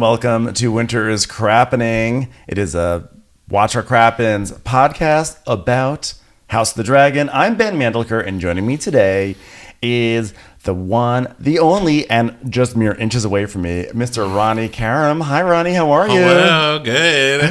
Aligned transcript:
And 0.00 0.08
welcome 0.08 0.54
to 0.54 0.72
Winter 0.72 1.10
is 1.10 1.26
Crappening. 1.26 2.30
It 2.48 2.56
is 2.56 2.74
a 2.74 3.10
Watch 3.50 3.76
Our 3.76 3.82
Crappens 3.82 4.50
podcast 4.50 5.36
about 5.46 6.14
House 6.48 6.70
of 6.70 6.78
the 6.78 6.84
Dragon. 6.84 7.28
I'm 7.34 7.58
Ben 7.58 7.76
Mandelker, 7.76 8.26
and 8.26 8.40
joining 8.40 8.66
me 8.66 8.78
today 8.78 9.36
is 9.82 10.32
the 10.62 10.72
one, 10.72 11.34
the 11.38 11.58
only, 11.58 12.08
and 12.08 12.34
just 12.48 12.78
mere 12.78 12.94
inches 12.94 13.26
away 13.26 13.44
from 13.44 13.60
me, 13.60 13.88
Mr. 13.92 14.24
Ronnie 14.34 14.70
Karam. 14.70 15.20
Hi, 15.20 15.42
Ronnie. 15.42 15.74
How 15.74 15.90
are 15.90 16.08
you? 16.08 16.14
Hello, 16.14 16.78
good. 16.82 17.42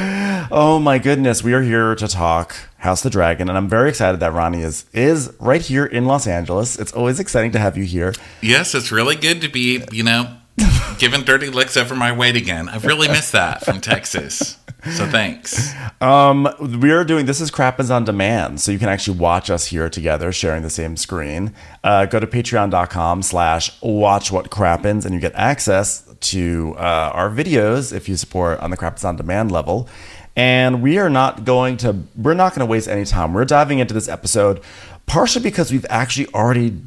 Oh 0.50 0.80
my 0.82 0.98
goodness, 0.98 1.44
we 1.44 1.52
are 1.52 1.62
here 1.62 1.94
to 1.94 2.08
talk 2.08 2.56
House 2.78 3.04
of 3.04 3.12
the 3.12 3.14
Dragon, 3.14 3.48
and 3.48 3.56
I'm 3.56 3.68
very 3.68 3.90
excited 3.90 4.18
that 4.18 4.32
Ronnie 4.32 4.62
is 4.62 4.86
is 4.92 5.32
right 5.38 5.62
here 5.62 5.86
in 5.86 6.06
Los 6.06 6.26
Angeles. 6.26 6.80
It's 6.80 6.90
always 6.90 7.20
exciting 7.20 7.52
to 7.52 7.60
have 7.60 7.76
you 7.76 7.84
here. 7.84 8.12
Yes, 8.40 8.74
it's 8.74 8.90
really 8.90 9.14
good 9.14 9.40
to 9.42 9.48
be, 9.48 9.84
you 9.92 10.02
know, 10.02 10.36
giving 10.98 11.22
dirty 11.22 11.48
licks 11.48 11.76
over 11.76 11.94
my 11.94 12.12
weight 12.12 12.36
again. 12.36 12.68
I've 12.68 12.84
really 12.84 13.08
missed 13.08 13.32
that 13.32 13.64
from 13.64 13.80
Texas. 13.80 14.58
So 14.92 15.06
thanks. 15.06 15.74
Um, 16.00 16.48
we 16.80 16.90
are 16.90 17.04
doing 17.04 17.26
this 17.26 17.40
is 17.40 17.50
Crappens 17.50 17.90
on 17.90 18.04
Demand, 18.04 18.60
so 18.60 18.72
you 18.72 18.78
can 18.78 18.88
actually 18.88 19.18
watch 19.18 19.50
us 19.50 19.66
here 19.66 19.90
together, 19.90 20.32
sharing 20.32 20.62
the 20.62 20.70
same 20.70 20.96
screen. 20.96 21.54
Uh, 21.84 22.06
go 22.06 22.18
to 22.18 22.26
patreon.com 22.26 23.22
slash 23.22 23.78
watch 23.82 24.32
what 24.32 24.50
crappens 24.50 25.04
and 25.04 25.14
you 25.14 25.20
get 25.20 25.34
access 25.34 26.02
to 26.20 26.74
uh, 26.78 27.10
our 27.12 27.30
videos 27.30 27.92
if 27.92 28.08
you 28.08 28.16
support 28.16 28.58
on 28.60 28.70
the 28.70 28.76
Crappens 28.76 29.04
on 29.04 29.16
Demand 29.16 29.52
level. 29.52 29.88
And 30.36 30.82
we 30.82 30.96
are 30.98 31.10
not 31.10 31.44
going 31.44 31.76
to 31.78 31.96
we're 32.16 32.34
not 32.34 32.54
going 32.54 32.66
to 32.66 32.70
waste 32.70 32.88
any 32.88 33.04
time. 33.04 33.34
We're 33.34 33.44
diving 33.44 33.80
into 33.80 33.92
this 33.92 34.08
episode 34.08 34.62
partially 35.06 35.42
because 35.42 35.72
we've 35.72 35.86
actually 35.90 36.28
already 36.28 36.80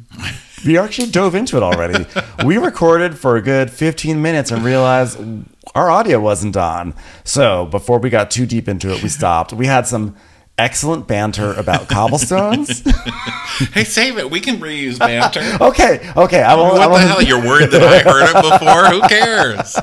we 0.66 0.78
actually 0.78 1.10
dove 1.10 1.34
into 1.34 1.56
it 1.56 1.62
already. 1.62 2.06
we 2.44 2.58
recorded 2.58 3.18
for 3.18 3.36
a 3.36 3.42
good 3.42 3.70
15 3.70 4.20
minutes 4.20 4.50
and 4.50 4.64
realized 4.64 5.18
our 5.74 5.90
audio 5.90 6.20
wasn't 6.20 6.56
on. 6.56 6.94
So 7.24 7.66
before 7.66 7.98
we 7.98 8.10
got 8.10 8.30
too 8.30 8.46
deep 8.46 8.68
into 8.68 8.92
it, 8.94 9.02
we 9.02 9.08
stopped. 9.08 9.52
We 9.52 9.66
had 9.66 9.86
some 9.86 10.16
excellent 10.56 11.08
banter 11.08 11.52
about 11.54 11.88
cobblestones. 11.88 12.82
Hey, 13.72 13.84
save 13.84 14.18
it. 14.18 14.30
We 14.30 14.40
can 14.40 14.56
reuse 14.58 14.98
banter. 14.98 15.40
okay, 15.60 16.12
okay. 16.16 16.42
I 16.42 16.54
won't. 16.54 16.78
I 16.78 16.86
What 16.86 16.90
won't 16.90 17.02
the 17.02 17.08
hell? 17.08 17.22
You're 17.22 17.44
worried 17.44 17.70
that 17.70 17.82
I 17.82 17.98
heard 18.00 18.30
it 18.30 18.60
before? 18.60 18.84
Who 18.86 19.00
cares? 19.08 19.76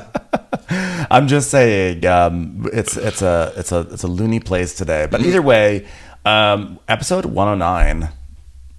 I'm 1.10 1.28
just 1.28 1.50
saying, 1.50 2.06
um, 2.06 2.68
it's 2.72 2.96
it's 2.96 3.20
a 3.20 3.52
it's 3.56 3.72
a 3.72 3.80
it's 3.90 4.02
a 4.02 4.08
loony 4.08 4.40
place 4.40 4.74
today. 4.74 5.06
But 5.10 5.20
either 5.20 5.42
way, 5.42 5.86
um, 6.24 6.78
episode 6.88 7.26
109. 7.26 8.08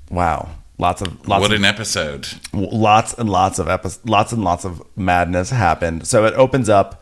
Wow, 0.10 0.50
lots 0.78 1.02
of 1.02 1.28
lots 1.28 1.42
What 1.42 1.52
of 1.52 1.60
an 1.60 1.66
episode. 1.66 2.28
lots 2.54 3.14
and 3.14 3.30
lots 3.30 3.60
of 3.60 3.68
epi- 3.70 3.90
lots 4.06 4.32
and 4.32 4.44
lots 4.44 4.66
of 4.66 4.82
madness 4.96 5.50
happened. 5.52 6.08
So 6.08 6.26
it 6.26 6.34
opens 6.36 6.70
up 6.70 7.02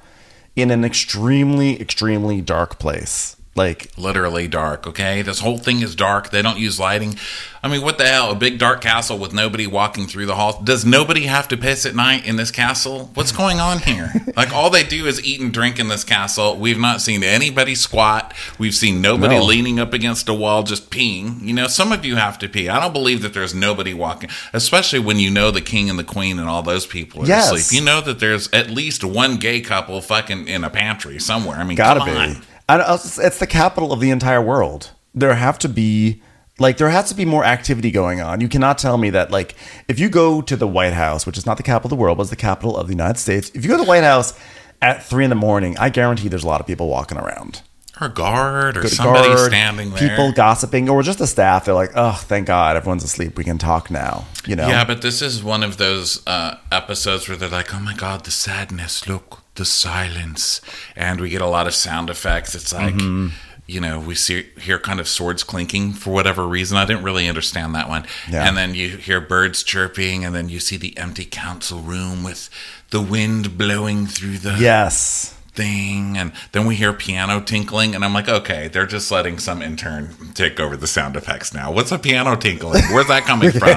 in 0.56 0.72
an 0.72 0.84
extremely 0.84 1.80
extremely 1.82 2.42
dark 2.42 2.80
place. 2.80 3.38
Like 3.54 3.92
Literally 3.98 4.48
dark, 4.48 4.88
okay? 4.88 5.22
This 5.22 5.40
whole 5.42 5.58
thing 5.58 5.82
is 5.82 5.94
dark. 5.94 6.30
They 6.32 6.42
don't 6.42 6.58
use 6.58 6.80
lighting. 6.80 7.18
I 7.62 7.68
mean, 7.68 7.82
what 7.82 7.98
the 7.98 8.08
hell? 8.08 8.32
A 8.32 8.36
big 8.36 8.58
dark 8.58 8.80
castle 8.82 9.18
with 9.18 9.34
nobody 9.34 9.68
walking 9.68 10.08
through 10.08 10.26
the 10.26 10.36
halls. 10.36 10.56
Does 10.64 10.86
nobody 10.86 11.24
have 11.26 11.50
to 11.50 11.58
piss 11.58 11.86
at 11.86 11.94
night 11.94 12.26
in 12.26 12.38
this 12.38 12.50
castle? 12.50 13.12
What's 13.14 13.34
going 13.34 13.60
on 13.60 13.80
here? 13.80 14.12
like, 14.38 14.54
all 14.54 14.70
they 14.70 14.84
do 14.84 15.06
is 15.06 15.22
eat 15.24 15.42
and 15.42 15.52
drink 15.54 15.80
in 15.80 15.90
this 15.90 16.06
castle. 16.06 16.56
We've 16.58 16.80
not 16.80 17.02
seen 17.02 17.24
anybody 17.24 17.76
squat. 17.76 18.34
We've 18.58 18.74
seen 18.74 19.02
nobody 19.02 19.36
No. 19.36 19.44
leaning 19.44 19.80
up 19.82 19.94
against 19.94 20.30
a 20.30 20.34
wall 20.34 20.64
just 20.64 20.90
peeing. 20.90 21.42
You 21.46 21.54
know, 21.54 21.68
some 21.68 21.92
of 21.92 22.06
you 22.06 22.16
have 22.16 22.40
to 22.40 22.48
pee. 22.50 22.70
I 22.70 22.80
don't 22.80 22.94
believe 22.94 23.22
that 23.22 23.34
there's 23.34 23.54
nobody 23.54 23.94
walking, 23.94 24.30
especially 24.54 25.00
when 25.00 25.20
you 25.20 25.30
know 25.30 25.52
the 25.52 25.62
king 25.62 25.90
and 25.90 26.00
the 26.00 26.04
queen 26.06 26.40
and 26.40 26.48
all 26.48 26.64
those 26.64 26.86
people 26.88 27.24
are 27.24 27.28
Yes. 27.28 27.52
asleep. 27.52 27.80
You 27.82 27.86
know 27.86 28.00
that 28.00 28.20
there's 28.20 28.50
at 28.54 28.70
least 28.72 29.04
one 29.04 29.36
gay 29.36 29.60
couple 29.60 30.00
fucking 30.02 30.48
in 30.48 30.64
a 30.64 30.70
pantry 30.70 31.20
somewhere. 31.20 31.58
I 31.58 31.66
mean, 31.66 31.76
gotta 31.76 32.00
come 32.00 32.10
be. 32.10 32.16
on. 32.16 32.42
It's 32.80 33.40
the 33.40 33.48
capital 33.48 33.92
of 33.92 34.00
the 34.00 34.12
entire 34.12 34.42
world. 34.42 34.92
There 35.14 35.34
have 35.34 35.60
to 35.60 35.70
be 35.70 36.22
like 36.60 36.78
there 36.78 36.90
has 36.90 37.10
to 37.10 37.16
be 37.16 37.26
more 37.26 37.44
activity 37.44 37.92
going 37.92 38.22
on. 38.22 38.40
You 38.40 38.48
cannot 38.48 38.78
tell 38.78 38.98
me 38.98 39.10
that 39.10 39.32
like 39.32 39.56
if 39.88 40.00
you 40.00 40.10
go 40.10 40.42
to 40.42 40.56
the 40.56 40.68
White 40.68 40.94
House, 40.94 41.26
which 41.26 41.38
is 41.38 41.46
not 41.46 41.58
the 41.58 41.64
capital 41.64 41.88
of 41.88 41.98
the 41.98 42.02
world, 42.02 42.18
but 42.18 42.24
it's 42.24 42.30
the 42.30 42.36
capital 42.36 42.78
of 42.78 42.88
the 42.88 42.94
United 42.94 43.18
States. 43.18 43.50
If 43.54 43.64
you 43.64 43.70
go 43.70 43.78
to 43.78 43.84
the 43.84 43.90
White 43.90 44.04
House 44.04 44.40
at 44.82 45.04
three 45.04 45.24
in 45.24 45.30
the 45.30 45.36
morning, 45.36 45.78
I 45.78 45.90
guarantee 45.90 46.28
there's 46.28 46.44
a 46.44 46.48
lot 46.48 46.62
of 46.62 46.68
people 46.68 46.88
walking 46.88 47.18
around. 47.18 47.62
Or 48.00 48.10
guard 48.10 48.78
or 48.78 48.88
somebody 48.88 49.28
guard, 49.28 49.52
standing 49.52 49.92
there. 49.92 50.10
People 50.10 50.32
gossiping, 50.32 50.90
or 50.90 51.04
just 51.04 51.20
the 51.20 51.28
staff. 51.28 51.66
They're 51.66 51.76
like, 51.76 51.92
"Oh, 51.94 52.14
thank 52.14 52.48
God, 52.48 52.76
everyone's 52.76 53.04
asleep. 53.04 53.38
We 53.38 53.44
can 53.44 53.60
talk 53.60 53.92
now." 53.92 54.26
You 54.48 54.56
know? 54.56 54.68
Yeah, 54.68 54.86
but 54.86 55.04
this 55.04 55.22
is 55.22 55.44
one 55.44 55.62
of 55.62 55.78
those 55.78 56.26
uh, 56.26 56.56
episodes 56.72 57.28
where 57.28 57.38
they're 57.38 57.50
like, 57.50 57.76
"Oh 57.76 57.80
my 57.80 57.94
god, 57.94 58.24
the 58.24 58.32
sadness! 58.32 59.08
Look, 59.08 59.41
the 59.56 59.66
silence!" 59.66 60.62
And 60.96 61.20
we 61.20 61.30
get 61.30 61.42
a 61.42 61.48
lot 61.48 61.68
of 61.68 61.74
sound 61.74 62.10
effects. 62.10 62.56
It's 62.56 62.74
like, 62.74 62.94
Mm-hmm. 62.96 63.28
you 63.68 63.80
know, 63.80 64.00
we 64.00 64.16
see 64.16 64.48
hear 64.60 64.80
kind 64.80 65.00
of 65.00 65.08
swords 65.08 65.44
clinking 65.44 65.94
for 65.94 66.12
whatever 66.14 66.48
reason. 66.48 66.78
I 66.78 66.86
didn't 66.86 67.04
really 67.04 67.28
understand 67.30 67.74
that 67.76 67.88
one. 67.90 68.06
Yeah. 68.30 68.48
And 68.48 68.58
then 68.58 68.76
you 68.76 68.98
hear 68.98 69.22
birds 69.22 69.64
chirping, 69.64 70.26
and 70.26 70.34
then 70.36 70.50
you 70.50 70.60
see 70.60 70.78
the 70.78 70.98
empty 70.98 71.26
council 71.26 71.80
room 71.80 72.24
with 72.24 72.50
the 72.90 73.02
wind 73.02 73.58
blowing 73.58 74.08
through 74.08 74.40
the 74.40 74.58
Yes. 74.60 75.36
Thing 75.54 76.18
and 76.18 76.32
then 76.54 76.66
we 76.66 76.76
hear 76.76 76.94
piano 76.94 77.42
tinkling 77.42 77.94
and 77.94 78.06
i'm 78.06 78.14
like 78.14 78.30
okay 78.30 78.70
they're 78.70 78.86
just 78.86 79.12
letting 79.12 79.38
some 79.38 79.62
intern 79.62 80.10
take 80.34 80.60
over 80.62 80.78
the 80.78 80.88
sound 80.88 81.18
effects 81.18 81.54
now 81.54 81.70
what's 81.72 81.92
a 81.92 82.00
piano 82.00 82.36
tinkling 82.38 82.82
where's 82.94 83.08
that 83.08 83.24
coming 83.26 83.52
from 83.52 83.68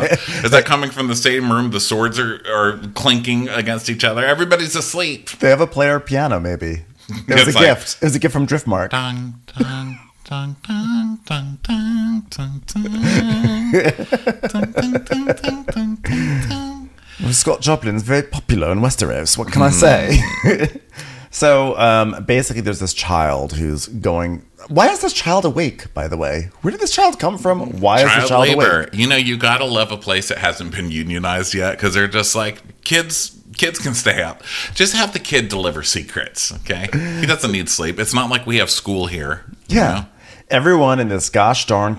is 0.44 0.50
that 0.52 0.64
coming 0.64 0.88
from 0.90 1.08
the 1.08 1.16
same 1.16 1.50
room 1.50 1.72
the 1.72 1.80
swords 1.80 2.16
are, 2.18 2.40
are 2.46 2.78
clinking 2.94 3.48
against 3.48 3.90
each 3.90 4.04
other 4.04 4.24
everybody's 4.24 4.76
asleep 4.76 5.30
They 5.40 5.50
have 5.50 5.60
a 5.60 5.66
player 5.66 5.98
piano, 6.00 6.38
maybe. 6.40 6.84
It 7.08 7.28
was 7.28 7.48
It's 7.48 7.56
a 7.56 7.58
like- 7.58 7.66
gift. 7.76 7.96
It 8.02 8.06
was 8.06 8.16
a 8.16 8.18
gift 8.18 8.32
from 8.32 8.46
Driftmark. 8.46 8.90
dun, 8.90 9.34
dun, 9.58 9.98
dun, 10.24 10.56
dun, 11.26 11.26
dun. 11.26 12.22
Scott 17.32 17.62
very 18.02 18.22
popular 18.22 18.72
in 18.72 18.80
Westeros. 18.80 19.36
What 19.38 19.52
can 19.52 19.62
I 19.62 19.70
say? 19.70 20.20
So 21.34 21.76
um, 21.76 22.24
basically, 22.24 22.62
there's 22.62 22.78
this 22.78 22.94
child 22.94 23.52
who's 23.52 23.88
going. 23.88 24.46
Why 24.68 24.88
is 24.88 25.00
this 25.02 25.12
child 25.12 25.44
awake? 25.44 25.92
By 25.92 26.06
the 26.08 26.16
way, 26.16 26.48
where 26.62 26.70
did 26.70 26.80
this 26.80 26.92
child 26.92 27.18
come 27.18 27.36
from? 27.36 27.80
Why 27.80 27.96
is 27.98 28.04
this 28.04 28.12
child 28.12 28.28
child 28.28 28.48
labor. 28.48 28.76
awake? 28.82 28.94
You 28.94 29.08
know, 29.08 29.16
you 29.16 29.36
gotta 29.36 29.64
love 29.64 29.90
a 29.92 29.96
place 29.96 30.28
that 30.28 30.38
hasn't 30.38 30.70
been 30.74 30.90
unionized 30.90 31.52
yet 31.52 31.72
because 31.72 31.92
they're 31.94 32.08
just 32.08 32.34
like 32.34 32.82
kids. 32.84 33.38
Kids 33.56 33.78
can 33.78 33.94
stay 33.94 34.22
up. 34.22 34.42
Just 34.74 34.94
have 34.94 35.12
the 35.12 35.18
kid 35.18 35.48
deliver 35.48 35.82
secrets. 35.82 36.52
Okay, 36.60 36.88
he 37.20 37.26
doesn't 37.26 37.52
need 37.52 37.68
sleep. 37.68 37.98
It's 38.00 38.14
not 38.14 38.30
like 38.30 38.46
we 38.46 38.56
have 38.56 38.70
school 38.70 39.06
here. 39.06 39.44
you 39.68 39.76
Yeah, 39.78 39.92
know? 39.94 40.06
everyone 40.50 40.98
in 41.00 41.08
this 41.08 41.28
gosh 41.30 41.66
darn. 41.66 41.98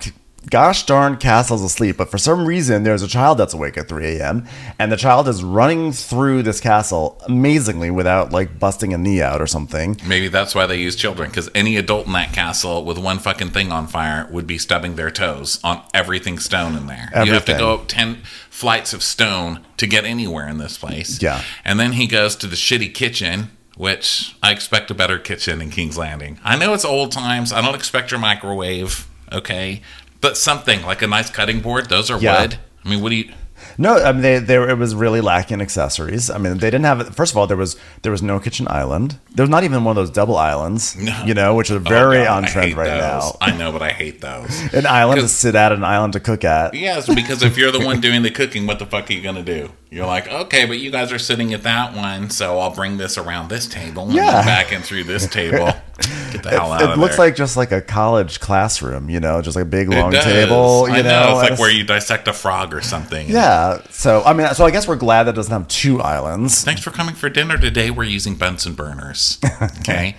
Gosh 0.50 0.86
darn 0.86 1.18
castle's 1.18 1.64
asleep, 1.64 1.98
but 1.98 2.12
for 2.12 2.18
some 2.18 2.46
reason 2.46 2.84
there's 2.84 3.02
a 3.02 3.08
child 3.08 3.38
that's 3.38 3.54
awake 3.54 3.78
at 3.78 3.88
3 3.88 4.18
a.m. 4.18 4.48
and 4.78 4.92
the 4.92 4.98
child 4.98 5.28
is 5.28 5.44
running 5.44 5.92
through 5.92 6.44
this 6.44 6.60
castle 6.60 7.22
amazingly 7.26 7.90
without 7.90 8.32
like 8.32 8.60
busting 8.60 8.94
a 8.94 8.98
knee 8.98 9.22
out 9.22 9.42
or 9.42 9.48
something. 9.48 10.00
Maybe 10.06 10.28
that's 10.28 10.54
why 10.54 10.66
they 10.66 10.78
use 10.80 10.96
children 10.96 11.30
because 11.30 11.50
any 11.56 11.78
adult 11.78 12.08
in 12.08 12.14
that 12.14 12.34
castle 12.34 12.86
with 12.86 12.98
one 12.98 13.20
fucking 13.20 13.50
thing 13.50 13.72
on 13.72 13.88
fire 13.88 14.28
would 14.32 14.46
be 14.46 14.58
stubbing 14.58 14.96
their 14.96 15.12
toes 15.12 15.60
on 15.64 15.82
everything 15.94 16.38
stone 16.38 16.76
in 16.76 16.88
there. 16.88 17.10
You 17.26 17.34
have 17.34 17.46
to 17.46 17.54
go 17.58 17.74
up 17.74 17.88
10 17.88 18.18
flights 18.50 18.94
of 18.94 19.04
stone 19.04 19.66
to 19.78 19.88
get 19.88 20.06
anywhere 20.06 20.48
in 20.48 20.58
this 20.60 20.78
place. 20.78 21.22
Yeah. 21.22 21.42
And 21.64 21.80
then 21.80 21.94
he 21.94 22.08
goes 22.08 22.36
to 22.38 22.48
the 22.48 22.56
shitty 22.56 22.94
kitchen, 22.94 23.50
which 23.76 24.36
I 24.42 24.52
expect 24.52 24.92
a 24.92 24.94
better 24.94 25.20
kitchen 25.20 25.62
in 25.62 25.72
King's 25.72 25.98
Landing. 25.98 26.40
I 26.44 26.56
know 26.56 26.74
it's 26.74 26.86
old 26.86 27.12
times. 27.12 27.52
I 27.52 27.62
don't 27.62 27.76
expect 27.76 28.12
your 28.12 28.20
microwave, 28.20 29.08
okay? 29.32 29.82
But 30.26 30.38
something 30.38 30.82
like 30.82 31.04
a 31.04 31.08
nice 31.08 31.30
cutting 31.30 31.60
board, 31.60 31.88
those 31.88 32.10
are 32.10 32.18
Yeah. 32.20 32.42
wood. 32.42 32.58
I 32.84 32.90
mean, 32.90 33.00
what 33.02 33.10
do 33.10 33.16
you. 33.18 33.32
No, 33.78 33.98
I 33.98 34.12
mean 34.12 34.22
they, 34.22 34.40
they 34.40 34.56
it 34.70 34.78
was 34.78 34.96
really 34.96 35.22
lacking 35.22 35.62
accessories. 35.62 36.30
I 36.30 36.38
mean 36.38 36.54
they 36.58 36.68
didn't 36.70 36.84
have. 36.86 37.16
First 37.16 37.32
of 37.34 37.38
all, 37.38 37.48
there 37.48 37.58
was 37.58 37.76
there 38.04 38.12
was 38.12 38.22
no 38.22 38.40
kitchen 38.40 38.68
island. 38.70 39.18
There 39.34 39.44
was 39.44 39.50
not 39.50 39.64
even 39.64 39.84
one 39.84 39.98
of 39.98 40.02
those 40.02 40.12
double 40.12 40.38
islands. 40.38 40.96
No. 40.96 41.24
You 41.26 41.34
know, 41.34 41.56
which 41.56 41.72
are 41.72 41.76
Oh, 41.76 41.80
very 41.80 42.24
God, 42.24 42.44
on 42.44 42.50
trend 42.50 42.76
right 42.78 42.88
those. 42.88 43.02
now. 43.02 43.38
I 43.42 43.56
know, 43.56 43.72
but 43.72 43.82
I 43.82 43.90
hate 43.92 44.22
those. 44.22 44.62
An 44.74 44.86
island 44.86 45.22
to 45.22 45.28
sit 45.28 45.56
at, 45.56 45.72
an 45.72 45.84
island 45.84 46.14
to 46.14 46.20
cook 46.20 46.44
at. 46.46 46.74
Yes, 46.74 47.14
because 47.14 47.44
if 47.44 47.58
you're 47.58 47.72
the 47.72 47.86
one 47.86 48.00
doing 48.08 48.22
the 48.24 48.32
cooking, 48.32 48.66
what 48.68 48.80
the 48.80 48.86
fuck 48.86 49.10
are 49.10 49.14
you 49.14 49.22
gonna 49.22 49.44
do? 49.44 49.70
You're 49.92 50.06
like, 50.06 50.28
okay, 50.28 50.66
but 50.66 50.80
you 50.80 50.92
guys 50.92 51.12
are 51.14 51.20
sitting 51.20 51.54
at 51.54 51.64
that 51.64 51.96
one, 51.96 52.30
so 52.30 52.60
I'll 52.60 52.74
bring 52.76 52.98
this 52.98 53.18
around 53.18 53.48
this 53.50 53.66
table 53.68 54.04
and 54.04 54.14
Yeah. 54.14 54.44
back 54.44 54.74
and 54.74 54.84
through 54.84 55.06
this 55.06 55.26
table. 55.28 55.68
Get 56.32 56.44
the 56.44 56.50
hell 56.50 56.74
out 56.74 56.82
It 56.82 56.90
of 56.90 56.98
looks 56.98 57.16
there. 57.16 57.28
like 57.28 57.36
just 57.38 57.56
like 57.56 57.72
a 57.72 57.82
college 57.82 58.42
classroom, 58.42 59.10
you 59.10 59.22
know, 59.22 59.42
just 59.42 59.56
like 59.56 59.64
a 59.64 59.68
big 59.70 59.88
long 59.90 60.12
table. 60.12 60.90
You 60.90 60.96
I 60.96 61.02
know, 61.02 61.40
it's 61.40 61.42
and 61.42 61.50
like 61.52 61.60
where 61.60 61.72
you 61.72 61.86
dissect 61.86 62.28
a 62.28 62.34
frog 62.34 62.74
or 62.74 62.82
something. 62.82 63.30
Yeah. 63.30 63.55
So 63.90 64.22
I 64.24 64.34
mean, 64.34 64.54
so 64.54 64.66
I 64.66 64.72
guess 64.72 64.88
we're 64.88 64.96
glad 64.96 65.24
that 65.24 65.32
it 65.32 65.36
doesn't 65.36 65.52
have 65.54 65.68
two 65.68 66.02
islands. 66.02 66.64
Thanks 66.64 66.82
for 66.82 66.92
coming 66.92 67.16
for 67.16 67.30
dinner 67.30 67.58
today. 67.58 67.92
We're 67.92 68.04
using 68.04 68.36
Bunsen 68.36 68.74
burners. 68.74 69.40
Okay. 69.80 70.16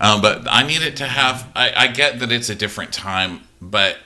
um, 0.00 0.20
but 0.20 0.42
I 0.50 0.66
need 0.66 0.82
it 0.82 0.96
to 0.96 1.06
have, 1.06 1.48
I, 1.56 1.72
I 1.74 1.86
get 1.86 2.18
that 2.18 2.30
it's 2.32 2.50
a 2.50 2.54
different 2.54 2.92
time, 2.92 3.40
but 3.62 3.96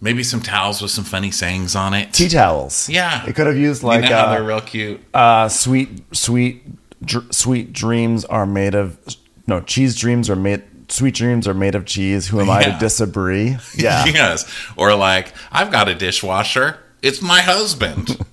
maybe 0.00 0.22
some 0.22 0.40
towels 0.40 0.80
with 0.82 0.90
some 0.90 1.04
funny 1.04 1.30
sayings 1.30 1.76
on 1.76 1.94
it. 1.94 2.12
Tea 2.12 2.28
towels. 2.28 2.88
Yeah. 2.88 3.24
It 3.26 3.34
could 3.36 3.46
have 3.46 3.56
used 3.58 3.82
like 3.82 4.04
you 4.04 4.10
know 4.10 4.16
uh, 4.16 4.30
they're 4.32 4.42
real 4.42 4.60
cute. 4.60 5.00
uh, 5.14 5.48
sweet, 5.48 6.02
sweet 6.16 6.64
dr- 7.04 7.32
sweet 7.32 7.72
dreams 7.72 8.24
are 8.24 8.46
made 8.46 8.74
of 8.74 8.98
no 9.46 9.60
cheese 9.60 9.94
dreams 9.96 10.28
are 10.30 10.36
made 10.36 10.62
sweet 10.90 11.14
dreams 11.14 11.46
are 11.46 11.54
made 11.54 11.74
of 11.74 11.84
cheese. 11.84 12.26
Who 12.28 12.40
am 12.40 12.50
I 12.50 12.64
to 12.64 12.76
disagree? 12.80 13.56
Yeah. 13.76 14.04
yes. 14.06 14.50
Or 14.76 14.94
like, 14.94 15.32
I've 15.52 15.70
got 15.70 15.88
a 15.88 15.94
dishwasher. 15.94 16.78
It's 17.02 17.22
my 17.22 17.40
husband. 17.40 18.18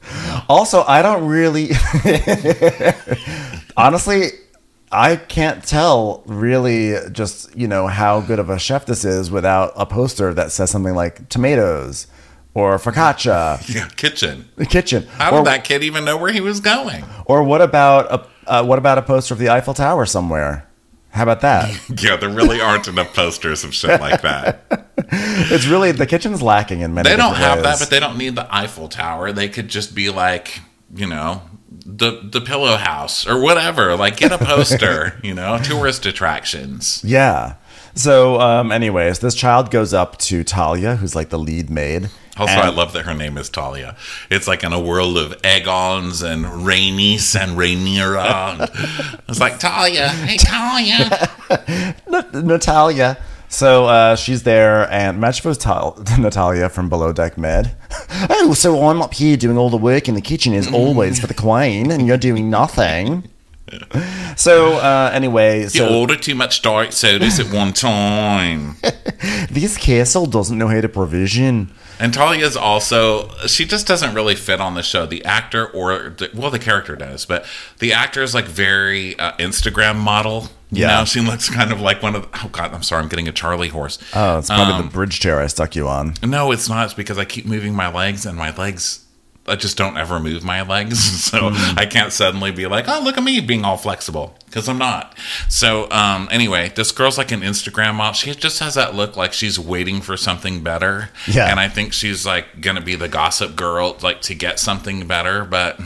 Also, 0.47 0.83
I 0.83 1.01
don't 1.01 1.25
really. 1.25 1.71
Honestly, 3.77 4.27
I 4.91 5.15
can't 5.15 5.63
tell 5.63 6.23
really 6.27 6.95
just, 7.11 7.55
you 7.57 7.67
know, 7.67 7.87
how 7.87 8.21
good 8.21 8.37
of 8.37 8.49
a 8.49 8.59
chef 8.59 8.85
this 8.85 9.03
is 9.03 9.31
without 9.31 9.73
a 9.75 9.85
poster 9.85 10.33
that 10.35 10.51
says 10.51 10.69
something 10.69 10.93
like 10.93 11.27
tomatoes 11.29 12.05
or 12.53 12.77
focaccia, 12.77 13.61
yeah, 13.75 13.87
kitchen. 13.95 14.47
the 14.55 14.65
kitchen. 14.65 15.07
How 15.17 15.31
or, 15.31 15.37
did 15.39 15.47
that 15.47 15.63
kid 15.63 15.83
even 15.83 16.05
know 16.05 16.15
where 16.15 16.31
he 16.31 16.41
was 16.41 16.59
going? 16.59 17.03
or 17.25 17.43
what 17.43 17.61
about 17.61 18.11
a 18.11 18.27
uh, 18.47 18.63
what 18.63 18.77
about 18.79 18.97
a 18.97 19.01
poster 19.01 19.33
of 19.33 19.39
the 19.39 19.49
Eiffel 19.49 19.73
Tower 19.73 20.05
somewhere? 20.05 20.64
How 21.15 21.23
about 21.23 21.39
that? 21.41 21.79
Yeah, 22.01 22.17
there 22.17 22.29
really 22.29 22.59
aren't 22.59 22.89
enough 22.89 23.13
posters 23.13 23.63
of 23.63 23.73
shit 23.73 24.01
like 24.01 24.21
that. 24.21 24.65
it's 24.97 25.65
really 25.65 25.93
the 25.93 26.05
kitchen's 26.05 26.41
lacking 26.41 26.81
in 26.81 26.93
many. 26.93 27.09
They 27.09 27.15
don't 27.15 27.35
have 27.35 27.63
that, 27.63 27.79
but 27.79 27.89
they 27.89 28.01
don't 28.01 28.17
need 28.17 28.35
the 28.35 28.53
Eiffel 28.53 28.89
Tower. 28.89 29.31
They 29.31 29.47
could 29.47 29.69
just 29.69 29.95
be 29.95 30.09
like, 30.09 30.59
you 30.93 31.07
know, 31.07 31.41
the 31.85 32.19
the 32.21 32.41
Pillow 32.41 32.75
House 32.75 33.25
or 33.25 33.39
whatever. 33.39 33.95
Like, 33.95 34.17
get 34.17 34.33
a 34.33 34.37
poster. 34.37 35.17
you 35.23 35.33
know, 35.33 35.57
tourist 35.59 36.05
attractions. 36.05 37.01
Yeah. 37.03 37.55
So, 37.93 38.41
um, 38.41 38.73
anyways, 38.73 39.19
this 39.19 39.35
child 39.35 39.71
goes 39.71 39.93
up 39.93 40.17
to 40.17 40.43
Talia, 40.43 40.97
who's 40.97 41.15
like 41.15 41.29
the 41.29 41.39
lead 41.39 41.69
maid. 41.69 42.09
Also, 42.37 42.53
and- 42.53 42.61
I 42.63 42.69
love 42.69 42.93
that 42.93 43.05
her 43.05 43.13
name 43.13 43.37
is 43.37 43.49
Talia. 43.49 43.95
It's 44.29 44.47
like 44.47 44.63
in 44.63 44.73
a 44.73 44.79
world 44.79 45.17
of 45.17 45.33
Aegons 45.45 46.21
and 46.21 46.65
Rainice 46.65 47.35
and. 47.35 47.55
And 47.57 48.69
it's 49.29 49.39
like 49.39 49.59
Talia, 49.59 50.09
hey 50.09 50.37
Talia. 50.37 51.29
Natalia. 52.33 53.17
So 53.47 53.85
uh, 53.85 54.15
she's 54.17 54.43
there, 54.43 54.91
and 54.91 55.21
match 55.21 55.39
for 55.39 55.53
Tal- 55.53 55.97
Natalia 56.19 56.67
from 56.67 56.89
Below 56.89 57.13
Deck 57.13 57.37
Med. 57.37 57.75
oh, 58.29 58.53
so 58.53 58.89
I'm 58.89 59.01
up 59.01 59.13
here 59.13 59.37
doing 59.37 59.57
all 59.57 59.69
the 59.69 59.77
work 59.77 60.09
in 60.09 60.15
the 60.15 60.21
kitchen 60.21 60.53
as 60.53 60.69
always 60.73 61.19
for 61.19 61.27
the 61.27 61.33
queen, 61.33 61.89
and 61.91 62.05
you're 62.05 62.17
doing 62.17 62.49
nothing. 62.49 63.29
So 64.35 64.73
uh, 64.73 65.11
anyway, 65.13 65.61
You 65.61 65.69
so 65.69 65.95
order 65.99 66.15
too 66.17 66.35
much 66.35 66.61
diet 66.63 66.93
sodas 66.93 67.39
at 67.39 67.51
one 67.53 67.71
time. 67.71 68.75
this 69.49 69.77
castle 69.77 70.25
doesn't 70.25 70.57
know 70.57 70.67
how 70.67 70.81
to 70.81 70.89
provision. 70.89 71.71
And 71.99 72.13
Talia's 72.13 72.57
also 72.57 73.29
she 73.47 73.65
just 73.65 73.87
doesn't 73.87 74.13
really 74.13 74.35
fit 74.35 74.59
on 74.59 74.73
the 74.75 74.83
show. 74.83 75.05
The 75.05 75.23
actor 75.23 75.65
or 75.67 76.09
the, 76.17 76.29
well, 76.33 76.51
the 76.51 76.59
character 76.59 76.95
does, 76.95 77.25
but 77.25 77.45
the 77.79 77.93
actor 77.93 78.21
is 78.21 78.33
like 78.33 78.45
very 78.45 79.17
uh, 79.19 79.31
Instagram 79.37 79.95
model. 79.97 80.49
You 80.71 80.81
Yeah. 80.81 80.99
know, 80.99 81.05
she 81.05 81.21
looks 81.21 81.49
kind 81.49 81.71
of 81.71 81.79
like 81.79 82.01
one 82.03 82.15
of. 82.15 82.23
The, 82.31 82.39
oh 82.43 82.49
God, 82.49 82.73
I'm 82.73 82.83
sorry, 82.83 83.03
I'm 83.03 83.07
getting 83.09 83.27
a 83.27 83.31
Charlie 83.31 83.69
horse. 83.69 83.97
Oh, 84.13 84.39
it's 84.39 84.47
probably 84.49 84.73
Um, 84.73 84.85
the 84.87 84.91
bridge 84.91 85.19
chair 85.19 85.39
I 85.39 85.47
stuck 85.47 85.75
you 85.75 85.87
on. 85.87 86.15
No, 86.23 86.51
it's 86.51 86.67
not. 86.67 86.85
It's 86.85 86.93
because 86.93 87.17
I 87.17 87.23
keep 87.25 87.45
moving 87.45 87.73
my 87.73 87.87
legs, 87.93 88.25
and 88.25 88.37
my 88.37 88.53
legs. 88.55 89.04
I 89.47 89.55
just 89.55 89.77
don't 89.77 89.95
ever 89.97 90.19
move 90.19 90.43
my 90.43 90.61
legs, 90.63 90.99
so 91.23 91.49
Hmm. 91.51 91.77
I 91.79 91.85
can't 91.85 92.11
suddenly 92.11 92.51
be 92.51 92.65
like, 92.65 92.85
"Oh, 92.87 92.99
look 93.03 93.17
at 93.17 93.23
me 93.23 93.39
being 93.41 93.63
all 93.63 93.77
flexible," 93.77 94.35
because 94.45 94.67
I'm 94.67 94.77
not. 94.79 95.15
So, 95.49 95.89
um, 95.91 96.27
anyway, 96.31 96.71
this 96.75 96.91
girl's 96.91 97.17
like 97.17 97.31
an 97.31 97.41
Instagram 97.41 97.95
model. 97.95 98.13
She 98.13 98.33
just 98.33 98.59
has 98.59 98.73
that 98.73 98.95
look 98.95 99.15
like 99.15 99.33
she's 99.33 99.59
waiting 99.59 100.01
for 100.01 100.17
something 100.17 100.63
better. 100.63 101.09
Yeah. 101.27 101.49
and 101.49 101.59
I 101.59 101.67
think 101.69 101.93
she's 101.93 102.25
like 102.25 102.61
gonna 102.61 102.81
be 102.81 102.95
the 102.95 103.07
gossip 103.07 103.55
girl, 103.55 103.97
like 104.01 104.21
to 104.21 104.33
get 104.33 104.59
something 104.59 105.05
better, 105.07 105.45
but 105.45 105.79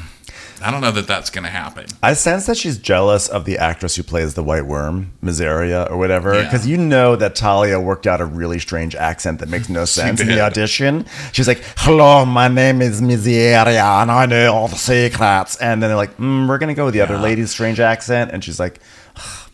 I 0.62 0.72
don't 0.72 0.82
know 0.82 0.92
that 0.92 1.08
that's 1.08 1.30
gonna 1.30 1.50
happen. 1.50 1.86
I 2.04 2.14
sense 2.14 2.46
that 2.48 2.58
she's 2.58 2.78
jealous 2.78 3.28
of 3.28 3.46
the 3.46 3.58
actress 3.58 3.96
who 3.96 4.04
plays 4.04 4.34
the 4.34 4.44
White 4.44 4.66
Worm, 4.66 5.12
Mysaria 5.24 5.90
or 5.90 5.98
whatever, 5.98 6.34
Yeah. 6.36 6.44
because 6.44 6.68
you 6.68 6.78
know 6.78 7.16
that 7.16 7.36
Talia 7.36 7.80
worked 7.80 8.06
out 8.08 8.20
a 8.22 8.26
really 8.26 8.60
strange 8.60 8.96
accent 8.96 9.40
that 9.40 9.50
makes 9.50 9.70
no 9.70 9.86
sense 10.00 10.20
in 10.22 10.28
the 10.28 10.42
audition. 10.42 11.06
She's 11.32 11.48
like, 11.48 11.64
"Hello, 11.78 12.26
my 12.26 12.48
name 12.48 12.82
is 12.82 13.02
Mysaria, 13.02 14.02
and 14.02 14.12
I 14.12 14.26
know 14.26 14.54
all 14.54 14.68
the 14.68 14.76
secrets." 14.76 15.56
And 15.58 15.82
then 15.82 15.90
they're 15.90 15.98
like, 15.98 16.18
mm, 16.18 16.48
"We're 16.48 16.58
gonna 16.58 16.74
go 16.74 16.86
with 16.86 16.94
the 16.94 17.02
other 17.02 17.18
lady's 17.18 17.52
strange 17.52 17.80
accent," 17.80 18.32
and 18.32 18.44
she's 18.44 18.60
like, 18.60 18.80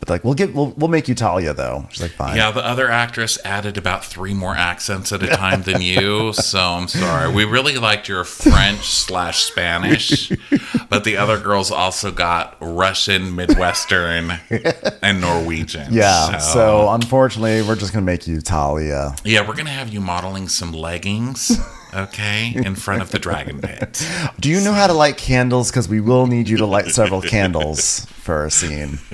"But 0.05 0.13
like, 0.13 0.23
we'll 0.23 0.33
get, 0.33 0.53
we'll, 0.53 0.71
we'll 0.77 0.89
make 0.89 1.07
you 1.07 1.15
Talia 1.15 1.53
though." 1.53 1.87
She's 1.91 2.01
like, 2.01 2.11
"Fine." 2.11 2.37
Yeah, 2.37 2.51
the 2.51 2.65
other 2.65 2.89
actress 2.89 3.37
added 3.43 3.77
about 3.77 4.05
three 4.05 4.33
more 4.33 4.55
accents 4.55 5.11
at 5.11 5.23
a 5.23 5.27
time 5.27 5.63
than 5.63 5.81
you, 5.81 6.33
so 6.33 6.59
I'm 6.59 6.87
sorry. 6.87 7.33
We 7.33 7.45
really 7.45 7.77
liked 7.77 8.07
your 8.07 8.23
French 8.23 8.85
slash 8.85 9.43
Spanish, 9.43 10.31
but 10.89 11.03
the 11.03 11.17
other 11.17 11.39
girls 11.39 11.71
also 11.71 12.11
got 12.11 12.55
Russian, 12.61 13.35
Midwestern, 13.35 14.39
and 15.01 15.21
Norwegian. 15.21 15.93
Yeah, 15.93 16.37
so 16.37 16.89
unfortunately, 16.89 17.61
we're 17.61 17.75
just 17.75 17.93
gonna 17.93 18.05
make 18.05 18.27
you 18.27 18.41
Talia. 18.41 19.15
yeah, 19.23 19.47
we're 19.47 19.55
gonna 19.55 19.69
have 19.69 19.89
you 19.89 20.01
modeling 20.01 20.47
some 20.47 20.71
leggings, 20.71 21.59
okay, 21.95 22.53
in 22.55 22.75
front 22.75 23.01
of 23.01 23.11
the 23.11 23.19
dragon 23.19 23.61
pit. 23.61 24.07
Do 24.39 24.49
you 24.49 24.61
know 24.61 24.73
how 24.73 24.87
to 24.87 24.93
light 24.93 25.17
candles? 25.17 25.71
Because 25.71 25.87
we 25.87 26.01
will 26.01 26.27
need 26.27 26.49
you 26.49 26.57
to 26.57 26.65
light 26.65 26.87
several 26.87 27.21
candles 27.21 28.05
for 28.05 28.45
a 28.45 28.51
scene. 28.51 28.99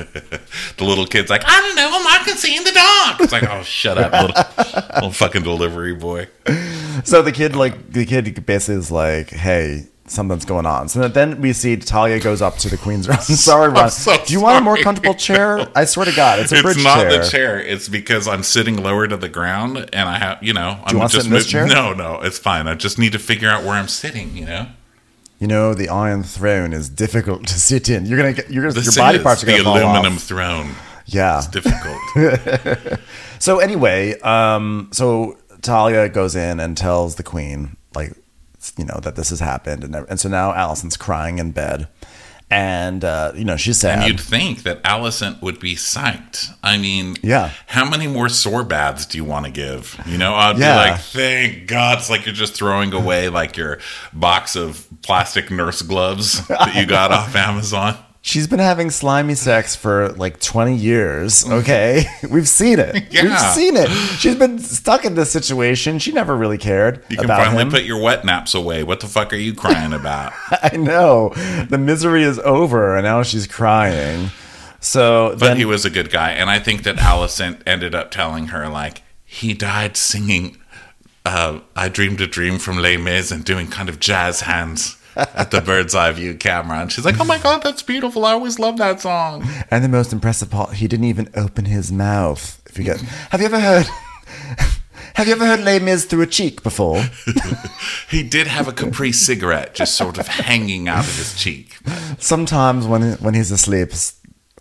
The 0.78 0.86
little 0.86 1.06
kid's 1.06 1.30
like, 1.30 1.44
I 1.46 1.62
don't 1.62 1.76
know, 1.76 1.90
I'm 1.94 2.04
not 2.04 2.26
gonna 2.26 2.38
see 2.38 2.56
in 2.56 2.64
the 2.64 2.72
dark. 2.72 3.22
It's 3.22 3.32
like, 3.32 3.44
oh, 3.44 3.62
shut 3.62 3.98
up, 3.98 4.12
little, 4.12 4.86
little 4.96 5.12
fucking 5.12 5.44
delivery 5.44 5.94
boy. 5.96 6.28
So 7.06 7.22
the 7.22 7.32
kid, 7.32 7.56
like, 7.56 7.92
the 7.94 8.06
kid 8.06 8.46
basically 8.46 8.76
is 8.76 8.92
like, 8.92 9.30
"Hey, 9.30 9.88
something's 10.12 10.46
going 10.46 10.66
on." 10.66 10.90
So 10.90 11.08
then 11.08 11.42
we 11.42 11.54
see 11.54 11.78
Talia 11.78 12.20
goes 12.20 12.42
up 12.42 12.58
to 12.58 12.70
the 12.70 12.78
queen's 12.78 13.08
room. 13.08 13.18
sorry, 13.22 13.70
Ron. 13.70 13.90
so 13.90 14.16
Do 14.26 14.34
you 14.34 14.42
want 14.42 14.58
a 14.58 14.62
more 14.62 14.78
comfortable 14.78 15.16
chair? 15.28 15.68
I 15.76 15.86
swear 15.86 16.06
to 16.06 16.16
God, 16.16 16.40
it's 16.40 16.52
a 16.52 16.62
bridge 16.62 16.76
it's 16.78 16.84
not 16.84 17.02
chair. 17.02 17.18
the 17.24 17.30
chair. 17.30 17.60
It's 17.62 17.90
because 17.90 18.28
I'm 18.28 18.44
sitting 18.44 18.78
lower 18.82 19.08
to 19.08 19.18
the 19.18 19.30
ground, 19.30 19.78
and 19.94 20.10
I 20.10 20.18
have, 20.18 20.44
you 20.44 20.54
know, 20.54 20.80
I'm 20.84 20.98
you 20.98 21.08
just 21.08 21.26
in 21.26 21.32
this 21.32 21.48
chair? 21.48 21.66
No, 21.68 21.94
no, 21.94 22.20
it's 22.22 22.38
fine. 22.38 22.68
I 22.68 22.76
just 22.76 23.00
need 23.00 23.14
to 23.14 23.20
figure 23.20 23.50
out 23.50 23.64
where 23.64 23.74
I'm 23.74 23.88
sitting. 23.88 24.36
You 24.38 24.46
know, 24.46 24.68
You 25.40 25.48
know, 25.48 25.74
the 25.74 25.90
Iron 25.90 26.24
Throne 26.24 26.74
is 26.74 26.88
difficult 26.90 27.48
to 27.48 27.54
sit 27.60 27.90
in. 27.90 28.06
You're 28.06 28.18
gonna 28.18 28.34
get 28.34 28.52
you're 28.52 28.68
gonna, 28.70 28.84
your 28.84 28.94
body 28.94 29.18
is 29.18 29.24
parts 29.24 29.44
are 29.44 29.48
gonna 29.48 29.64
fall 29.64 29.74
off. 29.74 29.80
The 29.80 29.86
aluminum 29.88 30.18
throne. 30.20 30.76
Yeah. 31.08 31.40
It's 31.40 31.48
difficult. 31.48 31.98
So 33.40 33.58
anyway, 33.58 34.20
um, 34.20 34.90
so 34.94 35.36
Talia 35.64 36.08
goes 36.10 36.36
in 36.36 36.60
and 36.60 36.78
tells 36.78 37.16
the 37.16 37.24
queen, 37.24 37.76
like, 37.96 38.14
you 38.78 38.86
know, 38.86 39.00
that 39.02 39.16
this 39.16 39.30
has 39.30 39.40
happened, 39.40 39.84
and 39.84 39.96
and 39.96 40.20
so 40.20 40.30
now 40.30 40.52
Alicent's 40.54 40.98
crying 40.98 41.40
in 41.40 41.52
bed, 41.52 41.88
and 42.50 43.04
uh, 43.04 43.32
you 43.36 43.44
know 43.46 43.58
she's 43.58 43.78
sad. 43.78 44.00
and 44.00 44.08
you'd 44.08 44.20
think 44.20 44.64
that 44.64 44.84
Alicent 44.84 45.42
would 45.42 45.60
be 45.60 45.76
psyched. 45.76 46.50
I 46.64 46.78
mean, 46.78 47.16
Yeah. 47.24 47.52
How 47.68 47.90
many 47.90 48.08
more 48.08 48.30
sore 48.30 48.64
baths 48.64 49.06
do 49.06 49.18
you 49.18 49.24
want 49.26 49.46
to 49.46 49.52
give? 49.52 50.00
You 50.06 50.18
know, 50.18 50.36
I'd 50.36 50.58
Yeah. 50.58 50.84
be 50.86 50.92
like, 50.92 51.00
thank 51.02 51.68
God. 51.68 52.00
It's 52.00 52.10
like 52.10 52.26
you're 52.26 52.36
just 52.36 52.54
throwing 52.56 52.94
away 52.94 53.30
like 53.30 53.56
your 53.58 53.80
box 54.14 54.56
of 54.56 54.86
plastic 55.02 55.50
nurse 55.50 55.82
gloves 55.82 56.46
that 56.48 56.76
you 56.76 56.86
got 56.86 57.12
off 57.12 57.36
Amazon. 57.36 57.98
She's 58.24 58.48
been 58.48 58.60
having 58.60 58.92
slimy 58.92 59.34
sex 59.34 59.76
for 59.76 60.10
like 60.10 60.40
20 60.40 60.76
years. 60.76 61.44
Okay. 61.50 62.06
We've 62.30 62.48
seen 62.48 62.78
it. 62.78 62.94
We've 63.12 63.40
seen 63.40 63.76
it. 63.76 63.90
She's 64.20 64.36
been 64.36 64.60
stuck 64.60 65.06
in 65.06 65.16
this 65.16 65.32
situation. 65.32 65.98
She 65.98 66.12
never 66.12 66.36
really 66.38 66.60
cared 66.60 67.04
You 67.10 67.18
can 67.18 67.28
finally 67.28 67.64
him. 67.64 67.72
put 67.72 67.84
your 67.84 68.00
wet 68.00 68.24
naps 68.24 68.54
away. 68.54 68.84
What 68.84 69.00
the 69.00 69.08
fuck 69.08 69.34
are 69.34 69.38
you 69.38 69.56
crying 69.56 69.92
about? 69.92 70.34
I 70.52 70.78
know. 70.78 71.30
The 71.70 71.80
misery 71.80 72.22
is 72.24 72.38
over 72.40 72.96
and 72.96 73.06
now 73.06 73.24
she's 73.24 73.48
crying. 73.48 74.30
So 74.80 75.30
But 75.32 75.40
then 75.40 75.58
he 75.58 75.66
was 75.66 75.86
a 75.86 75.90
good 75.92 76.12
guy, 76.12 76.32
and 76.32 76.50
I 76.50 76.58
think 76.60 76.84
that 76.84 76.96
Alicent 76.98 77.62
ended 77.68 77.94
up 77.94 78.10
telling 78.10 78.48
her 78.48 78.68
like 78.68 79.04
he 79.26 79.54
died 79.54 79.96
singing 79.96 80.58
uh, 81.24 81.60
"I 81.76 81.88
Dreamed 81.88 82.20
a 82.22 82.26
Dream" 82.28 82.58
from 82.58 82.78
Les 82.80 82.98
Mis 82.98 83.30
and 83.32 83.46
doing 83.46 83.68
kind 83.68 83.90
of 83.90 84.00
jazz 84.00 84.42
hands 84.42 84.98
at 85.16 85.52
the 85.52 85.62
bird's 85.62 85.96
eye 85.96 86.12
view 86.12 86.36
camera, 86.36 86.80
and 86.80 86.92
she's 86.92 87.06
like, 87.06 87.20
"Oh 87.20 87.26
my 87.26 87.38
god, 87.38 87.64
that's 87.64 87.84
beautiful! 87.84 88.26
I 88.26 88.34
always 88.34 88.60
love 88.60 88.78
that 88.78 89.02
song." 89.02 89.48
and 89.70 89.84
the 89.84 89.90
most 89.90 90.14
impressive 90.14 90.50
part, 90.50 90.76
he 90.76 90.88
didn't 90.88 91.06
even 91.06 91.30
open 91.36 91.66
his 91.66 91.92
mouth. 91.92 92.62
If 92.68 92.78
you 92.78 92.84
get 92.84 93.02
Have 93.02 93.42
you 93.42 93.48
ever 93.48 93.60
heard 93.60 93.88
Have 95.16 95.28
you 95.28 95.34
ever 95.34 95.46
heard 95.46 95.62
Les 95.62 95.80
Mis 95.80 96.06
through 96.06 96.22
a 96.22 96.28
cheek 96.28 96.64
before? 96.64 97.04
He 98.10 98.24
did 98.24 98.48
have 98.48 98.68
a 98.68 98.74
Capri 98.74 99.14
cigarette 99.14 99.74
just 99.74 99.96
sort 99.96 100.18
of 100.18 100.28
hanging 100.28 100.90
out 100.90 101.06
of 101.06 101.16
his 101.16 101.34
cheek. 101.34 101.78
Sometimes 102.20 102.86
when 102.86 103.14
when 103.14 103.34
he's 103.34 103.52
asleep, 103.52 103.92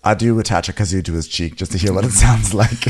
I 0.04 0.14
do 0.14 0.38
attach 0.38 0.68
a 0.68 0.72
kazoo 0.72 1.04
to 1.04 1.14
his 1.14 1.26
cheek 1.26 1.56
just 1.56 1.72
to 1.72 1.78
hear 1.78 1.92
what 1.92 2.04
it 2.04 2.12
sounds 2.12 2.54
like. 2.54 2.70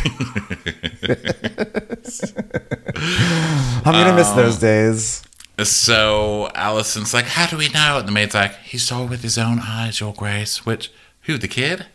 I'm 3.87 3.95
gonna 3.95 4.15
miss 4.15 4.29
those 4.33 4.57
um, 4.57 4.61
days. 4.61 5.23
So 5.69 6.51
Alicent's 6.55 7.13
like, 7.15 7.27
"How 7.27 7.47
do 7.47 7.57
we 7.57 7.69
know?" 7.69 7.99
And 7.99 8.09
the 8.09 8.13
maid's 8.13 8.35
like, 8.35 8.57
"He 8.63 8.79
saw 8.79 9.05
with 9.05 9.23
his 9.23 9.37
own 9.39 9.61
eyes, 9.61 10.01
Your 10.01 10.15
Grace." 10.15 10.65
Which 10.65 10.91
who? 11.23 11.37
The 11.39 11.49
kid? 11.49 11.87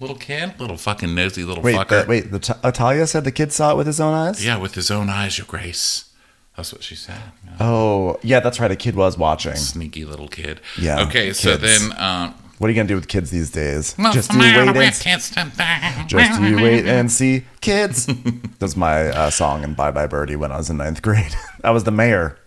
Little 0.00 0.16
kid? 0.16 0.58
Little 0.58 0.76
fucking 0.76 1.14
nosy 1.14 1.44
little 1.44 1.62
Wait, 1.62 1.76
fucker. 1.76 2.02
the, 2.02 2.08
wait. 2.08 2.30
The 2.32 2.40
t- 2.40 2.52
Atalia 2.64 3.06
said 3.08 3.22
the 3.22 3.30
kid 3.30 3.52
saw 3.52 3.70
it 3.72 3.76
with 3.76 3.86
his 3.86 4.00
own 4.00 4.14
eyes. 4.14 4.44
Yeah, 4.44 4.56
with 4.58 4.74
his 4.74 4.90
own 4.90 5.08
eyes, 5.08 5.38
Your 5.38 5.46
Grace. 5.46 6.06
That's 6.56 6.72
what 6.72 6.82
she 6.82 6.96
said. 6.96 7.20
Yeah. 7.46 7.52
Oh, 7.60 8.18
yeah, 8.22 8.40
that's 8.40 8.58
right. 8.58 8.70
A 8.70 8.76
kid 8.76 8.96
was 8.96 9.16
watching. 9.16 9.54
Sneaky 9.54 10.04
little 10.04 10.26
kid. 10.28 10.60
Yeah, 10.78 11.02
Okay, 11.06 11.32
so 11.32 11.56
then, 11.56 11.94
um, 11.98 12.34
What 12.58 12.66
are 12.66 12.70
you 12.72 12.76
gonna 12.76 12.88
do 12.88 12.96
with 12.96 13.08
kids 13.08 13.30
these 13.30 13.50
days? 13.50 13.94
What's 13.96 14.14
Just 14.14 14.32
you 14.32 14.38
wait 14.40 14.56
and 14.56 14.94
see. 14.94 15.04
kids? 15.04 15.30
Just 16.08 16.40
you 16.42 16.56
wait 16.56 16.86
and 16.86 17.10
see, 17.10 17.44
kids. 17.60 18.06
That's 18.58 18.76
my 18.76 19.06
uh, 19.08 19.30
song 19.30 19.62
in 19.64 19.74
Bye 19.74 19.92
Bye 19.92 20.06
Birdie 20.08 20.36
when 20.36 20.50
I 20.52 20.56
was 20.58 20.68
in 20.68 20.76
ninth 20.78 21.00
grade. 21.00 21.34
I 21.64 21.70
was 21.70 21.84
the 21.84 21.90
mayor. 21.92 22.38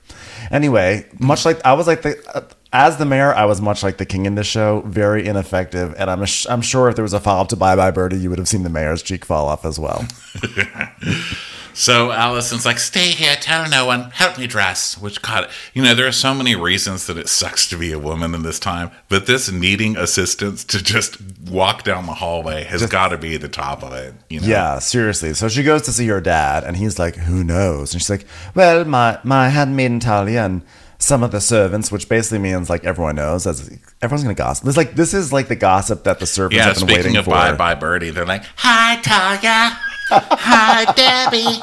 Anyway, 0.52 1.06
much 1.20 1.46
like 1.46 1.64
I 1.66 1.74
was 1.74 1.88
like 1.88 2.02
the 2.02 2.18
uh, 2.36 2.42
as 2.74 2.98
the 2.98 3.06
mayor, 3.06 3.34
I 3.34 3.46
was 3.46 3.62
much 3.62 3.84
like 3.84 3.98
the 3.98 4.06
king 4.06 4.26
in 4.26 4.36
this 4.36 4.48
show, 4.48 4.82
very 4.86 5.26
ineffective. 5.26 5.96
And 5.98 6.10
I'm 6.10 6.26
I'm 6.50 6.62
sure 6.62 6.90
if 6.90 6.96
there 6.96 7.04
was 7.04 7.14
a 7.14 7.20
follow 7.20 7.42
up 7.42 7.48
to 7.50 7.56
Bye 7.56 7.76
Bye 7.76 7.92
Birdie, 7.92 8.18
you 8.18 8.30
would 8.30 8.40
have 8.40 8.48
seen 8.48 8.64
the 8.64 8.70
mayor's 8.70 9.02
cheek 9.02 9.24
fall 9.26 9.48
off 9.48 9.66
as 9.66 9.80
well. 9.80 10.06
So 11.78 12.08
Alicent's 12.08 12.66
like, 12.66 12.80
stay 12.80 13.10
here, 13.10 13.36
tell 13.36 13.70
no 13.70 13.86
one, 13.86 14.10
help 14.12 14.38
me 14.38 14.48
dress. 14.48 14.98
Which, 14.98 15.22
God, 15.22 15.50
you 15.74 15.84
know, 15.84 15.94
there 15.94 16.08
are 16.08 16.12
so 16.14 16.34
many 16.34 16.56
reasons 16.56 17.06
that 17.08 17.18
it 17.18 17.28
sucks 17.28 17.68
to 17.68 17.78
be 17.78 17.92
a 17.92 18.00
woman 18.00 18.34
in 18.34 18.44
this 18.44 18.60
time, 18.60 18.92
but 19.10 19.28
this 19.28 19.52
needing 19.52 19.98
assistance 19.98 20.64
to 20.64 20.82
just 20.82 21.18
walk 21.50 21.84
down 21.84 22.06
the 22.06 22.14
hallway 22.14 22.64
has 22.64 22.86
got 22.88 23.10
to 23.10 23.18
be 23.18 23.36
the 23.36 23.50
top 23.50 23.84
of 23.84 23.92
it. 23.92 24.14
You 24.30 24.40
know? 24.40 24.48
Yeah, 24.48 24.80
seriously. 24.80 25.34
So 25.34 25.50
she 25.50 25.64
goes 25.64 25.82
to 25.84 25.92
see 25.92 26.08
her 26.08 26.22
dad, 26.22 26.64
and 26.64 26.78
he's 26.78 26.98
like, 26.98 27.18
"Who 27.18 27.44
knows?" 27.44 27.94
And 27.94 28.02
she's 28.02 28.10
like, 28.10 28.26
"Well, 28.56 28.86
my 28.86 29.20
my 29.24 29.50
handmaid 29.50 30.02
Talia 30.02 30.46
and 30.46 30.62
some 30.98 31.24
of 31.24 31.32
the 31.32 31.42
servants," 31.42 31.92
which 31.92 32.08
basically 32.08 32.40
means 32.40 32.70
like 32.70 32.86
everyone 32.86 33.18
knows, 33.18 33.46
as 33.46 33.70
everyone's 34.02 34.24
gonna 34.24 34.34
gossip. 34.34 34.66
It's 34.66 34.78
like 34.78 34.96
this 34.96 35.14
is 35.14 35.34
like 35.34 35.50
the 35.50 35.56
gossip 35.58 36.06
that 36.06 36.20
the 36.20 36.26
servants 36.26 36.56
Yeah, 36.56 36.66
have 36.68 36.76
been 36.76 36.88
speaking 36.88 36.96
waiting 37.04 37.18
of 37.18 37.26
for. 37.26 37.32
Bye 37.32 37.54
Bye 37.54 37.76
Birdie, 37.76 38.12
they're 38.12 38.26
like, 38.26 38.46
Hi, 38.56 38.96
Talia. 39.02 39.78
Hi, 40.10 40.86
Debbie. 40.94 41.62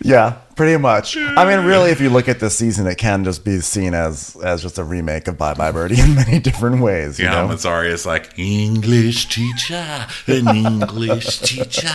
Yeah, 0.00 0.38
pretty 0.56 0.76
much. 0.78 1.16
I 1.16 1.44
mean, 1.44 1.66
really, 1.66 1.90
if 1.90 2.00
you 2.00 2.10
look 2.10 2.28
at 2.28 2.40
this 2.40 2.56
season, 2.56 2.86
it 2.86 2.96
can 2.96 3.24
just 3.24 3.44
be 3.44 3.60
seen 3.60 3.94
as 3.94 4.36
as 4.42 4.62
just 4.62 4.78
a 4.78 4.84
remake 4.84 5.28
of 5.28 5.36
Bye 5.38 5.54
Bye 5.54 5.72
Birdie 5.72 6.00
in 6.00 6.14
many 6.14 6.38
different 6.38 6.80
ways. 6.80 7.18
You 7.18 7.26
Yeah, 7.26 7.42
know? 7.46 7.48
Mazzari 7.54 7.88
is 7.90 8.06
like, 8.06 8.38
English 8.38 9.28
teacher, 9.28 10.06
an 10.26 10.48
English 10.48 11.38
teacher. 11.40 11.88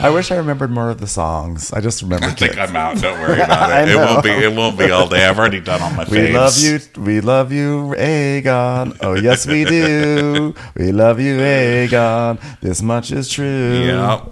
I 0.00 0.10
wish 0.10 0.30
I 0.30 0.36
remembered 0.36 0.70
more 0.70 0.90
of 0.90 1.00
the 1.00 1.06
songs. 1.06 1.72
I 1.72 1.80
just 1.80 2.02
remember. 2.02 2.26
I 2.26 2.30
think 2.30 2.52
kids. 2.54 2.58
I'm 2.58 2.76
out. 2.76 2.98
Don't 3.00 3.20
worry 3.20 3.40
about 3.40 3.70
it. 3.88 3.92
It 3.92 3.96
won't 3.96 4.22
be. 4.24 4.30
It 4.30 4.54
won't 4.56 4.78
be 4.78 4.90
all 4.90 5.08
day. 5.08 5.24
I've 5.26 5.38
already 5.38 5.60
done 5.60 5.80
all 5.82 5.90
my 5.92 6.04
We 6.04 6.18
faves. 6.18 6.34
love 6.34 6.58
you, 6.58 7.02
we 7.04 7.20
love 7.20 7.52
you, 7.52 7.94
Aegon. 7.98 8.96
Oh 9.02 9.14
yes, 9.14 9.46
we 9.46 9.64
do. 9.64 10.54
We 10.76 10.92
love 10.92 11.20
you, 11.20 11.38
Aegon. 11.38 12.40
This 12.60 12.82
much 12.82 13.12
is 13.12 13.28
true. 13.28 13.84
Yeah. 13.84 14.24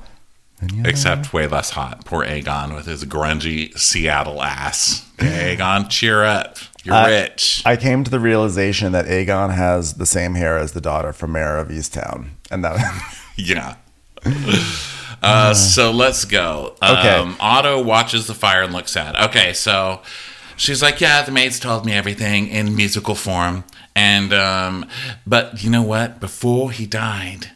Except 0.85 1.33
way 1.33 1.47
less 1.47 1.71
hot. 1.71 2.05
Poor 2.05 2.25
Aegon 2.25 2.75
with 2.75 2.87
his 2.87 3.05
grungy 3.05 3.77
Seattle 3.79 4.43
ass. 4.43 5.09
Aegon, 5.19 5.89
cheer 5.89 6.25
up. 6.25 6.57
You're 6.83 6.95
Uh, 6.97 7.07
rich. 7.09 7.63
I 7.65 7.77
came 7.77 8.03
to 8.03 8.11
the 8.11 8.19
realization 8.19 8.91
that 8.93 9.07
Aegon 9.07 9.55
has 9.55 9.95
the 9.95 10.07
same 10.07 10.35
hair 10.35 10.59
as 10.59 10.73
the 10.73 10.81
daughter 10.81 11.13
from 11.13 11.33
Mare 11.33 11.59
of 11.59 11.69
Easttown, 11.69 12.31
and 12.51 12.65
that 12.65 12.77
yeah. 13.37 13.77
Uh, 15.23 15.55
so 15.55 15.91
let's 15.91 16.25
go. 16.25 16.77
Okay. 16.83 17.17
Um, 17.17 17.37
Otto 17.41 17.83
watches 17.83 18.27
the 18.27 18.35
fire 18.35 18.63
and 18.63 18.73
looks 18.73 18.93
sad. 18.93 19.17
Okay, 19.17 19.53
so 19.53 20.01
she's 20.57 20.83
like, 20.83 21.01
"Yeah, 21.01 21.23
the 21.23 21.33
maids 21.33 21.59
told 21.59 21.85
me 21.85 21.93
everything 21.93 22.49
in 22.49 22.77
musical 22.77 23.15
form, 23.15 23.65
and 23.97 24.33
um, 24.33 24.87
but 25.27 25.63
you 25.63 25.71
know 25.71 25.83
what? 25.83 26.21
Before 26.21 26.71
he 26.71 26.87
died, 26.87 27.51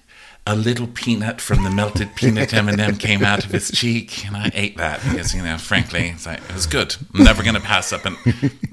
a 0.47 0.57
little 0.57 0.89
peanut 0.89 1.41
from 1.41 1.63
the 1.63 1.71
melted 1.71 2.11
peanut 2.17 2.53
M 2.53 2.69
and 2.69 2.81
m 2.81 2.97
came 2.97 3.25
out 3.25 3.45
of 3.45 3.51
his 3.51 3.71
cheek, 3.71 4.27
and 4.27 4.37
I 4.37 4.51
ate 4.55 4.77
that 4.79 5.01
because 5.03 5.35
you 5.35 5.43
know, 5.43 5.59
frankly, 5.59 6.09
it's 6.09 6.27
like, 6.27 6.41
it 6.41 6.55
was 6.55 6.67
good. 6.67 6.97
I'm 7.15 7.25
never 7.25 7.43
gonna 7.43 7.61
pass 7.61 7.93
up. 7.93 8.05
And 8.05 8.17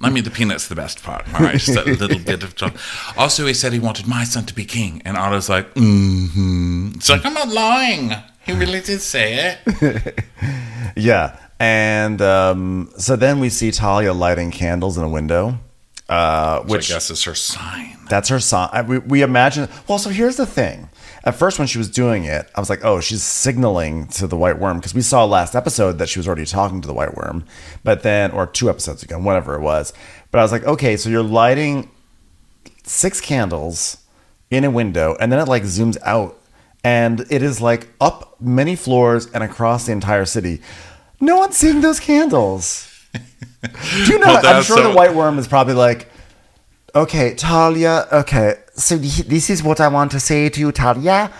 I 0.01 0.09
mean, 0.09 0.23
the 0.23 0.31
peanut's 0.31 0.67
the 0.67 0.75
best 0.75 1.03
part. 1.03 1.31
All 1.33 1.41
right, 1.41 1.59
just 1.59 1.77
a 1.77 1.83
little 1.83 2.19
bit 2.19 2.43
of. 2.43 2.55
chocolate. 2.55 2.81
Also, 3.17 3.45
he 3.45 3.53
said 3.53 3.73
he 3.73 3.79
wanted 3.79 4.07
my 4.07 4.23
son 4.23 4.45
to 4.45 4.55
be 4.55 4.65
king, 4.65 5.01
and 5.05 5.15
Otto's 5.15 5.49
like, 5.49 5.73
mm-hmm. 5.75 6.93
It's 6.95 7.09
like 7.09 7.25
I'm 7.25 7.33
not 7.33 7.49
lying. 7.49 8.13
He 8.45 8.53
really 8.53 8.81
did 8.81 9.01
say 9.01 9.57
it. 9.67 10.23
yeah. 10.95 11.37
And 11.59 12.21
um, 12.21 12.91
so 12.97 13.15
then 13.15 13.39
we 13.39 13.49
see 13.49 13.71
Talia 13.71 14.13
lighting 14.13 14.49
candles 14.51 14.97
in 14.97 15.03
a 15.03 15.09
window, 15.09 15.59
uh, 16.07 16.61
Which 16.61 16.71
which 16.71 16.91
I 16.91 16.95
guess 16.95 17.11
is 17.11 17.23
her 17.25 17.35
sign. 17.35 17.97
That's 18.09 18.29
her 18.29 18.39
sign. 18.39 18.87
We, 18.87 18.99
we 18.99 19.21
imagine. 19.21 19.67
Well, 19.87 19.99
so 19.99 20.09
here's 20.09 20.37
the 20.37 20.45
thing. 20.45 20.89
At 21.25 21.35
first, 21.35 21.59
when 21.59 21.67
she 21.67 21.77
was 21.77 21.89
doing 21.89 22.23
it, 22.23 22.49
I 22.55 22.61
was 22.61 22.69
like, 22.69 22.83
oh, 22.85 23.01
she's 23.01 23.21
signaling 23.23 24.07
to 24.07 24.25
the 24.25 24.37
white 24.37 24.57
worm 24.57 24.77
because 24.77 24.93
we 24.95 25.01
saw 25.01 25.25
last 25.25 25.53
episode 25.53 25.97
that 25.99 26.07
she 26.07 26.17
was 26.17 26.27
already 26.27 26.45
talking 26.45 26.79
to 26.81 26.87
the 26.87 26.93
white 26.93 27.15
worm. 27.15 27.43
But 27.83 28.03
then, 28.03 28.31
or 28.31 28.47
two 28.47 28.69
episodes 28.69 29.03
ago, 29.03 29.19
whatever 29.19 29.53
it 29.55 29.61
was. 29.61 29.91
But 30.31 30.39
I 30.39 30.43
was 30.43 30.53
like, 30.53 30.63
okay, 30.63 30.95
so 30.95 31.09
you're 31.09 31.21
lighting 31.21 31.91
six 32.83 33.19
candles 33.19 33.97
in 34.49 34.63
a 34.63 34.71
window, 34.71 35.17
and 35.19 35.29
then 35.31 35.39
it 35.39 35.47
like 35.49 35.63
zooms 35.63 35.97
out, 36.03 36.38
and 36.83 37.21
it 37.29 37.41
is 37.43 37.61
like 37.61 37.89
up 37.99 38.35
many 38.39 38.75
floors 38.75 39.27
and 39.31 39.43
across 39.43 39.85
the 39.85 39.91
entire 39.91 40.25
city. 40.25 40.61
No 41.19 41.37
one's 41.37 41.57
seeing 41.57 41.81
those 41.81 41.99
candles. 41.99 42.85
Do 43.13 43.19
you 44.13 44.19
know? 44.19 44.27
Well, 44.27 44.45
I'm 44.57 44.63
sure 44.63 44.77
so- 44.77 44.89
the 44.89 44.95
white 44.95 45.13
worm 45.13 45.37
is 45.39 45.47
probably 45.47 45.73
like, 45.73 46.07
okay, 46.95 47.35
Talia. 47.35 48.07
Okay, 48.11 48.55
so 48.75 48.95
this 48.97 49.49
is 49.49 49.61
what 49.63 49.79
I 49.79 49.87
want 49.89 50.11
to 50.11 50.19
say 50.19 50.49
to 50.49 50.59
you, 50.59 50.71
Talia. 50.71 51.31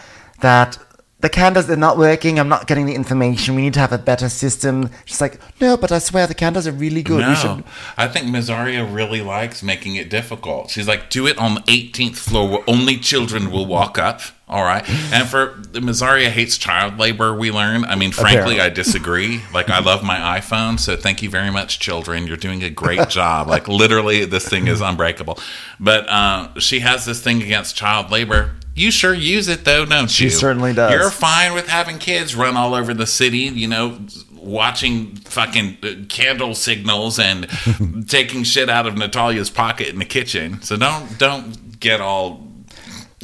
That 0.42 0.78
the 1.22 1.30
candles 1.30 1.70
are 1.70 1.76
not 1.76 1.98
working. 1.98 2.40
I'm 2.40 2.48
not 2.48 2.66
getting 2.66 2.86
the 2.86 2.96
information. 2.96 3.56
We 3.56 3.62
need 3.64 3.74
to 3.74 3.80
have 3.82 3.92
a 3.92 3.98
better 3.98 4.30
system. 4.30 4.90
She's 5.04 5.20
like, 5.20 5.40
no, 5.60 5.76
but 5.76 5.92
I 5.92 6.00
swear 6.00 6.28
the 6.28 6.34
candles 6.34 6.66
are 6.66 6.72
really 6.72 7.04
good. 7.04 7.22
No, 7.22 7.36
should. 7.36 7.64
I 7.98 8.08
think 8.08 8.28
Mazzaria 8.28 8.88
really 8.94 9.22
likes 9.22 9.62
making 9.62 9.96
it 9.96 10.10
difficult. 10.10 10.70
She's 10.70 10.88
like, 10.88 11.10
do 11.10 11.28
it 11.28 11.38
on 11.38 11.56
the 11.56 11.62
18th 11.62 12.16
floor 12.16 12.50
where 12.50 12.64
only 12.68 12.98
children 12.98 13.52
will 13.52 13.66
walk 13.66 13.98
up. 13.98 14.22
All 14.48 14.64
right. 14.64 14.84
And 15.14 15.28
for 15.28 15.56
Mazzaria 15.74 16.30
hates 16.30 16.58
child 16.58 16.98
labor, 16.98 17.36
we 17.36 17.52
learn. 17.52 17.84
I 17.84 17.96
mean, 17.96 18.12
frankly, 18.12 18.56
Apparently. 18.56 18.62
I 18.62 18.70
disagree. 18.70 19.42
Like, 19.54 19.70
I 19.70 19.80
love 19.80 20.04
my 20.04 20.40
iPhone. 20.40 20.80
So 20.80 20.96
thank 20.96 21.22
you 21.22 21.30
very 21.30 21.52
much, 21.52 21.80
children. 21.80 22.26
You're 22.26 22.38
doing 22.38 22.64
a 22.64 22.70
great 22.70 23.10
job. 23.10 23.48
Like, 23.48 23.68
literally, 23.68 24.26
this 24.26 24.48
thing 24.48 24.68
is 24.68 24.82
unbreakable. 24.82 25.38
But 25.80 26.08
uh, 26.10 26.60
she 26.60 26.80
has 26.80 27.06
this 27.06 27.22
thing 27.22 27.44
against 27.44 27.76
child 27.76 28.10
labor. 28.10 28.52
You 28.80 28.92
sure 28.92 29.14
use 29.14 29.48
it, 29.48 29.66
though, 29.66 29.86
don't 29.86 30.10
She 30.10 30.26
you? 30.26 30.30
certainly 30.30 30.74
does. 30.74 30.92
You're 30.92 31.10
fine 31.10 31.54
with 31.54 31.68
having 31.68 31.98
kids 32.00 32.36
run 32.36 32.56
all 32.58 32.74
over 32.74 32.94
the 32.94 33.06
city, 33.08 33.40
you 33.40 33.68
know, 33.68 34.00
watching 34.34 35.16
fucking 35.18 35.78
uh, 35.84 35.88
candle 36.08 36.56
signals 36.56 37.20
and 37.20 37.48
taking 38.08 38.44
shit 38.44 38.70
out 38.70 38.88
of 38.88 38.96
Natalia's 38.98 39.50
pocket 39.50 39.90
in 39.90 40.00
the 40.00 40.06
kitchen. 40.06 40.62
So 40.62 40.78
don't 40.78 41.18
don't 41.18 41.80
get 41.80 42.00
all 42.02 42.48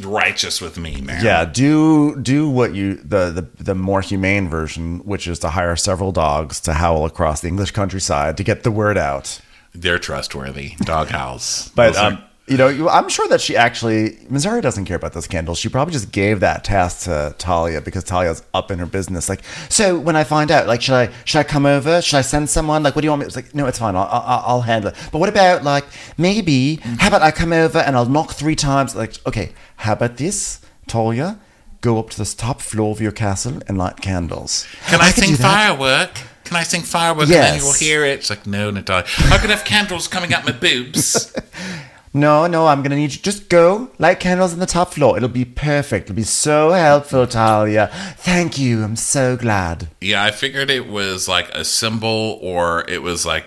righteous 0.02 0.60
with 0.60 0.76
me, 0.78 1.00
man. 1.00 1.24
Yeah, 1.24 1.44
do 1.46 2.20
do 2.20 2.48
what 2.48 2.74
you 2.74 2.96
the, 2.96 3.30
the 3.30 3.62
the 3.64 3.74
more 3.74 4.02
humane 4.02 4.48
version, 4.48 4.98
which 5.00 5.26
is 5.26 5.38
to 5.40 5.48
hire 5.50 5.74
several 5.76 6.12
dogs 6.12 6.60
to 6.60 6.74
howl 6.74 7.04
across 7.06 7.40
the 7.40 7.48
English 7.48 7.70
countryside 7.70 8.36
to 8.36 8.44
get 8.44 8.62
the 8.62 8.70
word 8.70 8.98
out. 8.98 9.40
they're 9.74 9.98
trustworthy. 9.98 10.74
Dog 10.84 11.08
house, 11.08 11.70
But 11.70 11.96
um, 11.96 12.22
you 12.48 12.56
know, 12.56 12.88
I'm 12.88 13.08
sure 13.08 13.26
that 13.28 13.40
she 13.40 13.56
actually 13.56 14.10
Mysaria 14.30 14.62
doesn't 14.62 14.84
care 14.84 14.96
about 14.96 15.14
those 15.14 15.26
candles. 15.26 15.58
She 15.58 15.68
probably 15.68 15.92
just 15.92 16.12
gave 16.12 16.40
that 16.40 16.62
task 16.62 17.04
to 17.04 17.34
Talia 17.38 17.80
because 17.80 18.04
Talia's 18.04 18.44
up 18.54 18.70
in 18.70 18.78
her 18.78 18.86
business. 18.86 19.28
Like, 19.28 19.42
so 19.68 19.98
when 19.98 20.14
I 20.14 20.22
find 20.22 20.52
out, 20.52 20.68
like, 20.68 20.80
should 20.80 20.94
I 20.94 21.10
should 21.24 21.40
I 21.40 21.42
come 21.42 21.66
over? 21.66 22.00
Should 22.00 22.18
I 22.18 22.20
send 22.20 22.48
someone? 22.48 22.84
Like, 22.84 22.94
what 22.94 23.02
do 23.02 23.06
you 23.06 23.10
want 23.10 23.20
me? 23.20 23.26
It's 23.26 23.34
like, 23.34 23.52
no, 23.52 23.66
it's 23.66 23.80
fine. 23.80 23.96
I'll, 23.96 24.08
I'll, 24.08 24.42
I'll 24.46 24.60
handle 24.60 24.90
it. 24.90 24.96
But 25.10 25.18
what 25.18 25.28
about 25.28 25.64
like 25.64 25.86
maybe? 26.16 26.78
Mm. 26.82 27.00
How 27.00 27.08
about 27.08 27.22
I 27.22 27.32
come 27.32 27.52
over 27.52 27.78
and 27.78 27.96
I'll 27.96 28.06
knock 28.06 28.32
three 28.32 28.56
times? 28.56 28.94
Like, 28.94 29.14
okay, 29.26 29.52
how 29.78 29.94
about 29.94 30.16
this, 30.16 30.60
Talia? 30.86 31.40
Go 31.80 31.98
up 31.98 32.10
to 32.10 32.18
the 32.18 32.24
top 32.24 32.60
floor 32.60 32.92
of 32.92 33.00
your 33.00 33.12
castle 33.12 33.60
and 33.66 33.76
light 33.76 34.00
candles. 34.00 34.66
can 34.86 35.00
I, 35.00 35.10
could 35.10 35.24
sing 35.24 35.36
firework? 35.36 36.10
Can 36.44 36.56
I 36.56 36.62
sing 36.62 36.82
firework 36.82 37.24
and 37.24 37.32
then 37.32 37.58
you 37.58 37.64
will 37.64 37.72
hear 37.72 38.04
it? 38.04 38.20
It's 38.20 38.30
like, 38.30 38.46
no, 38.46 38.70
Natalia. 38.70 39.04
I 39.30 39.38
could 39.38 39.50
have 39.50 39.64
candles 39.64 40.06
coming 40.06 40.32
out 40.32 40.44
my 40.44 40.52
boobs. 40.52 41.34
No, 42.16 42.46
no, 42.46 42.66
I'm 42.66 42.82
gonna 42.82 42.96
need 42.96 43.12
you. 43.12 43.20
Just 43.20 43.50
go 43.50 43.90
light 43.98 44.20
candles 44.20 44.54
on 44.54 44.58
the 44.58 44.64
top 44.66 44.94
floor. 44.94 45.18
It'll 45.18 45.28
be 45.28 45.44
perfect. 45.44 46.04
It'll 46.06 46.16
be 46.16 46.22
so 46.22 46.70
helpful, 46.70 47.26
Talia. 47.26 47.90
Thank 48.16 48.58
you. 48.58 48.82
I'm 48.82 48.96
so 48.96 49.36
glad. 49.36 49.88
yeah, 50.00 50.24
I 50.24 50.30
figured 50.30 50.70
it 50.70 50.88
was 50.88 51.28
like 51.28 51.50
a 51.50 51.62
symbol 51.62 52.38
or 52.40 52.88
it 52.88 53.02
was 53.02 53.26
like 53.26 53.44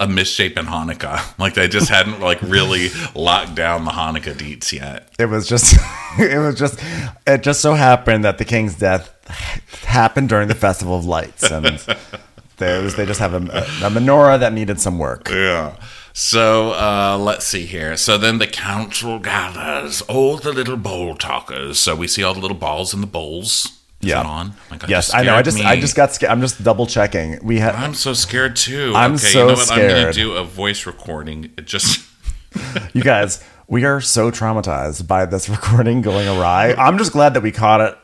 a 0.00 0.08
misshapen 0.08 0.66
Hanukkah. 0.66 1.20
Like 1.38 1.54
they 1.54 1.68
just 1.68 1.88
hadn't 1.90 2.18
like 2.20 2.42
really 2.42 2.88
locked 3.14 3.54
down 3.54 3.84
the 3.84 3.92
Hanukkah 3.92 4.34
deets 4.34 4.72
yet. 4.72 5.08
It 5.20 5.26
was 5.26 5.48
just, 5.48 5.76
it 6.18 6.38
was 6.38 6.56
just, 6.58 6.80
it 7.24 7.42
just 7.44 7.60
so 7.60 7.74
happened 7.74 8.24
that 8.24 8.38
the 8.38 8.44
king's 8.44 8.74
death 8.74 9.14
happened 9.84 10.28
during 10.28 10.48
the 10.48 10.54
festival 10.56 10.96
of 10.96 11.04
lights, 11.04 11.48
and 11.50 11.64
there 12.56 12.82
was 12.82 12.96
they 12.96 13.06
just 13.06 13.20
have 13.20 13.34
a, 13.34 13.36
a 13.38 13.90
menorah 13.90 14.40
that 14.40 14.52
needed 14.52 14.80
some 14.80 14.98
work. 14.98 15.28
Yeah. 15.30 15.76
So 16.12 16.72
uh, 16.72 17.16
let's 17.18 17.46
see 17.46 17.64
here. 17.66 17.96
So 17.96 18.18
then 18.18 18.38
the 18.38 18.46
council 18.46 19.18
gathers, 19.18 20.02
all 20.02 20.36
the 20.36 20.52
little 20.52 20.76
bowl 20.76 21.14
talkers. 21.14 21.78
So 21.78 21.96
we 21.96 22.06
see 22.06 22.22
all 22.22 22.34
the 22.34 22.40
little 22.40 22.56
balls 22.56 22.92
in 22.92 23.00
the 23.00 23.06
bowls. 23.06 23.78
Is 24.00 24.08
Yeah. 24.08 24.22
on? 24.22 24.54
My 24.70 24.76
God, 24.76 24.90
Yes, 24.90 25.14
I 25.14 25.22
know. 25.22 25.36
I 25.36 25.42
just 25.42 25.58
me. 25.58 25.64
I 25.64 25.80
just 25.80 25.94
got 25.94 26.12
scared. 26.12 26.32
I'm 26.32 26.40
just 26.40 26.62
double 26.62 26.86
checking. 26.86 27.38
We 27.42 27.60
had. 27.60 27.74
I'm 27.74 27.94
so 27.94 28.12
scared 28.12 28.56
too. 28.56 28.92
I'm 28.94 29.14
okay, 29.14 29.26
so 29.26 29.38
you 29.40 29.46
know 29.46 29.54
what? 29.54 29.70
I'm 29.70 29.88
gonna 29.88 30.12
do 30.12 30.32
a 30.32 30.44
voice 30.44 30.86
recording. 30.86 31.52
It 31.56 31.66
just 31.66 32.04
you 32.92 33.02
guys, 33.02 33.42
we 33.68 33.84
are 33.84 34.00
so 34.00 34.30
traumatized 34.30 35.06
by 35.06 35.24
this 35.24 35.48
recording 35.56 36.02
going 36.02 36.28
awry. 36.28 36.74
I'm 36.74 36.98
just 36.98 37.12
glad 37.12 37.34
that 37.34 37.42
we 37.42 37.52
caught 37.52 37.80
it 37.80 37.96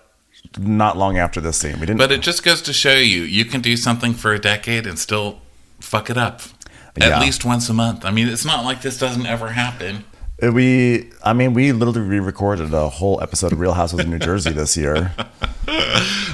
not 0.57 0.97
long 0.97 1.19
after 1.19 1.41
this 1.41 1.59
scene. 1.59 1.75
We 1.75 1.81
didn't. 1.87 1.99
But 1.99 2.13
it 2.13 2.23
just 2.23 2.43
goes 2.43 2.63
to 2.63 2.73
show 2.73 2.95
you, 2.95 3.23
you 3.23 3.45
can 3.45 3.61
do 3.61 3.77
something 3.77 4.15
for 4.15 4.33
a 4.33 4.39
decade 4.39 4.87
and 4.87 4.99
still 4.99 5.41
fuck 5.81 6.09
it 6.09 6.17
up. 6.17 6.41
At 7.03 7.09
Yeah. 7.11 7.21
least 7.21 7.45
once 7.45 7.69
a 7.69 7.75
month. 7.75 8.05
I 8.05 8.11
mean, 8.11 8.29
it's 8.29 8.45
not 8.45 8.65
like 8.65 8.83
this 8.83 8.99
doesn't 8.99 9.27
ever 9.27 9.49
happen. 9.51 10.05
we, 10.41 11.11
I 11.25 11.33
mean, 11.33 11.53
we 11.55 11.73
literally 11.73 12.01
re-recorded 12.09 12.73
a 12.73 12.89
whole 12.89 13.21
episode 13.23 13.53
of 13.53 13.59
Real 13.61 13.73
Housewives 13.75 14.05
of 14.05 14.11
New 14.11 14.19
Jersey 14.19 14.53
this 14.53 14.77
year. 14.77 15.13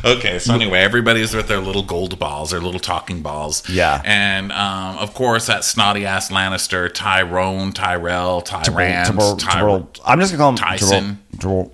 Okay, 0.04 0.38
so 0.38 0.54
anyway, 0.54 0.80
everybody's 0.80 1.34
with 1.34 1.48
their 1.48 1.60
little 1.60 1.82
gold 1.82 2.18
balls, 2.18 2.50
their 2.50 2.60
little 2.60 2.78
talking 2.78 3.22
balls. 3.22 3.66
Yeah. 3.70 4.02
And 4.04 4.52
um, 4.52 4.98
of 4.98 5.14
course, 5.14 5.46
that 5.46 5.64
snotty 5.64 6.04
ass 6.04 6.30
Lannister, 6.30 6.92
Tyrone, 6.92 7.72
Tyrell, 7.72 8.42
Tyrant, 8.42 9.06
Tyrell- 9.06 9.36
Tyr- 9.36 10.02
I'm 10.04 10.20
just 10.20 10.32
gonna 10.32 10.42
call 10.42 10.50
him 10.50 10.56
Tyson. 10.56 11.18
Tyrell. 11.40 11.72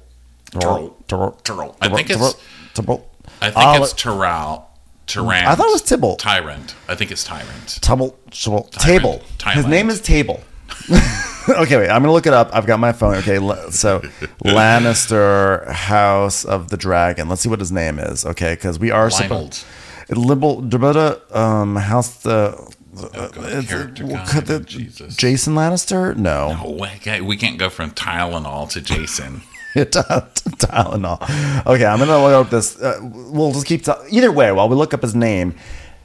Tyrell. 0.52 0.96
Tyrell. 1.42 1.76
I 1.80 1.88
think 1.88 2.08
it's- 2.10 2.36
Tyrell. 2.74 3.04
I 3.42 3.50
think 3.50 3.82
it's 3.82 3.92
Tyrell. 3.94 4.69
Tyrant. 5.12 5.46
I 5.46 5.54
thought 5.54 5.68
it 5.68 5.72
was 5.72 5.82
Tybalt. 5.82 6.18
Tyrant. 6.18 6.74
I 6.88 6.94
think 6.94 7.10
it's 7.10 7.24
Tyrant. 7.24 7.78
Table, 7.82 8.16
table, 8.30 9.22
table. 9.38 9.52
His 9.52 9.66
name 9.66 9.90
is 9.90 10.00
Table. 10.00 10.40
okay, 11.48 11.76
wait. 11.76 11.88
I'm 11.90 12.02
gonna 12.02 12.12
look 12.12 12.26
it 12.26 12.32
up. 12.32 12.50
I've 12.52 12.66
got 12.66 12.78
my 12.80 12.92
phone. 12.92 13.14
Okay, 13.16 13.36
so 13.70 14.00
Lannister 14.44 15.68
House 15.70 16.44
of 16.44 16.70
the 16.70 16.76
Dragon. 16.76 17.28
Let's 17.28 17.42
see 17.42 17.48
what 17.48 17.60
his 17.60 17.72
name 17.72 17.98
is. 17.98 18.24
Okay, 18.24 18.54
because 18.54 18.78
we 18.78 18.90
are 18.90 19.10
supposed. 19.10 19.64
Liberal, 20.08 21.20
um, 21.32 21.76
House 21.76 22.22
the. 22.22 22.72
God, 23.12 23.36
it's- 23.36 23.68
character 23.68 24.04
well, 24.04 24.26
guide, 24.26 24.46
the- 24.46 24.60
Jesus. 24.60 25.16
Jason 25.16 25.54
Lannister? 25.54 26.16
No. 26.16 26.58
Oh, 26.64 26.72
we 26.72 27.20
we 27.20 27.36
can't 27.36 27.58
go 27.58 27.70
from 27.70 27.92
Tylenol 27.92 28.68
to 28.70 28.80
Jason. 28.80 29.42
Tylenol. 29.74 31.20
Okay, 31.66 31.84
I'm 31.84 31.98
gonna 31.98 32.22
look 32.22 32.46
up 32.46 32.50
this. 32.50 32.80
Uh, 32.80 32.98
we'll 33.02 33.52
just 33.52 33.66
keep. 33.66 33.84
ta- 33.84 34.02
Either 34.10 34.32
way, 34.32 34.52
while 34.52 34.68
we 34.68 34.76
look 34.76 34.92
up 34.94 35.02
his 35.02 35.14
name, 35.14 35.54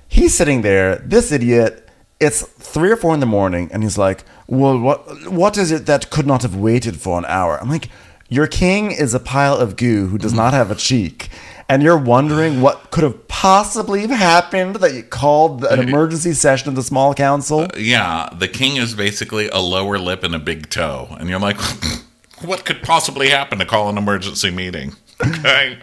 he's 0.07 0.34
sitting 0.36 0.62
there. 0.62 0.98
This 0.98 1.31
idiot. 1.31 1.81
It's 2.19 2.43
three 2.43 2.91
or 2.91 2.95
four 2.95 3.13
in 3.13 3.19
the 3.19 3.25
morning, 3.25 3.69
and 3.74 3.84
he's 3.84 3.98
like, 3.98 4.24
"Well, 4.48 4.79
what? 4.79 5.29
What 5.31 5.57
is 5.57 5.72
it 5.72 5.86
that 5.88 6.10
could 6.10 6.25
not 6.25 6.41
have 6.43 6.55
waited 6.55 7.00
for 7.01 7.17
an 7.17 7.25
hour?" 7.25 7.60
I'm 7.62 7.69
like, 7.69 7.89
"Your 8.29 8.48
king 8.48 8.91
is 8.91 9.13
a 9.13 9.19
pile 9.19 9.55
of 9.57 9.75
goo 9.75 10.07
who 10.07 10.17
does 10.17 10.34
not 10.34 10.53
have 10.53 10.72
a 10.72 10.75
cheek." 10.75 11.29
And 11.67 11.81
you're 11.81 11.98
wondering 11.98 12.62
what 12.62 12.91
could 12.91 13.03
have 13.03 13.27
possibly 13.27 14.05
happened 14.05 14.75
that 14.77 14.93
you 14.93 15.01
called 15.01 15.65
an 15.65 15.79
emergency 15.79 16.34
session 16.34 16.69
of 16.69 16.75
the 16.75 16.84
small 16.84 17.15
council? 17.15 17.67
yeah, 17.75 18.29
the 18.38 18.48
king 18.48 18.77
is 18.77 18.93
basically 18.93 19.50
a 19.50 19.57
lower 19.57 19.98
lip 19.98 20.24
and 20.24 20.36
a 20.36 20.39
big 20.39 20.69
toe. 20.69 21.07
And 21.19 21.27
you're 21.27 21.39
like, 21.39 21.57
what 22.44 22.65
could 22.65 22.82
possibly 22.84 23.30
happen 23.30 23.60
to 23.60 23.65
call 23.65 23.89
an 23.89 23.98
emergency 23.98 24.52
meeting? 24.52 24.95
Okay. 25.26 25.78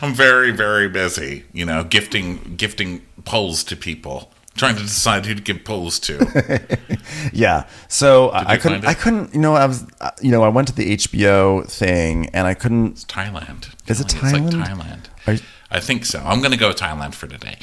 I'm 0.00 0.14
very, 0.14 0.52
very 0.52 0.88
busy, 0.88 1.44
you 1.52 1.66
know, 1.66 1.82
gifting 1.82 2.54
gifting 2.56 3.02
polls 3.24 3.64
to 3.64 3.74
people. 3.74 4.30
Trying 4.54 4.76
to 4.76 4.82
decide 4.82 5.26
who 5.26 5.34
to 5.34 5.42
give 5.42 5.64
polls 5.64 5.98
to. 6.00 6.16
Yeah. 7.32 7.66
So 7.88 8.28
I, 8.28 8.52
I 8.52 8.56
couldn't. 8.58 8.84
I 8.86 8.94
couldn't. 8.94 9.34
You 9.34 9.40
know, 9.40 9.54
I 9.56 9.66
was. 9.66 9.84
uh, 10.00 10.12
You 10.22 10.30
know, 10.30 10.44
I 10.44 10.48
went 10.50 10.68
to 10.68 10.74
the 10.74 10.96
HBO 10.96 11.68
thing, 11.68 12.26
and 12.32 12.46
I 12.46 12.54
couldn't. 12.54 13.06
Thailand. 13.08 13.74
Is 13.88 14.00
it 14.00 14.04
It's 14.14 14.22
like 14.22 14.34
Thailand? 14.34 14.64
Thailand. 14.64 15.06
You- 15.40 15.44
I 15.68 15.80
think 15.80 16.04
so. 16.04 16.20
I'm 16.24 16.38
going 16.38 16.52
to 16.52 16.56
go 16.58 16.70
Thailand 16.72 17.14
for 17.14 17.26
today. 17.26 17.58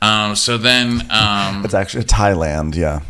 Um, 0.00 0.36
so 0.36 0.56
then, 0.58 1.10
um, 1.10 1.64
It's 1.64 1.74
actually 1.74 2.04
Thailand. 2.04 2.76
Yeah, 2.76 3.00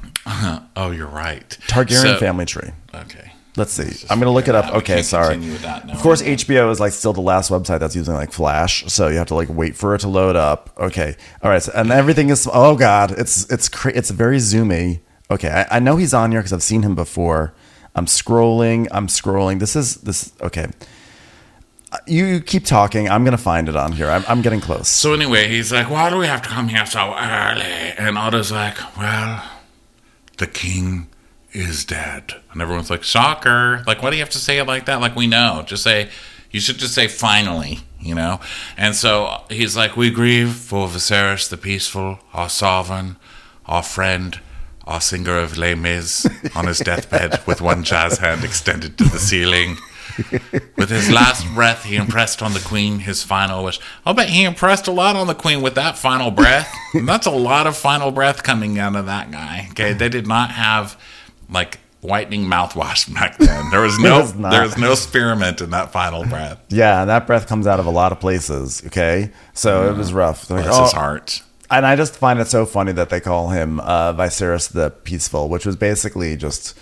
oh, 0.74 0.90
you're 0.90 1.06
right. 1.06 1.50
Targaryen 1.66 2.00
So- 2.02 2.16
family 2.18 2.46
tree. 2.46 2.70
Okay. 2.94 3.27
Let's 3.58 3.72
see. 3.72 4.06
I'm 4.08 4.20
gonna 4.20 4.30
look 4.30 4.46
it 4.46 4.54
up. 4.54 4.72
Okay, 4.72 5.02
sorry. 5.02 5.34
continue 5.34 5.52
with 5.52 5.62
that, 5.62 5.84
no. 5.84 5.92
Of 5.92 5.98
course, 5.98 6.22
HBO 6.22 6.70
is 6.70 6.78
like 6.78 6.92
still 6.92 7.12
the 7.12 7.20
last 7.20 7.50
website 7.50 7.80
that's 7.80 7.96
using 7.96 8.14
like 8.14 8.30
Flash, 8.30 8.84
so 8.86 9.08
you 9.08 9.18
have 9.18 9.26
to 9.26 9.34
like 9.34 9.48
wait 9.48 9.74
for 9.74 9.96
it 9.96 9.98
to 10.02 10.08
load 10.08 10.36
up. 10.36 10.70
Okay, 10.78 11.16
all 11.42 11.50
right, 11.50 11.60
so, 11.60 11.72
and 11.74 11.90
everything 11.90 12.28
is. 12.30 12.48
Oh 12.52 12.76
God, 12.76 13.10
it's 13.18 13.50
it's 13.50 13.68
cra- 13.68 13.92
it's 13.96 14.10
very 14.10 14.36
zoomy. 14.36 15.00
Okay, 15.28 15.48
I, 15.48 15.76
I 15.76 15.78
know 15.80 15.96
he's 15.96 16.14
on 16.14 16.30
here 16.30 16.40
because 16.40 16.52
I've 16.52 16.62
seen 16.62 16.82
him 16.82 16.94
before. 16.94 17.52
I'm 17.96 18.06
scrolling. 18.06 18.86
I'm 18.92 19.08
scrolling. 19.08 19.58
This 19.58 19.74
is 19.74 19.96
this. 19.96 20.32
Okay, 20.40 20.68
you, 22.06 22.26
you 22.26 22.40
keep 22.40 22.64
talking. 22.64 23.08
I'm 23.08 23.24
gonna 23.24 23.36
find 23.36 23.68
it 23.68 23.74
on 23.74 23.90
here. 23.90 24.08
I'm, 24.08 24.24
I'm 24.28 24.40
getting 24.40 24.60
close. 24.60 24.88
So 24.88 25.14
anyway, 25.14 25.48
he's 25.48 25.72
like, 25.72 25.90
"Why 25.90 26.10
do 26.10 26.16
we 26.18 26.28
have 26.28 26.42
to 26.42 26.48
come 26.48 26.68
here 26.68 26.86
so 26.86 27.12
early?" 27.12 27.62
And 27.98 28.16
Otto's 28.16 28.52
like, 28.52 28.78
"Well, 28.96 29.42
the 30.36 30.46
king 30.46 31.08
is 31.58 31.84
dead." 31.84 32.34
And 32.52 32.62
everyone's 32.62 32.90
like, 32.90 33.02
"Shocker!" 33.02 33.82
Like, 33.86 34.02
why 34.02 34.10
do 34.10 34.16
you 34.16 34.22
have 34.22 34.30
to 34.30 34.38
say 34.38 34.58
it 34.58 34.66
like 34.66 34.86
that? 34.86 35.00
Like 35.00 35.16
we 35.16 35.26
know. 35.26 35.64
Just 35.66 35.82
say. 35.82 36.08
You 36.50 36.60
should 36.60 36.78
just 36.78 36.94
say 36.94 37.08
finally, 37.08 37.80
you 38.00 38.14
know. 38.14 38.40
And 38.78 38.96
so 38.96 39.42
he's 39.50 39.76
like, 39.76 39.98
"We 39.98 40.10
grieve 40.10 40.54
for 40.54 40.88
Viserys 40.88 41.50
the 41.50 41.58
peaceful, 41.58 42.20
our 42.32 42.48
sovereign, 42.48 43.16
our 43.66 43.82
friend." 43.82 44.40
Our 44.86 45.02
singer 45.02 45.36
of 45.36 45.58
Les 45.58 45.74
Mis 45.74 46.26
on 46.56 46.66
his 46.66 46.78
deathbed 46.78 47.42
with 47.46 47.60
one 47.60 47.84
jazz 47.84 48.16
hand 48.16 48.42
extended 48.42 48.96
to 48.96 49.04
the 49.04 49.18
ceiling. 49.18 49.76
With 50.76 50.88
his 50.88 51.10
last 51.10 51.46
breath, 51.54 51.84
he 51.84 51.96
impressed 51.96 52.40
on 52.40 52.54
the 52.54 52.60
queen 52.60 53.00
his 53.00 53.22
final 53.22 53.64
wish. 53.64 53.78
I'll 54.06 54.14
bet 54.14 54.30
he 54.30 54.44
impressed 54.44 54.88
a 54.88 54.90
lot 54.90 55.14
on 55.14 55.26
the 55.26 55.34
queen 55.34 55.60
with 55.60 55.74
that 55.74 55.98
final 55.98 56.30
breath. 56.30 56.72
And 56.94 57.06
that's 57.06 57.26
a 57.26 57.30
lot 57.30 57.66
of 57.66 57.76
final 57.76 58.10
breath 58.10 58.42
coming 58.42 58.78
out 58.78 58.96
of 58.96 59.04
that 59.04 59.30
guy. 59.30 59.66
Okay, 59.72 59.92
they 59.92 60.08
did 60.08 60.26
not 60.26 60.52
have 60.52 60.96
like 61.50 61.78
whitening 62.00 62.44
mouthwash 62.44 63.12
back 63.12 63.38
then. 63.38 63.70
There 63.70 63.80
was 63.80 63.98
no 64.00 64.22
there 64.26 64.62
was 64.62 64.76
no 64.78 64.94
spearmint 64.94 65.60
in 65.60 65.70
that 65.70 65.90
final 65.92 66.24
breath. 66.24 66.60
Yeah, 66.68 67.00
and 67.00 67.10
that 67.10 67.26
breath 67.26 67.46
comes 67.46 67.66
out 67.66 67.80
of 67.80 67.86
a 67.86 67.90
lot 67.90 68.12
of 68.12 68.20
places. 68.20 68.82
Okay, 68.86 69.30
so 69.54 69.90
it 69.90 69.96
was 69.96 70.12
rough. 70.12 70.46
They're 70.46 70.58
like, 70.58 70.66
Bless 70.66 70.80
his 70.90 70.94
"Oh," 70.94 70.96
heart. 70.98 71.42
and 71.70 71.84
I 71.86 71.96
just 71.96 72.14
find 72.16 72.38
it 72.40 72.46
so 72.48 72.66
funny 72.66 72.92
that 72.92 73.08
they 73.10 73.20
call 73.20 73.48
him 73.50 73.80
uh, 73.80 74.12
Viserys 74.12 74.70
the 74.72 74.90
Peaceful, 74.90 75.48
which 75.48 75.64
was 75.66 75.76
basically 75.76 76.36
just 76.36 76.78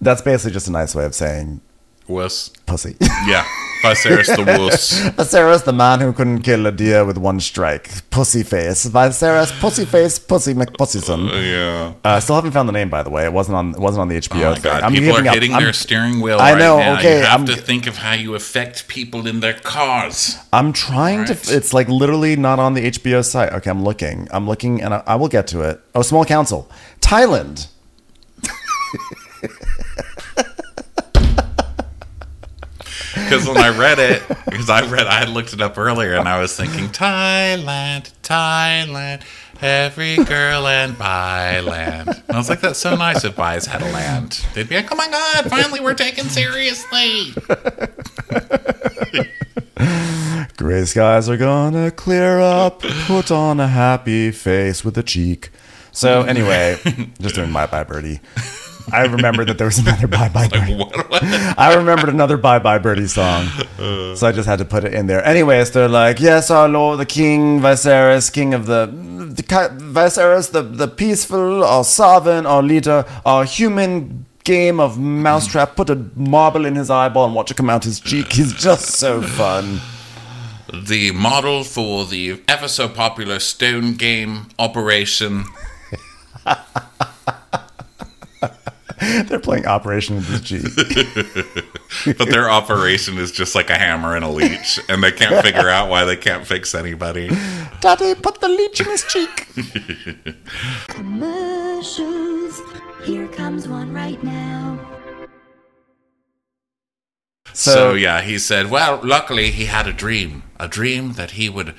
that's 0.00 0.22
basically 0.22 0.52
just 0.52 0.68
a 0.68 0.72
nice 0.72 0.94
way 0.94 1.04
of 1.04 1.14
saying 1.14 1.60
Wuss. 2.08 2.48
pussy. 2.66 2.96
Yeah. 3.26 3.46
Viserys 3.82 4.26
the 4.36 4.44
wuss. 4.58 5.00
Viserys, 5.16 5.64
the 5.64 5.72
man 5.72 6.00
who 6.00 6.12
couldn't 6.12 6.42
kill 6.42 6.66
a 6.66 6.72
deer 6.72 7.04
with 7.04 7.16
one 7.16 7.40
strike, 7.40 7.88
pussy 8.10 8.42
face. 8.42 8.84
Viserys, 8.86 9.58
pussy 9.60 9.84
face, 9.84 10.18
pussy 10.18 10.52
McPussyson. 10.54 11.28
Yeah. 11.30 11.94
Uh, 12.04 12.16
I 12.16 12.18
still 12.18 12.34
haven't 12.36 12.50
found 12.52 12.68
the 12.68 12.72
name, 12.72 12.90
by 12.90 13.02
the 13.02 13.10
way. 13.10 13.24
It 13.24 13.32
wasn't 13.32 13.56
on. 13.56 13.70
It 13.70 13.78
wasn't 13.80 14.02
on 14.02 14.08
the 14.08 14.16
HBO 14.18 14.44
Oh 14.44 14.50
my 14.50 14.54
thing. 14.54 14.62
God! 14.64 14.82
I'm 14.82 14.92
people 14.92 15.10
are 15.10 15.14
giving 15.16 15.28
up. 15.28 15.34
hitting 15.34 15.54
I'm, 15.54 15.62
their 15.62 15.72
steering 15.72 16.20
wheel. 16.20 16.38
I 16.38 16.52
right 16.52 16.58
know, 16.58 16.78
now. 16.78 16.98
okay, 16.98 17.18
you 17.18 17.24
have 17.24 17.40
I'm- 17.40 17.46
to 17.46 17.56
think 17.56 17.86
of 17.86 17.96
how 17.96 18.12
you 18.12 18.34
affect 18.34 18.86
people 18.88 19.26
in 19.26 19.40
their 19.40 19.54
cars. 19.54 20.36
I'm 20.52 20.72
trying 20.72 21.20
Right. 21.20 21.28
to. 21.42 21.56
It's 21.56 21.72
like 21.72 21.88
literally 21.88 22.36
not 22.36 22.58
on 22.58 22.74
the 22.74 22.86
HBO 22.86 23.24
site. 23.24 23.52
Okay, 23.54 23.70
I'm 23.70 23.82
looking. 23.82 24.28
I'm 24.30 24.46
looking, 24.46 24.82
and 24.82 24.92
I, 24.94 25.02
I 25.06 25.14
will 25.16 25.28
get 25.28 25.46
to 25.48 25.62
it. 25.62 25.80
Oh, 25.94 26.02
Small 26.02 26.24
Council, 26.24 26.70
Thailand. 27.00 27.68
Because 33.30 33.46
when 33.46 33.58
I 33.58 33.68
read 33.68 34.00
it, 34.00 34.26
because 34.46 34.68
I 34.68 34.84
read, 34.90 35.06
I 35.06 35.20
had 35.20 35.28
looked 35.28 35.52
it 35.52 35.60
up 35.60 35.78
earlier, 35.78 36.14
and 36.16 36.28
I 36.28 36.40
was 36.40 36.56
thinking 36.56 36.88
Thailand, 36.88 38.12
Thailand, 38.24 39.22
every 39.62 40.16
girl 40.16 40.66
and 40.66 40.98
buy 40.98 41.60
land. 41.60 42.08
And 42.08 42.24
I 42.28 42.36
was 42.36 42.48
like, 42.48 42.60
that's 42.60 42.80
so 42.80 42.96
nice 42.96 43.22
if 43.22 43.36
buys 43.36 43.66
had 43.66 43.82
a 43.82 43.92
land. 43.92 44.44
They'd 44.54 44.68
be 44.68 44.74
like, 44.74 44.90
oh 44.90 44.96
my 44.96 45.08
god, 45.08 45.48
finally 45.48 45.78
we're 45.78 45.94
taken 45.94 46.24
seriously. 46.24 47.32
Gray 50.56 50.84
skies 50.84 51.28
are 51.28 51.36
gonna 51.36 51.92
clear 51.92 52.40
up. 52.40 52.80
Put 52.80 53.30
on 53.30 53.60
a 53.60 53.68
happy 53.68 54.32
face 54.32 54.84
with 54.84 54.98
a 54.98 55.04
cheek. 55.04 55.50
So 55.92 56.22
anyway, 56.22 56.78
just 57.20 57.36
doing 57.36 57.52
bye 57.52 57.66
bye 57.66 57.84
birdie. 57.84 58.18
I 58.92 59.06
remembered 59.06 59.48
that 59.48 59.58
there 59.58 59.66
was 59.66 59.78
another 59.78 60.06
bye 60.06 60.28
bye 60.28 60.48
birdie. 60.48 60.74
What, 60.74 61.10
what? 61.10 61.22
I 61.22 61.74
remembered 61.76 62.08
another 62.08 62.36
Bye 62.36 62.58
Bye 62.58 62.78
Birdie 62.78 63.06
song. 63.06 63.46
So 63.76 64.26
I 64.26 64.32
just 64.32 64.48
had 64.48 64.58
to 64.58 64.64
put 64.64 64.84
it 64.84 64.94
in 64.94 65.06
there. 65.06 65.24
Anyways, 65.24 65.70
they're 65.72 65.88
like, 65.88 66.20
yes, 66.20 66.50
our 66.50 66.68
Lord, 66.68 66.98
the 66.98 67.06
King, 67.06 67.60
Viserys, 67.60 68.32
King 68.32 68.54
of 68.54 68.66
the, 68.66 68.86
the 68.86 69.42
Viserys, 69.42 70.52
the, 70.52 70.62
the 70.62 70.88
peaceful, 70.88 71.64
our 71.64 71.84
sovereign, 71.84 72.46
our 72.46 72.62
leader, 72.62 73.04
our 73.24 73.44
human 73.44 74.26
game 74.44 74.80
of 74.80 74.98
mousetrap. 74.98 75.76
Put 75.76 75.90
a 75.90 75.96
marble 76.16 76.64
in 76.64 76.74
his 76.74 76.90
eyeball 76.90 77.26
and 77.26 77.34
watch 77.34 77.50
it 77.50 77.56
come 77.56 77.70
out 77.70 77.84
his 77.84 78.00
cheek. 78.00 78.32
He's 78.32 78.52
just 78.52 78.86
so 78.86 79.22
fun. 79.22 79.80
The 80.72 81.10
model 81.10 81.64
for 81.64 82.06
the 82.06 82.40
ever 82.46 82.68
so 82.68 82.88
popular 82.88 83.38
stone 83.40 83.94
game 83.94 84.46
operation. 84.58 85.44
They're 89.24 89.40
playing 89.40 89.66
Operation 89.66 90.16
with 90.16 90.26
his 90.26 90.40
cheek. 90.42 92.16
But 92.18 92.28
their 92.28 92.50
operation 92.50 93.18
is 93.18 93.32
just 93.32 93.54
like 93.54 93.70
a 93.70 93.76
hammer 93.76 94.14
and 94.14 94.24
a 94.24 94.28
leech, 94.28 94.78
and 94.88 95.02
they 95.02 95.10
can't 95.10 95.42
figure 95.42 95.68
out 95.68 95.88
why 95.88 96.04
they 96.04 96.16
can't 96.16 96.46
fix 96.46 96.74
anybody. 96.74 97.28
Daddy, 97.80 98.14
put 98.14 98.40
the 98.40 98.48
leech 98.48 98.80
in 98.80 98.86
his 98.86 99.04
cheek. 99.04 99.48
Commercials. 100.88 102.60
Here 103.04 103.26
comes 103.28 103.66
one 103.66 103.92
right 103.92 104.22
now. 104.22 104.78
So 107.52 107.94
yeah, 107.94 108.20
he 108.20 108.38
said, 108.38 108.70
"Well, 108.70 109.00
luckily 109.02 109.50
he 109.50 109.64
had 109.64 109.86
a 109.86 109.92
dream, 109.92 110.42
a 110.58 110.68
dream 110.68 111.14
that 111.14 111.32
he 111.32 111.48
would 111.48 111.74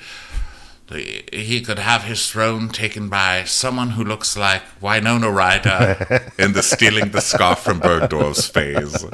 he 0.94 1.60
could 1.60 1.78
have 1.78 2.04
his 2.04 2.30
throne 2.30 2.68
taken 2.68 3.08
by 3.08 3.44
someone 3.44 3.90
who 3.90 4.04
looks 4.04 4.36
like 4.36 4.62
Winona 4.80 5.30
Ryder 5.30 6.30
in 6.38 6.52
the 6.52 6.62
stealing 6.62 7.10
the 7.10 7.20
scarf 7.20 7.60
from 7.60 7.80
Bergdorf's 7.80 8.46
phase." 8.46 9.04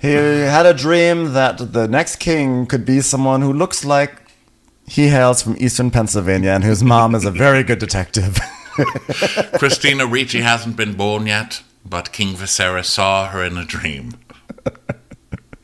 He 0.00 0.14
had 0.14 0.66
a 0.66 0.74
dream 0.74 1.32
that 1.32 1.72
the 1.72 1.86
next 1.86 2.16
king 2.16 2.66
could 2.66 2.84
be 2.84 3.00
someone 3.00 3.40
who 3.40 3.52
looks 3.52 3.84
like 3.84 4.20
he 4.84 5.08
hails 5.08 5.42
from 5.42 5.56
eastern 5.58 5.92
Pennsylvania 5.92 6.50
and 6.50 6.64
whose 6.64 6.82
mom 6.82 7.14
is 7.14 7.24
a 7.24 7.30
very 7.30 7.62
good 7.62 7.78
detective. 7.78 8.36
Christina 9.58 10.06
Ricci 10.06 10.40
hasn't 10.40 10.76
been 10.76 10.94
born 10.94 11.26
yet, 11.26 11.62
but 11.84 12.12
King 12.12 12.34
Viserys 12.34 12.86
saw 12.86 13.28
her 13.28 13.44
in 13.44 13.56
a 13.56 13.64
dream. 13.64 14.14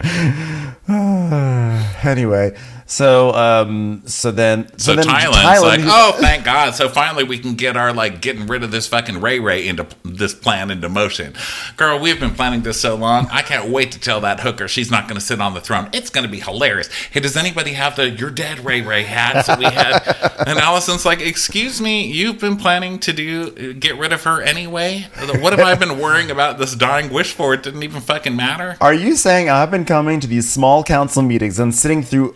anyway, 2.04 2.56
so 2.88 3.32
um, 3.34 4.02
so 4.06 4.30
then 4.30 4.66
So, 4.78 4.96
then 4.96 5.04
Thailand's 5.04 5.62
like, 5.62 5.80
oh, 5.84 6.16
thank 6.18 6.44
God! 6.44 6.74
So 6.74 6.88
finally, 6.88 7.22
we 7.22 7.38
can 7.38 7.54
get 7.54 7.76
our 7.76 7.92
like 7.92 8.22
getting 8.22 8.46
rid 8.46 8.62
of 8.62 8.70
this 8.70 8.86
fucking 8.86 9.20
Ray 9.20 9.38
Ray 9.40 9.68
into 9.68 9.86
this 10.04 10.32
plan 10.32 10.70
into 10.70 10.88
motion. 10.88 11.34
Girl, 11.76 11.98
we've 11.98 12.18
been 12.18 12.34
planning 12.34 12.62
this 12.62 12.80
so 12.80 12.94
long. 12.94 13.28
I 13.30 13.42
can't 13.42 13.70
wait 13.70 13.92
to 13.92 14.00
tell 14.00 14.22
that 14.22 14.40
hooker 14.40 14.68
she's 14.68 14.90
not 14.90 15.06
going 15.06 15.20
to 15.20 15.24
sit 15.24 15.38
on 15.38 15.52
the 15.52 15.60
throne. 15.60 15.90
It's 15.92 16.08
going 16.08 16.24
to 16.24 16.30
be 16.30 16.40
hilarious. 16.40 16.88
Hey, 17.10 17.20
does 17.20 17.36
anybody 17.36 17.74
have 17.74 17.94
the 17.94 18.08
"You're 18.08 18.30
dead" 18.30 18.64
Ray 18.64 18.80
Ray 18.80 19.02
hat 19.02 19.44
that 19.44 19.58
we 19.58 19.66
had? 19.66 20.02
and 20.48 20.58
Alicent's 20.58 21.04
like, 21.04 21.20
excuse 21.20 21.82
me, 21.82 22.10
you've 22.10 22.38
been 22.38 22.56
planning 22.56 22.98
to 23.00 23.12
do 23.12 23.74
get 23.74 23.98
rid 23.98 24.14
of 24.14 24.24
her 24.24 24.40
anyway. 24.40 25.08
What 25.40 25.52
have 25.52 25.60
I 25.60 25.74
been 25.74 25.98
worrying 25.98 26.30
about 26.30 26.56
this 26.56 26.74
dying 26.74 27.12
wish 27.12 27.34
for? 27.34 27.52
It 27.52 27.62
didn't 27.62 27.82
even 27.82 28.00
fucking 28.00 28.34
matter. 28.34 28.78
Are 28.80 28.94
you 28.94 29.14
saying 29.14 29.50
I've 29.50 29.70
been 29.70 29.84
coming 29.84 30.20
to 30.20 30.26
these 30.26 30.50
small 30.50 30.82
council 30.82 31.22
meetings 31.22 31.58
and 31.58 31.74
sitting 31.74 32.02
through 32.02 32.34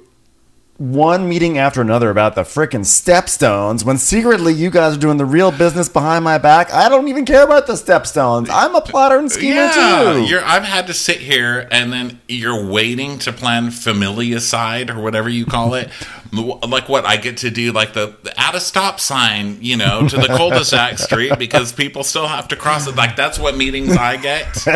one 0.82 1.28
meeting 1.28 1.58
after 1.58 1.80
another 1.80 2.10
about 2.10 2.34
the 2.34 2.42
frickin' 2.42 2.80
stepstones 2.80 3.84
when 3.84 3.98
secretly 3.98 4.52
you 4.52 4.68
guys 4.68 4.96
are 4.96 5.00
doing 5.00 5.16
the 5.16 5.24
real 5.24 5.52
business 5.52 5.88
behind 5.88 6.24
my 6.24 6.38
back? 6.38 6.72
I 6.74 6.88
don't 6.88 7.06
even 7.06 7.24
care 7.24 7.44
about 7.44 7.68
the 7.68 7.74
stepstones. 7.74 8.48
I'm 8.50 8.74
a 8.74 8.80
plotter 8.80 9.16
and 9.16 9.30
schemer 9.30 9.72
too. 9.72 10.24
You're, 10.24 10.44
I've 10.44 10.64
had 10.64 10.88
to 10.88 10.94
sit 10.94 11.18
here 11.18 11.68
and 11.70 11.92
then 11.92 12.20
you're 12.28 12.66
waiting 12.66 13.18
to 13.20 13.32
plan 13.32 13.68
familicide 13.68 14.90
or 14.90 15.00
whatever 15.00 15.28
you 15.28 15.46
call 15.46 15.74
it. 15.74 15.88
like 16.32 16.88
what 16.88 17.04
I 17.04 17.18
get 17.18 17.38
to 17.38 17.50
do, 17.50 17.72
like 17.72 17.92
the, 17.92 18.16
the 18.22 18.40
at 18.40 18.54
a 18.54 18.60
stop 18.60 18.98
sign, 19.00 19.58
you 19.60 19.76
know, 19.76 20.08
to 20.08 20.16
the 20.16 20.28
cul-de-sac 20.28 20.98
street 20.98 21.38
because 21.38 21.72
people 21.72 22.02
still 22.04 22.26
have 22.26 22.48
to 22.48 22.56
cross 22.56 22.86
it. 22.86 22.96
Like 22.96 23.16
that's 23.16 23.38
what 23.38 23.56
meetings 23.56 23.96
I 23.96 24.16
get. 24.16 24.66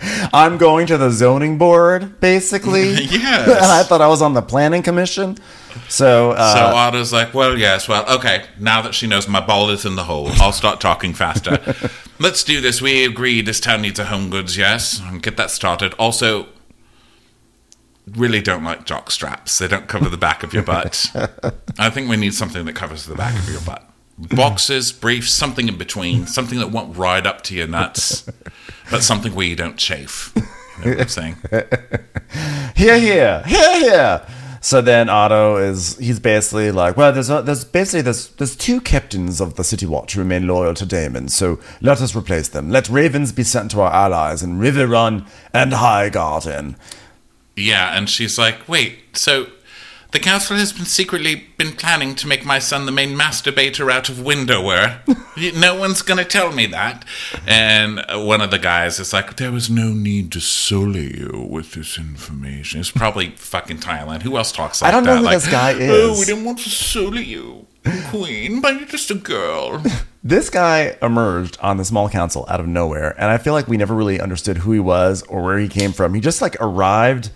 I'm 0.32 0.56
going 0.56 0.86
to 0.86 0.96
the 0.96 1.10
zoning 1.10 1.58
board, 1.58 2.20
basically. 2.20 2.96
Yes. 3.18 3.48
and 3.48 3.66
I 3.66 3.82
thought 3.82 4.00
I 4.00 4.06
was 4.06 4.22
on 4.22 4.34
the 4.34 4.42
planning 4.42 4.82
commission. 4.82 5.27
So, 5.88 6.32
uh, 6.32 6.54
So 6.54 6.76
Otto's 6.76 7.12
like, 7.12 7.34
well, 7.34 7.58
yes, 7.58 7.88
well, 7.88 8.08
okay. 8.16 8.44
Now 8.58 8.82
that 8.82 8.94
she 8.94 9.06
knows 9.06 9.28
my 9.28 9.44
ball 9.44 9.70
is 9.70 9.84
in 9.84 9.96
the 9.96 10.04
hole, 10.04 10.28
I'll 10.34 10.52
start 10.52 10.80
talking 10.80 11.14
faster. 11.14 11.58
Let's 12.18 12.44
do 12.44 12.60
this. 12.60 12.82
We 12.82 13.04
agree 13.04 13.42
this 13.42 13.60
town 13.60 13.82
needs 13.82 13.98
a 13.98 14.04
home 14.06 14.30
goods, 14.30 14.56
yes, 14.56 15.00
get 15.20 15.36
that 15.36 15.50
started. 15.50 15.94
Also, 15.94 16.48
really 18.16 18.40
don't 18.40 18.64
like 18.64 18.84
jock 18.84 19.10
straps. 19.10 19.58
They 19.58 19.68
don't 19.68 19.88
cover 19.88 20.08
the 20.08 20.16
back 20.16 20.42
of 20.42 20.52
your 20.52 20.62
butt. 20.62 21.10
I 21.78 21.90
think 21.90 22.08
we 22.08 22.16
need 22.16 22.34
something 22.34 22.64
that 22.66 22.74
covers 22.74 23.06
the 23.06 23.14
back 23.14 23.38
of 23.38 23.48
your 23.50 23.60
butt. 23.60 23.84
Boxes, 24.18 24.90
briefs, 24.90 25.30
something 25.30 25.68
in 25.68 25.78
between, 25.78 26.26
something 26.26 26.58
that 26.58 26.72
won't 26.72 26.96
ride 26.96 27.26
up 27.26 27.42
to 27.42 27.54
your 27.54 27.68
nuts, 27.68 28.28
but 28.90 29.04
something 29.04 29.32
where 29.34 29.46
you 29.46 29.54
don't 29.54 29.76
chafe. 29.76 30.32
You 30.34 30.42
know 30.84 30.90
what 30.90 31.00
I'm 31.02 31.08
saying? 31.08 31.36
here, 32.74 32.98
here, 32.98 33.42
here, 33.46 33.80
here. 33.80 34.26
So 34.68 34.82
then 34.82 35.08
Otto 35.08 35.56
is 35.56 35.96
he's 35.96 36.20
basically 36.20 36.70
like, 36.70 36.94
well, 36.94 37.10
there's 37.10 37.30
a, 37.30 37.40
there's 37.40 37.64
basically 37.64 38.02
there's 38.02 38.28
there's 38.32 38.54
two 38.54 38.82
captains 38.82 39.40
of 39.40 39.54
the 39.54 39.64
City 39.64 39.86
Watch 39.86 40.12
who 40.12 40.20
remain 40.20 40.46
loyal 40.46 40.74
to 40.74 40.84
Daemon, 40.84 41.30
so 41.30 41.58
let 41.80 42.02
us 42.02 42.14
replace 42.14 42.48
them. 42.48 42.68
Let 42.68 42.86
ravens 42.90 43.32
be 43.32 43.44
sent 43.44 43.70
to 43.70 43.80
our 43.80 43.90
allies 43.90 44.42
in 44.42 44.58
Riverrun 44.58 45.26
and 45.54 45.72
Highgarden. 45.72 46.76
Yeah, 47.56 47.96
and 47.96 48.10
she's 48.10 48.38
like, 48.38 48.68
wait, 48.68 48.98
so 49.16 49.46
the 50.10 50.18
council 50.18 50.56
has 50.56 50.72
been 50.72 50.86
secretly 50.86 51.44
been 51.58 51.72
planning 51.72 52.14
to 52.14 52.26
make 52.26 52.44
my 52.44 52.58
son 52.58 52.86
the 52.86 52.92
main 52.92 53.14
masturbator 53.16 53.92
out 53.92 54.08
of 54.08 54.22
Windower. 54.22 55.00
no 55.56 55.74
one's 55.74 56.00
gonna 56.02 56.24
tell 56.24 56.50
me 56.52 56.66
that. 56.66 57.04
And 57.46 58.02
one 58.26 58.40
of 58.40 58.50
the 58.50 58.58
guys 58.58 58.98
is 58.98 59.12
like, 59.12 59.36
there 59.36 59.52
was 59.52 59.68
no 59.68 59.90
need 59.90 60.32
to 60.32 60.40
sully 60.40 61.18
you 61.18 61.46
with 61.50 61.72
this 61.72 61.98
information. 61.98 62.80
It's 62.80 62.90
probably 62.90 63.30
fucking 63.32 63.78
Thailand. 63.78 64.22
Who 64.22 64.36
else 64.38 64.50
talks 64.50 64.80
like 64.80 64.90
that? 64.90 64.96
I 64.96 64.98
don't 64.98 65.04
know 65.06 65.14
that? 65.14 65.18
who 65.18 65.24
like, 65.26 65.36
this 65.36 65.50
guy 65.50 65.72
Oh, 65.74 66.12
is." 66.12 66.18
we 66.20 66.24
didn't 66.24 66.44
want 66.44 66.58
to 66.60 66.70
sully 66.70 67.24
you, 67.24 67.66
queen, 68.08 68.60
but 68.62 68.74
you're 68.78 68.88
just 68.88 69.10
a 69.10 69.14
girl. 69.14 69.82
This 70.24 70.50
guy 70.50 70.96
emerged 71.00 71.56
on 71.62 71.76
the 71.76 71.84
small 71.84 72.08
council 72.10 72.44
out 72.48 72.58
of 72.58 72.66
nowhere, 72.66 73.14
and 73.18 73.30
I 73.30 73.38
feel 73.38 73.52
like 73.52 73.68
we 73.68 73.76
never 73.76 73.94
really 73.94 74.20
understood 74.20 74.58
who 74.58 74.72
he 74.72 74.80
was 74.80 75.22
or 75.22 75.42
where 75.44 75.58
he 75.58 75.68
came 75.68 75.92
from. 75.92 76.12
He 76.12 76.20
just 76.20 76.42
like 76.42 76.56
arrived 76.60 77.30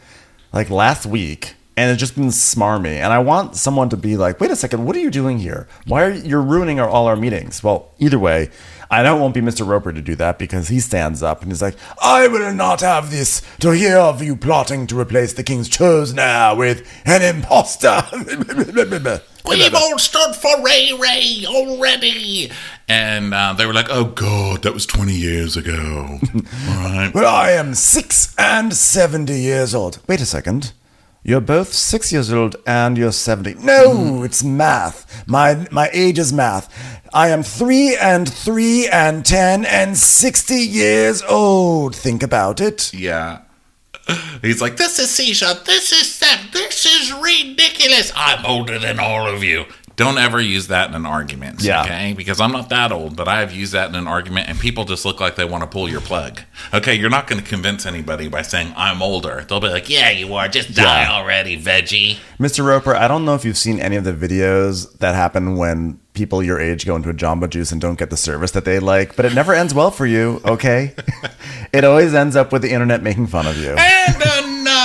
like 0.52 0.68
last 0.68 1.06
week 1.06 1.54
and 1.76 1.90
it's 1.90 2.00
just 2.00 2.14
been 2.14 2.28
smarmy. 2.28 2.96
And 2.96 3.12
I 3.12 3.18
want 3.18 3.56
someone 3.56 3.88
to 3.90 3.96
be 3.96 4.16
like, 4.16 4.40
wait 4.40 4.50
a 4.50 4.56
second, 4.56 4.84
what 4.84 4.94
are 4.96 5.00
you 5.00 5.10
doing 5.10 5.38
here? 5.38 5.66
Why 5.86 6.04
are 6.04 6.10
you, 6.10 6.22
you're 6.22 6.42
ruining 6.42 6.80
our, 6.80 6.88
all 6.88 7.06
our 7.06 7.16
meetings? 7.16 7.62
Well, 7.62 7.90
either 7.98 8.18
way, 8.18 8.50
I 8.90 9.02
know 9.02 9.16
it 9.16 9.20
won't 9.20 9.32
be 9.32 9.40
Mr. 9.40 9.66
Roper 9.66 9.90
to 9.90 10.02
do 10.02 10.14
that 10.16 10.38
because 10.38 10.68
he 10.68 10.78
stands 10.78 11.22
up 11.22 11.40
and 11.40 11.50
he's 11.50 11.62
like, 11.62 11.76
I 12.02 12.28
will 12.28 12.52
not 12.52 12.82
have 12.82 13.10
this 13.10 13.40
to 13.60 13.70
hear 13.70 13.96
of 13.96 14.22
you 14.22 14.36
plotting 14.36 14.86
to 14.88 15.00
replace 15.00 15.32
the 15.32 15.42
king's 15.42 15.70
now 16.12 16.54
with 16.54 16.86
an 17.06 17.22
impostor. 17.22 18.02
We've 19.48 19.74
all 19.74 19.98
stood 19.98 20.36
for 20.36 20.62
Ray 20.62 20.92
Ray 20.92 21.44
already. 21.46 22.50
And 22.86 23.32
uh, 23.32 23.54
they 23.54 23.64
were 23.64 23.72
like, 23.72 23.88
oh, 23.88 24.04
God, 24.04 24.62
that 24.62 24.74
was 24.74 24.84
20 24.84 25.14
years 25.14 25.56
ago. 25.56 26.18
all 26.34 26.84
right. 26.84 27.10
Well, 27.14 27.34
I 27.34 27.52
am 27.52 27.74
six 27.74 28.34
and 28.36 28.74
70 28.74 29.32
years 29.32 29.74
old. 29.74 30.00
Wait 30.06 30.20
a 30.20 30.26
second. 30.26 30.72
You're 31.24 31.40
both 31.40 31.72
six 31.72 32.12
years 32.12 32.32
old 32.32 32.56
and 32.66 32.98
you're 32.98 33.12
70. 33.12 33.54
No, 33.64 33.94
mm. 33.94 34.24
it's 34.24 34.42
math. 34.42 35.24
My, 35.28 35.68
my 35.70 35.88
age 35.92 36.18
is 36.18 36.32
math. 36.32 36.68
I 37.14 37.28
am 37.28 37.44
three 37.44 37.96
and 37.96 38.28
three 38.28 38.88
and 38.88 39.24
10 39.24 39.64
and 39.64 39.96
60 39.96 40.54
years 40.54 41.22
old. 41.22 41.94
Think 41.94 42.24
about 42.24 42.60
it. 42.60 42.92
Yeah. 42.92 43.42
He's 44.42 44.60
like, 44.60 44.76
this 44.76 44.98
is 44.98 45.08
Sisha, 45.08 45.64
this 45.64 45.92
is 45.92 46.12
Seth, 46.12 46.50
this 46.52 46.84
is 46.84 47.12
ridiculous. 47.12 48.12
I'm 48.16 48.44
older 48.44 48.80
than 48.80 48.98
all 48.98 49.28
of 49.28 49.44
you. 49.44 49.66
Don't 50.02 50.18
ever 50.18 50.40
use 50.40 50.66
that 50.68 50.88
in 50.88 50.94
an 50.94 51.06
argument, 51.06 51.62
Yeah. 51.62 51.82
okay? 51.82 52.12
Because 52.12 52.40
I'm 52.40 52.52
not 52.52 52.68
that 52.70 52.92
old, 52.92 53.16
but 53.16 53.28
I've 53.28 53.52
used 53.52 53.72
that 53.72 53.88
in 53.88 53.94
an 53.94 54.06
argument, 54.06 54.48
and 54.48 54.58
people 54.58 54.84
just 54.84 55.04
look 55.04 55.20
like 55.20 55.36
they 55.36 55.44
want 55.44 55.62
to 55.62 55.66
pull 55.68 55.88
your 55.88 56.00
plug. 56.00 56.40
Okay, 56.74 56.94
you're 56.94 57.10
not 57.10 57.26
going 57.26 57.40
to 57.42 57.48
convince 57.48 57.86
anybody 57.86 58.28
by 58.28 58.42
saying 58.42 58.72
I'm 58.76 59.00
older. 59.02 59.44
They'll 59.48 59.60
be 59.60 59.68
like, 59.68 59.88
"Yeah, 59.88 60.10
you 60.10 60.34
are. 60.34 60.48
Just 60.48 60.74
die 60.74 61.02
Yeah. 61.02 61.12
already, 61.12 61.56
veggie." 61.60 62.16
Mr. 62.40 62.64
Roper, 62.64 62.94
I 62.94 63.06
don't 63.08 63.24
know 63.24 63.34
if 63.34 63.44
you've 63.44 63.56
seen 63.58 63.78
any 63.80 63.96
of 63.96 64.04
the 64.04 64.12
videos 64.12 64.98
that 64.98 65.14
happen 65.14 65.56
when 65.56 65.98
people 66.14 66.42
your 66.42 66.60
age 66.60 66.84
go 66.84 66.94
into 66.96 67.08
a 67.08 67.14
Jamba 67.14 67.48
Juice 67.48 67.72
and 67.72 67.80
don't 67.80 67.98
get 67.98 68.10
the 68.10 68.16
service 68.16 68.50
that 68.50 68.64
they 68.66 68.78
like, 68.78 69.16
but 69.16 69.24
it 69.24 69.32
never 69.34 69.54
ends 69.54 69.72
well 69.72 69.90
for 69.90 70.04
you, 70.04 70.40
okay? 70.44 70.94
it 71.72 71.84
always 71.84 72.12
ends 72.14 72.36
up 72.36 72.52
with 72.52 72.60
the 72.62 72.70
internet 72.70 73.02
making 73.02 73.26
fun 73.28 73.46
of 73.46 73.56
you. 73.56 73.70
And 73.70 74.22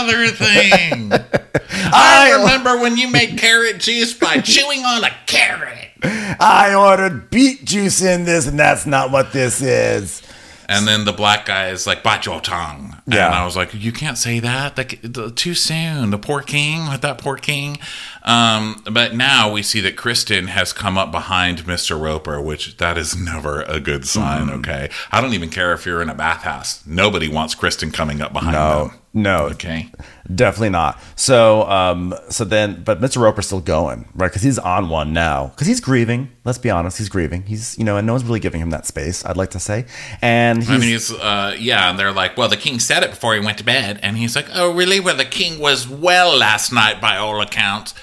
another 0.08 0.28
thing, 0.32 1.12
I 1.70 2.38
remember 2.40 2.80
when 2.82 2.98
you 2.98 3.10
made 3.10 3.38
carrot 3.38 3.80
juice 3.80 4.14
by 4.14 4.38
chewing 4.42 4.84
on 4.84 5.04
a 5.04 5.12
carrot. 5.26 5.90
I 6.04 6.74
ordered 6.78 7.30
beet 7.30 7.66
juice 7.66 8.02
in 8.02 8.26
this, 8.26 8.48
and 8.48 8.60
that's 8.60 8.86
not 8.86 9.12
what 9.12 9.34
this 9.34 9.62
is. 9.62 10.22
And 10.70 10.86
then 10.86 11.06
the 11.06 11.14
black 11.14 11.46
guy 11.46 11.70
is 11.70 11.88
like, 11.88 12.04
bite 12.04 12.26
your 12.26 12.42
tongue. 12.42 12.98
Yeah. 13.08 13.28
And 13.28 13.36
I 13.36 13.46
was 13.46 13.56
like, 13.56 13.74
you 13.74 13.94
can't 13.94 14.18
say 14.18 14.42
that. 14.42 14.78
Like, 14.78 15.00
too 15.36 15.54
soon. 15.54 16.10
The 16.10 16.18
poor 16.18 16.42
king 16.42 16.90
with 16.90 17.00
that 17.02 17.20
poor 17.20 17.38
king. 17.38 17.78
Um, 18.24 18.84
but 18.92 19.16
now 19.16 19.50
we 19.50 19.64
see 19.64 19.80
that 19.80 19.96
Criston 19.96 20.48
has 20.50 20.74
come 20.74 20.98
up 20.98 21.10
behind 21.10 21.60
Mr. 21.60 22.00
Roper, 22.00 22.42
which 22.42 22.76
that 22.78 22.98
is 22.98 23.16
never 23.16 23.62
a 23.62 23.80
good 23.80 24.06
sign, 24.06 24.48
Mm-hmm. 24.48 24.60
okay? 24.60 24.90
I 25.10 25.22
don't 25.22 25.34
even 25.34 25.50
care 25.50 25.72
if 25.72 25.86
you're 25.86 26.02
in 26.02 26.10
a 26.10 26.16
bathhouse. 26.16 26.86
Nobody 26.86 27.30
wants 27.30 27.56
Criston 27.56 27.94
coming 27.94 28.20
up 28.20 28.34
behind 28.34 28.52
No, 28.52 28.88
them. 28.90 29.00
No, 29.18 29.46
Okay. 29.48 29.90
definitely 30.34 30.70
not. 30.70 31.02
So, 31.16 31.64
um, 31.70 32.14
so 32.30 32.44
then, 32.44 32.84
but 32.84 33.02
Mr. 33.02 33.22
Roper's 33.22 33.48
still 33.48 33.60
going, 33.62 34.08
right? 34.16 34.28
Because 34.30 34.44
he's 34.44 34.60
on 34.60 34.90
one 34.90 35.12
now. 35.14 35.48
Because 35.48 35.68
he's 35.68 35.80
grieving. 35.80 36.30
Let's 36.46 36.58
be 36.58 36.70
honest, 36.70 36.98
he's 36.98 37.10
grieving. 37.10 37.44
He's, 37.44 37.78
you 37.78 37.84
know, 37.84 37.98
and 37.98 38.06
no 38.06 38.14
one's 38.14 38.24
really 38.24 38.40
giving 38.40 38.62
him 38.62 38.70
that 38.70 38.86
space. 38.86 39.26
I'd 39.26 39.36
like 39.38 39.50
to 39.52 39.60
say, 39.60 39.86
and 40.22 40.60
he's, 40.60 40.70
I 40.70 40.78
mean, 40.78 40.90
he's, 40.90 41.12
uh, 41.12 41.56
yeah, 41.60 41.90
and 41.90 41.98
they're 42.00 42.12
like, 42.14 42.38
well, 42.38 42.48
the 42.48 42.58
king 42.58 42.80
said 42.80 43.04
it 43.04 43.10
before 43.10 43.34
he 43.34 43.40
went 43.40 43.58
to 43.58 43.64
bed. 43.64 44.00
And 44.04 44.18
he's 44.18 44.36
like, 44.36 44.48
oh, 44.54 44.74
really? 44.74 45.00
Well, 45.00 45.18
the 45.18 45.26
king 45.26 45.60
was 45.60 45.88
well 45.88 46.38
last 46.38 46.72
night 46.72 47.02
by 47.02 47.18
all 47.18 47.42
accounts. 47.42 47.94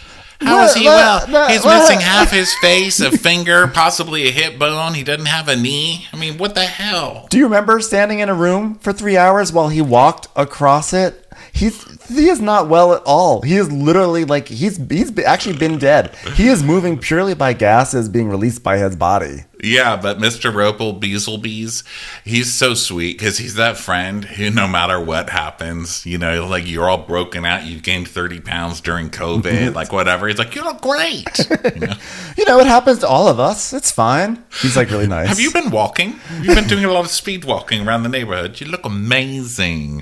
How 0.45 0.57
Well, 0.57 0.75
he 0.75 0.87
well, 0.87 1.49
He's 1.49 1.65
missing 1.65 2.01
half 2.01 2.31
his 2.31 2.53
face, 2.55 3.01
a 3.01 3.11
finger, 3.11 3.67
possibly 3.67 4.29
a 4.29 4.31
hip 4.31 4.59
bone. 4.59 4.95
He 4.95 5.03
doesn't 5.03 5.27
have 5.27 5.49
a 5.49 5.57
knee. 5.57 6.07
I 6.13 6.17
mean, 6.17 6.39
what 6.39 6.55
the 6.55 6.65
hell? 6.65 7.27
Do 7.31 7.39
you 7.39 7.45
remember 7.45 7.81
standing 7.81 8.21
in 8.21 8.29
a 8.29 8.35
room 8.35 8.77
for 8.77 8.93
three 8.93 9.17
hours 9.17 9.53
while 9.53 9.69
he 9.69 9.83
walked 9.83 10.29
across 10.37 10.93
it? 10.93 11.25
he's 11.55 12.09
he 12.09 12.29
is 12.29 12.41
not 12.41 12.69
well 12.69 12.93
at 12.93 13.03
all. 13.05 13.41
He 13.43 13.57
is 13.57 13.73
literally 13.73 14.25
like 14.25 14.49
he's 14.49 14.77
he's 14.89 15.17
actually 15.21 15.57
been 15.57 15.79
dead. 15.79 16.15
He 16.35 16.49
is 16.49 16.63
moving 16.63 16.99
purely 16.99 17.35
by 17.35 17.55
gases 17.55 18.09
being 18.09 18.29
released 18.29 18.63
by 18.63 18.79
his 18.79 18.97
body. 18.97 19.45
Yeah, 19.65 19.97
but 19.97 20.19
Mr. 20.19 20.53
Ropel 20.53 21.01
Beaselbees, 21.01 21.83
he's 22.25 22.53
so 22.53 22.75
sweet 22.75 23.19
because 23.19 23.39
he's 23.39 23.55
that 23.55 23.77
friend 23.77 24.25
who, 24.25 24.51
no 24.51 24.69
matter 24.69 25.01
what 25.01 25.31
happens, 25.31 26.05
you 26.05 26.19
know, 26.19 26.47
like 26.47 26.69
you're 26.69 26.89
all 26.89 26.99
broken 26.99 27.45
out, 27.45 27.65
you've 27.65 27.83
gained 27.83 28.09
30 28.09 28.41
pounds 28.41 28.81
during 28.81 29.11
COVID, 29.11 29.75
like 29.75 29.93
whatever. 29.93 30.29
He's 30.29 30.39
like, 30.39 30.55
you 30.55 30.63
look 30.63 30.81
great. 30.81 31.27
You 31.75 31.81
know? 31.87 31.95
You 32.37 32.45
know, 32.45 32.61
it 32.61 32.67
happens 32.67 32.99
to 33.01 33.09
all 33.09 33.29
of 33.29 33.41
us. 33.41 33.73
It's 33.73 33.91
fine. 33.91 34.45
He's 34.61 34.77
like 34.77 34.91
really 34.91 35.07
nice. 35.07 35.29
Have 35.29 35.41
you 35.41 35.51
been 35.53 35.71
walking? 35.71 36.21
You've 36.43 36.55
been 36.55 36.69
doing 36.69 36.85
a 36.85 36.93
lot 36.93 37.05
of 37.05 37.11
speed 37.11 37.45
walking 37.45 37.87
around 37.87 38.03
the 38.03 38.09
neighborhood. 38.09 38.61
You 38.61 38.67
look 38.67 38.85
amazing. 38.85 40.01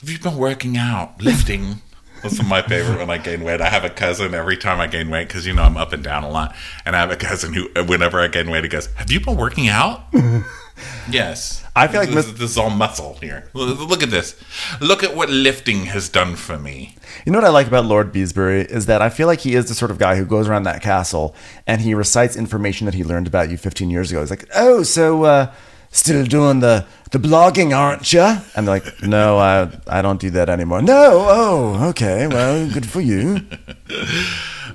Have 0.00 0.10
you 0.10 0.18
been 0.18 0.36
working 0.36 0.76
out, 0.76 1.20
lifting? 1.22 1.80
This 2.22 2.34
is 2.34 2.44
my 2.44 2.62
favorite 2.62 2.98
when 2.98 3.10
I 3.10 3.18
gain 3.18 3.42
weight. 3.42 3.60
I 3.60 3.68
have 3.68 3.84
a 3.84 3.90
cousin 3.90 4.32
every 4.32 4.56
time 4.56 4.80
I 4.80 4.86
gain 4.86 5.10
weight 5.10 5.26
because 5.26 5.44
you 5.44 5.52
know 5.52 5.62
I'm 5.62 5.76
up 5.76 5.92
and 5.92 6.04
down 6.04 6.22
a 6.22 6.30
lot, 6.30 6.54
and 6.84 6.94
I 6.94 7.00
have 7.00 7.10
a 7.10 7.16
cousin 7.16 7.52
who, 7.52 7.68
whenever 7.84 8.20
I 8.20 8.28
gain 8.28 8.48
weight, 8.48 8.62
he 8.62 8.68
goes, 8.68 8.86
"Have 8.94 9.10
you 9.10 9.20
been 9.20 9.36
working 9.36 9.68
out?" 9.68 10.04
yes, 11.10 11.64
I 11.74 11.88
feel 11.88 12.00
like 12.00 12.10
this, 12.10 12.28
Mis- 12.28 12.38
this 12.38 12.50
is 12.52 12.58
all 12.58 12.70
muscle 12.70 13.18
here. 13.20 13.50
Look 13.54 13.88
look 13.88 14.02
at 14.04 14.10
this. 14.10 14.40
Look 14.80 15.02
at 15.02 15.16
what 15.16 15.30
lifting 15.30 15.86
has 15.86 16.08
done 16.08 16.36
for 16.36 16.58
me. 16.58 16.96
You 17.26 17.32
know 17.32 17.38
what 17.38 17.46
I 17.46 17.50
like 17.50 17.66
about 17.66 17.86
Lord 17.86 18.12
Beesbury 18.12 18.66
is 18.66 18.86
that 18.86 19.02
I 19.02 19.08
feel 19.08 19.26
like 19.26 19.40
he 19.40 19.54
is 19.54 19.66
the 19.66 19.74
sort 19.74 19.90
of 19.90 19.98
guy 19.98 20.16
who 20.16 20.24
goes 20.24 20.48
around 20.48 20.62
that 20.62 20.80
castle 20.80 21.34
and 21.66 21.80
he 21.80 21.92
recites 21.92 22.36
information 22.36 22.84
that 22.84 22.94
he 22.94 23.02
learned 23.02 23.26
about 23.26 23.50
you 23.50 23.56
15 23.56 23.90
years 23.90 24.10
ago. 24.12 24.20
He's 24.20 24.30
like, 24.30 24.48
"Oh, 24.54 24.84
so 24.84 25.24
uh, 25.24 25.52
still 25.92 26.24
doing 26.24 26.58
the 26.60 26.84
the 27.12 27.18
blogging, 27.18 27.76
aren't 27.76 28.12
you?" 28.12 28.20
And 28.56 28.66
they're 28.66 28.80
like, 28.80 29.02
"No, 29.02 29.38
I 29.38 29.70
I 29.86 30.02
don't 30.02 30.20
do 30.20 30.30
that 30.30 30.48
anymore." 30.48 30.82
No, 30.82 31.26
oh, 31.28 31.88
okay, 31.90 32.26
well, 32.26 32.68
good 32.68 32.86
for 32.90 33.00
you. 33.00 33.40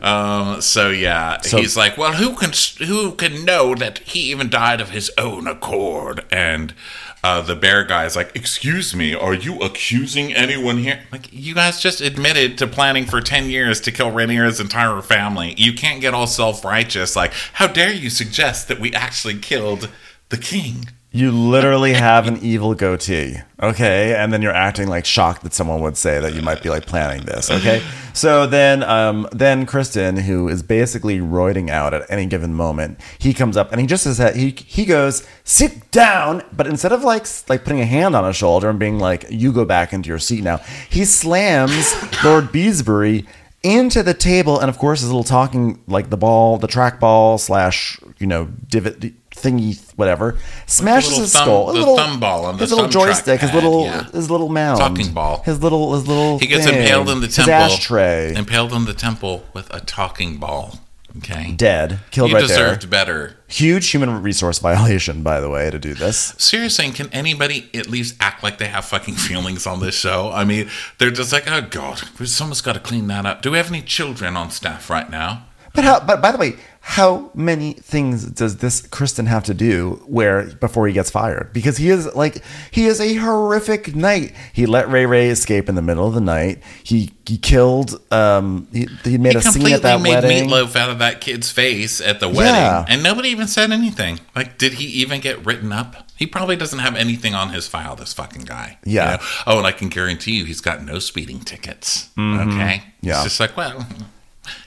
Um, 0.02 0.62
so 0.62 0.90
yeah, 0.92 1.42
So- 1.42 1.58
he's 1.58 1.76
like, 1.76 1.98
well, 1.98 2.14
who 2.14 2.36
can 2.36 2.52
who 2.88 3.14
can 3.14 3.44
know 3.46 3.74
that 3.74 3.98
he 4.00 4.30
even 4.32 4.48
died 4.48 4.80
of 4.80 4.92
his 4.92 5.12
own 5.18 5.48
accord? 5.48 6.24
And 6.32 6.76
uh, 7.24 7.42
the 7.42 7.56
bear 7.56 7.84
guy 7.84 8.06
is 8.06 8.16
like, 8.16 8.32
excuse 8.36 8.96
me, 8.96 9.16
are 9.16 9.34
you 9.34 9.60
accusing 9.60 10.34
anyone 10.36 10.78
here? 10.78 11.00
Like, 11.12 11.34
you 11.34 11.56
guys 11.56 11.80
just 11.82 12.00
admitted 12.00 12.60
to 12.60 12.68
planning 12.68 13.06
for 13.06 13.22
ten 13.22 13.50
years 13.50 13.82
to 13.82 13.92
kill 13.92 14.12
Rhaenyra's 14.12 14.60
entire 14.60 15.02
family. 15.02 15.56
You 15.58 15.74
can't 15.74 16.00
get 16.00 16.14
all 16.14 16.28
self 16.28 16.64
righteous. 16.64 17.16
Like, 17.16 17.34
how 17.54 17.66
dare 17.66 17.92
you 17.92 18.12
suggest 18.12 18.68
that 18.68 18.80
we 18.80 18.94
actually 18.94 19.40
killed 19.40 19.90
the 20.30 20.38
king? 20.38 20.90
You 21.10 21.32
literally 21.32 21.94
have 21.94 22.28
an 22.28 22.38
evil 22.44 22.76
goatee, 22.76 23.38
okay? 23.62 24.14
And 24.14 24.34
then 24.34 24.42
you're 24.42 24.54
acting 24.54 24.90
like 24.90 25.06
shocked 25.06 25.42
that 25.44 25.54
someone 25.54 25.82
would 25.82 25.96
say 25.96 26.20
that 26.20 26.36
you 26.36 26.42
might 26.42 26.62
be 26.62 26.70
like 26.70 26.86
planning 26.86 27.26
this, 27.26 27.50
okay? 27.50 27.82
So 28.14 28.46
then, 28.46 28.84
um, 28.84 29.28
then 29.32 29.66
Criston, 29.66 30.20
who 30.20 30.50
is 30.50 30.62
basically 30.64 31.20
roiding 31.20 31.70
out 31.70 31.94
at 31.94 32.04
any 32.10 32.26
given 32.26 32.54
moment, 32.54 33.00
he 33.20 33.34
comes 33.34 33.56
up 33.56 33.72
and 33.72 33.80
he 33.80 33.88
just 33.88 34.04
says 34.04 34.18
that 34.18 34.36
he 34.36 34.50
he 34.50 34.86
goes 34.86 35.26
sit 35.46 35.92
down, 35.92 36.44
but 36.52 36.68
instead 36.68 36.92
of 36.92 37.04
like 37.04 37.26
like 37.48 37.64
putting 37.64 37.80
a 37.80 37.86
hand 37.86 38.14
on 38.14 38.26
his 38.26 38.36
shoulder 38.36 38.70
and 38.70 38.78
being 38.78 39.00
like 39.00 39.26
you 39.30 39.54
go 39.54 39.64
back 39.64 39.94
into 39.94 40.10
your 40.10 40.20
seat 40.20 40.44
now, 40.44 40.58
he 40.90 41.06
slams 41.06 41.94
Lord 42.24 42.52
Beesbury 42.52 43.26
into 43.64 44.04
the 44.04 44.14
table 44.14 44.60
and 44.60 44.70
of 44.70 44.78
course 44.78 45.02
his 45.02 45.10
little 45.10 45.24
talking 45.24 45.82
like 45.88 46.10
the 46.10 46.18
ball 46.18 46.58
the 46.58 46.68
trackball 46.68 47.40
slash 47.40 48.00
you 48.20 48.28
know 48.28 48.46
divot 48.70 49.04
thingy 49.42 49.80
whatever 49.96 50.38
smashes 50.66 51.18
his 51.18 51.32
thumb- 51.34 51.44
skull 51.44 51.70
a 51.70 51.74
little 51.74 51.96
thumb 51.98 52.20
ball 52.20 52.46
on 52.46 52.56
the 52.56 52.62
his 52.62 52.72
little 52.72 52.88
joystick 52.90 53.40
his 53.40 53.54
little 53.54 53.84
yeah. 53.86 54.04
his 54.12 54.30
little 54.32 54.50
mound 54.50 54.80
Talking 54.80 55.14
ball. 55.14 55.44
his 55.44 55.62
little 55.62 55.94
his 55.94 56.08
little 56.08 56.40
He 56.40 56.48
gets 56.48 56.66
thing, 56.66 56.76
impaled 56.82 57.10
in 57.10 57.20
the 57.22 57.28
his 57.28 57.36
temple. 57.36 57.54
ashtray 57.54 58.34
Impaled 58.36 58.74
in 58.74 58.86
the 58.86 58.94
temple 58.94 59.46
with 59.54 59.74
a 59.74 59.80
talking 59.80 60.38
ball. 60.38 60.80
Okay. 61.20 61.54
dead 61.54 62.00
killed 62.12 62.30
He 62.30 62.36
right 62.36 62.42
deserved 62.42 62.82
there 62.84 62.90
better. 62.90 63.38
huge 63.48 63.90
human 63.90 64.22
resource 64.22 64.60
violation 64.60 65.24
by 65.24 65.40
the 65.40 65.50
way 65.50 65.72
to 65.72 65.80
do 65.80 65.96
this 65.96 66.36
Seriously, 66.38 66.92
can 66.92 67.10
anybody 67.12 67.70
at 67.74 67.88
least 67.90 68.16
act 68.20 68.44
like 68.44 68.60
they 68.60 68.68
have 68.68 68.86
fucking 68.86 69.16
feelings 69.16 69.66
on 69.66 69.80
this 69.80 69.96
show? 69.96 70.32
I 70.32 70.44
mean, 70.46 70.70
they're 71.00 71.10
just 71.10 71.34
like, 71.34 71.50
oh 71.50 71.62
god, 71.62 71.98
someone's 72.28 72.62
got 72.62 72.74
to 72.74 72.80
clean 72.80 73.08
that 73.08 73.26
up. 73.26 73.42
Do 73.42 73.50
we 73.52 73.58
have 73.58 73.70
any 73.70 73.82
children 73.82 74.38
on 74.38 74.52
staff 74.52 74.92
right 74.92 75.10
now? 75.10 75.46
But 75.78 75.84
how? 75.86 76.00
But 76.00 76.22
by 76.24 76.32
the 76.32 76.40
way, 76.40 76.56
how 76.82 77.30
many 77.36 77.74
things 77.74 78.26
does 78.26 78.58
this 78.58 78.82
Criston 78.82 79.28
have 79.28 79.44
to 79.44 79.54
do 79.54 80.02
where 80.08 80.46
before 80.56 80.88
he 80.88 80.94
gets 80.94 81.12
fired? 81.12 81.54
Because 81.54 81.78
he 81.78 81.90
is 81.92 82.14
like 82.16 82.44
he 82.72 82.88
is 82.88 83.00
a 83.00 83.14
horrific 83.14 83.96
knight. 83.96 84.34
He 84.54 84.66
let 84.66 84.90
Ray 84.90 85.06
Ray 85.06 85.30
escape 85.30 85.70
in 85.70 85.76
the 85.76 85.84
middle 85.84 86.08
of 86.08 86.16
the 86.16 86.22
night. 86.22 86.64
He 86.84 87.12
he 87.28 87.38
killed. 87.38 88.02
Um, 88.12 88.68
he, 88.74 88.88
he 89.04 89.18
made 89.20 89.34
He 89.34 89.38
a 89.38 89.42
scene 89.44 89.72
at 89.72 89.84
that 89.84 90.02
made 90.02 90.10
wedding. 90.16 90.50
meatloaf 90.50 90.76
out 90.76 90.90
of 90.90 90.98
that 91.00 91.22
kid's 91.22 91.52
face 91.52 92.02
at 92.02 92.20
the 92.20 92.28
wedding, 92.28 92.56
Yeah. 92.56 92.86
and 92.90 93.04
nobody 93.04 93.30
even 93.30 93.48
said 93.48 93.72
anything. 93.72 94.20
Like, 94.36 94.58
did 94.58 94.74
he 94.74 94.86
even 94.86 95.22
get 95.22 95.46
written 95.46 95.72
up? 95.72 96.10
He 96.16 96.26
probably 96.26 96.56
doesn't 96.56 96.80
have 96.80 96.96
anything 96.96 97.36
on 97.36 97.50
his 97.50 97.68
file. 97.68 97.96
This 97.96 98.14
fucking 98.14 98.46
guy. 98.46 98.80
you 98.84 98.96
Yeah. 98.96 99.18
know? 99.18 99.18
Oh, 99.46 99.58
and 99.60 99.68
I 99.68 99.72
can 99.74 99.90
guarantee 99.90 100.32
you, 100.38 100.46
he's 100.46 100.62
got 100.62 100.84
no 100.84 100.98
speeding 100.98 101.42
tickets. 101.42 102.10
Okay. 102.18 102.22
Mm-hmm. 102.24 102.90
Yeah. 103.02 103.16
It's 103.16 103.24
just 103.26 103.40
like, 103.40 103.56
well, 103.56 103.86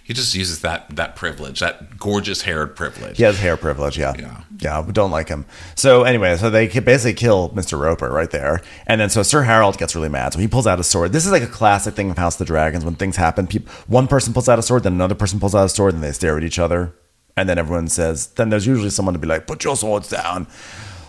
he 0.03 0.14
just 0.14 0.35
uses 0.35 0.61
that 0.61 0.95
that 0.97 1.16
privilege, 1.16 1.61
that 1.61 1.99
gorgeous 1.99 2.43
haired 2.43 2.77
privilege. 2.77 3.16
He 3.16 3.23
has 3.23 3.38
hair 3.38 3.57
privilege, 3.57 3.99
yeah. 3.99 4.14
Yeah. 4.19 4.40
Yeah, 4.59 4.81
we 4.83 4.93
don't 4.93 5.11
like 5.11 5.29
him. 5.29 5.47
So 5.75 6.03
anyway, 6.05 6.37
so 6.37 6.51
they 6.51 6.69
basically 6.69 7.14
kill 7.14 7.49
Mr. 7.51 7.81
Roper 7.81 8.11
right 8.11 8.31
there. 8.31 8.61
And 8.87 9.01
then 9.01 9.09
so 9.09 9.23
Sir 9.23 9.43
Harold 9.43 9.79
gets 9.79 9.95
really 9.95 10.09
mad. 10.09 10.35
So 10.35 10.38
he 10.38 10.49
pulls 10.49 10.66
out 10.66 10.79
a 10.79 10.85
sword. 10.85 11.12
This 11.12 11.25
is 11.25 11.33
like 11.33 11.43
a 11.43 11.47
classic 11.47 11.95
thing 11.95 12.11
of 12.11 12.19
House 12.19 12.35
of 12.35 12.40
the 12.40 12.45
Dragons 12.45 12.85
when 12.85 12.95
things 12.95 13.16
happen. 13.16 13.47
People, 13.47 13.73
one 13.87 14.07
person 14.07 14.33
pulls 14.35 14.49
out 14.49 14.59
a 14.59 14.62
sword, 14.62 14.83
then 14.83 14.93
another 14.93 15.14
person 15.14 15.40
pulls 15.40 15.55
out 15.55 15.64
a 15.64 15.69
sword, 15.69 15.95
and 15.95 16.03
they 16.03 16.12
stare 16.12 16.37
at 16.37 16.45
each 16.45 16.59
other. 16.59 16.95
And 17.37 17.49
then 17.49 17.59
everyone 17.59 17.88
says, 17.88 18.27
then 18.29 18.51
there's 18.51 18.66
usually 18.66 18.90
someone 18.90 19.14
to 19.14 19.19
be 19.19 19.27
like, 19.27 19.47
put 19.47 19.64
your 19.64 19.77
swords 19.77 20.11
down. 20.11 20.47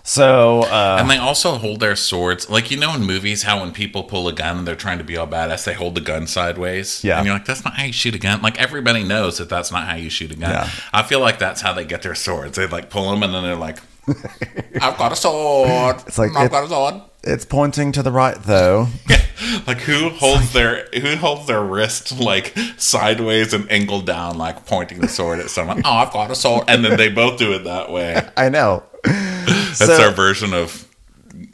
So, 0.04 0.62
uh, 0.64 0.98
And 1.00 1.10
they 1.10 1.18
also 1.18 1.54
hold 1.58 1.80
their 1.80 1.96
swords. 1.96 2.50
Like, 2.50 2.72
you 2.72 2.78
know, 2.78 2.94
in 2.96 3.04
movies, 3.04 3.44
how 3.44 3.62
when 3.62 3.72
people 3.72 4.04
pull 4.04 4.28
a 4.28 4.34
gun 4.34 4.58
and 4.60 4.68
they're 4.68 4.76
trying 4.76 4.98
to 4.98 5.04
be 5.04 5.16
all 5.18 5.28
badass, 5.28 5.64
they 5.64 5.74
hold 5.74 5.96
the 5.96 6.02
gun 6.02 6.26
sideways. 6.28 7.04
Yeah. 7.04 7.18
And 7.18 7.26
you're 7.26 7.36
like, 7.36 7.46
that's 7.46 7.64
not 7.64 7.76
how 7.76 7.84
you 7.84 7.94
shoot 7.94 8.16
a 8.16 8.20
gun. 8.20 8.42
Like, 8.42 8.60
everybody 8.60 9.04
knows 9.04 9.38
that 9.38 9.50
that's 9.50 9.72
not 9.72 9.88
how 9.88 9.96
you 9.96 10.10
shoot 10.10 10.32
a 10.32 10.36
gun. 10.36 10.50
Yeah. 10.52 10.70
I 10.92 11.04
feel 11.04 11.20
like 11.20 11.40
that's 11.40 11.62
how 11.62 11.74
they 11.74 11.86
get 11.86 12.02
their 12.02 12.16
swords. 12.16 12.58
They 12.58 12.68
like 12.68 12.90
pull 12.90 13.10
them 13.12 13.22
and 13.24 13.34
then 13.34 13.44
they're 13.44 13.56
like, 13.56 13.78
I've 14.82 14.98
got 14.98 15.12
a 15.12 15.16
sword. 15.16 15.98
It's 16.08 16.18
like 16.18 16.36
I've 16.36 16.48
it- 16.48 16.52
got 16.52 16.64
a 16.64 16.68
sword. 16.68 16.96
it's 17.24 17.46
pointing 17.46 17.92
to 17.92 18.02
the 18.04 18.12
right, 18.12 18.42
though. 18.42 18.88
like 19.68 19.78
who 19.82 20.10
holds 20.10 20.52
their 20.54 20.88
who 21.00 21.16
holds 21.18 21.46
their 21.46 21.62
wrist 21.64 22.20
like 22.20 22.56
sideways 22.78 23.54
and 23.54 23.72
angled 23.72 24.08
down, 24.08 24.40
like 24.40 24.66
pointing 24.66 25.00
the 25.02 25.08
sword 25.08 25.40
at 25.40 25.52
someone? 25.52 25.84
Oh, 25.86 25.92
I've 25.92 26.12
got 26.12 26.32
a 26.32 26.36
sword, 26.36 26.66
and 26.68 26.84
then 26.84 26.98
they 26.98 27.10
both 27.10 27.38
do 27.38 27.54
it 27.54 27.64
that 27.66 27.92
way. 27.92 28.28
I 28.38 28.50
know. 28.50 28.84
That's 29.80 29.86
So- 29.92 29.98
their 29.98 30.12
version 30.12 30.54
of 30.54 30.86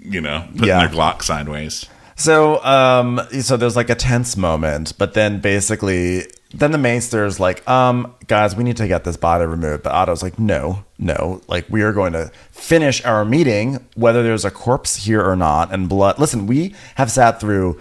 you 0.01 0.21
know 0.21 0.43
putting 0.53 0.67
Yeah. 0.67 0.80
their 0.80 0.89
Glock 0.89 1.21
sideways. 1.23 1.86
So, 2.19 2.63
um, 2.65 3.21
so 3.41 3.58
there's 3.58 3.75
like 3.75 3.91
a 3.91 3.95
tense 3.95 4.36
moment, 4.36 4.93
but 4.97 5.13
then 5.13 5.39
basically, 5.39 6.25
then 6.51 6.71
the 6.71 6.80
maester's 6.80 7.39
like, 7.39 7.67
um, 7.69 8.12
guys, 8.25 8.56
we 8.56 8.63
need 8.63 8.77
to 8.77 8.88
get 8.88 9.03
this 9.03 9.17
body 9.17 9.45
removed. 9.45 9.84
But 9.84 9.91
Otto's 9.93 10.23
like, 10.23 10.39
no, 10.39 10.84
no, 10.97 11.41
like 11.47 11.65
we 11.69 11.84
are 11.84 11.93
going 11.93 12.13
to 12.13 12.32
finish 12.51 13.06
our 13.06 13.23
meeting, 13.23 13.86
whether 13.93 14.23
there's 14.23 14.45
a 14.45 14.49
corpse 14.49 14.95
here 15.06 15.21
or 15.23 15.36
not, 15.36 15.71
and 15.71 15.88
blood. 15.88 16.17
Listen, 16.17 16.47
we 16.47 16.73
have 16.95 17.12
sat 17.12 17.39
through 17.39 17.80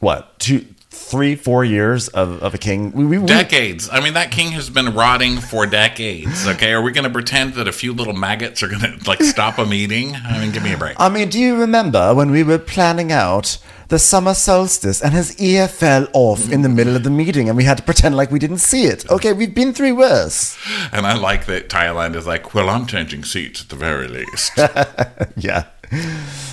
what 0.00 0.38
two, 0.38 0.64
three, 0.96 1.36
four 1.36 1.64
years 1.64 2.08
of, 2.08 2.42
of 2.42 2.54
a 2.54 2.58
king. 2.58 2.90
We, 2.92 3.04
we, 3.04 3.18
we 3.18 3.26
Decades. 3.26 3.88
I 3.90 4.00
mean, 4.00 4.14
that 4.14 4.30
king 4.30 4.52
has 4.52 4.70
been 4.70 4.94
rotting 4.94 5.38
for 5.38 5.66
decades. 5.66 6.46
Okay, 6.46 6.72
are 6.72 6.82
we 6.82 6.92
going 6.92 7.04
to 7.04 7.10
pretend 7.10 7.54
that 7.54 7.68
a 7.68 7.72
few 7.72 7.92
little 7.92 8.14
maggots 8.14 8.62
are 8.62 8.68
going 8.68 8.80
to 8.80 8.98
like 9.08 9.22
stop 9.22 9.58
a 9.58 9.66
meeting? 9.66 10.14
I 10.16 10.38
mean, 10.40 10.52
give 10.52 10.62
me 10.62 10.72
a 10.72 10.78
break. 10.78 10.96
I 10.98 11.08
mean, 11.08 11.28
do 11.28 11.38
you 11.38 11.56
remember 11.60 12.14
when 12.14 12.30
we 12.30 12.42
were 12.42 12.58
planning 12.58 13.12
out 13.12 13.58
the 13.88 13.98
summer 14.00 14.34
solstice 14.34 15.00
and 15.00 15.14
his 15.14 15.38
ear 15.38 15.68
fell 15.68 16.08
off 16.12 16.50
in 16.50 16.62
the 16.62 16.68
middle 16.68 16.96
of 16.96 17.04
the 17.04 17.10
meeting 17.10 17.48
and 17.48 17.56
we 17.56 17.62
had 17.62 17.76
to 17.76 17.84
pretend 17.84 18.16
like 18.16 18.32
we 18.32 18.38
didn't 18.40 18.58
see 18.58 18.84
it? 18.86 19.08
Okay, 19.08 19.32
we've 19.32 19.54
been 19.54 19.72
through 19.72 19.94
worse. 19.96 20.58
And 20.92 21.06
I 21.06 21.14
like 21.16 21.46
that 21.46 21.68
Thailand 21.68 22.16
is 22.16 22.26
like, 22.26 22.52
well, 22.52 22.68
I'm 22.68 22.86
changing 22.86 23.22
seats 23.22 23.62
at 23.62 23.68
the 23.68 23.76
very 23.76 24.08
least. 24.08 24.52
Yeah. 25.36 25.66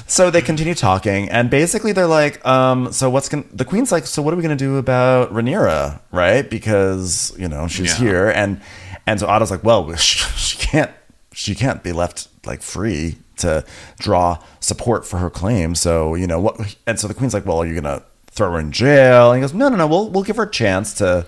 So 0.05 0.29
they 0.29 0.41
continue 0.41 0.75
talking, 0.75 1.29
and 1.29 1.49
basically 1.49 1.91
they're 1.91 2.05
like, 2.05 2.45
um, 2.45 2.91
so 2.91 3.09
what's 3.09 3.29
going 3.29 3.49
the 3.51 3.65
queen's 3.65 3.91
like, 3.91 4.05
so 4.05 4.21
what 4.21 4.31
are 4.33 4.37
we 4.37 4.43
going 4.43 4.55
to 4.55 4.63
do 4.63 4.77
about 4.77 5.33
Rhaenyra, 5.33 6.01
right? 6.11 6.47
Because, 6.47 7.33
you 7.39 7.47
know, 7.47 7.67
she's 7.67 7.93
Yeah. 7.99 8.05
here. 8.05 8.29
And, 8.29 8.61
and 9.07 9.19
so 9.19 9.25
Otto's 9.27 9.49
like, 9.49 9.63
well, 9.63 9.91
she, 9.95 10.19
she 10.37 10.57
can't, 10.57 10.91
she 11.31 11.55
can't 11.55 11.81
be 11.81 11.93
left 11.93 12.27
like 12.45 12.61
free 12.61 13.15
to 13.37 13.65
draw 13.97 14.37
support 14.59 15.07
for 15.07 15.17
her 15.17 15.31
claim. 15.31 15.73
So, 15.73 16.13
you 16.13 16.27
know, 16.27 16.39
what, 16.39 16.75
and 16.85 16.99
so 16.99 17.07
the 17.07 17.15
queen's 17.15 17.33
like, 17.33 17.45
well, 17.47 17.57
are 17.59 17.65
you 17.65 17.73
going 17.79 17.85
to 17.99 18.03
throw 18.27 18.51
her 18.51 18.59
in 18.59 18.71
jail? 18.71 19.31
And 19.31 19.37
he 19.37 19.41
goes, 19.41 19.53
no, 19.53 19.69
no, 19.69 19.77
no, 19.77 19.87
we'll, 19.87 20.09
we'll 20.11 20.23
give 20.23 20.35
her 20.35 20.43
a 20.43 20.51
chance 20.51 20.93
to 20.95 21.25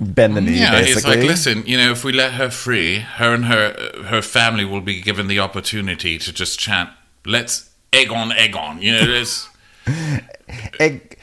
bend 0.00 0.36
the 0.36 0.40
knee, 0.40 0.58
Yeah, 0.58 0.72
basically. 0.72 0.94
he's 0.94 1.04
like, 1.22 1.28
listen, 1.28 1.62
you 1.66 1.76
know, 1.76 1.92
if 1.92 2.02
we 2.02 2.12
let 2.12 2.32
her 2.32 2.50
free, 2.50 2.98
her 3.00 3.34
and 3.34 3.44
her 3.44 3.76
her 4.06 4.22
family 4.22 4.64
will 4.64 4.80
be 4.80 5.00
given 5.00 5.28
the 5.28 5.38
opportunity 5.38 6.18
to 6.18 6.32
just 6.32 6.58
chant, 6.58 6.90
"Let's 7.26 7.70
egg 7.92 8.10
on, 8.12 8.32
egg 8.32 8.56
on." 8.56 8.80
You 8.80 8.92
know, 8.92 9.06
this 9.06 9.48
egg, 10.80 11.18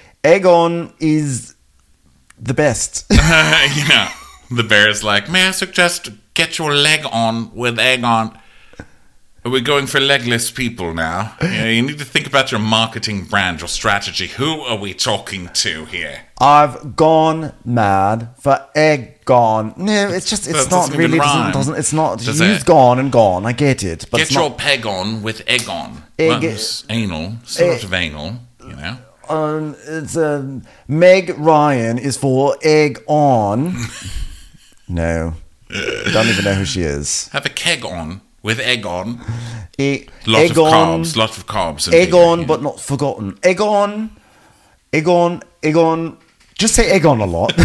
on 0.45 0.93
is 0.99 1.55
the 2.39 2.53
best. 2.53 3.05
yeah. 3.11 4.11
The 4.51 4.63
bear 4.63 4.89
is 4.89 5.03
like, 5.03 5.29
may 5.29 5.47
I 5.47 5.51
suggest 5.51 6.09
get 6.33 6.57
your 6.59 6.75
leg 6.75 7.05
on 7.11 7.53
with 7.55 7.79
egg 7.79 8.03
on? 8.03 8.37
We're 9.45 9.59
going 9.61 9.87
for 9.87 9.99
legless 9.99 10.51
people 10.51 10.93
now. 10.93 11.35
Yeah, 11.41 11.65
you 11.69 11.81
need 11.81 11.99
to 11.99 12.05
think 12.05 12.25
about 12.27 12.51
your 12.51 12.59
marketing 12.61 13.25
brand, 13.25 13.59
your 13.59 13.67
strategy. 13.67 14.27
Who 14.27 14.61
are 14.61 14.77
we 14.77 14.93
talking 14.93 15.49
to 15.49 15.85
here? 15.85 16.21
I've 16.39 16.95
gone 16.95 17.53
mad 17.65 18.29
for 18.39 18.65
Aegon. 18.75 19.77
No, 19.77 20.09
it's 20.09 20.29
just 20.29 20.47
it's 20.47 20.69
not 20.71 20.95
really 20.95 21.19
doesn't, 21.19 21.53
doesn't 21.53 21.75
it's 21.75 21.93
not 21.93 22.19
Does 22.19 22.39
you've 22.39 22.61
it? 22.61 22.65
gone 22.65 22.99
and 22.99 23.11
gone. 23.11 23.45
I 23.45 23.51
get 23.51 23.83
it, 23.83 24.05
but 24.09 24.17
Get 24.17 24.27
it's 24.27 24.33
your 24.35 24.49
not. 24.49 24.57
peg 24.57 24.85
on 24.85 25.21
with 25.21 25.43
egg 25.47 25.67
on. 25.69 26.03
Egg- 26.17 26.41
That's 26.41 26.85
anal, 26.89 27.33
sort 27.43 27.81
Eh. 27.83 27.85
of 27.85 27.93
anal, 27.93 28.35
you 28.65 28.75
know. 28.75 28.97
Um, 29.29 29.75
it's 29.85 30.17
um, 30.17 30.63
Meg 30.87 31.33
Ryan 31.37 31.97
is 31.97 32.17
for 32.17 32.57
egg 32.63 33.01
on. 33.07 33.75
no, 34.87 35.35
don't 35.69 36.27
even 36.27 36.43
know 36.45 36.53
who 36.55 36.65
she 36.65 36.81
is. 36.81 37.27
Have 37.29 37.45
a 37.45 37.49
keg 37.49 37.85
on 37.85 38.21
with 38.43 38.59
egg 38.59 38.85
on. 38.85 39.19
E- 39.79 40.05
Lots 40.27 40.51
of 40.51 40.57
carbs, 40.57 41.15
lots 41.17 41.37
of 41.37 41.47
carbs. 41.47 41.87
and 41.87 41.91
beer, 41.93 42.05
Aegon, 42.07 42.41
yeah. 42.41 42.45
but 42.45 42.61
not 42.61 42.79
forgotten. 42.79 43.33
Aegon, 43.41 44.11
Aegon, 44.91 45.41
Aegon. 45.63 46.17
Just 46.59 46.75
say 46.75 46.97
Aegon 46.99 47.21
a 47.21 47.25
lot. 47.25 47.53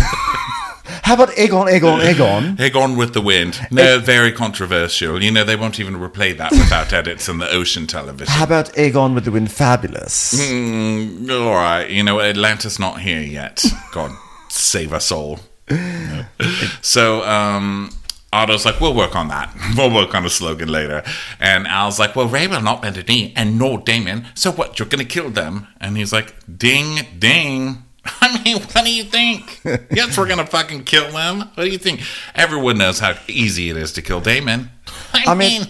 How 1.03 1.15
about 1.15 1.31
Aegon, 1.31 1.69
Aegon, 1.71 2.01
Aegon? 2.03 2.59
Egg 2.61 2.77
on 2.77 2.97
with 2.97 3.13
the 3.15 3.21
wind. 3.21 3.61
No, 3.71 3.99
very 3.99 4.33
controversial. 4.33 5.23
You 5.23 5.31
know, 5.31 5.45
they 5.45 5.57
won't 5.57 5.79
even 5.81 5.95
replay 5.97 6.37
that 6.37 6.51
without 6.53 6.93
edits 6.93 7.29
in 7.29 7.39
the 7.39 7.51
ocean 7.51 7.87
television. 7.87 8.33
How 8.33 8.45
about 8.45 8.73
Aegon 8.75 9.15
with 9.15 9.25
the 9.25 9.31
wind? 9.31 9.51
Fabulous. 9.51 10.35
Mm, 10.51 11.31
all 11.31 11.55
right, 11.55 11.89
you 11.89 12.03
know, 12.03 12.21
Atlantis 12.21 12.79
not 12.79 13.01
here 13.01 13.21
yet. 13.23 13.65
God 13.93 14.13
save 14.49 14.93
us 14.93 15.11
all. 15.13 15.41
No. 15.71 16.25
So, 16.83 17.23
um, 17.25 17.91
Otto's 18.33 18.67
like, 18.67 18.81
we'll 18.81 18.95
work 18.95 19.17
on 19.17 19.29
that. 19.29 19.55
We'll 19.77 19.95
work 19.95 20.15
on 20.15 20.25
a 20.25 20.31
slogan 20.31 20.69
later. 20.69 21.03
And 21.39 21.67
Al's 21.67 21.99
like, 21.99 22.17
well, 22.17 22.27
Ray 22.27 22.47
will 22.47 22.61
not 22.61 22.83
bend 22.83 22.97
a 22.97 23.03
knee, 23.03 23.33
and 23.37 23.59
nor 23.59 23.79
Daemon. 23.79 24.27
So 24.35 24.51
what? 24.51 24.79
You're 24.79 24.89
going 24.89 25.07
to 25.07 25.11
kill 25.11 25.31
them? 25.31 25.69
And 25.81 25.97
he's 25.97 26.13
like, 26.13 26.35
ding, 26.59 27.07
ding. 27.19 27.85
I 28.21 28.43
mean, 28.43 28.61
what 28.63 28.85
do 28.85 28.93
you 28.93 29.05
think? 29.05 29.61
yes, 29.91 30.19
we're 30.19 30.27
going 30.27 30.39
to 30.39 30.47
fucking 30.47 30.85
kill 30.85 31.13
them. 31.13 31.41
What 31.55 31.65
do 31.65 31.69
you 31.69 31.79
think? 31.79 32.01
Everyone 32.35 32.79
knows 32.79 32.99
how 32.99 33.15
easy 33.29 33.71
it 33.71 33.77
is 33.77 33.93
to 33.93 34.03
kill 34.03 34.21
Daemon. 34.21 34.71
I, 35.13 35.25
I 35.29 35.35
mean, 35.35 35.63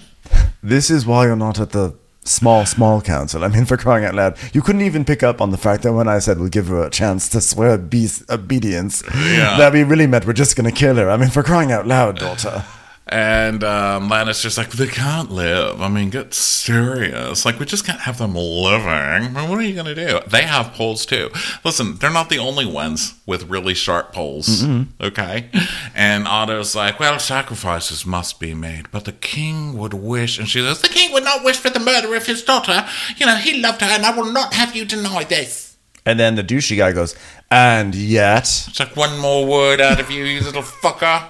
this 0.63 0.91
is 0.91 1.05
why 1.05 1.27
you're 1.27 1.37
not 1.37 1.61
at 1.61 1.71
the 1.71 1.95
small, 2.29 2.67
small 2.67 3.01
council. 3.01 3.45
I 3.45 3.49
mean, 3.49 3.65
for 3.65 3.77
crying 3.77 4.05
out 4.05 4.15
loud, 4.15 4.37
you 4.53 4.63
couldn't 4.63 4.83
even 4.83 5.05
pick 5.05 5.23
up 5.23 5.41
on 5.41 5.51
the 5.51 5.59
fact 5.59 5.83
that 5.83 5.93
when 5.93 6.09
I 6.09 6.19
said 6.19 6.39
we'll 6.39 6.49
give 6.49 6.69
her 6.69 6.83
a 6.85 6.91
chance 6.91 7.29
to 7.31 7.41
swear 7.41 7.73
obedience, 7.75 9.03
Yeah. 9.15 9.57
that 9.59 9.73
we 9.73 9.83
really 9.83 10.07
meant 10.07 10.27
we're 10.27 10.33
just 10.33 10.57
going 10.57 10.71
to 10.71 10.77
kill 10.77 10.97
her. 10.97 11.11
I 11.11 11.17
mean, 11.17 11.31
for 11.31 11.43
crying 11.43 11.73
out 11.73 11.87
loud, 11.87 12.19
daughter. 12.19 12.65
And 13.11 13.65
um, 13.65 14.11
Lannister's 14.11 14.59
like, 14.59 14.71
they 14.71 14.87
can't 14.87 15.31
live. 15.31 15.81
I 15.81 15.89
mean, 15.89 16.11
get 16.11 16.35
serious. 16.35 17.45
Like, 17.47 17.59
we 17.59 17.65
just 17.65 17.87
can't 17.87 18.01
have 18.01 18.19
them 18.19 18.35
living. 18.35 19.35
What 19.35 19.59
are 19.59 19.63
you 19.63 19.75
going 19.75 19.87
to 19.87 19.95
do? 19.95 20.21
They 20.29 20.43
have 20.43 20.75
poles 20.75 21.07
too. 21.07 21.31
Listen, 21.65 21.97
they're 21.97 22.11
not 22.11 22.29
the 22.29 22.39
only 22.39 22.67
ones 22.67 23.15
with 23.25 23.49
really 23.49 23.75
sharp 23.75 24.13
poles. 24.13 24.63
Okay? 25.01 25.51
And 25.95 26.29
Otto's 26.29 26.75
like, 26.75 27.01
well, 27.01 27.19
sacrifices 27.19 28.05
must 28.05 28.41
be 28.41 28.53
made, 28.53 28.91
but 28.91 29.05
the 29.07 29.13
king 29.13 29.79
would 29.79 29.95
wish. 29.95 30.39
And 30.39 30.49
she 30.49 30.61
says, 30.61 30.83
the 30.83 30.89
king 30.89 31.13
would 31.13 31.25
not 31.25 31.45
wish 31.45 31.57
for 31.57 31.71
the 31.71 31.81
murder 31.81 32.15
of 32.15 32.27
his 32.27 32.43
daughter. 32.43 32.87
You 33.17 33.27
know, 33.27 33.37
he 33.37 33.61
loved 33.61 33.81
her, 33.81 33.87
and 33.87 34.05
I 34.05 34.15
will 34.15 34.31
not 34.31 34.53
have 34.55 34.77
you 34.77 34.85
deny 34.85 35.25
this. 35.25 35.68
And 36.07 36.19
then 36.19 36.37
the 36.37 36.45
douchey 36.45 36.77
guy 36.77 36.93
goes, 36.93 37.15
and 37.51 37.95
yet. 37.95 38.45
It's 38.69 38.81
like 38.81 38.97
one 38.97 39.19
more 39.19 39.47
word 39.47 39.81
out 39.81 40.01
of 40.01 40.11
you, 40.11 40.25
you 40.25 40.41
little 40.41 40.63
fucker. 40.63 41.25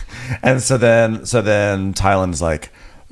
And 0.42 0.60
so 0.60 0.76
then, 0.76 1.24
so 1.24 1.40
then 1.40 1.94
Tyland's 1.94 2.42
like, 2.42 2.70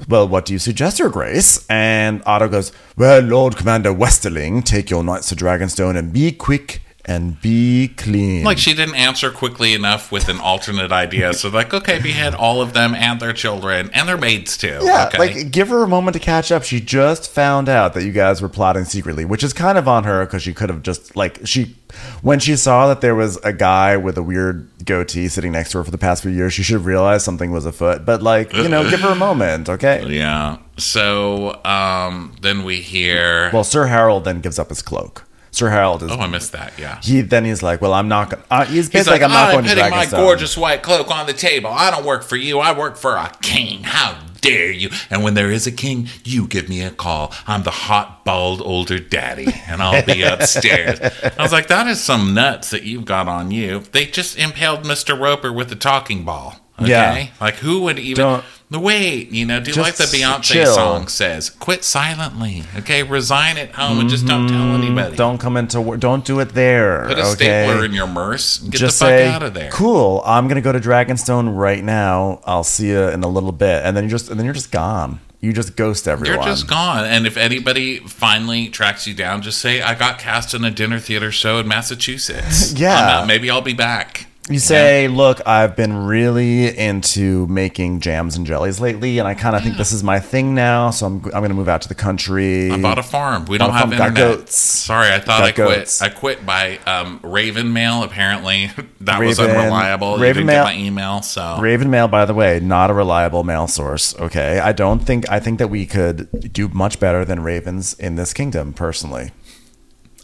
well, 0.09 0.27
what 0.27 0.47
do 0.47 0.53
you 0.53 0.59
suggest, 0.59 0.99
Your 0.99 1.11
Grace? 1.11 1.65
And 1.69 2.23
Otto 2.27 2.49
goes, 2.49 2.73
well, 2.97 3.21
Lord 3.21 3.57
Commander 3.57 3.95
Westerling, 3.95 4.65
take 4.65 4.91
your 4.91 5.05
knights 5.05 5.29
to 5.29 5.37
Dragonstone 5.37 5.97
and 5.97 6.13
be 6.13 6.33
quick 6.33 6.83
and 7.07 7.41
be 7.41 7.89
clean. 7.89 8.45
Like 8.45 8.59
she 8.59 8.75
didn't 8.75 8.95
answer 8.95 9.31
quickly 9.31 9.75
enough 9.75 10.11
with 10.11 10.29
an 10.29 10.41
alternate 10.41 10.91
idea. 10.91 11.35
So 11.35 11.49
like, 11.51 11.75
okay, 11.75 12.01
behead 12.01 12.35
all 12.35 12.63
of 12.63 12.73
them 12.73 12.95
and 12.95 13.21
their 13.21 13.33
children 13.33 13.91
and 13.93 14.09
their 14.09 14.17
maids 14.17 14.57
too. 14.57 14.79
yeah, 14.83 15.07
okay. 15.09 15.19
like 15.19 15.51
give 15.51 15.69
her 15.69 15.83
a 15.83 15.89
moment 15.89 16.15
to 16.15 16.21
catch 16.21 16.51
up. 16.51 16.63
She 16.63 16.81
just 16.81 17.31
found 17.31 17.69
out 17.69 17.95
that 17.95 18.05
you 18.05 18.13
guys 18.13 18.41
were 18.41 18.49
plotting 18.49 18.85
secretly, 18.85 19.25
which 19.25 19.43
is 19.43 19.53
kind 19.53 19.77
of 19.77 19.87
on 19.87 20.05
her 20.05 20.25
because 20.25 20.43
she 20.43 20.55
could 20.55 20.71
have 20.71 20.83
just 20.83 21.15
like 21.15 21.47
she 21.47 21.77
when 22.23 22.41
she 22.41 22.57
saw 22.57 22.89
that 22.89 23.01
there 23.01 23.15
was 23.15 23.37
a 23.39 23.53
guy 23.53 23.97
with 23.97 24.17
a 24.17 24.23
weird 24.23 24.69
goatee 24.85 25.29
sitting 25.29 25.53
next 25.53 25.71
to 25.73 25.79
her 25.79 25.85
for 25.85 25.91
the 25.91 25.99
past 25.99 26.23
few 26.23 26.31
years, 26.31 26.53
she 26.53 26.63
should 26.63 26.75
have 26.75 26.87
realized 26.87 27.25
something 27.25 27.51
was 27.51 27.67
afoot. 27.67 28.05
But 28.05 28.23
like, 28.23 28.53
you 28.53 28.69
know, 28.69 28.89
give 28.89 29.01
her 29.01 29.13
a 29.13 29.17
moment, 29.17 29.69
okay? 29.69 30.07
yeah. 30.09 30.59
So 30.79 31.61
um, 31.65 32.35
then 32.41 32.65
we 32.65 32.81
hear. 32.81 33.51
Well, 33.53 33.65
Sir 33.65 33.87
Harold 33.87 34.25
then 34.25 34.41
gives 34.41 34.59
up 34.59 34.71
his 34.71 34.83
cloak. 34.83 35.25
Sir 35.55 35.71
Harold 35.71 36.03
is 36.03 36.11
oh, 36.11 36.17
I 36.19 36.27
missed 36.27 36.51
that. 36.51 36.77
Yeah. 36.77 37.01
he 37.01 37.21
then 37.21 37.45
he's 37.45 37.63
like, 37.63 37.81
well, 37.81 37.95
I'm 37.95 38.09
not 38.09 38.31
gonna. 38.31 38.43
Uh, 38.51 38.65
he's 38.65 38.89
He's 38.89 39.07
like, 39.07 39.21
like, 39.21 39.23
I'm 39.23 39.31
not 39.31 39.51
I'm 39.51 39.55
going 39.55 39.65
to 39.67 39.75
putting 39.75 39.91
my 39.91 40.07
gorgeous 40.07 40.57
white 40.57 40.83
cloak 40.83 41.13
on 41.13 41.27
the 41.27 41.33
table. 41.33 41.71
I 41.71 41.93
don't 41.93 42.05
work 42.05 42.25
for 42.25 42.35
you. 42.35 42.59
I 42.59 42.77
work 42.77 42.97
for 42.97 43.15
a 43.15 43.31
king. 43.41 43.85
How 43.85 44.19
dare 44.41 44.73
you? 44.73 44.91
And 45.11 45.23
when 45.23 45.35
there 45.35 45.53
is 45.53 45.69
a 45.69 45.73
king, 45.73 46.09
you 46.25 46.49
give 46.49 46.69
me 46.69 46.83
a 46.83 46.91
call. 46.91 47.33
I'm 47.47 47.63
the 47.63 47.71
hot, 47.71 48.25
bald, 48.25 48.63
older 48.63 48.99
daddy, 48.99 49.47
and 49.69 49.81
I'll 49.81 50.05
be 50.05 50.23
upstairs. 50.25 50.99
I 51.39 51.41
was 51.43 51.53
like, 51.53 51.69
that 51.69 51.87
is 51.87 52.03
some 52.03 52.35
nuts 52.35 52.71
that 52.71 52.83
you've 52.83 53.05
got 53.05 53.29
on 53.29 53.53
you. 53.53 53.79
They 53.93 54.07
just 54.07 54.37
impaled 54.37 54.83
Mr. 54.83 55.19
Roper 55.19 55.53
with 55.53 55.71
a 55.71 55.77
talking 55.77 56.25
ball. 56.25 56.57
Okay? 56.81 56.91
Yeah. 56.91 57.29
Like, 57.41 57.57
who 57.57 57.83
would 57.83 58.01
even. 58.01 58.21
Don't- 58.23 58.45
wait, 58.79 59.31
you 59.31 59.47
know, 59.47 59.61
do 59.61 59.73
Just 59.73 59.79
like 59.79 59.97
the 59.97 60.17
Beyonce 60.17 60.43
chill. 60.43 60.75
song 60.75 61.09
says, 61.09 61.51
quit 61.51 61.85
silently, 61.85 62.65
okay? 62.77 63.03
Resign 63.03 63.57
at 63.59 63.73
home 63.73 64.01
and 64.01 64.09
just 64.09 64.27
don't 64.27 64.49
tell 64.49 64.75
anybody. 64.75 65.09
Mm-hmm. 65.09 65.17
Don't 65.17 65.39
come 65.39 65.57
into 65.57 65.81
work. 65.81 66.01
Don't 66.01 66.25
do 66.25 66.41
it 66.41 66.51
there. 66.51 67.07
Put 67.07 67.19
a 67.19 67.23
okay? 67.33 67.35
stapler 67.67 67.85
in 67.85 67.93
your 67.93 68.07
merce 68.07 68.59
get 68.59 68.79
Just 68.79 68.99
the 68.99 69.05
fuck 69.07 69.11
say, 69.11 69.29
out 69.29 69.43
of 69.43 69.55
there. 69.55 69.71
cool. 69.71 70.23
I'm 70.25 70.49
gonna 70.49 70.61
go 70.61 70.73
to 70.73 70.81
Dragonstone 70.81 71.57
right 71.57 71.83
now. 71.83 72.41
I'll 72.45 72.65
see 72.65 72.89
you 72.89 73.09
in 73.09 73.23
a 73.23 73.29
little 73.29 73.53
bit, 73.53 73.85
and 73.85 73.97
then 73.97 74.05
you 74.05 74.11
just 74.11 74.29
and 74.31 74.39
then 74.39 74.45
you're 74.45 74.55
just 74.55 74.73
gone. 74.73 75.21
You 75.41 75.53
just 75.53 75.77
ghost 75.77 76.09
everyone. 76.09 76.37
You're 76.37 76.45
just 76.47 76.67
gone. 76.67 77.05
And 77.05 77.27
if 77.27 77.37
anybody 77.37 77.99
finally 77.99 78.69
tracks 78.71 79.07
you 79.07 79.13
down, 79.13 79.43
just 79.43 79.59
say, 79.59 79.83
I 79.83 79.95
got 79.95 80.19
cast 80.19 80.55
in 80.55 80.65
a 80.65 80.71
dinner 80.71 80.99
theater 80.99 81.31
show 81.31 81.59
in 81.59 81.69
Massachusetts. 81.69 82.73
Yeah. 82.85 83.25
Maybe 83.29 83.51
I'll 83.51 83.61
be 83.61 83.75
back. 83.75 84.27
You 84.51 84.59
say, 84.59 85.09
look, 85.09 85.41
I've 85.47 85.75
been 85.75 86.05
really 86.05 86.77
into 86.77 87.47
making 87.47 88.01
jams 88.01 88.37
and 88.37 88.47
jellies 88.47 88.79
lately, 88.79 89.19
and 89.19 89.27
I 89.27 89.33
kind 89.33 89.57
of 89.57 89.63
think 89.63 89.79
this 89.79 89.91
is 89.91 90.05
my 90.05 90.21
thing 90.21 90.55
now. 90.55 90.91
So 90.91 91.07
I'm, 91.07 91.25
I'm 91.25 91.31
going 91.31 91.49
to 91.49 91.55
move 91.55 91.69
out 91.69 91.81
to 91.83 91.89
the 91.89 91.95
country. 91.95 92.71
I 92.71 92.79
bought 92.79 92.99
a 92.99 93.03
farm. 93.03 93.47
We 93.47 93.57
don't 93.57 93.71
have 93.71 93.89
farm, 93.89 93.91
got 93.97 94.09
internet. 94.11 94.39
goats. 94.41 94.55
Sorry, 94.59 95.09
I 95.11 95.19
thought 95.19 95.39
Got 95.39 95.43
I 95.45 95.53
quit. 95.53 95.79
goats. 95.79 96.03
I 96.03 96.11
quit 96.11 96.45
by 96.45 96.77
um, 96.87 97.21
Raven 97.23 97.73
Mail. 97.73 98.03
Apparently, 98.03 98.71
that 99.01 99.19
was 99.19 99.39
Raven- 99.41 99.57
unreliable. 99.57 100.17
you 100.19 100.23
Raven 100.25 100.35
didn't 100.43 100.47
Mail- 100.49 100.65
get 100.67 100.75
my 100.75 100.77
email, 100.79 101.23
so 101.23 101.57
Raven 101.59 101.89
Mail, 101.91 102.09
by 102.09 102.27
the 102.27 102.35
way, 102.35 102.61
not 102.61 102.91
a 102.91 102.95
reliable 102.95 103.45
mail 103.45 103.67
source. 103.67 104.15
Okay, 104.21 104.59
I 104.61 104.73
don't 104.73 104.99
think 104.99 105.27
I 105.31 105.41
think 105.41 105.59
that 105.59 105.69
we 105.69 105.87
could 105.87 106.53
do 106.53 106.69
much 106.69 107.01
better 107.01 107.25
than 107.25 107.43
ravens 107.43 107.95
in 107.95 108.17
this 108.17 108.35
kingdom. 108.35 108.75
Personally, 108.75 109.31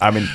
I 0.01 0.11
mean, 0.11 0.28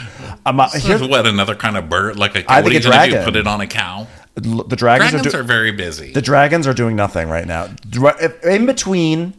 I'm 0.45 0.55
not, 0.55 0.73
here's, 0.73 1.01
what 1.01 1.25
another 1.25 1.55
kind 1.55 1.77
of 1.77 1.89
bird? 1.89 2.17
Like 2.17 2.35
a 2.35 2.49
I 2.51 2.61
what 2.61 2.69
are 2.69 2.73
think 2.73 2.85
you 2.85 2.91
going 2.91 3.09
to 3.11 3.17
do? 3.17 3.23
Put 3.23 3.35
it 3.35 3.47
on 3.47 3.61
a 3.61 3.67
cow? 3.67 4.07
the 4.35 4.75
dragons, 4.75 5.11
Dragons 5.11 5.33
are, 5.33 5.39
are 5.39 5.43
very 5.43 5.71
busy. 5.71 6.11
the 6.11 6.21
dragons 6.21 6.67
are 6.67 6.73
doing 6.73 6.95
nothing 6.97 7.29
right 7.29 7.47
now. 7.47 7.69
In 8.43 8.65
between 8.65 9.33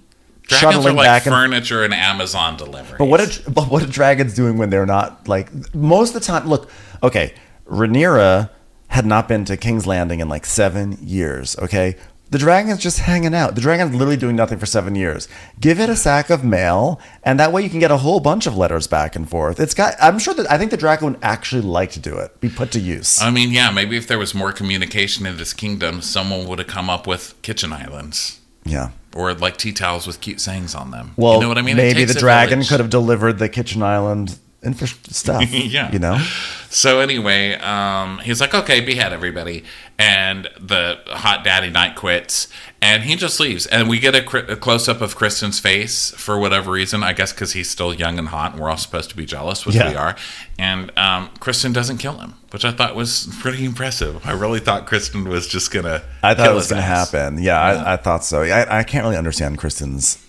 Dragons 0.48 0.86
are 0.86 0.92
like 0.92 1.06
back 1.06 1.26
and 1.26 1.34
furniture 1.34 1.84
and 1.84 1.92
Amazon 1.92 2.56
delivery. 2.56 2.96
But 2.98 3.06
what 3.06 3.20
are, 3.20 3.50
but 3.50 3.68
what 3.70 3.82
are 3.82 3.86
dragons 3.86 4.34
doing 4.34 4.58
when 4.58 4.70
they're 4.70 4.86
not 4.86 5.28
like 5.28 5.74
most 5.74 6.14
of 6.14 6.14
the 6.14 6.26
time? 6.26 6.48
Look, 6.48 6.70
okay, 7.02 7.34
Rhaenyra 7.66 8.50
had 8.88 9.06
not 9.06 9.28
been 9.28 9.44
to 9.46 9.56
King's 9.56 9.86
Landing 9.86 10.20
in 10.20 10.28
like 10.28 10.46
seven 10.46 10.96
years. 11.02 11.56
Okay, 11.58 11.96
the 12.30 12.38
dragon's 12.38 12.80
just 12.80 13.00
hanging 13.00 13.34
out. 13.34 13.54
The 13.54 13.60
dragon's 13.60 13.92
literally 13.92 14.16
doing 14.16 14.36
nothing 14.36 14.58
for 14.58 14.66
seven 14.66 14.94
years. 14.94 15.28
Give 15.60 15.80
it 15.80 15.88
a 15.88 15.96
sack 15.96 16.28
of 16.30 16.44
mail, 16.44 17.00
and 17.22 17.38
that 17.38 17.52
way 17.52 17.62
you 17.62 17.70
can 17.70 17.78
get 17.78 17.90
a 17.90 17.98
whole 17.98 18.20
bunch 18.20 18.46
of 18.46 18.56
letters 18.56 18.86
back 18.86 19.14
and 19.14 19.28
forth. 19.28 19.60
It's 19.60 19.74
got. 19.74 19.94
I'm 20.00 20.18
sure 20.18 20.34
that 20.34 20.50
I 20.50 20.58
think 20.58 20.70
the 20.70 20.76
dragon 20.76 21.12
would 21.12 21.22
actually 21.22 21.62
like 21.62 21.92
to 21.92 22.00
do 22.00 22.16
it. 22.16 22.40
Be 22.40 22.48
put 22.48 22.72
to 22.72 22.80
use. 22.80 23.20
I 23.20 23.30
mean, 23.30 23.50
yeah, 23.50 23.70
maybe 23.70 23.96
if 23.96 24.06
there 24.06 24.18
was 24.18 24.34
more 24.34 24.52
communication 24.52 25.26
in 25.26 25.36
this 25.36 25.52
kingdom, 25.52 26.02
someone 26.02 26.46
would 26.48 26.58
have 26.58 26.68
come 26.68 26.90
up 26.90 27.06
with 27.06 27.40
kitchen 27.42 27.72
islands 27.72 28.40
yeah. 28.66 28.90
or 29.14 29.32
like 29.34 29.56
tea 29.56 29.72
towels 29.72 30.06
with 30.06 30.20
cute 30.20 30.40
sayings 30.40 30.74
on 30.74 30.90
them. 30.90 31.12
Well, 31.16 31.34
you 31.34 31.40
know 31.40 31.48
what 31.48 31.58
I 31.58 31.62
mean? 31.62 31.76
Maybe 31.76 32.04
the 32.04 32.14
dragon 32.14 32.58
village. 32.58 32.68
could 32.68 32.80
have 32.80 32.90
delivered 32.90 33.38
the 33.38 33.48
kitchen 33.48 33.82
island 33.82 34.38
infra 34.66 34.88
stuff. 35.10 35.44
Yeah. 35.52 35.90
you 35.92 35.98
know. 35.98 36.18
So 36.68 36.98
anyway, 37.00 37.54
um, 37.54 38.18
he's 38.18 38.40
like, 38.40 38.52
okay, 38.54 38.80
behead 38.80 39.12
everybody, 39.12 39.64
and 39.98 40.48
the 40.60 40.98
hot 41.06 41.42
daddy 41.44 41.70
night 41.70 41.94
quits, 41.96 42.48
and 42.82 43.04
he 43.04 43.16
just 43.16 43.40
leaves, 43.40 43.66
and 43.66 43.88
we 43.88 43.98
get 43.98 44.14
a, 44.14 44.22
cri- 44.22 44.44
a 44.48 44.56
close 44.56 44.88
up 44.88 45.00
of 45.00 45.16
Criston's 45.16 45.58
face 45.58 46.10
for 46.12 46.38
whatever 46.38 46.72
reason. 46.72 47.02
I 47.02 47.12
guess 47.14 47.32
because 47.32 47.52
he's 47.52 47.70
still 47.70 47.94
young 47.94 48.18
and 48.18 48.28
hot, 48.28 48.52
and 48.52 48.60
we're 48.60 48.68
all 48.68 48.76
supposed 48.76 49.08
to 49.10 49.16
be 49.16 49.24
jealous, 49.24 49.64
which 49.64 49.76
Yeah. 49.76 49.88
we 49.90 49.94
are. 49.96 50.16
And 50.58 50.90
um, 50.98 51.30
Criston 51.40 51.72
doesn't 51.72 51.98
kill 51.98 52.18
him, 52.18 52.34
which 52.50 52.64
I 52.64 52.72
thought 52.72 52.94
was 52.94 53.28
pretty 53.40 53.64
impressive. 53.64 54.26
I 54.26 54.32
really 54.32 54.60
thought 54.60 54.86
Criston 54.86 55.26
was 55.28 55.46
just 55.46 55.70
gonna. 55.70 56.02
I 56.22 56.34
thought 56.34 56.50
it 56.50 56.54
was 56.54 56.68
to 56.68 56.76
ass. 56.76 57.10
happen. 57.12 57.42
Yeah, 57.42 57.58
I, 57.60 57.94
I 57.94 57.96
thought 57.96 58.24
so. 58.24 58.42
I, 58.42 58.80
I 58.80 58.82
can't 58.82 59.04
really 59.04 59.16
understand 59.16 59.56
Criston's. 59.58 60.22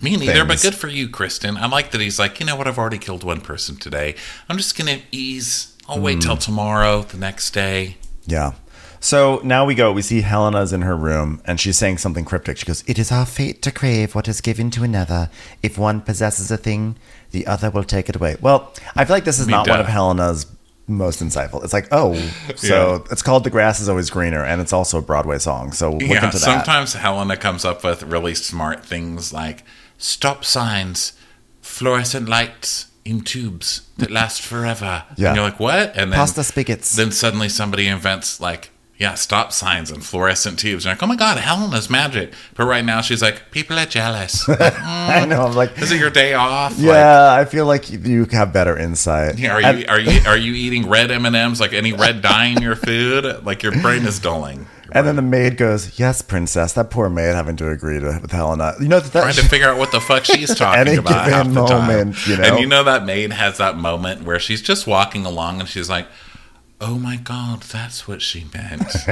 Me 0.00 0.16
neither, 0.16 0.44
but 0.44 0.60
good 0.60 0.74
for 0.74 0.88
you, 0.88 1.08
Criston. 1.08 1.56
I 1.58 1.66
like 1.68 1.90
that 1.92 2.00
he's 2.00 2.18
like, 2.18 2.38
you 2.38 2.46
know 2.46 2.54
what? 2.56 2.66
I've 2.68 2.78
already 2.78 2.98
killed 2.98 3.24
one 3.24 3.40
person 3.40 3.76
today. 3.76 4.14
I'm 4.48 4.56
just 4.58 4.76
gonna 4.76 5.00
ease. 5.10 5.74
I'll 5.88 6.00
wait 6.00 6.14
Hmm. 6.14 6.20
till 6.20 6.36
tomorrow, 6.36 7.02
the 7.02 7.16
next 7.16 7.52
day. 7.52 7.96
Yeah. 8.26 8.52
So 9.00 9.40
now 9.44 9.64
we 9.64 9.74
go. 9.74 9.92
We 9.92 10.02
see 10.02 10.22
Helena's 10.22 10.72
in 10.72 10.82
her 10.82 10.96
room, 10.96 11.40
and 11.44 11.60
she's 11.60 11.76
saying 11.76 11.98
something 11.98 12.24
cryptic. 12.24 12.56
She 12.58 12.66
goes, 12.66 12.82
"It 12.86 12.98
is 12.98 13.12
our 13.12 13.24
fate 13.26 13.62
to 13.62 13.70
crave 13.70 14.14
what 14.14 14.26
is 14.26 14.40
given 14.40 14.70
to 14.72 14.82
another. 14.82 15.30
If 15.62 15.78
one 15.78 16.00
possesses 16.00 16.50
a 16.50 16.56
thing, 16.56 16.96
the 17.30 17.46
other 17.46 17.70
will 17.70 17.84
take 17.84 18.08
it 18.08 18.16
away." 18.16 18.36
Well, 18.40 18.72
I 18.96 19.04
feel 19.04 19.14
like 19.16 19.24
this 19.24 19.38
is 19.38 19.46
Me 19.46 19.52
not 19.52 19.68
one 19.68 19.80
of 19.80 19.86
Helena's 19.86 20.46
most 20.88 21.22
insightful. 21.22 21.62
It's 21.62 21.72
like, 21.72 21.88
oh, 21.92 22.14
so 22.56 23.04
it's 23.10 23.22
called 23.22 23.44
"The 23.44 23.50
Grass 23.50 23.80
Is 23.80 23.88
Always 23.88 24.10
Greener," 24.10 24.44
and 24.44 24.60
it's 24.60 24.72
also 24.72 24.98
a 24.98 25.02
Broadway 25.02 25.38
song. 25.38 25.72
So 25.72 25.92
look 25.92 26.02
yeah, 26.02 26.24
into 26.24 26.38
that. 26.38 26.44
sometimes 26.44 26.94
Helena 26.94 27.36
comes 27.36 27.64
up 27.64 27.84
with 27.84 28.02
really 28.02 28.34
smart 28.34 28.84
things 28.84 29.32
like 29.32 29.62
stop 29.98 30.44
signs, 30.44 31.12
fluorescent 31.60 32.28
lights 32.28 32.86
in 33.04 33.20
tubes 33.20 33.88
that 33.98 34.10
last 34.10 34.42
forever. 34.42 35.04
Yeah. 35.16 35.28
And 35.28 35.36
you're 35.36 35.44
like, 35.44 35.60
what? 35.60 35.96
And 35.96 36.12
then, 36.12 36.18
Pasta 36.18 36.42
spigots. 36.44 36.96
then 36.96 37.12
suddenly 37.12 37.48
somebody 37.48 37.86
invents 37.86 38.40
like, 38.40 38.70
yeah, 38.98 39.12
stop 39.14 39.52
signs 39.52 39.90
and 39.90 40.02
fluorescent 40.02 40.58
tubes. 40.58 40.84
And 40.86 40.90
you're 40.90 40.94
like, 40.94 41.02
oh 41.02 41.06
my 41.06 41.16
God, 41.16 41.36
Helena's 41.38 41.90
magic. 41.90 42.32
But 42.54 42.64
right 42.64 42.84
now 42.84 43.02
she's 43.02 43.20
like, 43.20 43.50
people 43.50 43.78
are 43.78 43.84
jealous. 43.84 44.48
I 44.48 45.26
know. 45.26 45.42
I'm 45.42 45.54
like, 45.54 45.76
Is 45.78 45.92
it 45.92 46.00
your 46.00 46.08
day 46.10 46.32
off? 46.32 46.72
Like, 46.78 46.80
yeah, 46.86 47.34
I 47.34 47.44
feel 47.44 47.66
like 47.66 47.90
you 47.90 48.24
have 48.32 48.54
better 48.54 48.76
insight. 48.76 49.38
yeah, 49.38 49.52
are 49.52 49.60
you 49.74 49.86
are 49.86 50.00
you 50.00 50.20
are 50.26 50.36
you 50.36 50.54
eating 50.54 50.88
red 50.88 51.10
M 51.10 51.26
and 51.26 51.36
M's? 51.36 51.60
Like 51.60 51.74
any 51.74 51.92
red 51.92 52.22
dye 52.22 52.46
in 52.46 52.62
your 52.62 52.74
food? 52.74 53.44
Like 53.44 53.62
your 53.62 53.72
brain 53.82 54.06
is 54.06 54.18
dulling. 54.18 54.66
And 54.92 55.06
then 55.06 55.16
the 55.16 55.22
maid 55.22 55.56
goes, 55.56 55.98
"Yes, 55.98 56.22
princess." 56.22 56.72
That 56.74 56.90
poor 56.90 57.08
maid 57.10 57.34
having 57.34 57.56
to 57.56 57.68
agree 57.70 57.98
to 58.00 58.18
with 58.22 58.30
Helena. 58.32 58.74
You 58.80 58.88
know 58.88 59.00
that. 59.00 59.12
trying 59.20 59.34
to 59.34 59.48
figure 59.48 59.68
out 59.68 59.78
what 59.78 59.90
the 59.92 60.00
fuck 60.00 60.24
she's 60.24 60.54
talking 60.58 60.80
Any 60.80 60.96
about 60.96 61.26
given 61.26 61.32
half 61.32 61.54
the 61.54 61.66
time. 61.66 61.86
moment, 61.88 62.26
you 62.26 62.36
know? 62.36 62.44
And 62.44 62.58
you 62.60 62.66
know 62.66 62.84
that 62.84 63.04
maid 63.04 63.32
has 63.32 63.58
that 63.58 63.76
moment 63.76 64.22
where 64.24 64.38
she's 64.38 64.62
just 64.62 64.86
walking 64.86 65.26
along 65.26 65.60
and 65.60 65.68
she's 65.68 65.90
like, 65.90 66.06
"Oh 66.80 66.98
my 66.98 67.16
god, 67.16 67.62
that's 67.62 68.06
what 68.06 68.22
she 68.22 68.46
meant." 68.54 68.82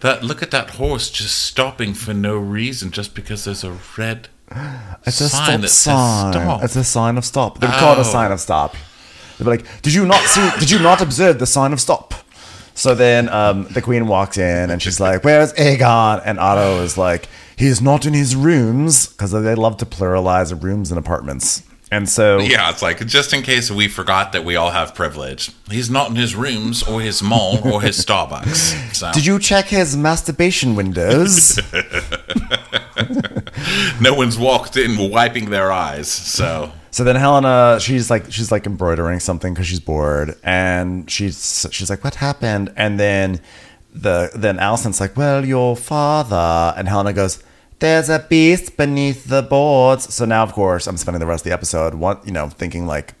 that 0.00 0.20
look 0.22 0.42
at 0.42 0.50
that 0.50 0.70
horse 0.70 1.10
just 1.10 1.38
stopping 1.44 1.94
for 1.94 2.14
no 2.14 2.36
reason, 2.36 2.90
just 2.90 3.14
because 3.14 3.44
there's 3.44 3.64
a 3.64 3.76
red. 3.96 4.28
It's 5.06 5.20
a 5.20 5.28
sign 5.28 5.30
stop 5.30 5.60
that 5.60 5.68
says 5.68 5.82
sign. 5.94 6.32
stop. 6.32 6.62
It's 6.64 6.76
a 6.76 6.84
sign 6.84 7.18
of 7.18 7.24
stop. 7.24 7.60
They 7.60 7.66
would 7.66 7.76
call 7.76 7.92
it 7.92 7.98
a 7.98 8.00
Oh. 8.00 8.04
sign 8.04 8.32
of 8.32 8.40
stop. 8.40 8.74
They'd 9.38 9.44
be 9.44 9.50
like, 9.50 9.82
"Did 9.82 9.94
you 9.94 10.04
not 10.06 10.22
see? 10.22 10.50
Did 10.58 10.70
you 10.70 10.78
not 10.78 11.00
observe 11.00 11.38
the 11.38 11.46
sign 11.46 11.72
of 11.72 11.80
stop?" 11.80 12.14
So 12.78 12.94
then 12.94 13.28
um, 13.28 13.64
the 13.64 13.82
queen 13.82 14.06
walks 14.06 14.38
in 14.38 14.70
and 14.70 14.80
she's 14.80 15.00
like, 15.00 15.24
"Where's 15.24 15.52
Aegon?" 15.54 16.22
And 16.24 16.38
Otto 16.38 16.80
is 16.82 16.96
like, 16.96 17.28
"He's 17.56 17.82
not 17.82 18.06
in 18.06 18.14
his 18.14 18.36
rooms," 18.36 19.08
because 19.08 19.32
they 19.32 19.56
love 19.56 19.78
to 19.78 19.84
pluralize 19.84 20.62
rooms 20.62 20.92
and 20.92 20.98
apartments. 20.98 21.64
And 21.90 22.08
so 22.08 22.38
Yeah, 22.38 22.70
it's 22.70 22.80
like 22.80 23.04
just 23.06 23.32
in 23.32 23.42
case 23.42 23.68
we 23.68 23.88
forgot 23.88 24.30
that 24.32 24.44
we 24.44 24.54
all 24.54 24.70
have 24.70 24.94
privilege. 24.94 25.50
He's 25.68 25.90
not 25.90 26.10
in 26.10 26.16
his 26.16 26.36
rooms 26.36 26.84
or 26.84 27.00
his 27.00 27.20
mall 27.20 27.58
or 27.66 27.82
his 27.82 28.04
Starbucks. 28.04 28.94
So 28.94 29.10
Did 29.12 29.26
you 29.26 29.40
check 29.40 29.66
his 29.66 29.96
masturbation 29.96 30.76
windows? 30.76 31.58
no 34.00 34.14
one's 34.14 34.38
walked 34.38 34.76
in 34.76 35.10
wiping 35.10 35.50
their 35.50 35.72
eyes. 35.72 36.08
So 36.10 36.70
so 36.90 37.04
then 37.04 37.16
Helena, 37.16 37.78
she's 37.80 38.10
like 38.10 38.32
she's 38.32 38.50
like 38.50 38.66
embroidering 38.66 39.20
something 39.20 39.54
because 39.54 39.66
she's 39.66 39.80
bored, 39.80 40.36
and 40.42 41.10
she's 41.10 41.66
she's 41.70 41.90
like, 41.90 42.04
"What 42.04 42.16
happened?" 42.16 42.72
And 42.76 42.98
then 42.98 43.40
the 43.92 44.30
then 44.34 44.58
Alicent's 44.58 45.00
like, 45.00 45.16
"Well, 45.16 45.44
your 45.44 45.76
father," 45.76 46.74
and 46.76 46.88
Helena 46.88 47.12
goes, 47.12 47.42
"There's 47.78 48.08
a 48.08 48.18
beast 48.18 48.76
beneath 48.76 49.26
the 49.26 49.42
boards." 49.42 50.12
So 50.12 50.24
now, 50.24 50.42
of 50.42 50.52
course, 50.52 50.86
I'm 50.86 50.96
spending 50.96 51.20
the 51.20 51.26
rest 51.26 51.42
of 51.42 51.50
the 51.50 51.54
episode, 51.54 51.94
one, 51.94 52.18
you 52.24 52.32
know, 52.32 52.48
thinking 52.48 52.86
like, 52.86 53.14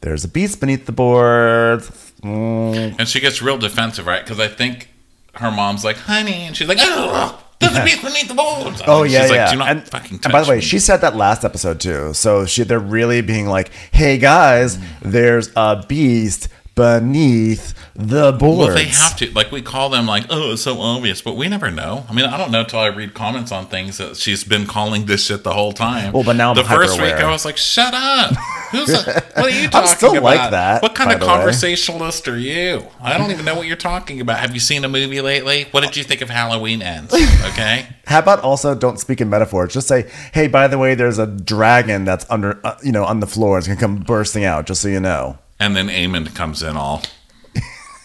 "There's 0.00 0.24
a 0.24 0.28
beast 0.28 0.60
beneath 0.60 0.86
the 0.86 0.92
boards." 0.92 2.12
Mm. 2.22 2.96
And 2.98 3.08
she 3.08 3.20
gets 3.20 3.42
real 3.42 3.58
defensive, 3.58 4.06
right? 4.06 4.24
Because 4.24 4.40
I 4.40 4.48
think 4.48 4.88
her 5.34 5.50
mom's 5.50 5.84
like, 5.84 5.96
honey. 5.96 6.46
And 6.46 6.56
she's 6.56 6.68
like, 6.68 6.78
oh, 6.80 7.43
there's 7.64 7.78
a 7.78 7.84
beast 7.84 8.02
beneath 8.02 8.28
the 8.28 8.34
boards. 8.34 8.82
Oh 8.86 9.02
yeah, 9.02 9.22
she's 9.22 9.30
like, 9.30 9.36
yeah. 9.36 9.50
do 9.52 9.58
not 9.58 9.68
and, 9.68 9.88
fucking 9.88 10.20
and 10.24 10.32
by 10.32 10.42
the 10.42 10.50
way, 10.50 10.56
me." 10.56 10.62
she 10.62 10.78
said 10.78 10.98
that 10.98 11.16
last 11.16 11.44
episode 11.44 11.80
too. 11.80 12.14
So 12.14 12.46
she, 12.46 12.64
they're 12.64 12.78
really 12.78 13.20
being 13.20 13.46
like, 13.46 13.70
"Hey 13.92 14.18
guys, 14.18 14.78
there's 15.02 15.50
a 15.56 15.84
beast 15.88 16.48
beneath 16.74 17.74
the 17.94 18.32
boards." 18.32 18.68
Well, 18.68 18.76
they 18.76 18.84
have 18.86 19.16
to. 19.18 19.30
Like, 19.32 19.50
we 19.52 19.62
call 19.62 19.88
them 19.90 20.06
like, 20.06 20.26
oh, 20.30 20.52
it's 20.52 20.62
so 20.62 20.80
obvious, 20.80 21.22
but 21.22 21.36
we 21.36 21.48
never 21.48 21.70
know. 21.70 22.04
I 22.08 22.12
mean, 22.12 22.24
I 22.26 22.36
don't 22.36 22.50
know 22.50 22.60
until 22.60 22.80
I 22.80 22.86
read 22.86 23.14
comments 23.14 23.52
on 23.52 23.66
things 23.66 23.98
that 23.98 24.16
she's 24.16 24.44
been 24.44 24.66
calling 24.66 25.06
this 25.06 25.26
shit 25.26 25.44
the 25.44 25.52
whole 25.52 25.72
time. 25.72 26.12
Well, 26.12 26.24
but 26.24 26.36
now 26.36 26.50
I'm 26.50 26.56
the 26.56 26.64
first 26.64 27.00
week. 27.00 27.12
I 27.14 27.30
was 27.30 27.44
like, 27.44 27.56
shut 27.56 27.94
up. 27.94 28.34
Who's 28.72 28.90
a, 28.90 29.12
what 29.12 29.36
are 29.36 29.50
you 29.50 29.68
talking 29.68 29.68
about? 29.68 29.82
I'm 29.90 29.96
still 29.96 30.10
about? 30.12 30.22
like 30.22 30.50
that, 30.50 30.82
What 30.82 30.94
kind 30.94 31.12
of 31.12 31.20
the 31.20 31.26
way. 31.26 31.32
conversationalist 31.32 32.26
are 32.28 32.38
you? 32.38 32.84
I 33.00 33.16
don't 33.16 33.30
even 33.30 33.44
know 33.44 33.54
what 33.54 33.66
you're 33.66 33.76
talking 33.76 34.20
about. 34.20 34.40
Have 34.40 34.52
you 34.54 34.60
seen 34.60 34.84
a 34.84 34.88
movie 34.88 35.20
lately? 35.20 35.68
What 35.70 35.82
did 35.82 35.96
you 35.96 36.02
think 36.02 36.20
of 36.22 36.30
Halloween 36.30 36.82
Ends? 36.82 37.14
Okay. 37.54 37.86
How 38.06 38.18
about 38.18 38.40
also 38.40 38.74
don't 38.74 38.98
speak 38.98 39.20
in 39.20 39.30
metaphors? 39.30 39.72
Just 39.74 39.86
say, 39.86 40.10
"Hey, 40.32 40.48
by 40.48 40.66
the 40.66 40.76
way, 40.78 40.94
there's 40.94 41.18
a 41.18 41.26
dragon 41.26 42.04
that's 42.04 42.26
under, 42.28 42.58
uh, 42.66 42.74
you 42.82 42.90
know, 42.90 43.04
on 43.04 43.20
the 43.20 43.26
floor. 43.26 43.58
It's 43.58 43.66
gonna 43.68 43.78
come 43.78 43.96
bursting 44.00 44.44
out, 44.44 44.66
just 44.66 44.80
so 44.82 44.88
you 44.88 44.98
know." 45.00 45.38
And 45.60 45.76
then 45.76 45.88
Aemond 45.88 46.34
comes 46.34 46.62
in 46.62 46.76
all, 46.76 47.02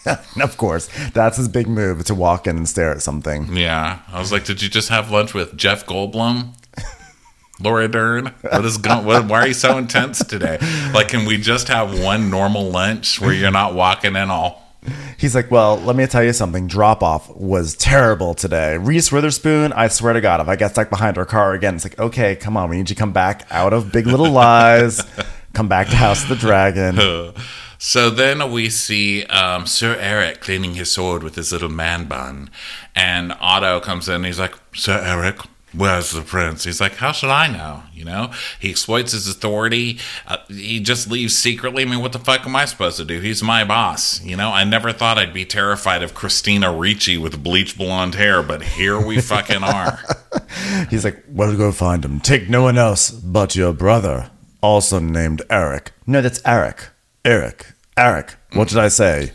And 0.06 0.18
of 0.42 0.56
course, 0.56 0.88
that's 1.12 1.36
his 1.36 1.48
big 1.48 1.66
move 1.68 2.04
to 2.04 2.14
walk 2.14 2.46
in 2.46 2.56
and 2.56 2.68
stare 2.68 2.90
at 2.92 3.02
something. 3.02 3.54
yeah. 3.56 4.00
I 4.10 4.18
was 4.18 4.32
like, 4.32 4.44
did 4.44 4.62
you 4.62 4.68
just 4.68 4.88
have 4.88 5.10
lunch 5.10 5.34
with 5.34 5.56
Jeff 5.56 5.84
Goldblum? 5.86 6.54
Laura 7.60 7.88
Dern, 7.88 8.32
what 8.40 8.64
is 8.64 8.78
going? 8.78 9.04
What, 9.04 9.26
why 9.26 9.40
are 9.40 9.48
you 9.48 9.52
so 9.54 9.76
intense 9.76 10.24
today? 10.24 10.58
Like, 10.94 11.08
can 11.08 11.26
we 11.26 11.36
just 11.36 11.68
have 11.68 12.00
one 12.00 12.30
normal 12.30 12.70
lunch 12.70 13.20
where 13.20 13.34
you're 13.34 13.50
not 13.50 13.74
walking 13.74 14.16
in 14.16 14.30
all? 14.30 14.66
He's 15.18 15.34
like, 15.34 15.50
"Well, 15.50 15.76
let 15.76 15.94
me 15.94 16.06
tell 16.06 16.24
you 16.24 16.32
something. 16.32 16.66
Drop 16.66 17.02
off 17.02 17.28
was 17.36 17.74
terrible 17.74 18.32
today. 18.32 18.78
Reese 18.78 19.12
Witherspoon. 19.12 19.74
I 19.74 19.88
swear 19.88 20.14
to 20.14 20.22
God, 20.22 20.40
if 20.40 20.48
I 20.48 20.56
get 20.56 20.70
stuck 20.70 20.88
behind 20.88 21.18
her 21.18 21.26
car 21.26 21.52
again, 21.52 21.74
it's 21.74 21.84
like, 21.84 21.98
okay, 21.98 22.34
come 22.34 22.56
on, 22.56 22.70
we 22.70 22.76
need 22.78 22.88
you 22.88 22.94
to 22.94 22.98
come 22.98 23.12
back 23.12 23.46
out 23.50 23.74
of 23.74 23.92
Big 23.92 24.06
Little 24.06 24.30
Lies, 24.30 25.02
come 25.52 25.68
back 25.68 25.88
to 25.88 25.96
House 25.96 26.22
of 26.22 26.28
the 26.28 26.36
Dragon." 26.36 27.32
So 27.82 28.10
then 28.10 28.52
we 28.52 28.68
see 28.68 29.24
um, 29.24 29.66
Sir 29.66 29.96
Eric 29.98 30.42
cleaning 30.42 30.74
his 30.74 30.90
sword 30.90 31.22
with 31.22 31.34
his 31.34 31.50
little 31.50 31.70
man 31.70 32.04
bun, 32.04 32.50
and 32.94 33.34
Otto 33.40 33.80
comes 33.80 34.06
in. 34.06 34.16
and 34.16 34.26
He's 34.26 34.38
like, 34.38 34.52
"Sir 34.74 35.00
Eric, 35.02 35.38
where's 35.72 36.10
the 36.10 36.20
prince?" 36.20 36.64
He's 36.64 36.78
like, 36.78 36.96
"How 36.96 37.12
should 37.12 37.30
I 37.30 37.46
know?" 37.46 37.84
You 37.94 38.04
know, 38.04 38.32
he 38.60 38.68
exploits 38.68 39.12
his 39.12 39.26
authority. 39.26 39.98
Uh, 40.26 40.36
he 40.48 40.78
just 40.80 41.10
leaves 41.10 41.34
secretly. 41.38 41.82
I 41.82 41.86
mean, 41.86 42.00
what 42.00 42.12
the 42.12 42.18
fuck 42.18 42.44
am 42.44 42.54
I 42.54 42.66
supposed 42.66 42.98
to 42.98 43.04
do? 43.06 43.18
He's 43.20 43.42
my 43.42 43.64
boss. 43.64 44.22
You 44.22 44.36
know, 44.36 44.50
I 44.50 44.64
never 44.64 44.92
thought 44.92 45.16
I'd 45.16 45.32
be 45.32 45.46
terrified 45.46 46.02
of 46.02 46.12
Christina 46.12 46.70
Ricci 46.70 47.16
with 47.16 47.42
bleach 47.42 47.78
blonde 47.78 48.14
hair, 48.14 48.42
but 48.42 48.62
here 48.62 49.00
we 49.00 49.22
fucking 49.22 49.62
are. 49.64 50.00
He's 50.90 51.06
like, 51.06 51.24
"Well, 51.30 51.56
go 51.56 51.72
find 51.72 52.04
him. 52.04 52.20
Take 52.20 52.50
no 52.50 52.60
one 52.62 52.76
else 52.76 53.10
but 53.10 53.56
your 53.56 53.72
brother, 53.72 54.30
also 54.60 54.98
named 54.98 55.42
Eric. 55.50 55.92
No, 56.06 56.20
that's 56.20 56.40
Eric. 56.44 56.88
Eric. 57.24 57.72
Eric. 57.96 58.36
What 58.52 58.68
did 58.68 58.78
I 58.78 58.88
say? 58.88 59.32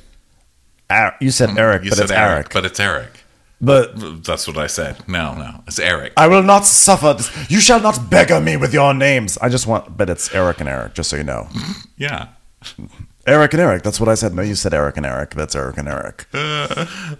Ar- 0.89 1.15
you 1.19 1.31
said 1.31 1.49
mm-hmm. 1.49 1.57
Eric, 1.59 1.83
You 1.83 1.89
but 1.91 1.97
said 1.97 2.03
it's 2.05 2.11
Eric, 2.11 2.31
Eric. 2.31 2.53
but 2.53 2.65
it's 2.65 2.79
Eric. 2.79 3.09
But 3.61 4.23
That's 4.23 4.47
what 4.47 4.57
I 4.57 4.67
said. 4.67 5.07
No, 5.07 5.33
no, 5.33 5.63
it's 5.65 5.79
Eric. 5.79 6.13
I 6.17 6.27
will 6.27 6.43
not 6.43 6.65
suffer 6.65 7.13
this. 7.13 7.49
You 7.49 7.59
shall 7.61 7.79
not 7.79 8.09
beggar 8.09 8.39
me 8.41 8.57
with 8.57 8.73
your 8.73 8.93
names. 8.93 9.37
I 9.39 9.49
just 9.49 9.65
want, 9.65 9.97
but 9.97 10.09
it's 10.09 10.33
Eric 10.35 10.59
and 10.59 10.69
Eric, 10.69 10.93
just 10.93 11.09
so 11.09 11.15
you 11.17 11.23
know. 11.23 11.47
Yeah. 11.97 12.27
Eric 13.27 13.53
and 13.53 13.61
Eric. 13.61 13.83
That's 13.83 13.99
what 13.99 14.07
I 14.07 14.13
said. 14.15 14.33
No, 14.35 14.43
you 14.43 14.53
said 14.55 14.73
Eric 14.73 14.97
and 14.97 15.05
Eric. 15.05 15.31
That's 15.31 15.55
Eric 15.55 15.77
and 15.77 15.87
Eric. 15.87 16.27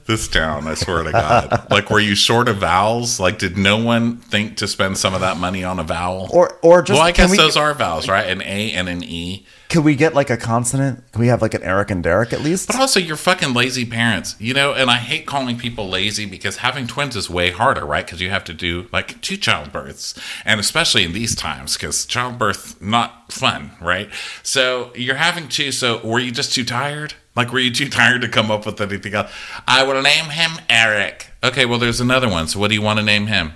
This 0.06 0.28
town, 0.28 0.68
I 0.68 0.76
swear 0.76 1.03
to 1.03 1.12
God. 1.12 1.68
like, 1.72 1.89
were 1.89 1.99
you 1.99 2.14
short 2.14 2.47
of 2.47 2.58
vowels? 2.58 3.20
Like, 3.20 3.39
did 3.39 3.58
no 3.58 3.78
one 3.78 4.18
think 4.18 4.58
to 4.58 4.68
spend 4.68 4.99
some 4.99 5.16
of 5.16 5.22
that 5.22 5.38
money 5.38 5.64
on 5.64 5.80
a 5.80 5.84
vowel? 5.84 6.30
Or 6.32 6.60
or 6.62 6.84
just 6.84 6.97
well, 6.97 7.08
I 7.08 7.12
guess 7.12 7.32
we, 7.32 7.38
those 7.38 7.58
are 7.58 7.74
vowels, 7.74 8.08
right? 8.08 8.28
An 8.28 8.41
A 8.43 8.72
and 8.74 8.88
an 8.88 9.03
E. 9.03 9.45
Can 9.70 9.84
we 9.84 9.95
get 9.95 10.13
like 10.13 10.30
a 10.30 10.38
consonant? 10.38 11.11
Can 11.11 11.22
we 11.22 11.28
have 11.28 11.41
like 11.41 11.53
an 11.53 11.63
Eric 11.63 11.91
and 11.91 12.03
Derek 12.03 12.34
at 12.34 12.41
least? 12.41 12.68
But 12.68 12.78
also, 12.78 12.99
you're 12.99 13.18
fucking 13.18 13.53
lazy 13.53 13.86
parents, 13.86 14.36
you 14.39 14.53
know. 14.53 14.74
And 14.74 14.89
I 14.89 14.97
hate 14.97 15.26
calling 15.26 15.57
people 15.57 15.89
lazy 15.89 16.26
because 16.26 16.57
having 16.57 16.88
twins 16.88 17.16
is 17.16 17.30
way 17.30 17.51
harder, 17.51 17.86
right? 17.86 18.05
Because 18.05 18.22
you 18.22 18.30
have 18.30 18.43
to 18.45 18.53
do 18.53 18.88
like 18.91 19.20
two 19.22 19.38
childbirths, 19.38 20.18
and 20.45 20.59
especially 20.59 21.03
in 21.03 21.13
these 21.13 21.36
times, 21.36 21.76
because 21.76 22.05
childbirth 22.05 22.82
not 22.82 23.32
fun, 23.32 23.72
right? 23.82 24.09
So 24.43 24.91
you're 24.95 25.16
having 25.16 25.49
two. 25.49 25.72
So 25.72 25.99
were 26.05 26.20
you 26.20 26.32
just 26.32 26.53
too 26.53 26.63
tired? 26.63 27.16
Like, 27.36 27.51
were 27.51 27.59
you 27.59 27.72
too 27.72 27.89
tired 27.89 28.22
to 28.22 28.30
come 28.30 28.49
up 28.49 28.66
with 28.66 28.80
anything 28.80 29.13
else? 29.13 29.30
I 29.68 29.84
will 29.84 30.01
name 30.01 30.26
him 30.26 30.51
Eric. 30.70 31.28
Okay, 31.43 31.66
well, 31.66 31.80
there's 31.80 31.99
another 31.99 32.30
one. 32.30 32.47
So 32.47 32.59
what 32.59 32.70
do 32.70 32.76
you 32.76 32.82
want 32.82 32.99
to 32.99 33.03
name 33.03 33.28
him? 33.28 33.53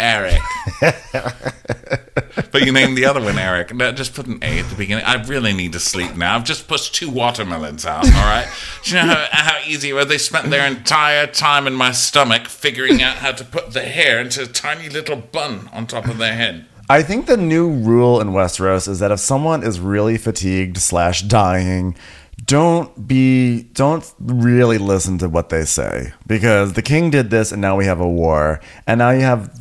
Eric. 0.00 0.40
but 2.50 2.62
you 2.62 2.72
named 2.72 2.96
the 2.96 3.04
other 3.04 3.20
one 3.20 3.38
Eric. 3.38 3.74
No, 3.74 3.92
just 3.92 4.14
put 4.14 4.26
an 4.26 4.38
A 4.42 4.58
at 4.60 4.68
the 4.70 4.76
beginning. 4.76 5.04
I 5.04 5.22
really 5.22 5.52
need 5.52 5.72
to 5.74 5.80
sleep 5.80 6.16
now. 6.16 6.36
I've 6.36 6.44
just 6.44 6.68
pushed 6.68 6.94
two 6.94 7.10
watermelons 7.10 7.84
out, 7.86 8.06
all 8.06 8.10
right? 8.12 8.48
Do 8.82 8.90
you 8.90 9.02
know 9.02 9.14
how, 9.14 9.26
how 9.30 9.58
easy 9.66 9.90
it 9.90 9.92
was? 9.92 10.06
They 10.06 10.18
spent 10.18 10.50
their 10.50 10.66
entire 10.66 11.26
time 11.26 11.66
in 11.66 11.74
my 11.74 11.92
stomach 11.92 12.48
figuring 12.48 13.02
out 13.02 13.16
how 13.16 13.32
to 13.32 13.44
put 13.44 13.72
the 13.72 13.82
hair 13.82 14.20
into 14.20 14.42
a 14.42 14.46
tiny 14.46 14.88
little 14.88 15.16
bun 15.16 15.68
on 15.72 15.86
top 15.86 16.06
of 16.06 16.18
their 16.18 16.34
head. 16.34 16.66
I 16.88 17.04
think 17.04 17.26
the 17.26 17.36
new 17.36 17.70
rule 17.70 18.20
in 18.20 18.30
Westeros 18.30 18.88
is 18.88 18.98
that 18.98 19.12
if 19.12 19.20
someone 19.20 19.62
is 19.62 19.78
really 19.78 20.18
fatigued 20.18 20.78
slash 20.78 21.22
dying, 21.22 21.94
don't 22.46 23.06
be 23.06 23.62
don't 23.74 24.12
really 24.18 24.78
listen 24.78 25.18
to 25.18 25.28
what 25.28 25.50
they 25.50 25.64
say 25.64 26.12
because 26.26 26.72
the 26.72 26.82
king 26.82 27.10
did 27.10 27.30
this 27.30 27.52
and 27.52 27.60
now 27.60 27.76
we 27.76 27.84
have 27.84 28.00
a 28.00 28.08
war 28.08 28.60
and 28.86 28.98
now 28.98 29.10
you 29.10 29.20
have 29.20 29.52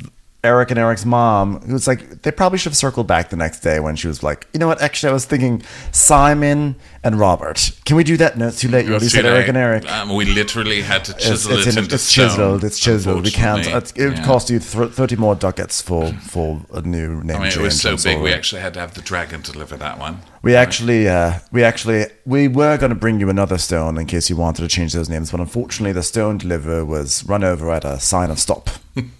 Eric 0.41 0.69
and 0.71 0.79
Eric's 0.79 1.03
mom 1.03 1.59
who's 1.63 1.85
like 1.85 2.21
they 2.21 2.31
probably 2.31 2.57
should 2.57 2.69
have 2.71 2.77
circled 2.77 3.07
back 3.07 3.29
the 3.29 3.35
next 3.35 3.59
day 3.59 3.79
when 3.81 3.95
she 3.97 4.07
was 4.07 4.23
like 4.23 4.47
you 4.53 4.59
know 4.59 4.67
what 4.67 4.81
actually 4.81 5.09
I 5.09 5.13
was 5.13 5.25
thinking 5.25 5.61
Simon 5.91 6.75
and 7.03 7.19
Robert 7.19 7.71
can 7.85 7.97
we 7.97 8.05
do 8.05 8.15
that 8.17 8.37
no 8.37 8.47
it's 8.47 8.61
too 8.61 8.69
late 8.69 8.85
you 8.85 8.91
already 8.91 9.07
It's 9.07 9.15
said 9.15 9.25
Eric 9.25 9.49
and 9.49 9.57
Eric 9.57 9.85
Um, 9.91 10.15
we 10.15 10.23
literally 10.25 10.81
had 10.81 11.03
to 11.05 11.13
chisel 11.13 11.57
it's, 11.57 11.67
it 11.67 11.73
in- 11.77 11.83
into 11.83 11.95
it's 11.95 12.03
stone, 12.05 12.29
chiseled. 12.29 12.63
It's 12.63 12.79
chiseled. 12.79 13.23
We 13.25 13.31
can't. 13.31 13.67
It, 13.67 13.93
it 13.97 14.05
would 14.07 14.17
Yeah. 14.19 14.25
cost 14.25 14.49
you 14.49 14.59
th- 14.59 14.91
thirty 14.91 15.15
more 15.17 15.35
ducats 15.35 15.81
for 15.81 16.13
for 16.13 16.61
a 16.73 16.81
new 16.81 17.21
name 17.23 17.35
I 17.37 17.39
mean, 17.39 17.47
it 17.51 17.57
was 17.57 17.81
so 17.81 17.97
big, 17.97 18.21
we 18.21 18.31
actually 18.31 18.61
had 18.61 18.73
to 18.75 18.79
have 18.79 18.93
the 18.93 19.01
dragon 19.01 19.41
deliver 19.41 19.75
that 19.77 19.99
one. 19.99 20.21
We 20.41 20.55
actually, 20.55 21.09
uh, 21.09 21.39
we 21.51 21.63
actually, 21.65 22.05
we 22.25 22.47
were 22.47 22.77
going 22.77 22.91
to 22.91 22.95
bring 22.95 23.19
you 23.19 23.29
another 23.29 23.57
stone 23.57 23.97
in 23.97 24.05
case 24.07 24.29
you 24.29 24.37
wanted 24.37 24.61
to 24.61 24.69
change 24.69 24.93
those 24.93 25.09
names, 25.09 25.31
but 25.31 25.41
unfortunately, 25.41 25.91
the 25.91 26.01
stone 26.03 26.37
deliverer 26.37 26.85
was 26.85 27.25
run 27.25 27.43
over 27.43 27.69
at 27.71 27.83
a 27.83 27.99
sign 27.99 28.31
of 28.31 28.39
stop. 28.39 28.69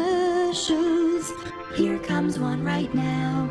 Commercials. 0.00 1.32
Here 1.74 1.98
comes 1.98 2.38
one 2.38 2.64
right 2.64 2.92
now. 2.94 3.50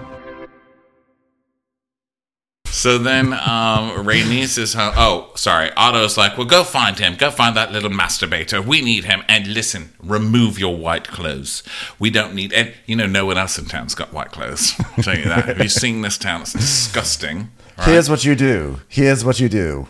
So 2.65 2.97
then 2.97 3.33
um 3.33 4.05
Rhaenys 4.05 4.57
is 4.57 4.73
home. 4.73 4.93
Oh, 4.95 5.31
sorry. 5.35 5.69
Otto's 5.75 6.17
like, 6.17 6.37
well, 6.37 6.47
go 6.47 6.63
find 6.63 6.97
him. 6.97 7.15
Go 7.15 7.29
find 7.29 7.57
that 7.57 7.73
little 7.73 7.89
masturbator. 7.89 8.65
We 8.65 8.81
need 8.81 9.03
him. 9.03 9.21
And 9.27 9.47
listen, 9.47 9.91
remove 10.01 10.57
your 10.57 10.77
white 10.77 11.07
clothes. 11.07 11.61
We 11.99 12.09
don't 12.09 12.33
need. 12.33 12.53
And 12.53 12.73
you 12.85 12.95
know, 12.95 13.07
no 13.07 13.25
one 13.25 13.37
else 13.37 13.59
in 13.59 13.65
town's 13.65 13.95
got 13.95 14.13
white 14.13 14.31
clothes. 14.31 14.73
I'll 14.97 15.03
tell 15.03 15.17
you 15.17 15.25
that. 15.25 15.45
Have 15.45 15.59
you 15.59 15.67
seen 15.69 16.01
this 16.01 16.17
town? 16.17 16.41
It's 16.41 16.53
disgusting. 16.53 17.37
all 17.77 17.85
right? 17.85 17.87
Here's 17.91 18.09
what 18.09 18.23
you 18.23 18.35
do. 18.35 18.79
Here's 18.87 19.25
what 19.25 19.39
you 19.41 19.49
do. 19.49 19.87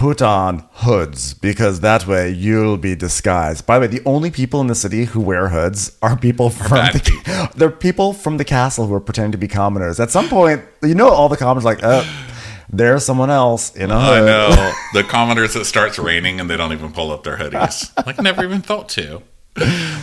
Put 0.00 0.22
on 0.22 0.66
hoods 0.72 1.34
because 1.34 1.80
that 1.80 2.06
way 2.06 2.30
you'll 2.30 2.78
be 2.78 2.94
disguised. 2.94 3.66
By 3.66 3.78
the 3.78 3.80
way, 3.82 3.86
the 3.98 4.02
only 4.06 4.30
people 4.30 4.62
in 4.62 4.66
the 4.66 4.74
city 4.74 5.04
who 5.04 5.20
wear 5.20 5.48
hoods 5.48 5.94
are 6.00 6.16
people 6.16 6.48
from 6.48 6.86
the 6.94 7.02
people. 7.04 7.48
they're 7.54 7.70
people 7.70 8.14
from 8.14 8.38
the 8.38 8.44
castle 8.46 8.86
who 8.86 8.94
are 8.94 9.00
pretending 9.00 9.32
to 9.32 9.36
be 9.36 9.46
commoners. 9.46 10.00
At 10.00 10.10
some 10.10 10.30
point, 10.30 10.64
you 10.82 10.94
know, 10.94 11.10
all 11.10 11.28
the 11.28 11.36
commoners 11.36 11.66
are 11.66 11.74
like, 11.74 11.80
oh, 11.82 12.30
there's 12.70 13.04
someone 13.04 13.28
else 13.28 13.76
in 13.76 13.90
a 13.90 14.00
hood. 14.00 14.22
I 14.22 14.24
know 14.24 14.72
the 14.94 15.04
commoners. 15.04 15.54
It 15.54 15.66
starts 15.66 15.98
raining 15.98 16.40
and 16.40 16.48
they 16.48 16.56
don't 16.56 16.72
even 16.72 16.92
pull 16.92 17.10
up 17.10 17.22
their 17.22 17.36
hoodies. 17.36 17.94
Like 18.06 18.18
never 18.22 18.42
even 18.42 18.62
thought 18.62 18.88
to. 18.90 19.22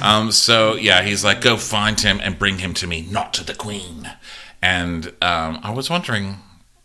Um. 0.03 0.31
So 0.31 0.75
yeah, 0.75 1.01
he's 1.01 1.23
like, 1.23 1.41
go 1.41 1.57
find 1.57 1.99
him 1.99 2.19
and 2.21 2.37
bring 2.37 2.59
him 2.59 2.75
to 2.75 2.85
me, 2.85 3.07
not 3.09 3.33
to 3.33 3.43
the 3.43 3.55
queen. 3.55 4.11
And 4.61 5.07
um, 5.23 5.59
I 5.63 5.71
was 5.71 5.89
wondering 5.89 6.37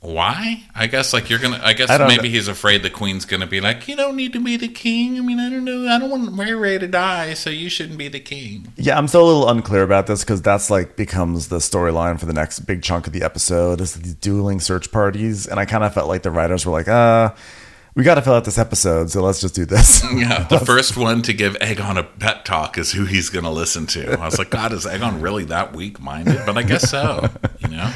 why. 0.02 0.64
I 0.74 0.88
guess 0.88 1.12
like 1.12 1.30
you're 1.30 1.38
gonna. 1.38 1.60
I 1.62 1.72
guess 1.72 1.88
I 1.88 2.06
maybe 2.06 2.24
know. 2.24 2.34
he's 2.34 2.48
afraid 2.48 2.82
the 2.82 2.90
queen's 2.90 3.24
gonna 3.24 3.46
be 3.46 3.60
like, 3.60 3.86
you 3.86 3.96
don't 3.96 4.16
need 4.16 4.32
to 4.34 4.40
be 4.40 4.56
the 4.56 4.68
king. 4.68 5.16
I 5.16 5.20
mean, 5.20 5.38
I 5.38 5.48
don't 5.48 5.64
know. 5.64 5.88
I 5.88 5.98
don't 5.98 6.10
want 6.10 6.36
Ray 6.36 6.52
Ray 6.52 6.78
to 6.78 6.88
die, 6.88 7.34
so 7.34 7.50
you 7.50 7.68
shouldn't 7.70 7.98
be 7.98 8.08
the 8.08 8.20
king. 8.20 8.72
Yeah, 8.76 8.98
I'm 8.98 9.06
still 9.08 9.22
a 9.24 9.28
little 9.28 9.48
unclear 9.48 9.82
about 9.84 10.08
this 10.08 10.24
because 10.24 10.42
that's 10.42 10.70
like 10.70 10.96
becomes 10.96 11.48
the 11.48 11.58
storyline 11.58 12.18
for 12.18 12.26
the 12.26 12.32
next 12.32 12.60
big 12.60 12.82
chunk 12.82 13.06
of 13.06 13.12
the 13.12 13.22
episode 13.22 13.80
is 13.80 13.94
these 13.94 14.14
dueling 14.14 14.60
search 14.60 14.90
parties, 14.90 15.46
and 15.46 15.58
I 15.60 15.64
kind 15.64 15.84
of 15.84 15.94
felt 15.94 16.08
like 16.08 16.22
the 16.22 16.32
writers 16.32 16.66
were 16.66 16.72
like, 16.72 16.88
uh, 16.88 17.32
we 17.94 18.02
got 18.04 18.14
to 18.16 18.22
fill 18.22 18.34
out 18.34 18.44
this 18.44 18.58
episode, 18.58 19.10
so 19.10 19.22
let's 19.22 19.40
just 19.40 19.54
do 19.54 19.64
this. 19.64 20.02
Yeah, 20.16 20.44
the 20.44 20.60
first 20.60 20.96
one 20.96 21.22
to 21.22 21.32
give 21.32 21.54
Aegon 21.60 21.98
a 21.98 22.02
pet 22.02 22.44
talk 22.44 22.76
is 22.78 22.92
who 22.92 23.04
he's 23.04 23.28
going 23.28 23.44
to 23.44 23.50
listen 23.50 23.86
to. 23.88 24.18
I 24.18 24.24
was 24.24 24.38
like, 24.38 24.50
God, 24.50 24.72
is 24.72 24.84
Aegon 24.84 25.22
really 25.22 25.44
that 25.44 25.74
weak 25.76 26.00
minded? 26.00 26.40
But 26.46 26.56
I 26.58 26.62
guess 26.62 26.90
so. 26.90 27.28
You 27.60 27.68
know, 27.68 27.92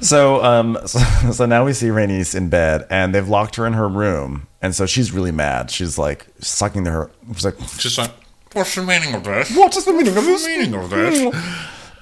So, 0.00 0.42
um, 0.44 0.78
so, 0.86 0.98
so 1.32 1.46
now 1.46 1.64
we 1.64 1.72
see 1.72 1.86
Rhaenys 1.88 2.34
in 2.34 2.48
bed, 2.48 2.86
and 2.90 3.14
they've 3.14 3.28
locked 3.28 3.56
her 3.56 3.66
in 3.66 3.72
her 3.74 3.88
room, 3.88 4.46
and 4.62 4.74
so 4.74 4.86
she's 4.86 5.12
really 5.12 5.32
mad. 5.32 5.70
She's 5.70 5.98
like 5.98 6.26
sucking 6.40 6.84
to 6.84 6.90
her. 6.90 7.10
She's 7.34 7.44
like, 7.44 7.58
just 7.78 7.98
like, 7.98 8.12
what's 8.52 8.74
the 8.74 8.82
meaning 8.82 9.14
of 9.14 9.24
this? 9.24 9.54
"What 9.56 9.76
is 9.76 9.84
the 9.84 9.92
meaning 9.92 10.16
of 10.16 10.24
this?" 10.24 10.46
meaning 10.46 10.74
of 10.74 10.90
this? 10.90 11.34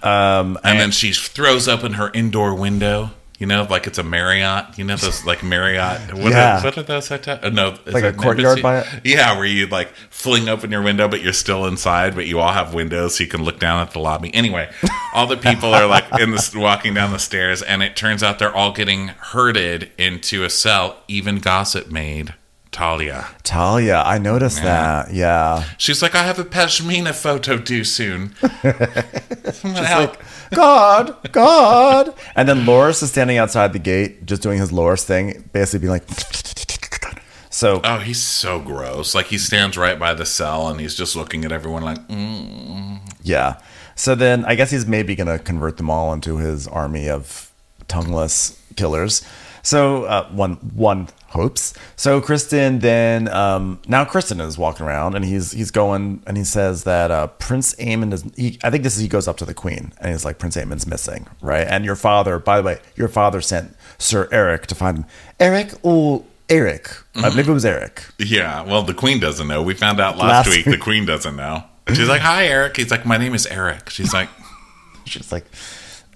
Um, 0.03 0.57
And 0.62 0.78
then 0.78 0.90
she 0.92 1.12
throws 1.12 1.66
open 1.66 1.94
her 1.94 2.11
indoor 2.12 2.55
window. 2.55 3.11
You 3.39 3.47
know, 3.47 3.66
like 3.68 3.87
it's 3.87 3.99
a 3.99 4.03
Marriott. 4.03 4.78
You 4.78 4.84
know 4.84 4.97
those 4.97 5.26
like 5.26 5.43
Marriott. 5.43 6.14
What, 6.14 6.32
Yeah. 6.32 6.59
are, 6.61 6.64
what 6.64 6.78
are 6.78 6.82
those 6.82 7.09
hotels? 7.09 7.41
Uh, 7.43 7.51
no, 7.51 7.76
is 7.84 7.93
Like 7.93 8.05
a 8.05 8.12
courtyard 8.14 8.62
by 8.62 8.78
it? 8.78 8.87
Yeah, 9.05 9.37
where 9.37 9.45
you 9.45 9.66
like 9.66 9.91
fling 10.09 10.49
open 10.49 10.70
your 10.70 10.80
window, 10.80 11.07
but 11.07 11.22
you're 11.22 11.34
still 11.34 11.66
inside, 11.66 12.14
but 12.14 12.26
you 12.26 12.39
all 12.41 12.53
have 12.53 12.72
windows, 12.72 13.16
so 13.16 13.24
you 13.24 13.28
can 13.28 13.43
look 13.43 13.59
down 13.59 13.82
at 13.82 13.91
the 13.93 13.99
lobby. 13.99 14.34
Anyway, 14.34 14.70
all 15.12 15.26
the 15.26 15.37
people 15.37 15.74
are 15.74 15.87
like 15.87 16.07
in 16.18 16.30
the 16.30 16.53
walking 16.57 16.95
down 16.95 17.12
the 17.12 17.18
stairs, 17.18 17.61
and 17.61 17.82
it 17.82 17.95
turns 17.95 18.22
out 18.22 18.39
they're 18.39 18.55
all 18.55 18.72
getting 18.72 19.09
herded 19.09 19.91
into 19.99 20.43
a 20.43 20.49
cell. 20.51 20.97
Even 21.07 21.39
gossip 21.39 21.91
maid 21.91 22.32
Talia. 22.72 23.28
Talia, 23.43 24.03
I 24.05 24.18
noticed 24.18 24.62
that. 24.62 25.12
Yeah, 25.12 25.64
She's 25.78 26.01
like, 26.03 26.14
I 26.14 26.22
have 26.24 26.39
a 26.39 26.45
pashmina 26.45 27.14
photo 27.14 27.59
due 27.59 27.84
soon. 27.84 28.28
Help. 29.62 30.16
God, 30.55 31.16
God. 31.32 32.14
And 32.34 32.49
then 32.49 32.64
Larys 32.64 33.03
is 33.03 33.11
standing 33.11 33.38
outside 33.38 33.72
the 33.72 33.78
gate, 33.78 34.26
just 34.26 34.42
doing 34.42 34.59
his 34.59 34.70
Larys 34.70 35.05
thing, 35.05 35.49
basically 35.53 35.80
being 35.80 35.90
like. 35.92 36.05
So 37.51 37.80
Oh, 37.84 37.99
he's 37.99 38.20
so 38.20 38.61
gross. 38.61 39.14
Like 39.14 39.26
he 39.26 39.38
stands 39.38 39.78
right 39.78 39.99
by 39.99 40.12
the 40.12 40.26
cell 40.26 40.68
and 40.68 40.78
he's 40.78 40.94
just 40.94 41.16
looking 41.16 41.42
at 41.44 41.53
everyone 41.53 41.82
like, 41.82 41.99
mm. 42.09 43.01
Yeah. 43.22 43.59
So 43.94 44.14
then 44.14 44.44
I 44.44 44.57
guess 44.57 44.70
he's 44.70 44.86
maybe 44.86 45.14
going 45.16 45.26
to 45.26 45.38
convert 45.42 45.78
them 45.78 45.88
all 45.88 46.12
into 46.12 46.36
his 46.36 46.68
army 46.68 47.09
of 47.09 47.51
tongueless 47.88 48.61
killers. 48.76 49.22
So 49.67 50.05
uh, 50.05 50.29
one 50.29 50.53
one 50.77 51.09
hopes. 51.31 51.75
So 51.97 52.21
Criston 52.21 52.81
then 52.81 53.27
um, 53.27 53.81
now 53.89 54.05
Criston 54.05 54.41
is 54.41 54.57
walking 54.57 54.87
around 54.87 55.17
and 55.17 55.25
he's 55.25 55.51
he's 55.51 55.73
going 55.73 56.23
and 56.25 56.37
he 56.37 56.45
says 56.45 56.85
that 56.85 57.11
uh, 57.11 57.27
Prince 57.27 57.75
Aemond 57.75 58.12
is. 58.12 58.23
He, 58.37 58.61
I 58.62 58.71
think 58.71 58.85
this 58.85 58.95
is 58.95 59.03
he 59.03 59.09
goes 59.09 59.27
up 59.27 59.37
to 59.39 59.45
the 59.45 59.55
Queen 59.55 59.93
and 60.01 60.12
he's 60.12 60.25
like 60.25 60.39
Prince 60.39 60.57
Aemond's 60.57 60.87
missing, 60.87 61.27
right? 61.41 61.67
And 61.67 61.85
your 61.85 61.97
father, 61.97 62.39
by 62.39 62.59
the 62.59 62.62
way, 62.62 62.79
your 62.95 63.09
father 63.09 63.41
sent 63.41 63.75
Sir 63.99 64.29
Eric 64.31 64.69
to 64.69 64.77
find 64.77 64.99
him. 64.99 65.05
Eric 65.41 65.73
or 65.83 66.23
Eric? 66.49 66.89
I 67.17 67.29
believe 67.31 67.49
it 67.49 67.53
was 67.53 67.64
Eric. 67.64 68.05
yeah. 68.21 68.62
Well, 68.62 68.85
the 68.85 68.95
queen 68.95 69.19
doesn't 69.19 69.49
know. 69.49 69.64
We 69.64 69.75
found 69.75 69.99
out 69.99 70.17
last, 70.17 70.47
Last 70.47 70.57
week 70.57 70.64
the 70.67 70.79
queen 70.79 71.07
doesn't 71.07 71.35
know. 71.35 71.64
She's 71.89 72.09
like, 72.09 72.21
"Hi, 72.21 72.47
Eric." 72.47 72.77
He's 72.77 72.93
like, 72.93 73.05
"My 73.05 73.17
name 73.19 73.35
is 73.35 73.47
Eric." 73.49 73.91
She's 73.91 74.14
like, 74.14 74.29
She's 75.07 75.33
like, 75.33 75.45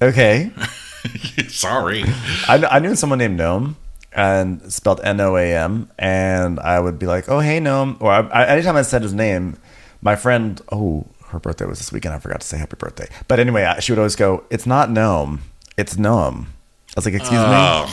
okay. 0.01 0.53
"Sorry." 1.49 2.05
I, 2.49 2.65
I 2.71 2.79
knew 2.79 2.95
someone 2.95 3.19
named 3.19 3.37
Gnome 3.37 3.77
and 4.13 4.73
spelled 4.73 5.01
N 5.05 5.21
O 5.21 5.37
A 5.37 5.55
M, 5.55 5.91
and 5.99 6.59
I 6.61 6.81
would 6.81 6.99
be 6.99 7.07
like, 7.07 7.29
"Oh, 7.29 7.41
hey, 7.41 7.61
Gnome." 7.61 7.97
Or 8.01 8.11
I, 8.13 8.21
I, 8.29 8.47
anytime 8.47 8.77
I 8.77 8.83
said 8.83 9.03
his 9.03 9.15
name, 9.15 9.59
my 10.03 10.17
friend, 10.17 10.61
oh, 10.73 11.07
her 11.29 11.39
birthday 11.39 11.65
was 11.65 11.79
this 11.79 11.93
weekend. 11.93 12.15
I 12.15 12.19
forgot 12.19 12.41
to 12.41 12.47
say 12.47 12.59
happy 12.59 12.77
birthday. 12.79 13.09
But 13.29 13.39
anyway, 13.41 13.65
I- 13.65 13.81
she 13.81 13.93
would 13.93 13.99
always 13.99 14.17
go, 14.17 14.45
"It's 14.51 14.67
not 14.67 14.91
Gnome, 14.91 15.43
it's 15.77 15.97
Gnome." 15.97 16.49
I 16.89 16.93
was 16.97 17.05
like, 17.07 17.15
"Excuse 17.15 17.41
me." 17.41 17.47
Oh. 17.47 17.87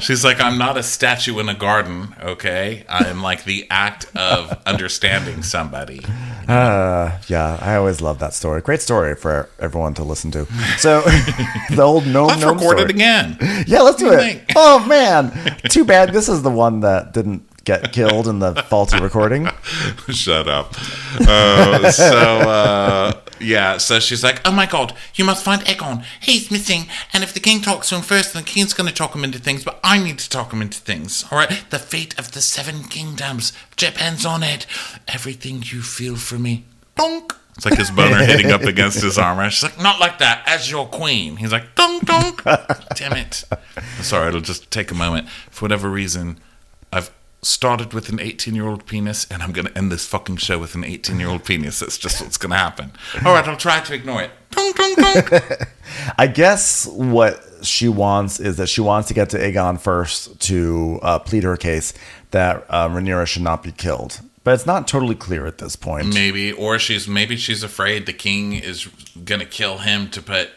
She's 0.00 0.24
like, 0.24 0.40
I'm 0.40 0.58
not 0.58 0.76
a 0.76 0.82
statue 0.82 1.38
in 1.38 1.48
a 1.48 1.54
garden, 1.54 2.14
okay? 2.22 2.84
I'm 2.88 3.22
like 3.22 3.44
the 3.44 3.66
act 3.70 4.06
of 4.16 4.50
understanding 4.66 5.42
somebody. 5.42 6.00
Uh, 6.48 7.18
yeah, 7.28 7.58
I 7.60 7.76
always 7.76 8.00
love 8.00 8.18
that 8.20 8.34
story. 8.34 8.60
Great 8.60 8.80
story 8.82 9.14
for 9.14 9.48
everyone 9.58 9.94
to 9.94 10.04
listen 10.04 10.30
to. 10.32 10.46
So 10.78 11.00
the 11.70 11.82
old 11.82 12.06
gnome 12.06 12.28
Let's 12.28 12.40
gnome 12.40 12.56
record 12.56 12.78
story. 12.78 12.82
it 12.82 12.90
again. 12.90 13.36
Yeah, 13.66 13.80
let's 13.82 13.98
do 13.98 14.06
do 14.10 14.12
it. 14.14 14.18
think? 14.18 14.44
Oh 14.56 14.84
man, 14.86 15.32
too 15.68 15.84
bad 15.84 16.12
this 16.12 16.28
is 16.28 16.42
the 16.42 16.50
one 16.50 16.80
that 16.80 17.12
didn't 17.12 17.46
get 17.70 17.92
killed 17.92 18.26
in 18.26 18.40
the 18.40 18.54
faulty 18.68 19.00
recording. 19.00 19.46
Shut 20.08 20.48
up. 20.48 20.74
Uh, 21.20 21.90
so 21.92 22.04
uh, 22.14 23.20
yeah, 23.38 23.76
so 23.76 24.00
she's 24.00 24.24
like, 24.24 24.40
"Oh 24.44 24.50
my 24.50 24.66
god, 24.66 24.94
you 25.14 25.24
must 25.24 25.44
find 25.44 25.62
Aegon. 25.62 26.04
He's 26.20 26.50
missing, 26.50 26.86
and 27.12 27.22
if 27.22 27.32
the 27.32 27.38
king 27.38 27.60
talks 27.60 27.90
to 27.90 27.96
him 27.96 28.02
first, 28.02 28.32
then 28.32 28.42
the 28.42 28.48
king's 28.48 28.74
going 28.74 28.88
to 28.88 28.94
talk 28.94 29.14
him 29.14 29.22
into 29.22 29.38
things. 29.38 29.62
But 29.62 29.78
I 29.84 30.02
need 30.02 30.18
to 30.18 30.28
talk 30.28 30.52
him 30.52 30.62
into 30.62 30.80
things. 30.80 31.24
All 31.30 31.38
right, 31.38 31.64
the 31.70 31.78
fate 31.78 32.18
of 32.18 32.32
the 32.32 32.40
seven 32.40 32.82
kingdoms 32.84 33.52
depends 33.76 34.26
on 34.26 34.42
it. 34.42 34.66
Everything 35.06 35.62
you 35.64 35.82
feel 35.82 36.16
for 36.16 36.38
me, 36.38 36.64
donk." 36.96 37.36
It's 37.56 37.66
like 37.66 37.78
his 37.78 37.90
boner 37.90 38.24
hitting 38.24 38.52
up 38.52 38.62
against 38.62 39.02
his 39.02 39.18
armor. 39.18 39.48
She's 39.50 39.62
like, 39.62 39.80
"Not 39.80 40.00
like 40.00 40.18
that. 40.18 40.42
As 40.46 40.70
your 40.70 40.88
queen." 40.88 41.36
He's 41.36 41.52
like, 41.52 41.74
"Donk, 41.76 42.04
donk." 42.04 42.42
Damn 42.96 43.12
it. 43.12 43.44
Sorry, 44.00 44.28
it'll 44.28 44.40
just 44.40 44.70
take 44.70 44.90
a 44.90 44.94
moment. 44.94 45.28
For 45.50 45.66
whatever 45.66 45.88
reason, 45.88 46.40
I've 46.92 47.10
started 47.42 47.92
with 47.92 48.08
an 48.08 48.20
18 48.20 48.54
year 48.54 48.66
old 48.66 48.86
penis 48.86 49.26
and 49.30 49.42
I'm 49.42 49.52
going 49.52 49.66
to 49.66 49.76
end 49.76 49.90
this 49.90 50.06
fucking 50.06 50.36
show 50.36 50.58
with 50.58 50.74
an 50.74 50.84
18 50.84 51.18
year 51.18 51.28
old 51.28 51.44
penis. 51.44 51.80
That's 51.80 51.98
just 51.98 52.20
what's 52.20 52.36
going 52.36 52.50
to 52.50 52.56
happen. 52.56 52.92
All 53.24 53.32
right, 53.32 53.46
I'll 53.46 53.56
try 53.56 53.80
to 53.80 53.94
ignore 53.94 54.22
it. 54.22 54.30
Dunk, 54.50 54.76
dunk, 54.76 54.96
dunk. 54.98 55.68
I 56.18 56.26
guess 56.26 56.86
what 56.86 57.42
she 57.62 57.88
wants 57.88 58.40
is 58.40 58.56
that 58.56 58.68
she 58.68 58.80
wants 58.80 59.08
to 59.08 59.14
get 59.14 59.30
to 59.30 59.38
Aegon 59.38 59.80
first 59.80 60.40
to 60.42 60.98
uh, 61.02 61.18
plead 61.18 61.44
her 61.44 61.56
case 61.56 61.94
that 62.30 62.66
uh, 62.68 62.88
Rhaenyra 62.88 63.26
should 63.26 63.42
not 63.42 63.62
be 63.62 63.72
killed. 63.72 64.20
But 64.42 64.54
it's 64.54 64.66
not 64.66 64.88
totally 64.88 65.14
clear 65.14 65.46
at 65.46 65.58
this 65.58 65.76
point. 65.76 66.14
maybe, 66.14 66.50
or 66.50 66.78
she's 66.78 67.06
maybe 67.06 67.36
she's 67.36 67.62
afraid 67.62 68.06
the 68.06 68.14
king 68.14 68.54
is 68.54 68.86
going 69.24 69.40
to 69.40 69.46
kill 69.46 69.78
him 69.78 70.08
to 70.10 70.22
put 70.22 70.50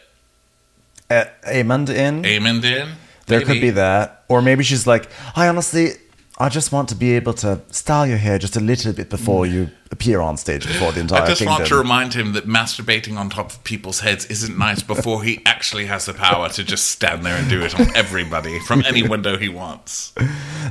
Aemond 1.10 1.90
in. 1.90 2.22
Aemond 2.22 2.64
in. 2.64 2.92
There 3.26 3.40
could 3.42 3.60
be 3.60 3.70
that. 3.70 4.24
Or 4.28 4.42
maybe 4.42 4.64
she's 4.64 4.86
like, 4.86 5.08
I 5.36 5.48
honestly, 5.48 5.92
I 6.36 6.48
just 6.48 6.72
want 6.72 6.88
to 6.88 6.96
be 6.96 7.12
able 7.12 7.32
to 7.34 7.60
style 7.70 8.06
your 8.08 8.16
hair 8.18 8.38
just 8.38 8.56
a 8.56 8.60
little 8.60 8.92
bit 8.92 9.08
before 9.08 9.46
you 9.46 9.70
appear 9.92 10.20
on 10.20 10.36
stage 10.36 10.66
before 10.66 10.90
the 10.90 11.00
entire 11.00 11.22
I 11.22 11.26
just 11.26 11.38
kingdom. 11.38 11.58
want 11.58 11.66
to 11.68 11.76
remind 11.76 12.14
him 12.14 12.32
that 12.32 12.44
masturbating 12.46 13.16
on 13.16 13.30
top 13.30 13.52
of 13.52 13.62
people's 13.62 14.00
heads 14.00 14.24
isn't 14.26 14.58
nice 14.58 14.82
before 14.82 15.22
he 15.22 15.40
actually 15.46 15.86
has 15.86 16.06
the 16.06 16.14
power 16.14 16.48
to 16.48 16.64
just 16.64 16.88
stand 16.88 17.24
there 17.24 17.36
and 17.36 17.48
do 17.48 17.62
it 17.62 17.78
on 17.78 17.94
everybody 17.94 18.58
from 18.60 18.82
any 18.84 19.06
window 19.06 19.38
he 19.38 19.48
wants. 19.48 20.12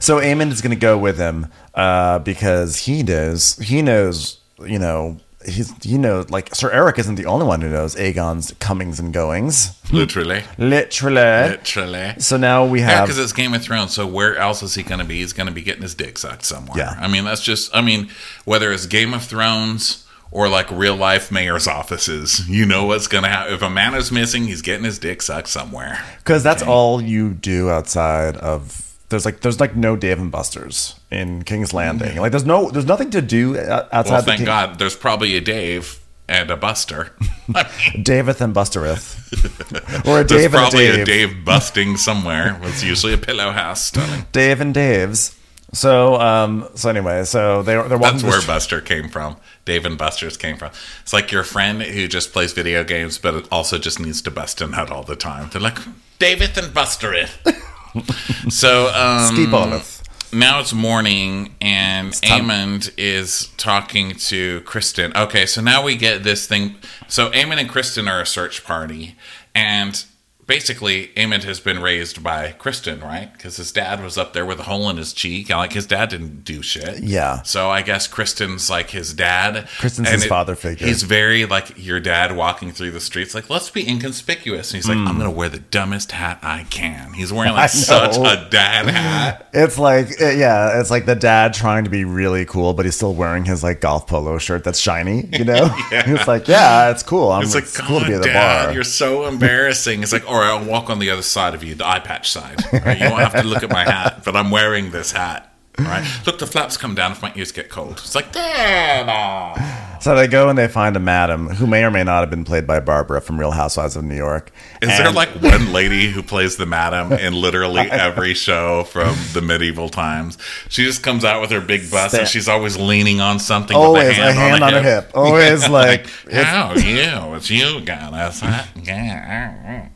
So 0.01 0.17
Aemond 0.19 0.51
is 0.51 0.61
going 0.61 0.75
to 0.75 0.79
go 0.79 0.97
with 0.97 1.17
him 1.17 1.47
uh, 1.73 2.19
because 2.19 2.79
he 2.79 3.01
knows, 3.01 3.57
he 3.59 3.81
knows, 3.81 4.39
you 4.65 4.79
know, 4.79 5.17
he's, 5.45 5.73
you 5.85 5.97
know 5.97 6.25
like, 6.29 6.53
Sir 6.55 6.71
Eric 6.71 6.99
isn't 6.99 7.15
the 7.15 7.25
only 7.25 7.45
one 7.45 7.61
who 7.61 7.69
knows 7.69 7.95
Aegon's 7.95 8.53
comings 8.59 8.99
and 8.99 9.13
goings. 9.13 9.71
Literally. 9.91 10.43
Literally. 10.57 11.15
Literally. 11.49 12.13
So 12.19 12.37
now 12.37 12.65
we 12.65 12.79
Yeah, 12.79 12.87
have. 12.91 13.05
because 13.07 13.17
it's 13.19 13.33
Game 13.33 13.53
of 13.53 13.61
Thrones. 13.63 13.93
So 13.93 14.05
where 14.07 14.35
else 14.37 14.63
is 14.63 14.75
he 14.75 14.83
going 14.83 14.99
to 14.99 15.05
be? 15.05 15.15
He's 15.19 15.33
going 15.33 15.47
to 15.47 15.53
be 15.53 15.61
getting 15.61 15.81
his 15.83 15.95
dick 15.95 16.17
sucked 16.17 16.45
somewhere. 16.45 16.77
Yeah. 16.77 16.97
I 16.99 17.07
mean, 17.07 17.25
that's 17.25 17.41
just. 17.43 17.75
I 17.75 17.81
mean, 17.81 18.09
whether 18.45 18.71
it's 18.71 18.85
Game 18.85 19.13
of 19.13 19.23
Thrones 19.23 20.05
or 20.31 20.49
like 20.49 20.69
real 20.71 20.95
life 20.95 21.31
mayor's 21.31 21.67
offices, 21.67 22.47
you 22.49 22.65
know 22.65 22.85
what's 22.85 23.07
going 23.07 23.23
to 23.23 23.29
happen. 23.29 23.53
If 23.53 23.61
a 23.61 23.69
man 23.69 23.93
is 23.93 24.11
missing, 24.11 24.45
he's 24.45 24.61
getting 24.61 24.83
his 24.85 24.97
dick 24.99 25.21
sucked 25.21 25.47
somewhere. 25.49 26.03
Because 26.17 26.41
that's 26.43 26.63
all 26.63 27.01
you 27.01 27.31
do 27.33 27.69
outside 27.69 28.35
of. 28.37 28.82
There's 29.13 29.25
like 29.25 29.39
there's 29.41 29.59
like 29.59 29.75
no 29.75 29.95
Dave 29.95 30.19
and 30.19 30.31
Buster's 30.31 30.99
in 31.11 31.43
King's 31.43 31.71
Landing. 31.73 32.17
Like 32.17 32.31
there's 32.31 32.45
no 32.45 32.69
there's 32.71 32.85
nothing 32.87 33.11
to 33.11 33.21
do 33.21 33.55
uh, 33.57 33.87
outside 33.91 34.11
Well, 34.13 34.21
thank 34.23 34.37
King- 34.39 34.45
God, 34.45 34.79
there's 34.79 34.95
probably 34.95 35.37
a 35.37 35.41
Dave 35.41 35.99
and 36.27 36.49
a 36.49 36.57
Buster. 36.57 37.11
I 37.55 37.63
mean, 37.93 38.03
Daveth 38.03 38.41
and 38.41 38.53
Bustereth, 38.55 40.05
or 40.07 40.21
a 40.21 40.23
there's 40.23 40.41
Dave 40.41 40.45
and 40.45 40.55
a 40.55 40.57
probably 40.57 40.87
Dave. 40.87 40.99
a 40.99 41.05
Dave 41.05 41.45
busting 41.45 41.97
somewhere. 41.97 42.59
It's 42.63 42.83
usually 42.83 43.13
a 43.13 43.17
pillow 43.17 43.51
house. 43.51 43.91
darling. 43.91 44.25
Dave 44.31 44.59
and 44.61 44.73
Dave's. 44.73 45.37
So 45.73 46.19
um 46.21 46.67
so 46.75 46.89
anyway 46.89 47.23
so 47.23 47.63
they 47.63 47.73
they're 47.73 47.97
walking. 47.97 48.19
That's 48.19 48.23
where 48.23 48.41
Buster 48.45 48.79
came 48.81 49.09
from. 49.09 49.37
Dave 49.65 49.85
and 49.85 49.97
Buster's 49.97 50.37
came 50.37 50.55
from. 50.57 50.71
It's 51.01 51.13
like 51.13 51.31
your 51.31 51.43
friend 51.43 51.81
who 51.81 52.07
just 52.07 52.31
plays 52.33 52.53
video 52.53 52.83
games, 52.83 53.17
but 53.17 53.33
it 53.33 53.47
also 53.51 53.77
just 53.79 53.99
needs 53.99 54.21
to 54.23 54.31
bust 54.31 54.61
a 54.61 54.67
nut 54.67 54.91
all 54.91 55.03
the 55.03 55.15
time. 55.15 55.49
They're 55.51 55.61
like, 55.61 55.77
David 56.19 56.57
and 56.57 56.73
Buster 56.73 57.13
it. 57.13 57.29
so, 58.49 58.87
um, 58.87 59.35
Skiballeth. 59.35 60.01
now 60.33 60.59
it's 60.59 60.73
morning, 60.73 61.55
and 61.61 62.13
time- 62.21 62.45
Aemond 62.45 62.91
is 62.97 63.47
talking 63.57 64.15
to 64.15 64.61
Criston. 64.61 65.15
Okay, 65.15 65.45
so 65.45 65.61
now 65.61 65.83
we 65.83 65.95
get 65.95 66.23
this 66.23 66.47
thing. 66.47 66.75
So 67.07 67.29
Amond 67.31 67.59
and 67.59 67.69
Kristen 67.69 68.07
are 68.07 68.21
a 68.21 68.25
search 68.25 68.63
party, 68.63 69.15
and 69.53 70.03
basically 70.45 71.07
Aemond 71.15 71.43
has 71.43 71.59
been 71.59 71.81
raised 71.81 72.23
by 72.23 72.53
Criston, 72.59 73.01
right? 73.01 73.31
Because 73.33 73.57
his 73.57 73.71
dad 73.71 74.03
was 74.03 74.17
up 74.17 74.33
there 74.33 74.45
with 74.45 74.59
a 74.59 74.63
hole 74.63 74.89
in 74.89 74.97
his 74.97 75.13
cheek. 75.13 75.49
and, 75.49 75.59
Like 75.59 75.73
his 75.73 75.85
dad 75.85 76.09
didn't 76.09 76.43
do 76.43 76.61
shit. 76.61 77.03
Yeah. 77.03 77.41
So 77.43 77.69
I 77.69 77.81
guess 77.81 78.07
Criston's 78.07 78.69
like 78.69 78.89
his 78.91 79.13
dad. 79.13 79.67
Criston's 79.79 80.09
And 80.09 80.21
his 80.21 80.25
father 80.25 80.55
figure. 80.55 80.87
He's 80.87 81.03
very 81.03 81.45
like 81.45 81.73
your 81.77 81.99
dad 81.99 82.35
walking 82.35 82.71
through 82.71 82.91
the 82.91 83.01
streets. 83.01 83.33
Like, 83.35 83.49
let's 83.49 83.69
be 83.69 83.87
inconspicuous. 83.87 84.71
And 84.71 84.77
he's 84.77 84.87
like, 84.87 84.97
I'm 84.97 85.17
gonna 85.17 85.31
wear 85.31 85.49
the 85.49 85.59
dumbest 85.59 86.11
hat 86.11 86.39
I 86.41 86.65
can. 86.69 87.13
He's 87.13 87.31
wearing 87.31 87.53
Hmm. 87.53 87.57
Like 87.59 87.69
such 87.69 88.17
a 88.17 88.47
dad 88.49 88.87
hat. 88.87 89.47
It's 89.53 89.77
like 89.77 90.07
uh, 90.21 90.29
yeah, 90.29 90.79
it's 90.79 90.89
like 90.91 91.05
the 91.05 91.15
dad 91.15 91.53
trying 91.53 91.83
to 91.83 91.89
be 91.89 92.03
really 92.05 92.45
cool, 92.45 92.73
but 92.73 92.85
he's 92.85 92.95
still 92.95 93.13
wearing 93.13 93.45
his 93.45 93.63
like 93.63 93.79
golf 93.81 94.07
polo 94.07 94.37
shirt 94.37 94.63
that's 94.63 94.79
shiny. 94.79 95.27
You 95.31 95.45
know, 95.45 95.69
it's 95.91 96.27
like 96.27 96.47
yeah, 96.47 96.89
it's 96.91 97.03
cool. 97.03 97.31
I'm, 97.31 97.43
It's 97.43 97.55
it's, 97.55 97.77
like, 97.77 97.87
cool 97.87 97.99
to 97.99 98.05
be 98.05 98.13
at 98.13 98.21
the 98.21 98.27
Dad, 98.27 98.65
bar. 98.65 98.73
you're 98.73 98.83
so 98.83 99.27
embarrassing. 99.27 100.01
It's 100.03 100.11
like, 100.11 100.29
or 100.29 100.42
I'll 100.45 100.65
walk 100.65 100.89
on 100.89 100.99
the 100.99 101.09
other 101.09 101.21
side 101.21 101.53
of 101.53 101.63
you, 101.63 101.75
the 101.75 101.87
eye 101.87 101.99
patch 101.99 102.31
side. 102.31 102.59
Right? 102.71 102.99
You 102.99 103.09
won't 103.09 103.21
have 103.21 103.41
to 103.41 103.47
look 103.47 103.63
at 103.63 103.69
my 103.69 103.83
hat, 103.83 104.23
but 104.25 104.35
I'm 104.35 104.51
wearing 104.51 104.91
this 104.91 105.11
hat. 105.11 105.53
Right. 105.79 106.05
Look, 106.25 106.39
the 106.39 106.47
flaps 106.47 106.77
come 106.77 106.93
down 106.95 107.11
if 107.13 107.21
my 107.21 107.31
ears 107.35 107.51
get 107.51 107.69
cold. 107.69 107.93
It's 107.93 108.15
like, 108.15 108.31
damn. 108.31 109.09
aw." 109.09 109.92
So 110.03 110.13
they 110.15 110.27
go 110.27 110.49
and 110.49 110.57
they 110.57 110.67
find 110.67 110.97
a 110.97 110.99
madam 110.99 111.47
who 111.47 111.65
may 111.65 111.81
or 111.85 111.89
may 111.89 112.03
not 112.03 112.19
have 112.19 112.29
been 112.29 112.43
played 112.43 112.67
by 112.67 112.81
Barbara 112.81 113.21
from 113.21 113.39
Real 113.39 113.51
Housewives 113.51 113.95
of 113.95 114.03
New 114.03 114.17
York. 114.17 114.51
Is 114.81 114.89
there 114.89 115.09
like 115.13 115.29
one 115.41 115.71
lady 115.71 116.09
who 116.09 116.21
plays 116.21 116.57
the 116.57 116.65
madam 116.65 117.13
in 117.13 117.33
literally 117.33 117.79
every 117.89 118.33
show 118.33 118.83
from 118.83 119.15
the 119.31 119.41
medieval 119.41 119.87
times? 119.87 120.37
She 120.67 120.83
just 120.83 121.03
comes 121.03 121.23
out 121.23 121.39
with 121.39 121.51
her 121.51 121.61
big 121.61 121.89
bust 121.89 122.15
and 122.15 122.27
she's 122.27 122.49
always 122.49 122.77
leaning 122.77 123.21
on 123.21 123.39
something. 123.39 123.77
always 123.77 124.09
with 124.09 124.17
a 124.17 124.33
hand 124.33 124.61
on, 124.61 124.73
a 124.73 124.81
her 124.81 125.01
hip? 125.01 125.11
Always 125.15 125.69
like, 125.69 126.07
Oh, 126.33 126.73
you. 126.75 127.35
It's 127.35 127.49
you, 127.49 127.79
guys. 127.79 128.41
huh? 128.41 128.65
Yeah. 128.83 129.87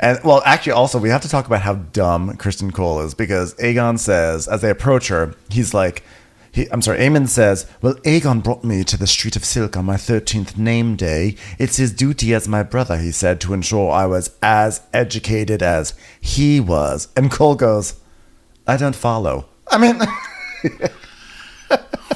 and 0.00 0.18
well, 0.24 0.40
actually, 0.46 0.72
also 0.72 0.98
we 0.98 1.10
have 1.10 1.20
to 1.20 1.28
talk 1.28 1.46
about 1.46 1.60
how 1.60 1.74
dumb 1.74 2.34
Criston 2.38 2.72
Cole 2.72 3.00
is 3.02 3.12
because 3.12 3.52
Aegon 3.56 3.98
says 3.98 4.48
as 4.48 4.62
they 4.62 4.70
approach 4.70 5.08
her, 5.08 5.34
he's 5.50 5.74
like. 5.74 6.02
He, 6.52 6.70
I'm 6.70 6.82
sorry, 6.82 6.98
Aemond 6.98 7.28
says, 7.28 7.66
Well, 7.80 7.94
Aegon 8.04 8.42
brought 8.42 8.64
me 8.64 8.82
to 8.84 8.96
the 8.96 9.06
Street 9.06 9.36
of 9.36 9.44
Silk 9.44 9.76
on 9.76 9.84
my 9.84 9.94
13th 9.96 10.56
name 10.56 10.96
day. 10.96 11.36
It's 11.58 11.76
his 11.76 11.92
duty 11.92 12.34
as 12.34 12.48
my 12.48 12.62
brother, 12.62 12.98
he 12.98 13.12
said, 13.12 13.40
to 13.42 13.54
ensure 13.54 13.90
I 13.90 14.06
was 14.06 14.36
as 14.42 14.82
educated 14.92 15.62
as 15.62 15.94
he 16.20 16.58
was. 16.60 17.08
And 17.16 17.30
Cole 17.30 17.54
goes, 17.54 18.00
I 18.66 18.76
don't 18.76 18.96
follow. 18.96 19.46
I 19.68 19.78
mean, 19.78 20.00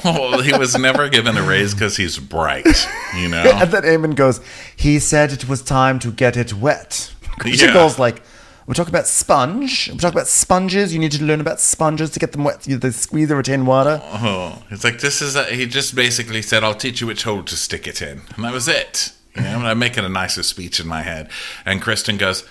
Well, 0.03 0.41
he 0.41 0.53
was 0.55 0.77
never 0.77 1.09
given 1.09 1.35
a 1.35 1.41
raise 1.41 1.73
because 1.73 1.97
he's 1.97 2.19
bright, 2.19 2.87
you 3.17 3.27
know? 3.27 3.43
and 3.55 3.71
then 3.71 3.83
Aemond 3.83 4.15
goes, 4.15 4.39
He 4.75 4.99
said 4.99 5.31
it 5.31 5.47
was 5.47 5.61
time 5.63 5.97
to 5.99 6.11
get 6.11 6.37
it 6.37 6.53
wet. 6.53 7.11
Yeah. 7.43 7.73
Cole's 7.73 7.99
like, 7.99 8.23
We're 8.67 8.73
talking 8.73 8.93
about 8.93 9.05
sponge. 9.07 9.89
We're 9.91 9.99
talking 9.99 10.15
about 10.17 10.27
sponges. 10.27 10.91
You 10.91 10.99
need 10.99 11.11
to 11.11 11.23
learn 11.23 11.39
about 11.39 11.59
sponges 11.59 12.09
to 12.11 12.19
get 12.19 12.31
them 12.31 12.43
wet. 12.43 12.67
You- 12.67 12.77
They 12.77 12.89
squeeze 12.91 13.29
or 13.31 13.35
retain 13.35 13.65
water. 13.65 14.01
Oh, 14.03 14.63
it's 14.71 14.83
like 14.83 14.99
this 15.01 15.21
is. 15.21 15.35
A, 15.35 15.43
he 15.45 15.65
just 15.67 15.93
basically 15.95 16.41
said, 16.41 16.63
"I'll 16.63 16.73
teach 16.73 16.99
you 17.01 17.07
which 17.07 17.23
hole 17.23 17.43
to 17.43 17.55
stick 17.55 17.85
it 17.87 18.01
in," 18.01 18.21
and 18.35 18.43
that 18.43 18.51
was 18.53 18.67
it. 18.67 19.11
You 19.35 19.41
know, 19.43 19.59
I'm 19.65 19.77
making 19.79 20.03
a 20.05 20.09
nicer 20.09 20.41
speech 20.43 20.79
in 20.79 20.87
my 20.87 21.01
head, 21.03 21.29
and 21.65 21.81
Criston 21.81 22.17
goes, 22.17 22.43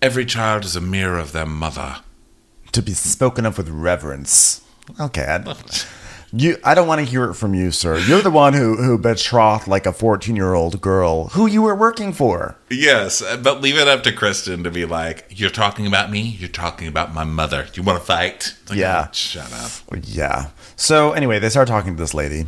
"Every 0.00 0.24
child 0.24 0.64
is 0.64 0.76
a 0.76 0.80
mirror 0.80 1.18
of 1.18 1.32
their 1.32 1.46
mother." 1.46 1.96
To 2.72 2.82
be 2.82 2.92
spoken 2.94 3.44
of 3.46 3.56
with 3.58 3.68
reverence. 3.68 4.60
Okay. 5.00 5.42
You, 6.32 6.56
I 6.64 6.74
don't 6.74 6.88
want 6.88 6.98
to 7.00 7.04
hear 7.04 7.24
it 7.30 7.34
from 7.34 7.54
you, 7.54 7.70
sir. 7.70 7.98
You're 7.98 8.20
the 8.22 8.30
one 8.30 8.52
who, 8.52 8.76
who 8.76 8.98
betrothed 8.98 9.68
like 9.68 9.86
a 9.86 9.92
14 9.92 10.34
year 10.36 10.54
old 10.54 10.80
girl 10.80 11.28
who 11.28 11.46
you 11.46 11.62
were 11.62 11.74
working 11.74 12.12
for. 12.12 12.56
Yes, 12.70 13.22
uh, 13.22 13.36
but 13.36 13.60
leave 13.60 13.76
it 13.76 13.88
up 13.88 14.02
to 14.04 14.12
Criston 14.12 14.64
to 14.64 14.70
be 14.70 14.84
like, 14.84 15.26
"You're 15.30 15.50
talking 15.50 15.86
about 15.86 16.10
me. 16.10 16.20
You're 16.20 16.48
talking 16.48 16.88
about 16.88 17.14
my 17.14 17.24
mother. 17.24 17.66
You 17.74 17.82
want 17.82 17.98
to 18.00 18.04
fight?" 18.04 18.54
Like, 18.68 18.78
Yeah. 18.78 19.06
"Oh, 19.08 19.12
shut 19.12 19.52
up. 19.52 19.98
Yeah. 20.04 20.48
So 20.74 21.12
anyway, 21.12 21.38
they 21.38 21.48
start 21.48 21.68
talking 21.68 21.94
to 21.96 22.02
this 22.02 22.12
lady, 22.14 22.46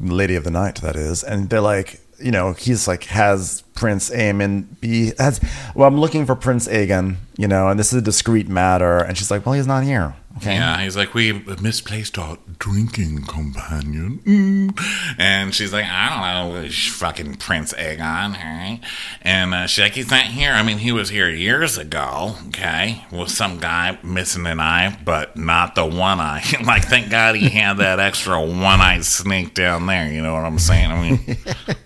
lady 0.00 0.34
of 0.34 0.44
the 0.44 0.50
night, 0.50 0.80
that 0.80 0.96
is, 0.96 1.22
and 1.22 1.50
they're 1.50 1.60
like, 1.60 2.00
you 2.20 2.32
know, 2.32 2.52
he's 2.52 2.88
like, 2.88 3.04
has 3.04 3.62
Prince 3.74 4.10
Aemond 4.10 4.80
be 4.80 5.12
has? 5.18 5.40
Well, 5.74 5.86
I'm 5.86 6.00
looking 6.00 6.26
for 6.26 6.34
Prince 6.34 6.66
Aegon, 6.66 7.16
you 7.36 7.46
know, 7.46 7.68
and 7.68 7.78
this 7.78 7.92
is 7.92 7.98
a 8.00 8.02
discreet 8.02 8.48
matter, 8.48 8.98
and 8.98 9.16
she's 9.16 9.30
like, 9.30 9.46
well, 9.46 9.52
he's 9.54 9.66
not 9.68 9.84
here. 9.84 10.14
Okay. 10.38 10.54
Yeah, 10.54 10.80
he's 10.82 10.96
like, 10.96 11.14
we 11.14 11.32
misplaced 11.60 12.16
our 12.16 12.38
drinking 12.60 13.24
companion. 13.24 14.20
Mm. 14.24 15.16
And 15.18 15.52
she's 15.52 15.72
like, 15.72 15.84
I 15.84 16.44
don't 16.48 16.62
know, 16.62 16.68
fucking 16.70 17.36
Prince 17.36 17.72
Aegon, 17.72 18.36
all 18.36 18.44
right? 18.44 18.80
And 19.22 19.52
uh, 19.52 19.66
she's 19.66 19.82
like, 19.82 19.94
he's 19.94 20.10
not 20.12 20.24
here. 20.24 20.52
I 20.52 20.62
mean, 20.62 20.78
he 20.78 20.92
was 20.92 21.08
here 21.08 21.28
years 21.28 21.76
ago, 21.76 22.36
okay, 22.48 23.04
with 23.10 23.30
some 23.30 23.58
guy 23.58 23.98
missing 24.04 24.46
an 24.46 24.60
eye, 24.60 24.96
but 25.04 25.36
not 25.36 25.74
the 25.74 25.84
one 25.84 26.20
eye. 26.20 26.44
like, 26.64 26.84
thank 26.84 27.10
God 27.10 27.34
he 27.34 27.48
had 27.48 27.78
that 27.78 27.98
extra 27.98 28.40
one 28.40 28.80
eyed 28.80 29.04
snake 29.04 29.54
down 29.54 29.86
there, 29.86 30.10
you 30.12 30.22
know 30.22 30.34
what 30.34 30.44
I'm 30.44 30.60
saying? 30.60 30.92
I 30.92 31.10
mean, 31.10 31.36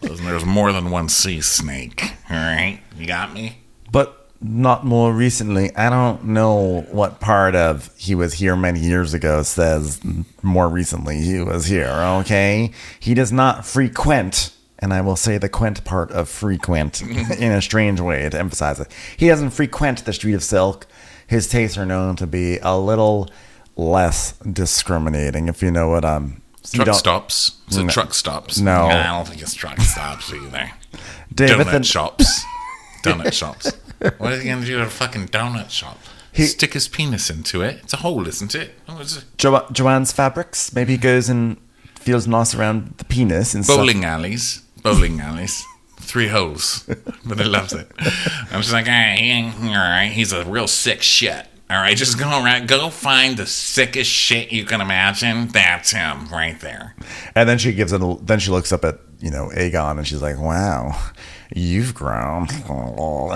there's, 0.03 0.20
there's 0.20 0.44
more 0.44 0.72
than 0.72 0.90
one 0.90 1.09
sea 1.09 1.40
snake, 1.40 2.05
all 2.28 2.36
right? 2.36 2.80
You 2.98 3.07
got 3.07 3.32
me? 3.32 3.62
But 3.90 4.22
not 4.43 4.84
more 4.84 5.12
recently. 5.12 5.74
I 5.76 5.88
don't 5.88 6.24
know 6.24 6.82
what 6.90 7.20
part 7.20 7.55
of 7.55 7.90
he 7.97 8.14
was 8.14 8.34
here 8.34 8.57
many 8.57 8.80
years 8.80 9.14
ago 9.14 9.43
says 9.43 10.01
more 10.43 10.68
recently 10.68 11.20
he 11.20 11.40
was 11.40 11.66
here, 11.66 11.88
okay? 12.20 12.72
He 12.99 13.14
does 13.14 13.30
not 13.32 13.64
frequent, 13.64 14.53
and 14.78 14.93
I 14.93 15.01
will 15.01 15.16
say 15.16 15.38
the 15.38 15.49
quent 15.49 15.84
part 15.84 16.11
of 16.11 16.28
frequent 16.28 17.01
in 17.38 17.53
a 17.53 17.62
strange 17.62 18.01
way 18.01 18.28
to 18.28 18.38
emphasize 18.38 18.80
it. 18.80 18.88
He 19.16 19.28
doesn't 19.28 19.51
frequent 19.51 20.05
the 20.05 20.12
Street 20.12 20.34
of 20.34 20.43
Silk. 20.43 20.86
His 21.26 21.49
tastes 21.49 21.78
are 21.78 21.86
known 21.86 22.16
to 22.16 22.26
be 22.26 22.59
a 22.59 22.76
little 22.76 23.30
less 23.76 24.32
discriminating, 24.38 25.49
if 25.49 25.62
you 25.62 25.70
know 25.70 25.88
what 25.88 26.05
I'm. 26.05 26.43
Truck 26.72 26.95
stops. 26.95 27.53
Is 27.70 27.78
No. 27.78 27.88
truck 27.88 28.14
stops? 28.14 28.59
No. 28.59 28.88
Nah, 28.88 29.01
I 29.01 29.16
don't 29.16 29.26
think 29.28 29.43
it's 29.43 29.55
truck 29.55 29.80
stops 29.80 30.32
either. 30.32 30.70
David, 31.34 31.66
donut 31.66 31.72
the- 31.78 31.82
shops. 31.84 32.43
donut 33.03 33.32
shops. 33.32 33.72
What 34.18 34.32
is 34.32 34.42
he 34.42 34.48
gonna 34.48 34.64
do 34.66 34.80
at 34.80 34.86
a 34.86 34.90
fucking 34.90 35.28
donut 35.28 35.70
shop? 35.70 35.98
He- 36.32 36.46
Stick 36.46 36.72
his 36.72 36.88
penis 36.88 37.28
into 37.30 37.61
it. 37.62 37.80
It's 37.82 37.92
a 37.92 37.98
hole, 37.98 38.26
isn't 38.26 38.55
it? 38.55 38.74
Oh, 38.88 38.98
it's 39.00 39.18
a 39.18 39.22
Jo- 39.36 39.66
Joanne's 39.72 40.12
fabrics. 40.12 40.72
Maybe 40.74 40.92
he 40.92 40.98
goes 40.98 41.28
and 41.28 41.57
feels 41.98 42.26
nice 42.26 42.55
around 42.55 42.94
the 42.98 43.05
penis 43.05 43.55
and 43.55 43.64
stuff. 43.64 43.76
bowling 43.76 44.05
alleys. 44.05 44.62
Bowling 44.82 45.20
alleys. 45.20 45.62
Three 46.00 46.28
holes. 46.28 46.88
But 47.24 47.38
he 47.38 47.44
loves 47.44 47.72
it. 47.72 47.88
I'm 48.50 48.61
just 48.62 48.72
like, 48.72 48.86
all 48.86 48.92
right, 48.92 49.18
he- 49.18 49.68
all 49.68 49.74
right, 49.74 50.11
he's 50.12 50.32
a 50.32 50.44
real 50.44 50.66
sick 50.66 51.00
shit. 51.03 51.46
All 51.70 51.78
right, 51.78 51.96
just 51.96 52.18
go 52.18 52.28
around, 52.28 52.66
go 52.68 52.90
find 52.90 53.36
the 53.36 53.46
sickest 53.46 54.11
shit 54.11 54.53
you 54.53 54.64
can 54.66 54.80
imagine. 54.82 55.48
That's 55.48 55.92
him 55.92 56.26
right 56.28 56.59
there. 56.61 56.94
And 57.34 57.48
then 57.48 57.57
she 57.59 57.72
gives 57.72 57.92
it. 57.92 58.03
A, 58.03 58.16
then 58.20 58.40
she 58.40 58.50
looks 58.50 58.72
up 58.72 58.84
at 58.84 58.98
you 59.20 59.30
know 59.30 59.48
Aegon 59.55 59.96
and 59.98 60.07
she's 60.07 60.20
like, 60.20 60.38
"Wow, 60.38 61.00
you've 61.55 61.94
grown." 61.94 62.48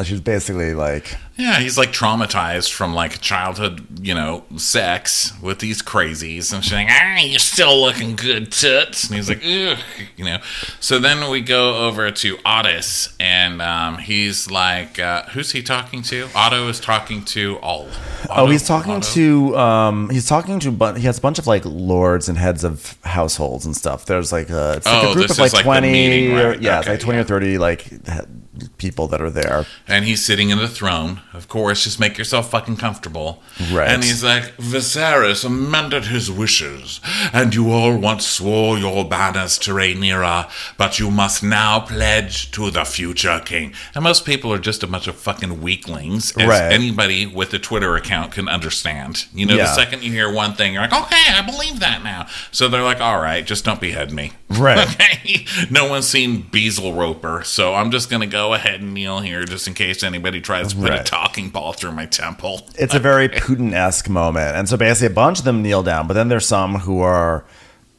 She's 0.05 0.21
basically 0.21 0.75
like, 0.75 1.17
Yeah, 1.37 1.59
he's 1.59 1.77
like 1.79 1.93
traumatized 1.93 2.73
from 2.73 2.95
like 2.95 3.21
childhood, 3.21 3.87
you 4.01 4.15
know, 4.15 4.45
sex 4.57 5.33
with 5.43 5.59
these 5.59 5.83
crazies. 5.83 6.53
And 6.53 6.63
she's 6.65 6.73
like, 6.73 6.89
ah, 6.91 7.19
you're 7.21 7.39
still 7.39 7.81
looking 7.81 8.17
good, 8.17 8.51
toots. 8.53 9.05
And 9.07 9.17
he's 9.17 9.29
like, 9.29 9.43
ugh, 9.45 9.79
you 10.17 10.25
know. 10.25 10.39
So 10.81 10.99
then 10.99 11.31
we 11.31 11.41
go 11.41 11.87
over 11.87 12.11
to 12.11 12.39
Otis, 12.47 13.15
and 13.21 13.61
um, 13.61 13.99
he's 13.99 14.51
like, 14.51 14.99
uh, 14.99 15.25
who's 15.25 15.53
he 15.53 15.63
talking 15.63 16.03
to? 16.03 16.29
Otto 16.35 16.69
is 16.69 16.81
talking 16.81 17.25
to 17.27 17.59
all. 17.59 17.89
"Oh, 18.31 18.47
he's 18.49 18.67
talking 18.67 19.01
to. 19.01 19.57
Um, 19.57 20.11
he's 20.11 20.27
talking 20.29 20.59
to. 20.61 20.71
But 20.71 20.97
he 20.99 21.07
has 21.07 21.19
a 21.19 21.21
bunch 21.21 21.39
of 21.39 21.47
like 21.47 21.65
lords 21.65 22.29
and 22.29 22.39
heads 22.39 22.65
of 22.65 22.97
households 23.03 23.67
and 23.67 23.77
stuff. 23.77 24.07
There's 24.07 24.33
like 24.33 24.51
a, 24.51 24.75
it's 24.77 24.87
like 24.87 25.05
Oh, 25.05 25.11
a 25.11 25.15
group 25.15 25.31
of 25.31 25.39
like 25.39 25.53
like 25.53 25.65
twenty. 25.65 25.93
meeting, 25.93 26.39
or, 26.39 26.51
right? 26.51 26.63
yeah, 26.63 26.79
it's 26.79 26.87
Okay, 26.87 26.93
like 26.95 27.01
twenty 27.01 27.19
yeah. 27.19 27.23
or 27.23 27.27
thirty 27.27 27.59
like 27.59 27.89
he- 28.09 28.46
people 28.79 29.07
that 29.09 29.21
are 29.21 29.31
there. 29.31 29.67
And 29.87 30.05
he's 30.05 30.25
sitting 30.25 30.51
in 30.51 30.59
the 30.59 30.69
throne. 30.69 31.21
Of 31.33 31.49
course, 31.49 31.85
just 31.85 32.01
make 32.01 32.19
yourself 32.19 32.51
fucking 32.51 32.77
comfortable. 32.77 33.43
Right. 33.73 33.89
And 33.89 34.03
he's 34.05 34.23
like, 34.25 34.57
Viserys 34.57 35.45
amended 35.45 36.07
his 36.07 36.31
wishes, 36.31 37.01
and 37.33 37.55
you 37.55 37.71
all 37.71 37.97
once 37.97 38.27
swore 38.27 38.79
your 38.79 39.05
banners 39.05 39.59
to 39.59 39.73
Rhaenyra, 39.73 40.51
but 40.77 40.99
you 40.99 41.11
must 41.11 41.43
now 41.43 41.81
pledge 41.81 42.51
to 42.53 42.71
the 42.71 42.85
future 42.85 43.41
king. 43.45 43.73
And 43.95 44.05
most 44.05 44.25
people 44.25 44.53
are 44.53 44.59
just 44.59 44.83
a 44.83 44.87
bunch 44.87 45.07
of 45.07 45.17
fucking 45.17 45.61
weaklings, 45.63 46.37
as 46.37 46.47
Right. 46.47 46.73
anybody 46.73 47.27
with 47.27 47.53
a 47.55 47.59
Twitter 47.59 47.97
account 47.97 48.33
can 48.33 48.49
understand. 48.49 49.27
You 49.35 49.47
know, 49.47 49.55
Yeah. 49.57 49.65
the 49.65 49.75
second 49.75 50.03
you 50.03 50.13
hear 50.13 50.31
one 50.33 50.55
thing, 50.55 50.73
you're 50.73 50.83
like, 50.83 50.93
okay, 50.93 51.33
I 51.33 51.43
believe 51.43 51.81
that 51.81 52.03
now. 52.05 52.27
So 52.53 52.69
they're 52.69 52.83
like, 52.83 53.01
all 53.01 53.21
right, 53.21 53.45
just 53.47 53.65
don't 53.65 53.81
behead 53.81 54.13
me. 54.13 54.33
Right. 54.49 54.77
Okay. 54.97 55.45
No 55.71 55.87
one's 55.89 56.07
seen 56.07 56.45
Beazle 56.45 56.97
Roper, 56.97 57.43
so 57.45 57.75
I'm 57.75 57.91
just 57.91 58.09
gonna 58.11 58.27
go 58.27 58.46
ahead 58.55 58.81
and 58.81 58.95
kneel 58.95 59.21
here 59.21 59.45
just 59.45 59.67
in 59.69 59.75
case 59.75 60.03
anybody 60.03 60.41
tries 60.41 60.73
to 60.73 60.81
put 60.81 60.93
a 60.93 61.03
talking 61.03 61.51
ball 61.51 61.73
through 61.73 61.93
my 61.93 62.07
temple. 62.07 62.67
It's 62.79 62.95
a 62.95 62.99
very 62.99 63.29
Putin 63.47 63.73
esque 63.73 64.09
moment, 64.09 64.57
and 64.57 64.69
so 64.69 64.77
basically 64.77 65.13
a 65.13 65.15
bunch 65.15 65.39
of 65.39 65.45
them 65.45 65.63
kneel 65.63 65.83
down, 65.83 66.07
but 66.07 66.15
then 66.15 66.29
there's 66.29 66.47
some 66.47 66.77
who 66.81 67.01
are 67.01 67.45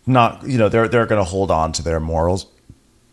not. 0.06 0.48
You 0.48 0.58
know, 0.58 0.70
they're 0.70 0.88
they're 0.88 1.06
going 1.06 1.24
to 1.24 1.30
hold 1.30 1.52
on 1.52 1.72
to 1.74 1.84
their 1.84 2.00
morals. 2.00 2.48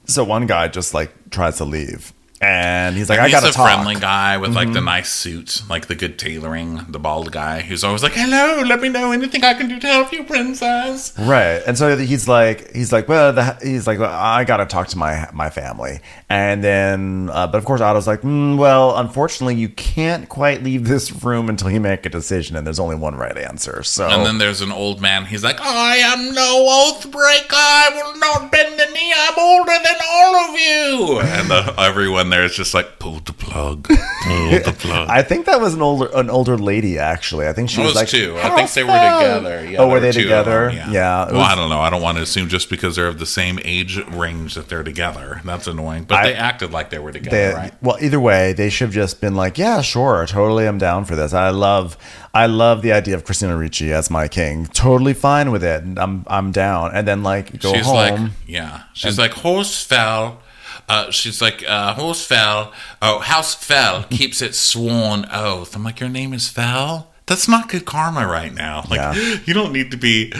So 0.07 0.23
one 0.25 0.47
guy 0.47 0.69
just 0.69 0.93
like 0.95 1.13
tries 1.31 1.57
to 1.59 1.65
leave, 1.65 2.13
and 2.45 2.97
he's 2.97 3.09
like, 3.09 3.19
"I 3.19 3.25
He's 3.25 3.33
got 3.33 3.41
to 3.41 3.49
a 3.49 3.53
talk." 3.53 3.67
Mm-hmm. 3.67 3.83
friendly 3.83 4.01
guy 4.01 4.37
with 4.37 4.55
like 4.55 4.73
the 4.73 4.81
nice 4.81 5.11
suit, 5.11 5.63
like 5.69 5.87
the 5.87 5.95
good 5.95 6.19
tailoring, 6.19 6.85
the 6.89 6.99
bald 6.99 7.33
guy 7.33 7.61
who's 7.63 7.83
always 7.83 8.03
like, 8.03 8.13
"Hello, 8.13 8.63
let 8.63 8.81
me 8.81 8.89
know 8.89 9.13
anything 9.13 9.43
I 9.45 9.55
can 9.55 9.69
do 9.69 9.81
to 9.81 9.87
help 9.87 10.13
you, 10.13 10.25
princess." 10.25 11.15
Right, 11.19 11.63
and 11.67 11.79
so 11.79 11.97
he's 11.97 12.29
like, 12.29 12.71
he's 12.73 12.93
like, 12.93 13.09
well, 13.09 13.33
the, 13.33 13.57
he's 13.63 13.87
like, 13.87 13.99
well, 13.99 14.13
I 14.13 14.45
got 14.45 14.59
to 14.59 14.67
talk 14.67 14.89
to 14.89 14.99
my 14.99 15.29
my 15.33 15.49
family, 15.51 16.01
and 16.29 16.63
then, 16.63 17.31
uh, 17.33 17.47
but 17.47 17.59
of 17.59 17.65
course, 17.65 17.81
Otto's 17.81 18.07
like, 18.07 18.21
mm, 18.23 18.59
well, 18.59 18.97
unfortunately, 18.99 19.55
you 19.57 19.69
can't 19.71 20.29
quite 20.29 20.63
leave 20.63 20.87
this 20.87 21.25
room 21.25 21.49
until 21.49 21.71
you 21.71 21.81
make 21.81 22.05
a 22.05 22.11
decision, 22.11 22.57
and 22.57 22.67
there's 22.67 22.81
only 22.81 22.97
one 22.97 23.17
right 23.17 23.37
answer. 23.39 23.83
So, 23.83 24.09
And 24.09 24.27
then 24.27 24.39
there's 24.39 24.61
an 24.61 24.73
old 24.73 25.01
man. 25.01 25.25
He's 25.27 25.43
like, 25.45 25.61
"I 25.61 25.97
am 25.97 26.35
no 26.35 26.67
oath 26.69 27.11
breaker. 27.11 27.57
I 27.57 27.91
will 27.95 28.19
not 28.19 28.53
bend 28.53 28.79
the 28.79 28.87
knee. 28.93 29.13
I'm 29.17 29.39
older 29.39 29.73
than 29.83 29.97
all 30.11 30.37
of 30.37 30.51
you." 30.59 31.21
And 31.21 31.51
uh, 31.53 31.75
everyone 31.79 32.31
there 32.35 32.45
is 32.45 32.55
just 32.57 32.75
like, 32.75 32.99
"Pull 32.99 33.21
the 33.21 33.33
plug, 33.33 33.85
pull 33.89 33.97
the 34.69 34.75
plug." 34.79 35.09
I 35.09 35.23
think 35.23 35.47
that 35.47 35.61
was 35.61 35.75
an 35.75 35.83
older 35.83 36.09
an 36.15 36.29
older 36.31 36.59
lady 36.59 36.99
actually. 36.99 37.47
I 37.47 37.53
think 37.53 37.71
she 37.71 37.81
It 37.81 37.85
was 37.85 37.95
was 37.95 38.03
like 38.03 38.09
two. 38.09 38.37
I 38.39 38.43
think 38.49 38.61
"House 38.61 38.75
they 38.75 38.83
were 38.85 38.91
together. 38.91 39.65
Yeah, 39.71 39.79
oh, 39.81 39.89
were 39.89 40.01
they 40.01 40.11
two 40.13 40.21
of 40.21 40.25
together? 40.25 40.71
them, 40.73 40.93
Yeah. 40.93 41.27
it 41.29 41.33
Well, 41.33 41.41
was- 41.43 41.53
I 41.53 41.55
don't 41.55 41.71
know. 41.71 41.81
I 41.81 41.91
don't 41.91 42.03
want 42.03 42.17
to 42.19 42.23
assume 42.23 42.49
just 42.49 42.69
because 42.71 42.97
they're 42.97 43.07
of 43.07 43.19
the 43.19 43.27
same 43.27 43.59
age 43.65 43.99
range 44.09 44.55
that 44.55 44.69
they're 44.69 44.83
together. 44.83 45.41
That's 45.45 45.67
annoying. 45.69 46.05
But 46.05 46.19
I- 46.19 46.27
they 46.27 46.35
acted 46.35 46.73
like 46.73 46.91
they 46.91 46.99
were 46.99 47.13
together, 47.13 47.37
they, 47.37 47.55
right? 47.55 47.73
Well, 47.83 47.97
either 48.01 48.19
way, 48.21 48.53
they 48.53 48.69
should 48.71 48.87
have 48.87 48.95
just 48.95 49.21
been 49.21 49.35
like, 49.37 49.57
"Yeah, 49.59 49.81
sure, 49.81 50.27
totally, 50.27 50.67
I'm 50.67 50.79
down 50.79 51.05
for 51.05 51.15
this." 51.15 51.33
I 51.33 51.51
love, 51.51 51.97
I 52.35 52.47
love 52.47 52.83
the 52.83 52.93
idea 52.93 53.15
of 53.15 53.25
Christina 53.25 53.57
Ricci 53.57 53.93
as 53.93 54.11
my 54.11 54.27
king. 54.29 54.67
Totally 54.67 55.15
fine 55.15 55.51
with 55.53 55.63
it. 55.63 55.85
I'm, 55.97 56.25
I'm 56.27 56.51
down. 56.51 56.91
And 56.95 57.07
then 57.07 57.23
like 57.23 57.61
go 57.61 57.73
She's 57.73 57.87
home. 57.87 57.95
like, 57.95 58.31
yeah. 58.47 58.83
She's 58.93 59.19
like, 59.19 59.33
horse 59.35 59.85
fell. 59.85 60.41
Uh, 60.89 61.11
she's 61.11 61.41
like, 61.41 61.65
uh, 61.67 61.95
horse 61.95 62.25
fell. 62.25 62.73
Oh, 63.01 63.19
house 63.21 63.55
fell. 63.55 64.05
Keeps 64.05 64.43
its 64.43 64.59
sworn 64.59 65.27
oath. 65.33 65.75
I'm 65.75 65.83
like, 65.85 66.01
your 66.01 66.09
name 66.11 66.33
is 66.35 66.49
Fell? 66.49 67.11
That's 67.27 67.49
not 67.49 67.69
good 67.71 67.87
karma 67.87 68.27
right 68.27 68.53
now. 68.53 68.85
Like, 68.91 68.99
Yeah. 69.01 69.39
you 69.47 69.55
don't 69.55 69.73
need 69.73 69.91
to 69.93 69.97
be 69.97 70.33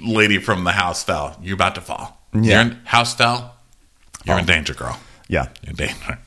lady 0.00 0.38
from 0.38 0.64
the 0.64 0.72
house 0.72 1.02
fell. 1.04 1.38
You're 1.42 1.54
about 1.54 1.74
to 1.74 1.80
fall. 1.82 2.18
Yeah. 2.32 2.40
You're 2.42 2.60
in, 2.72 2.78
house 2.84 3.14
fell. 3.14 3.56
You're 4.24 4.36
Oh. 4.36 4.38
in 4.38 4.46
danger, 4.46 4.72
girl. 4.74 4.98
yeah. 5.28 5.48
You're 5.62 5.70
in 5.70 5.76
danger. 5.76 6.18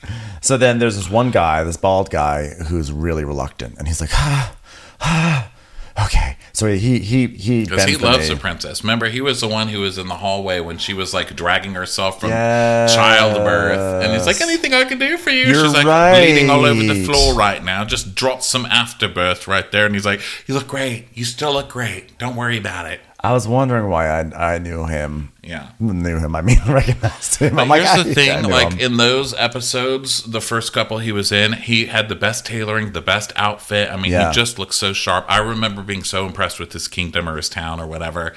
So 0.42 0.56
then 0.58 0.78
there's 0.80 0.96
this 0.96 1.10
one 1.10 1.32
guy, 1.32 1.64
this 1.64 1.78
bald 1.78 2.10
guy, 2.12 2.50
who's 2.68 2.92
really 2.92 3.24
reluctant, 3.26 3.78
and 3.80 3.88
he's 3.88 4.00
like, 4.02 4.12
ah, 4.14 4.56
ah, 5.02 5.52
okay. 6.06 6.36
So 6.54 6.68
he 6.74 7.00
he 7.00 7.28
he 7.28 7.64
Because 7.66 7.84
he 7.84 7.98
loves 7.98 8.28
the 8.30 8.36
princess. 8.36 8.84
Remember, 8.84 9.08
he 9.10 9.22
was 9.22 9.42
the 9.42 9.48
one 9.48 9.68
who 9.68 9.82
was 9.82 9.98
in 10.00 10.08
the 10.08 10.16
hallway 10.16 10.60
when 10.60 10.78
she 10.80 10.94
was 10.94 11.14
like 11.14 11.36
dragging 11.36 11.74
herself 11.76 12.20
from 12.20 12.30
Yes. 12.30 12.96
childbirth. 12.96 14.04
And 14.04 14.14
he's 14.14 14.26
like, 14.26 14.42
anything 14.42 14.74
I 14.74 14.84
can 14.86 14.98
do 14.98 15.18
for 15.18 15.30
you? 15.30 15.46
You're 15.48 15.64
She's 15.66 15.74
like 15.74 15.86
right. 15.86 16.18
bleeding 16.20 16.50
all 16.50 16.66
over 16.66 16.82
the 16.82 17.04
floor 17.06 17.36
right 17.36 17.64
now. 17.64 17.86
Just 17.86 18.16
drop 18.16 18.42
some 18.42 18.66
afterbirth 18.66 19.48
right 19.48 19.72
there. 19.72 19.86
And 19.86 19.94
he's 19.94 20.06
like, 20.06 20.22
you 20.48 20.56
look 20.56 20.68
great. 20.68 21.06
You 21.14 21.26
still 21.26 21.54
look 21.54 21.70
great. 21.70 22.18
Don't 22.18 22.36
worry 22.36 22.58
about 22.58 22.88
it. 22.88 23.02
I 23.30 23.34
was 23.34 23.48
wondering 23.48 23.90
why 23.90 24.08
I 24.08 24.54
I 24.54 24.58
knew 24.58 24.86
him. 24.86 25.32
Yeah. 25.44 25.70
Knew 25.80 26.18
him. 26.18 26.36
I 26.36 26.42
mean, 26.42 26.60
recognized 26.68 27.36
him. 27.36 27.56
But 27.56 27.68
like, 27.68 27.82
here's 27.84 28.04
the 28.06 28.12
I 28.12 28.14
thing, 28.14 28.42
knew 28.44 28.50
like 28.50 28.74
him. 28.74 28.92
in 28.92 28.98
those 28.98 29.34
episodes, 29.36 30.24
the 30.24 30.42
first 30.42 30.74
couple 30.74 30.98
he 31.00 31.12
was 31.12 31.32
in, 31.32 31.54
he 31.54 31.86
had 31.86 32.10
the 32.10 32.16
best 32.16 32.46
tailoring, 32.46 32.92
the 32.94 33.02
best 33.02 33.32
outfit. 33.36 33.90
I 33.92 33.96
mean, 33.98 34.12
Yeah. 34.12 34.30
he 34.30 34.34
just 34.36 34.60
looked 34.60 34.74
so 34.76 34.94
sharp. 34.94 35.26
I 35.30 35.38
remember 35.40 35.84
being 35.84 36.04
so 36.04 36.26
impressed 36.26 36.60
with 36.60 36.74
his 36.74 36.88
kingdom 36.88 37.28
or 37.30 37.38
his 37.38 37.50
town 37.50 37.80
or 37.80 37.88
whatever. 37.88 38.34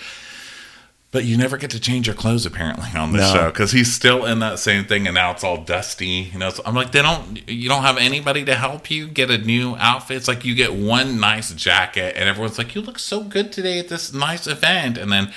But 1.13 1.25
you 1.25 1.37
never 1.37 1.57
get 1.57 1.71
to 1.71 1.81
change 1.81 2.07
your 2.07 2.15
clothes 2.15 2.47
apparently 2.47 2.89
on 2.95 3.13
this 3.13 3.23
No. 3.23 3.35
show 3.35 3.47
because 3.47 3.73
he's 3.73 3.93
still 3.93 4.25
in 4.27 4.39
that 4.39 4.61
same 4.61 4.85
thing, 4.85 5.09
and 5.09 5.15
now 5.17 5.33
it's 5.33 5.43
all 5.43 5.57
dusty. 5.57 6.31
You 6.33 6.39
know, 6.39 6.51
so 6.51 6.63
I'm 6.65 6.77
like, 6.77 6.93
they 6.93 7.03
don't. 7.03 7.49
You 7.51 7.69
don't 7.69 7.83
have 7.83 7.99
anybody 7.99 8.45
to 8.45 8.55
help 8.55 8.93
you 8.93 9.09
get 9.09 9.29
a 9.29 9.39
new 9.39 9.75
outfit. 9.81 10.19
It's 10.19 10.29
like 10.29 10.45
you 10.45 10.55
get 10.55 10.73
one 10.73 11.19
nice 11.19 11.53
jacket, 11.53 12.15
and 12.17 12.29
everyone's 12.29 12.59
like, 12.59 12.77
"You 12.77 12.81
look 12.81 13.01
so 13.01 13.25
good 13.25 13.51
today 13.51 13.81
at 13.81 13.89
this 13.89 14.13
nice 14.13 14.47
event," 14.47 14.97
and 14.99 15.11
then 15.11 15.33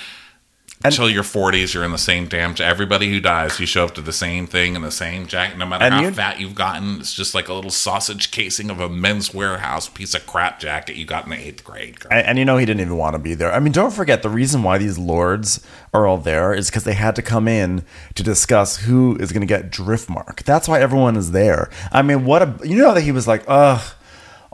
until 0.84 1.08
your 1.08 1.22
40s, 1.22 1.72
you're 1.72 1.82
in 1.82 1.92
the 1.92 1.98
same 1.98 2.28
damn. 2.28 2.54
To 2.56 2.64
everybody 2.64 3.10
who 3.10 3.18
dies, 3.18 3.58
you 3.58 3.66
show 3.66 3.86
up 3.86 3.94
to 3.94 4.02
the 4.02 4.12
same 4.12 4.46
thing 4.46 4.76
in 4.76 4.82
the 4.82 4.90
same 4.90 5.26
jacket. 5.26 5.56
No 5.56 5.66
matter 5.66 5.88
how 5.88 6.10
fat 6.10 6.38
you've 6.38 6.54
gotten, 6.54 7.00
it's 7.00 7.14
just 7.14 7.34
like 7.34 7.48
a 7.48 7.54
little 7.54 7.70
sausage 7.70 8.30
casing 8.30 8.70
of 8.70 8.80
a 8.80 8.88
men's 8.88 9.32
warehouse 9.32 9.88
piece 9.88 10.14
of 10.14 10.26
crap 10.26 10.60
jacket 10.60 10.96
you 10.96 11.06
got 11.06 11.24
in 11.24 11.30
the 11.30 11.38
eighth 11.38 11.64
grade. 11.64 11.96
And, 12.10 12.26
and 12.26 12.38
you 12.38 12.44
know 12.44 12.58
he 12.58 12.66
didn't 12.66 12.82
even 12.82 12.96
want 12.96 13.14
to 13.14 13.18
be 13.18 13.34
there. 13.34 13.52
I 13.52 13.60
mean, 13.60 13.72
don't 13.72 13.92
forget 13.92 14.22
the 14.22 14.28
reason 14.28 14.62
why 14.62 14.78
these 14.78 14.98
lords 14.98 15.64
are 15.94 16.06
all 16.06 16.18
there 16.18 16.52
is 16.52 16.68
because 16.68 16.84
they 16.84 16.94
had 16.94 17.16
to 17.16 17.22
come 17.22 17.48
in 17.48 17.84
to 18.14 18.22
discuss 18.22 18.76
who 18.78 19.16
is 19.16 19.32
going 19.32 19.40
to 19.40 19.46
get 19.46 19.70
Driftmark. 19.70 20.42
That's 20.44 20.68
why 20.68 20.80
everyone 20.80 21.16
is 21.16 21.32
there. 21.32 21.70
I 21.92 22.02
mean, 22.02 22.26
what 22.26 22.42
a 22.42 22.68
you 22.68 22.76
know 22.76 22.92
that 22.94 23.02
he 23.02 23.12
was 23.12 23.26
like, 23.26 23.44
ugh. 23.48 23.82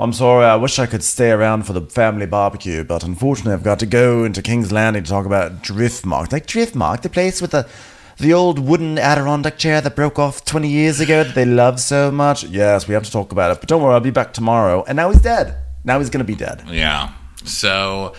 I'm 0.01 0.15
sorry, 0.15 0.47
I 0.47 0.57
wish 0.57 0.79
I 0.79 0.87
could 0.87 1.05
stay 1.05 1.31
around 1.31 1.67
for 1.67 1.75
the 1.75 1.83
family 1.83 2.25
barbecue, 2.25 2.85
but 2.85 3.05
unfortunately 3.05 3.53
I've 3.53 3.63
got 3.63 3.79
to 3.81 3.87
go 3.87 4.25
into 4.25 4.41
King's 4.41 4.73
Landing 4.73 5.05
to 5.05 5.11
talk 5.11 5.27
about 5.27 5.63
Driftmark. 5.63 6.33
Like 6.33 6.47
Driftmark, 6.47 7.03
the 7.03 7.11
place 7.11 7.43
with 7.43 7.51
the 7.51 7.69
the 8.17 8.33
old 8.33 8.59
wooden 8.59 8.99
Adirondack 8.99 9.59
chair 9.59 9.83
that 9.83 9.97
broke 9.97 10.19
off 10.19 10.45
20 10.45 10.69
years 10.69 11.01
ago 11.01 11.25
that 11.25 11.35
they 11.35 11.45
love 11.45 11.81
so 11.81 12.11
much. 12.11 12.45
Yes, 12.45 12.89
we 12.89 12.95
have 12.95 13.05
to 13.05 13.11
talk 13.11 13.31
about 13.31 13.51
it, 13.51 13.61
but 13.61 13.69
don't 13.69 13.83
worry, 13.83 13.93
I'll 13.93 14.01
be 14.01 14.11
back 14.11 14.33
tomorrow. 14.33 14.85
And 14.89 14.97
now 14.97 15.11
he's 15.11 15.21
dead. 15.21 15.57
Now 15.85 15.99
he's 15.99 16.09
going 16.09 16.25
to 16.25 16.31
be 16.31 16.35
dead. 16.35 16.63
Yeah. 16.67 17.13
So 17.45 18.15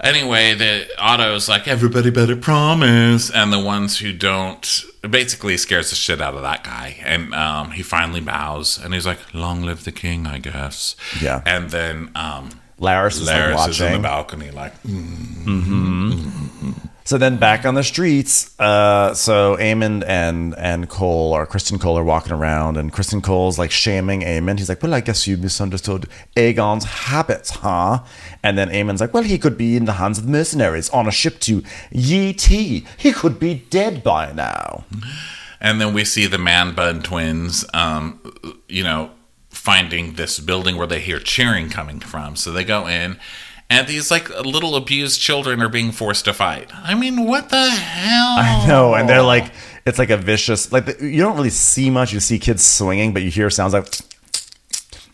anyway, 0.00 0.54
the 0.54 0.88
Otto's 0.98 1.48
like, 1.48 1.68
everybody 1.68 2.10
better 2.10 2.36
promise. 2.36 3.30
And 3.30 3.52
the 3.52 3.58
ones 3.58 3.98
who 3.98 4.12
don't 4.12 4.84
basically 5.08 5.56
scares 5.56 5.90
the 5.90 5.96
shit 5.96 6.20
out 6.20 6.34
of 6.34 6.42
that 6.42 6.64
guy. 6.64 6.96
And 7.02 7.34
um, 7.34 7.72
he 7.72 7.82
finally 7.82 8.20
bows 8.20 8.82
and 8.82 8.94
he's 8.94 9.06
like, 9.06 9.18
long 9.34 9.62
live 9.62 9.84
the 9.84 9.92
king, 9.92 10.26
I 10.26 10.38
guess. 10.38 10.96
Yeah. 11.20 11.42
And 11.46 11.70
then 11.70 12.10
um, 12.14 12.50
Larys 12.80 13.20
is 13.20 13.26
like 13.26 13.36
Larys 13.36 13.68
is 13.68 13.80
in 13.80 13.92
the 13.92 13.98
balcony, 13.98 14.50
like, 14.50 14.80
"Mm, 14.82 16.90
So 17.08 17.16
then 17.16 17.38
back 17.38 17.64
on 17.64 17.72
the 17.72 17.82
streets, 17.82 18.54
uh, 18.60 19.14
so 19.14 19.56
Aemond 19.56 20.04
and 20.06 20.54
and 20.58 20.90
Cole 20.90 21.32
or 21.32 21.46
Criston 21.46 21.80
Cole 21.80 21.96
are 21.96 22.04
walking 22.04 22.32
around, 22.34 22.76
and 22.76 22.92
Criston 22.92 23.22
Cole's 23.22 23.58
like 23.58 23.70
shaming 23.70 24.20
Aemond. 24.20 24.58
He's 24.58 24.68
like, 24.68 24.82
"Well, 24.82 24.92
I 24.92 25.00
guess 25.00 25.26
you 25.26 25.38
misunderstood 25.38 26.06
Aegon's 26.36 26.84
habits, 26.84 27.48
huh?" 27.48 28.00
And 28.42 28.58
then 28.58 28.68
Aemond's 28.68 29.00
like, 29.00 29.14
"Well, 29.14 29.22
he 29.22 29.38
could 29.38 29.56
be 29.56 29.74
in 29.74 29.86
the 29.86 29.94
hands 29.94 30.18
of 30.18 30.28
mercenaries 30.28 30.90
on 30.90 31.08
a 31.08 31.10
ship 31.10 31.40
to 31.48 31.62
Yi 31.90 32.34
Ti. 32.34 32.84
He 32.98 33.12
could 33.12 33.38
be 33.38 33.64
dead 33.70 34.02
by 34.02 34.30
now." 34.32 34.84
And 35.62 35.80
then 35.80 35.94
we 35.94 36.04
see 36.04 36.26
the 36.26 36.36
man 36.36 36.74
bun 36.74 37.02
twins, 37.02 37.64
um, 37.72 38.20
you 38.68 38.84
know, 38.84 39.12
finding 39.48 40.16
this 40.16 40.40
building 40.40 40.76
where 40.76 40.86
they 40.86 41.00
hear 41.00 41.20
cheering 41.20 41.70
coming 41.70 42.00
from. 42.00 42.36
So 42.36 42.52
they 42.52 42.64
go 42.64 42.86
in, 42.86 43.18
and 43.70 43.86
these 43.86 44.10
like 44.10 44.28
little 44.44 44.76
abused 44.76 45.20
children 45.20 45.62
are 45.62 45.68
being 45.68 45.92
forced 45.92 46.24
to 46.26 46.32
fight. 46.32 46.70
I 46.72 46.94
mean, 46.94 47.26
what 47.26 47.50
the 47.50 47.70
hell? 47.70 48.36
I 48.38 48.64
know, 48.66 48.94
and 48.94 49.08
they're 49.08 49.22
like, 49.22 49.52
it's 49.86 49.98
like 49.98 50.10
a 50.10 50.16
vicious. 50.16 50.72
Like 50.72 51.00
you 51.00 51.22
don't 51.22 51.36
really 51.36 51.50
see 51.50 51.90
much. 51.90 52.12
You 52.12 52.20
see 52.20 52.38
kids 52.38 52.64
swinging, 52.64 53.12
but 53.12 53.22
you 53.22 53.30
hear 53.30 53.50
sounds 53.50 53.72
like. 53.72 53.86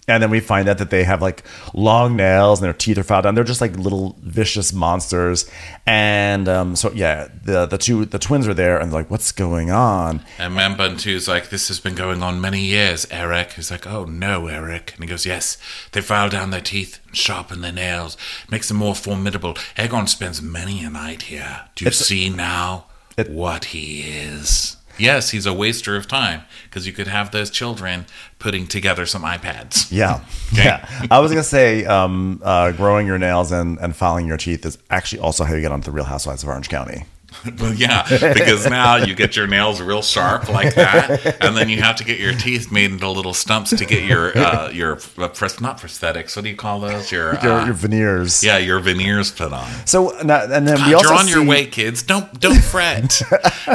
And 0.06 0.22
then 0.22 0.28
we 0.28 0.40
find 0.40 0.68
out 0.68 0.76
that 0.78 0.90
they 0.90 1.02
have 1.04 1.22
like 1.22 1.44
long 1.72 2.14
nails 2.14 2.60
and 2.60 2.66
their 2.66 2.74
teeth 2.74 2.98
are 2.98 3.02
filed 3.02 3.24
down. 3.24 3.34
They're 3.34 3.42
just 3.42 3.62
like 3.62 3.74
little 3.78 4.16
vicious 4.20 4.70
monsters. 4.70 5.50
And 5.86 6.46
um, 6.48 6.76
so 6.76 6.92
yeah, 6.92 7.28
the 7.42 7.64
the 7.64 7.78
two 7.78 8.04
the 8.04 8.18
twins 8.18 8.46
are 8.46 8.52
there 8.52 8.78
and 8.78 8.92
they're 8.92 9.00
like, 9.00 9.10
what's 9.10 9.32
going 9.32 9.70
on? 9.70 10.22
And 10.38 10.54
Man 10.54 10.76
Bun 10.76 10.96
2's 10.96 11.26
like, 11.26 11.48
this 11.48 11.68
has 11.68 11.80
been 11.80 11.94
going 11.94 12.22
on 12.22 12.40
many 12.40 12.60
years, 12.60 13.06
Eric. 13.10 13.52
He's 13.52 13.70
like, 13.70 13.86
oh 13.86 14.04
no, 14.04 14.46
Eric. 14.48 14.92
And 14.94 15.04
he 15.04 15.08
goes, 15.08 15.24
yes, 15.24 15.56
they 15.92 16.02
file 16.02 16.28
down 16.28 16.50
their 16.50 16.60
teeth 16.60 17.00
and 17.06 17.16
sharpen 17.16 17.62
their 17.62 17.72
nails, 17.72 18.16
makes 18.50 18.68
them 18.68 18.76
more 18.76 18.94
formidable. 18.94 19.54
Aegon 19.76 20.06
spends 20.08 20.42
many 20.42 20.84
a 20.84 20.90
night 20.90 21.22
here. 21.22 21.62
Do 21.76 21.84
you 21.84 21.88
It's- 21.88 22.06
see 22.06 22.28
now 22.28 22.86
It- 23.16 23.30
what 23.30 23.66
he 23.66 24.02
is? 24.02 24.76
Yes, 24.98 25.30
he's 25.30 25.46
a 25.46 25.52
waster 25.52 25.96
of 25.96 26.06
time 26.06 26.42
because 26.64 26.86
you 26.86 26.92
could 26.92 27.08
have 27.08 27.30
those 27.30 27.50
children 27.50 28.06
putting 28.38 28.66
together 28.66 29.06
some 29.06 29.22
iPads. 29.22 29.90
Yeah, 29.90 30.24
yeah. 30.52 31.06
I 31.10 31.20
was 31.20 31.32
gonna 31.32 31.42
say, 31.42 31.84
um, 31.84 32.40
uh, 32.44 32.72
growing 32.72 33.06
your 33.06 33.18
nails 33.18 33.52
and 33.52 33.78
and 33.78 33.94
filing 33.94 34.26
your 34.26 34.36
teeth 34.36 34.64
is 34.64 34.78
actually 34.90 35.20
also 35.20 35.44
how 35.44 35.54
you 35.54 35.60
get 35.60 35.72
onto 35.72 35.86
the 35.86 35.92
Real 35.92 36.04
Housewives 36.04 36.42
of 36.42 36.48
Orange 36.48 36.68
County. 36.68 37.04
Well, 37.60 37.74
yeah, 37.74 38.06
because 38.08 38.68
now 38.68 38.96
you 38.96 39.14
get 39.14 39.36
your 39.36 39.46
nails 39.46 39.80
real 39.80 40.02
sharp 40.02 40.48
like 40.48 40.74
that, 40.74 41.42
and 41.42 41.56
then 41.56 41.68
you 41.68 41.80
have 41.82 41.96
to 41.96 42.04
get 42.04 42.18
your 42.18 42.32
teeth 42.32 42.72
made 42.72 42.90
into 42.90 43.08
little 43.10 43.34
stumps 43.34 43.70
to 43.70 43.84
get 43.84 44.04
your 44.04 44.36
uh, 44.36 44.70
your 44.70 44.98
uh, 45.18 45.28
pros- 45.28 45.60
not 45.60 45.78
prosthetics. 45.78 46.34
What 46.36 46.42
do 46.44 46.48
you 46.50 46.56
call 46.56 46.80
those? 46.80 47.12
Your, 47.12 47.34
Your, 47.42 47.52
uh, 47.52 47.64
your 47.66 47.74
veneers. 47.74 48.42
yeah, 48.42 48.58
your 48.58 48.80
veneers 48.80 49.30
put 49.30 49.52
on. 49.52 49.68
So 49.86 50.16
and 50.18 50.28
then 50.30 50.64
we 50.86 50.94
also 50.94 51.08
you're 51.10 51.18
on 51.18 51.28
your 51.28 51.44
way, 51.44 51.66
kids. 51.66 52.02
Don't 52.02 52.40
don't 52.40 52.62
fret. 52.62 53.20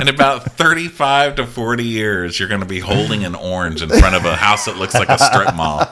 In 0.01 0.07
about 0.07 0.43
thirty 0.53 0.87
five 0.87 1.35
to 1.35 1.45
forty 1.45 1.85
years, 1.85 2.39
you're 2.39 2.49
going 2.49 2.61
to 2.61 2.67
be 2.67 2.79
holding 2.79 3.23
an 3.23 3.35
orange 3.35 3.81
in 3.81 3.89
front 3.89 4.15
of 4.15 4.25
a 4.25 4.35
house 4.35 4.65
that 4.65 4.77
looks 4.77 4.93
like 4.95 5.09
a 5.09 5.17
strip 5.17 5.55
mall. 5.55 5.85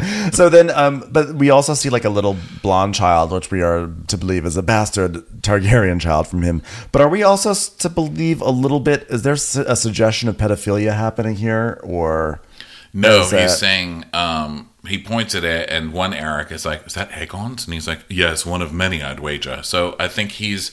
So 0.32 0.48
then, 0.48 0.70
um, 0.70 1.04
but 1.10 1.34
we 1.34 1.50
also 1.50 1.74
see 1.74 1.90
like 1.90 2.04
a 2.04 2.10
little 2.10 2.36
blonde 2.62 2.94
child, 2.94 3.32
which 3.32 3.50
we 3.50 3.62
are 3.62 3.90
to 4.08 4.16
believe 4.16 4.46
is 4.46 4.56
a 4.56 4.62
bastard 4.62 5.14
Targaryen 5.42 6.00
child 6.00 6.28
from 6.28 6.42
him. 6.42 6.62
But 6.92 7.02
are 7.02 7.08
we 7.08 7.22
also 7.22 7.52
to 7.54 7.88
believe 7.88 8.40
a 8.40 8.50
little 8.50 8.80
bit? 8.80 9.06
Is 9.10 9.22
there 9.22 9.34
a 9.34 9.76
suggestion 9.76 10.28
of 10.28 10.36
pedophilia 10.36 10.94
happening 10.94 11.36
here, 11.36 11.80
or 11.82 12.40
No, 12.92 13.24
that- 13.26 13.42
he's 13.42 13.58
saying 13.58 14.04
um, 14.12 14.68
he 14.86 14.98
points 15.02 15.34
at 15.34 15.44
it, 15.44 15.68
and 15.70 15.92
one 15.92 16.14
Eric 16.14 16.50
is 16.52 16.64
like, 16.64 16.86
"Is 16.86 16.94
that 16.94 17.10
Aegon's?" 17.10 17.64
And 17.66 17.74
he's 17.74 17.86
like, 17.88 18.00
"Yes, 18.08 18.46
one 18.46 18.62
of 18.62 18.72
many, 18.72 19.02
I'd 19.02 19.20
wager." 19.20 19.62
So 19.62 19.96
I 19.98 20.08
think 20.08 20.32
he's 20.32 20.70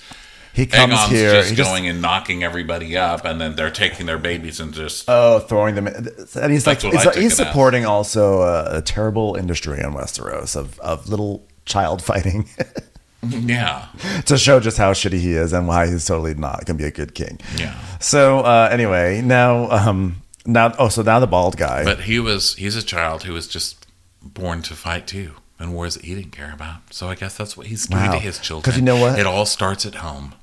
he 0.57 0.65
comes 0.65 0.93
Aegon's 0.93 1.09
here? 1.11 1.31
just 1.31 1.49
he 1.51 1.55
just- 1.55 1.69
going 1.69 1.87
and 1.87 2.01
knocking 2.01 2.43
everybody 2.43 2.97
up, 2.97 3.23
and 3.25 3.39
then 3.39 3.55
they're 3.55 3.71
taking 3.71 4.05
their 4.07 4.17
babies 4.17 4.59
and 4.59 4.73
just 4.73 5.05
Oh, 5.07 5.39
throwing 5.39 5.75
them, 5.75 5.87
in. 5.87 6.09
and 6.35 6.51
he's 6.51 6.67
like, 6.67 6.81
That's 6.81 7.05
what 7.05 7.15
I 7.15 7.19
he's, 7.21 7.23
he's 7.31 7.39
it 7.39 7.41
as. 7.43 7.47
supporting 7.47 7.85
also 7.85 8.41
a, 8.41 8.77
a 8.77 8.81
terrible 8.81 9.35
industry 9.35 9.79
in 9.79 9.93
Westeros 9.93 10.55
of 10.55 10.77
of 10.79 11.07
little 11.07 11.47
child 11.65 12.01
fighting 12.01 12.49
yeah, 13.23 13.87
to 14.25 14.37
show 14.37 14.59
just 14.59 14.77
how 14.77 14.93
shitty 14.93 15.19
he 15.19 15.33
is 15.33 15.53
and 15.53 15.67
why 15.67 15.87
he's 15.87 16.05
totally 16.05 16.33
not 16.35 16.65
gonna 16.65 16.77
be 16.77 16.85
a 16.85 16.91
good 16.91 17.13
king. 17.15 17.39
yeah. 17.57 17.77
So 17.99 18.39
uh, 18.39 18.69
anyway, 18.71 19.21
now 19.21 19.69
um, 19.71 20.21
now 20.45 20.73
oh, 20.79 20.89
so 20.89 21.01
now 21.01 21.19
the 21.19 21.27
bald 21.27 21.57
guy. 21.57 21.83
But 21.83 22.01
he 22.01 22.19
was 22.19 22.55
he's 22.55 22.75
a 22.75 22.83
child 22.83 23.23
who 23.23 23.33
was 23.33 23.47
just 23.47 23.85
born 24.21 24.61
to 24.63 24.73
fight 24.75 25.07
too. 25.07 25.31
And 25.59 25.73
wars 25.73 25.95
that 25.95 26.05
he 26.05 26.13
didn't 26.13 26.33
care 26.33 26.53
about. 26.53 26.93
So 26.93 27.07
I 27.09 27.15
guess 27.15 27.35
that's 27.35 27.57
what 27.57 27.65
he's 27.65 27.87
doing 27.87 28.03
Wow. 28.03 28.11
to 28.11 28.19
his 28.19 28.37
children. 28.37 28.61
Because 28.61 28.75
you 28.77 28.83
know 28.83 28.95
what? 28.97 29.17
It 29.17 29.25
all 29.25 29.47
starts 29.47 29.87
at 29.87 29.95
home. 29.95 30.35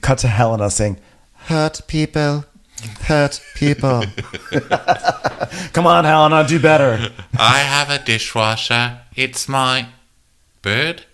Cut 0.00 0.18
to 0.18 0.28
Helena 0.28 0.70
saying, 0.70 0.98
"Hurt 1.34 1.80
people, 1.86 2.44
hurt 3.02 3.40
people." 3.54 4.04
Come 5.72 5.86
on, 5.86 6.04
Helena, 6.04 6.46
do 6.46 6.58
better. 6.60 7.10
I 7.38 7.58
have 7.58 7.90
a 7.90 8.04
dishwasher. 8.04 9.00
It's 9.14 9.48
my 9.48 9.88
bird. 10.62 11.04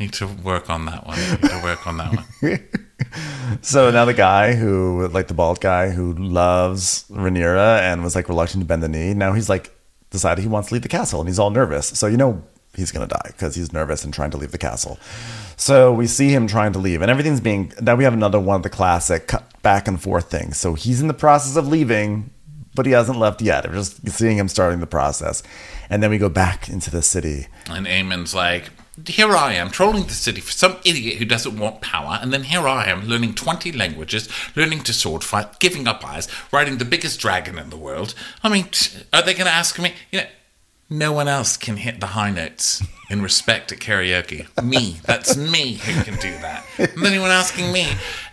Need 0.00 0.12
to 0.14 0.26
work 0.26 0.68
on 0.68 0.86
that 0.86 1.06
one. 1.06 1.18
Need 1.18 1.50
to 1.50 1.60
work 1.62 1.86
on 1.86 1.96
that 1.98 2.14
one. 2.14 2.60
So 3.62 3.90
now 3.90 4.04
the 4.04 4.12
guy 4.12 4.54
who, 4.54 5.08
like 5.08 5.28
the 5.28 5.34
bald 5.34 5.60
guy 5.60 5.90
who 5.90 6.12
loves 6.14 7.04
Rhaenyra 7.10 7.80
and 7.80 8.02
was 8.02 8.14
like 8.14 8.28
reluctant 8.28 8.62
to 8.62 8.66
bend 8.66 8.82
the 8.82 8.88
knee, 8.88 9.14
now 9.14 9.32
he's 9.32 9.48
like 9.48 9.74
decided 10.10 10.42
he 10.42 10.48
wants 10.48 10.68
to 10.68 10.74
leave 10.74 10.82
the 10.82 10.88
castle 10.88 11.20
and 11.20 11.28
he's 11.28 11.38
all 11.38 11.50
nervous. 11.50 11.86
So 11.88 12.06
you 12.06 12.16
know 12.16 12.42
he's 12.78 12.92
gonna 12.92 13.06
die 13.06 13.26
because 13.26 13.54
he's 13.54 13.72
nervous 13.72 14.04
and 14.04 14.14
trying 14.14 14.30
to 14.30 14.36
leave 14.36 14.52
the 14.52 14.58
castle. 14.58 14.98
So 15.56 15.92
we 15.92 16.06
see 16.06 16.30
him 16.30 16.46
trying 16.46 16.72
to 16.72 16.78
leave, 16.78 17.02
and 17.02 17.10
everything's 17.10 17.40
being. 17.40 17.72
Now 17.80 17.96
we 17.96 18.04
have 18.04 18.14
another 18.14 18.40
one 18.40 18.56
of 18.56 18.62
the 18.62 18.70
classic 18.70 19.26
cut 19.26 19.60
back 19.62 19.86
and 19.88 20.00
forth 20.00 20.30
things. 20.30 20.56
So 20.56 20.74
he's 20.74 21.00
in 21.00 21.08
the 21.08 21.14
process 21.14 21.56
of 21.56 21.68
leaving, 21.68 22.30
but 22.74 22.86
he 22.86 22.92
hasn't 22.92 23.18
left 23.18 23.42
yet. 23.42 23.66
We're 23.68 23.74
just 23.74 24.08
seeing 24.08 24.38
him 24.38 24.48
starting 24.48 24.80
the 24.80 24.86
process, 24.86 25.42
and 25.90 26.02
then 26.02 26.10
we 26.10 26.18
go 26.18 26.28
back 26.28 26.68
into 26.68 26.90
the 26.90 27.02
city. 27.02 27.48
And 27.68 27.86
Aemond's 27.86 28.34
like, 28.34 28.70
here 29.06 29.36
I 29.36 29.54
am 29.54 29.70
trolling 29.70 30.04
the 30.04 30.12
city 30.12 30.40
for 30.40 30.50
some 30.50 30.76
idiot 30.84 31.18
who 31.18 31.24
doesn't 31.24 31.58
want 31.58 31.80
power, 31.80 32.18
and 32.20 32.32
then 32.32 32.44
here 32.44 32.66
I 32.66 32.86
am 32.86 33.06
learning 33.06 33.34
20 33.34 33.72
languages, 33.72 34.28
learning 34.56 34.80
to 34.84 34.92
sword 34.92 35.22
fight, 35.22 35.60
giving 35.60 35.86
up 35.86 36.04
eyes, 36.04 36.28
riding 36.52 36.78
the 36.78 36.84
biggest 36.84 37.20
dragon 37.20 37.58
in 37.58 37.70
the 37.70 37.76
world. 37.76 38.14
I 38.42 38.48
mean, 38.48 38.68
are 39.12 39.22
they 39.22 39.34
going 39.34 39.46
to 39.46 39.52
ask 39.52 39.78
me? 39.78 39.94
You 40.10 40.20
know, 40.20 40.26
no 40.90 41.12
one 41.12 41.28
else 41.28 41.56
can 41.56 41.76
hit 41.76 42.00
the 42.00 42.06
high 42.06 42.30
notes 42.30 42.82
in 43.10 43.22
respect 43.22 43.72
at 43.72 43.78
karaoke. 43.78 44.46
Me, 44.62 45.00
that's 45.04 45.36
me 45.36 45.74
who 45.74 46.02
can 46.02 46.14
do 46.20 46.30
that. 46.40 46.64
And 46.78 47.04
anyone 47.06 47.30
asking 47.30 47.72
me. 47.72 47.88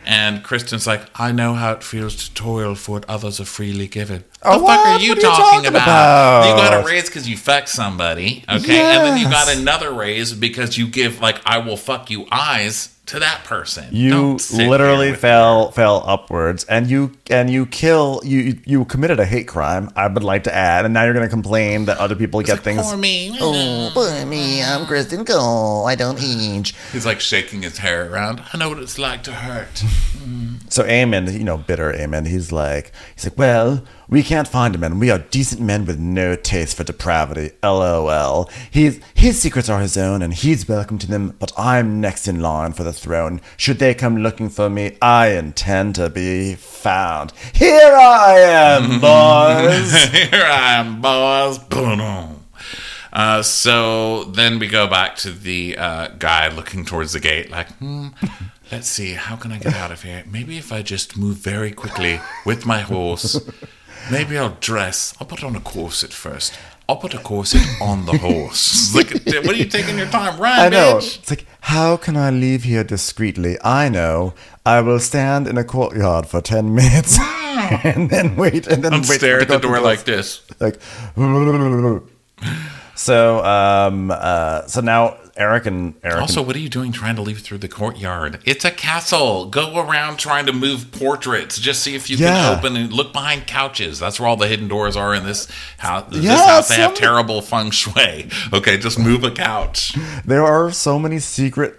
And 0.07 0.43
Criston's 0.43 0.85
like, 0.85 1.01
I 1.19 1.31
know 1.31 1.55
how 1.55 1.71
it 1.73 1.83
feels 1.83 2.15
to 2.27 2.33
toil 2.35 2.75
for 2.75 2.91
what 2.93 3.09
others 3.09 3.39
are 3.39 3.45
freely 3.45 3.87
given. 3.87 4.23
Oh, 4.43 4.59
the 4.59 4.59
fuck 4.59 4.61
what? 4.67 4.87
are 4.87 4.99
you 5.03 5.09
What 5.09 5.17
are 5.17 5.21
you 5.21 5.27
talking, 5.27 5.43
talking 5.43 5.67
about? 5.69 6.49
You 6.49 6.55
got 6.55 6.83
a 6.83 6.87
raise 6.87 7.05
because 7.07 7.27
you 7.27 7.35
fucked 7.37 7.69
somebody, 7.69 8.43
okay? 8.47 8.79
And 8.81 9.03
then 9.03 9.17
you 9.17 9.25
got 9.29 9.53
another 9.55 9.91
raise 9.91 10.33
because 10.33 10.77
you 10.77 10.87
give 10.87 11.19
like 11.21 11.41
I 11.45 11.57
will 11.57 11.77
fuck 11.77 12.11
you 12.11 12.27
eyes 12.31 12.91
to 13.07 13.19
that 13.19 13.43
person. 13.43 13.85
You 13.91 14.09
Don't 14.09 14.53
literally 14.53 15.11
with 15.11 15.19
fell 15.19 15.69
fell 15.71 16.03
upwards, 16.07 16.63
and 16.63 16.87
you 16.89 17.15
and 17.29 17.51
you 17.51 17.67
kill 17.67 18.19
you 18.23 18.59
you 18.65 18.83
committed 18.85 19.19
a 19.19 19.25
hate 19.25 19.47
crime. 19.47 19.91
I 19.95 20.07
would 20.07 20.23
like 20.23 20.43
to 20.45 20.53
add, 20.55 20.85
and 20.85 20.93
now 20.93 21.03
you're 21.03 21.13
going 21.13 21.25
to 21.25 21.29
complain 21.29 21.85
that 21.85 21.97
other 21.99 22.15
people 22.15 22.41
get 22.41 22.47
your- 22.47 22.57
things. 22.57 22.81
Poor 22.81 22.97
me. 22.97 23.37
Oh, 23.39 23.91
poor 23.93 24.25
me. 24.25 24.63
I'm 24.63 24.85
Criston 24.87 25.25
Cole. 25.25 25.85
I 25.87 25.93
don't 25.95 26.19
age. 26.21 26.73
He's 26.91 27.05
like 27.05 27.19
shaking 27.19 27.61
his 27.61 27.77
hair 27.79 28.11
around. 28.11 28.41
I 28.53 28.57
know 28.57 28.69
what 28.69 28.79
it's 28.79 28.97
like 28.97 29.21
to 29.23 29.33
hurt. 29.33 29.83
So 30.69 30.83
Aemond, 30.83 31.31
you 31.31 31.43
know, 31.43 31.57
bitter 31.57 31.93
Aemond, 31.93 32.27
he's 32.27 32.51
like, 32.51 32.91
he's 33.15 33.25
like, 33.25 33.37
well, 33.37 33.83
we 34.09 34.23
can't 34.23 34.47
find 34.47 34.75
him, 34.75 34.83
and 34.83 34.99
we 34.99 35.09
are 35.09 35.19
decent 35.19 35.61
men 35.61 35.85
with 35.85 35.99
no 35.99 36.35
taste 36.35 36.75
for 36.75 36.83
depravity. 36.83 37.51
LOL. 37.63 38.49
He's 38.71 38.99
his 39.13 39.39
secrets 39.41 39.69
are 39.69 39.79
his 39.79 39.95
own, 39.95 40.21
and 40.21 40.33
he's 40.33 40.67
welcome 40.67 40.97
to 40.99 41.07
them. 41.07 41.35
But 41.39 41.51
I'm 41.57 42.01
next 42.01 42.27
in 42.27 42.41
line 42.41 42.73
for 42.73 42.83
the 42.83 42.93
throne. 42.93 43.41
Should 43.57 43.79
they 43.79 43.93
come 43.93 44.17
looking 44.17 44.49
for 44.49 44.69
me, 44.69 44.97
I 45.01 45.29
intend 45.29 45.95
to 45.95 46.09
be 46.09 46.55
found. 46.55 47.31
Here 47.53 47.95
I 47.95 48.39
am, 48.39 48.99
boys. 48.99 49.93
Here 50.11 50.43
I 50.43 50.73
am, 50.73 51.01
boys. 51.01 51.59
Boom. 51.59 52.41
Uh, 53.13 53.41
so 53.41 54.25
then 54.25 54.59
we 54.59 54.67
go 54.67 54.87
back 54.87 55.15
to 55.15 55.31
the 55.31 55.77
uh, 55.77 56.09
guy 56.19 56.49
looking 56.49 56.83
towards 56.83 57.13
the 57.13 57.19
gate, 57.21 57.49
like, 57.49 57.71
hmm, 57.77 58.09
let's 58.71 58.87
see, 58.87 59.13
how 59.13 59.35
can 59.35 59.51
I 59.51 59.57
get 59.57 59.73
out 59.75 59.91
of 59.91 60.01
here? 60.03 60.23
Maybe 60.29 60.57
if 60.57 60.71
I 60.71 60.81
just 60.81 61.17
move 61.17 61.37
very 61.37 61.71
quickly 61.71 62.19
with 62.45 62.65
my 62.65 62.81
horse. 62.81 63.39
Maybe 64.11 64.37
I'll 64.37 64.57
dress. 64.59 65.13
I'll 65.19 65.27
put 65.27 65.43
on 65.43 65.55
a 65.55 65.59
corset 65.59 66.13
first. 66.13 66.57
I'll 66.87 66.97
put 66.97 67.15
a 67.15 67.17
corset 67.17 67.63
on 67.81 68.05
the 68.05 68.17
horse. 68.17 68.93
like, 68.97 69.09
what 69.11 69.49
are 69.49 69.55
you 69.55 69.65
taking 69.65 69.97
your 69.97 70.07
time? 70.07 70.39
Run, 70.39 70.59
I 70.59 70.69
know. 70.69 70.97
bitch. 70.97 71.17
It's 71.19 71.31
like, 71.31 71.47
how 71.61 71.97
can 71.97 72.15
I 72.15 72.29
leave 72.29 72.63
here 72.63 72.83
discreetly? 72.83 73.57
I 73.63 73.89
know. 73.89 74.35
I 74.65 74.81
will 74.81 74.99
stand 74.99 75.47
in 75.47 75.57
a 75.57 75.63
courtyard 75.63 76.27
for 76.27 76.41
ten 76.41 76.75
minutes, 76.75 77.17
and 77.83 78.09
then 78.11 78.35
wait, 78.35 78.67
and 78.67 78.83
then 78.83 78.93
And 78.93 79.07
wait 79.07 79.19
stare 79.19 79.41
at 79.41 79.47
the 79.47 79.57
door 79.57 79.79
like 79.79 80.05
this. 80.05 80.41
like 80.59 80.79
so 82.95 83.43
um 83.43 84.09
uh 84.11 84.65
so 84.67 84.81
now 84.81 85.17
eric 85.37 85.65
and 85.65 85.93
eric 86.03 86.21
Also, 86.21 86.41
what 86.41 86.55
are 86.55 86.59
you 86.59 86.69
doing 86.69 86.91
trying 86.93 87.15
to 87.17 87.21
leave 87.21 87.39
through 87.39 87.57
the 87.57 87.67
courtyard? 87.67 88.39
It's 88.45 88.63
a 88.63 88.71
castle. 88.71 89.45
Go 89.47 89.77
around 89.79 90.17
trying 90.17 90.45
to 90.45 90.53
move 90.53 90.91
portraits. 90.91 91.59
Just 91.59 91.81
see 91.83 91.93
if 91.93 92.09
you 92.09 92.15
Yeah. 92.15 92.33
can 92.33 92.57
open 92.57 92.75
and 92.77 92.93
look 92.93 93.11
behind 93.11 93.45
couches. 93.45 93.99
That's 93.99 94.17
where 94.19 94.29
all 94.29 94.37
the 94.37 94.47
hidden 94.47 94.69
doors 94.69 94.95
are 94.95 95.13
in 95.13 95.25
this 95.25 95.47
house. 95.77 96.05
This 96.09 96.23
Yeah, 96.23 96.37
house, 96.37 96.69
they 96.69 96.75
have 96.75 96.93
terrible 96.93 97.41
feng 97.41 97.71
shui. 97.71 98.29
Okay, 98.53 98.77
just 98.77 98.97
move 98.97 99.23
a 99.25 99.31
couch. 99.31 99.93
there 100.23 100.45
are 100.45 100.71
so 100.71 100.97
many 100.97 101.19
secret 101.19 101.75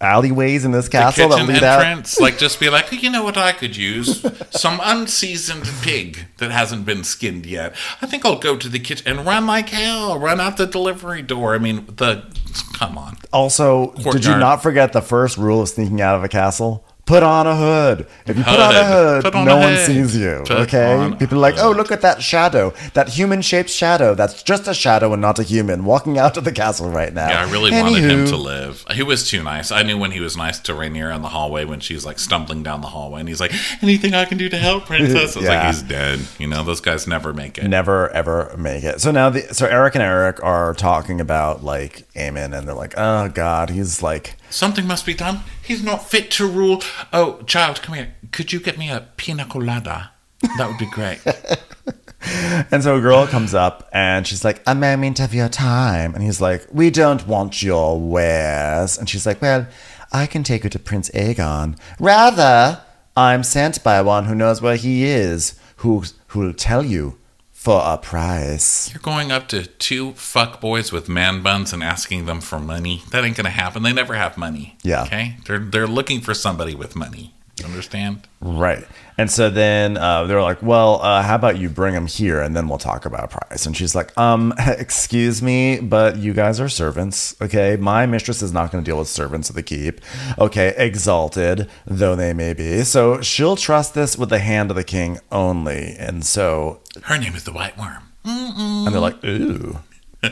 alleyways 0.00 0.64
in 0.64 0.72
this 0.72 0.88
castle 0.88 1.28
that 1.30 1.46
lead 1.46 1.62
out. 1.62 2.14
Like, 2.20 2.38
just 2.38 2.60
be 2.60 2.70
like, 2.70 2.92
oh, 2.92 2.96
you 2.96 3.10
know 3.10 3.24
what 3.24 3.36
I 3.36 3.52
could 3.52 3.76
use? 3.76 4.24
Some 4.50 4.80
unseasoned 4.82 5.68
pig 5.82 6.26
that 6.38 6.50
hasn't 6.50 6.86
been 6.86 7.04
skinned 7.04 7.46
yet. 7.46 7.74
I 8.00 8.06
think 8.06 8.24
I'll 8.24 8.38
go 8.38 8.56
to 8.56 8.68
the 8.68 8.78
kitchen 8.78 9.06
and 9.06 9.26
run 9.26 9.46
like 9.46 9.68
hell. 9.68 10.18
Run 10.18 10.40
out 10.40 10.56
the 10.56 10.66
delivery 10.66 11.22
door. 11.22 11.54
I 11.54 11.58
mean, 11.58 11.86
the. 11.96 12.24
Come 12.72 12.96
on. 12.96 13.18
also 13.34 13.92
did 13.92 14.24
you 14.24 14.36
not 14.38 14.62
forget 14.62 14.94
the 14.94 15.02
first 15.02 15.36
rule 15.36 15.60
of 15.60 15.68
sneaking 15.68 16.00
out 16.00 16.16
of 16.16 16.24
a 16.24 16.28
castle 16.28 16.85
put 17.06 17.22
on 17.22 17.46
a 17.46 17.56
hood. 17.56 18.06
If 18.26 18.36
you 18.36 18.42
put 18.44 18.58
on 18.60 18.74
a 18.74 18.84
Hood. 18.84 19.34
on 19.34 19.44
no 19.46 19.56
a 19.56 19.60
one 19.60 19.72
hood. 19.74 19.86
sees 19.86 20.16
you. 20.16 20.42
Put 20.46 20.58
okay? 20.74 21.14
People 21.18 21.38
are 21.38 21.40
like, 21.40 21.54
oh, 21.58 21.70
look 21.70 21.90
at 21.92 22.02
that 22.02 22.20
shadow, 22.22 22.74
that 22.94 23.08
human-shaped 23.10 23.70
shadow. 23.70 24.14
That's 24.14 24.42
just 24.42 24.66
a 24.68 24.74
shadow 24.74 25.12
and 25.12 25.22
not 25.22 25.38
a 25.38 25.42
human 25.44 25.84
walking 25.84 26.18
out 26.18 26.36
of 26.36 26.44
the 26.44 26.50
castle 26.52 26.90
right 26.90 27.14
now. 27.14 27.28
Yeah, 27.28 27.46
I 27.46 27.50
really 27.50 27.70
wanted 27.70 28.02
him 28.02 28.26
to 28.26 28.36
live. 28.36 28.84
He 28.92 29.02
was 29.04 29.28
too 29.30 29.42
nice. 29.42 29.70
I 29.70 29.82
knew 29.82 29.96
when 29.96 30.10
he 30.10 30.20
was 30.20 30.36
nice 30.36 30.58
to 30.60 30.74
Rainier 30.74 31.10
in 31.12 31.22
the 31.22 31.28
hallway 31.28 31.64
when 31.64 31.80
she 31.80 31.94
was 31.94 32.04
like 32.04 32.18
stumbling 32.18 32.62
down 32.62 32.80
the 32.80 32.88
hallway, 32.88 33.20
and 33.20 33.28
he's 33.28 33.40
like, 33.40 33.52
"Anything 33.82 34.14
I 34.14 34.24
can 34.24 34.36
do 34.36 34.48
to 34.48 34.56
help, 34.58 34.86
princess?" 34.86 35.36
I 35.36 35.40
was 35.40 35.48
Yeah. 35.48 35.58
like, 35.64 35.66
"He's 35.74 35.82
dead." 35.82 36.20
You 36.38 36.48
know, 36.48 36.64
those 36.64 36.80
guys 36.80 37.06
never 37.06 37.32
make 37.32 37.56
it. 37.58 37.68
never 37.68 38.10
ever 38.10 38.52
make 38.58 38.82
it. 38.84 39.00
So 39.00 39.10
now 39.12 39.30
the 39.30 39.54
so 39.54 39.66
Eric 39.66 39.94
and 39.94 40.02
Eric 40.02 40.42
are 40.42 40.74
talking 40.74 41.20
about 41.20 41.62
like 41.64 42.04
Aemon 42.14 42.52
and 42.56 42.66
they're 42.66 42.74
like, 42.74 42.94
oh 42.96 43.28
god, 43.28 43.70
he's 43.70 44.02
like 44.02 44.34
Something 44.50 44.86
must 44.86 45.06
be 45.06 45.14
done. 45.14 45.40
He's 45.62 45.82
not 45.82 46.08
fit 46.08 46.30
to 46.32 46.46
rule. 46.46 46.82
Oh, 47.12 47.42
child, 47.42 47.82
come 47.82 47.94
here. 47.94 48.14
Could 48.32 48.52
you 48.52 48.60
get 48.60 48.78
me 48.78 48.90
a 48.90 49.08
pina 49.16 49.44
colada? 49.44 50.12
That 50.58 50.68
would 50.68 50.78
be 50.78 50.90
great. 50.90 51.20
and 52.70 52.82
so 52.82 52.96
a 52.96 53.00
girl 53.00 53.26
comes 53.26 53.54
up 53.54 53.88
and 53.92 54.26
she's 54.26 54.44
like, 54.44 54.62
a 54.66 54.74
moment 54.74 55.20
of 55.20 55.34
your 55.34 55.48
time. 55.48 56.14
And 56.14 56.22
he's 56.22 56.40
like, 56.40 56.66
we 56.72 56.90
don't 56.90 57.26
want 57.26 57.62
your 57.62 58.00
wares. 58.00 58.98
And 58.98 59.08
she's 59.08 59.26
like, 59.26 59.40
well, 59.42 59.66
I 60.12 60.26
can 60.26 60.42
take 60.42 60.64
you 60.64 60.70
to 60.70 60.78
Prince 60.78 61.10
Aegon. 61.10 61.78
Rather, 61.98 62.82
I'm 63.16 63.42
sent 63.42 63.82
by 63.82 64.00
one 64.02 64.26
who 64.26 64.34
knows 64.34 64.62
where 64.62 64.76
he 64.76 65.04
is, 65.04 65.58
who 65.76 66.04
who'll 66.28 66.52
tell 66.52 66.84
you 66.84 67.18
for 67.66 67.82
a 67.84 67.98
price. 67.98 68.88
You're 68.92 69.02
going 69.02 69.32
up 69.32 69.48
to 69.48 69.66
two 69.66 70.12
fuck 70.12 70.60
boys 70.60 70.92
with 70.92 71.08
man 71.08 71.42
buns 71.42 71.72
and 71.72 71.82
asking 71.82 72.26
them 72.26 72.40
for 72.40 72.60
money. 72.60 73.02
That 73.10 73.24
ain't 73.24 73.36
gonna 73.36 73.50
happen. 73.50 73.82
They 73.82 73.92
never 73.92 74.14
have 74.14 74.38
money. 74.38 74.76
Yeah. 74.84 75.02
Okay. 75.02 75.38
They're 75.46 75.58
they're 75.58 75.88
looking 75.88 76.20
for 76.20 76.32
somebody 76.32 76.76
with 76.76 76.94
money. 76.94 77.34
Understand? 77.64 78.28
Right. 78.40 78.86
And 79.18 79.30
so 79.30 79.48
then 79.50 79.96
uh, 79.96 80.24
they're 80.24 80.42
like, 80.42 80.62
well, 80.62 81.00
uh, 81.02 81.22
how 81.22 81.34
about 81.34 81.58
you 81.58 81.68
bring 81.68 81.94
them 81.94 82.06
here 82.06 82.40
and 82.40 82.54
then 82.54 82.68
we'll 82.68 82.78
talk 82.78 83.06
about 83.06 83.30
price. 83.30 83.64
And 83.64 83.74
she's 83.74 83.94
like, 83.94 84.16
um, 84.18 84.52
excuse 84.58 85.42
me, 85.42 85.80
but 85.80 86.18
you 86.18 86.34
guys 86.34 86.60
are 86.60 86.68
servants. 86.68 87.34
Okay. 87.40 87.76
My 87.76 88.06
mistress 88.06 88.42
is 88.42 88.52
not 88.52 88.70
going 88.70 88.84
to 88.84 88.88
deal 88.88 88.98
with 88.98 89.08
servants 89.08 89.48
of 89.48 89.56
the 89.56 89.62
keep. 89.62 90.02
Okay. 90.38 90.74
Exalted 90.76 91.68
though 91.86 92.14
they 92.14 92.32
may 92.32 92.52
be. 92.52 92.84
So 92.84 93.20
she'll 93.22 93.56
trust 93.56 93.94
this 93.94 94.16
with 94.16 94.28
the 94.28 94.38
hand 94.38 94.70
of 94.70 94.76
the 94.76 94.84
king 94.84 95.18
only. 95.32 95.96
And 95.98 96.24
so, 96.24 96.82
Her 97.04 97.18
name 97.18 97.34
is 97.34 97.44
the 97.44 97.52
White 97.52 97.76
Worm. 97.78 98.02
and 98.24 98.86
they're 98.92 99.00
like, 99.00 99.22
ooh. 99.24 99.78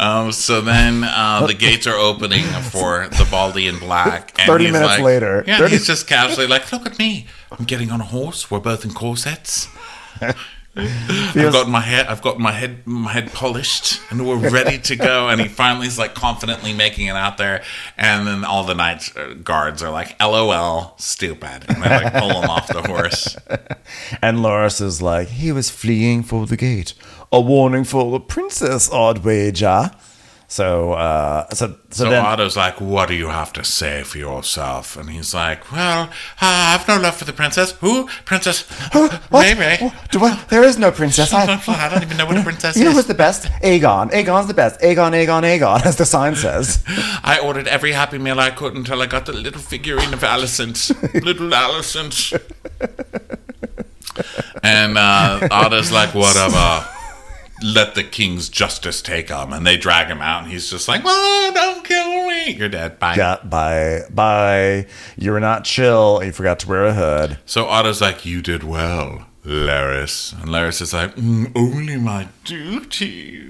Um, 0.00 0.32
so 0.32 0.60
then 0.60 1.04
uh, 1.04 1.46
the 1.46 1.54
gates 1.54 1.86
are 1.86 1.94
opening 1.94 2.42
for 2.42 3.06
the 3.08 3.24
Baldy 3.30 3.68
in 3.68 3.78
black. 3.78 4.34
And 4.38 4.48
30 4.48 4.64
he's 4.64 4.72
minutes 4.72 4.90
like- 4.90 5.02
later. 5.02 5.44
Yeah, 5.46 5.58
30 5.58 5.70
he's 5.70 5.86
just 5.86 6.08
casually 6.08 6.48
like, 6.48 6.72
look 6.72 6.86
at 6.86 6.98
me. 6.98 7.26
I'm 7.52 7.64
getting 7.64 7.92
on 7.92 8.00
a 8.00 8.04
horse. 8.04 8.50
We're 8.50 8.58
both 8.58 8.84
in 8.84 8.92
corsets. 8.92 9.68
I've 10.76 11.52
got 11.52 11.68
my 11.68 11.80
head. 11.80 12.06
I've 12.06 12.22
got 12.22 12.38
my 12.38 12.52
head. 12.52 12.86
My 12.86 13.12
head 13.12 13.30
polished, 13.34 14.00
and 14.10 14.26
we're 14.26 14.36
ready 14.36 14.78
to 14.78 14.96
go. 14.96 15.28
And 15.28 15.38
he 15.38 15.46
finally 15.46 15.86
is 15.86 15.98
like 15.98 16.14
confidently 16.14 16.72
making 16.72 17.08
it 17.08 17.14
out 17.16 17.36
there. 17.36 17.62
And 17.98 18.26
then 18.26 18.44
all 18.44 18.64
the 18.64 18.74
night 18.74 19.12
guards 19.44 19.82
are 19.82 19.90
like, 19.90 20.18
"LOL, 20.18 20.94
stupid," 20.96 21.66
and 21.68 21.82
they 21.82 21.90
like 21.90 22.14
pull 22.14 22.30
him 22.40 22.48
off 22.48 22.68
the 22.68 22.82
horse. 22.82 23.36
And 24.22 24.38
Larys 24.38 24.80
is 24.80 25.02
like, 25.02 25.28
he 25.28 25.52
was 25.52 25.68
fleeing 25.68 26.22
for 26.22 26.46
the 26.46 26.56
gate. 26.56 26.94
A 27.30 27.40
warning 27.40 27.84
for 27.84 28.10
the 28.10 28.20
princess, 28.20 28.90
odd 28.90 29.18
wager. 29.24 29.90
So, 30.52 30.92
uh, 30.92 31.48
so, 31.54 31.68
so, 31.88 32.04
So 32.04 32.10
then. 32.10 32.22
Otto's 32.22 32.58
like, 32.58 32.78
"What 32.78 33.08
do 33.08 33.14
you 33.14 33.28
have 33.28 33.54
to 33.54 33.64
say 33.64 34.02
for 34.02 34.18
yourself?" 34.18 34.98
And 34.98 35.08
he's 35.08 35.32
like, 35.32 35.72
"Well, 35.72 36.10
I 36.42 36.72
have 36.72 36.86
no 36.86 36.98
love 36.98 37.16
for 37.16 37.24
the 37.24 37.32
princess. 37.32 37.72
Who? 37.80 38.06
Princess? 38.26 38.66
Who? 38.92 39.08
What? 39.30 39.56
Maybe." 39.56 39.90
Do 40.10 40.22
I, 40.22 40.44
there 40.50 40.62
is 40.62 40.76
no 40.76 40.90
princess. 40.90 41.32
I, 41.40 41.44
I 41.66 41.88
don't 41.88 42.02
even 42.02 42.18
know 42.18 42.26
what 42.26 42.36
a 42.36 42.42
princess 42.50 42.76
you 42.76 42.84
know 42.84 42.92
who's 42.92 43.06
the 43.06 43.14
best? 43.14 43.44
Aegon. 43.62 44.10
Aegon's 44.10 44.46
the 44.46 44.52
best. 44.52 44.78
Aegon, 44.82 45.12
Aegon, 45.14 45.42
Aegon, 45.42 45.86
as 45.86 45.96
the 45.96 46.04
sign 46.04 46.36
says. 46.36 46.84
I 47.24 47.38
ordered 47.42 47.66
every 47.66 47.92
Happy 47.92 48.18
Meal 48.18 48.38
I 48.38 48.50
could 48.50 48.74
until 48.74 49.00
I 49.00 49.06
got 49.06 49.24
the 49.24 49.32
little 49.32 49.62
figurine 49.62 50.12
of 50.12 50.20
Alicent. 50.20 50.92
little 51.24 51.48
Alicent. 51.48 52.38
and 54.62 54.98
uh, 54.98 55.48
Otto's 55.50 55.90
like, 55.90 56.14
whatever. 56.14 56.86
Let 57.62 57.94
the 57.94 58.02
king's 58.04 58.48
justice 58.48 59.00
take 59.02 59.28
him. 59.28 59.52
And 59.52 59.66
they 59.66 59.76
drag 59.76 60.08
him 60.08 60.20
out, 60.20 60.42
and 60.42 60.52
he's 60.52 60.70
just 60.70 60.88
like, 60.88 61.04
well, 61.04 61.52
don't 61.52 61.84
kill 61.84 62.26
me. 62.26 62.52
You're 62.52 62.68
dead. 62.68 62.98
Bye. 62.98 63.16
Got 63.16 63.48
bye 63.50 64.02
by. 64.10 64.86
You 65.16 65.32
were 65.32 65.40
not 65.40 65.64
chill. 65.64 66.22
You 66.24 66.32
forgot 66.32 66.58
to 66.60 66.68
wear 66.68 66.84
a 66.86 66.94
hood. 66.94 67.38
So 67.46 67.66
Otto's 67.66 68.00
like, 68.00 68.24
you 68.24 68.42
did 68.42 68.64
well, 68.64 69.26
Larys. 69.44 70.32
And 70.40 70.50
Larys 70.50 70.80
is 70.80 70.92
like, 70.92 71.14
"Mm, 71.16 71.52
only 71.54 71.96
my 71.96 72.28
duty. 72.44 73.40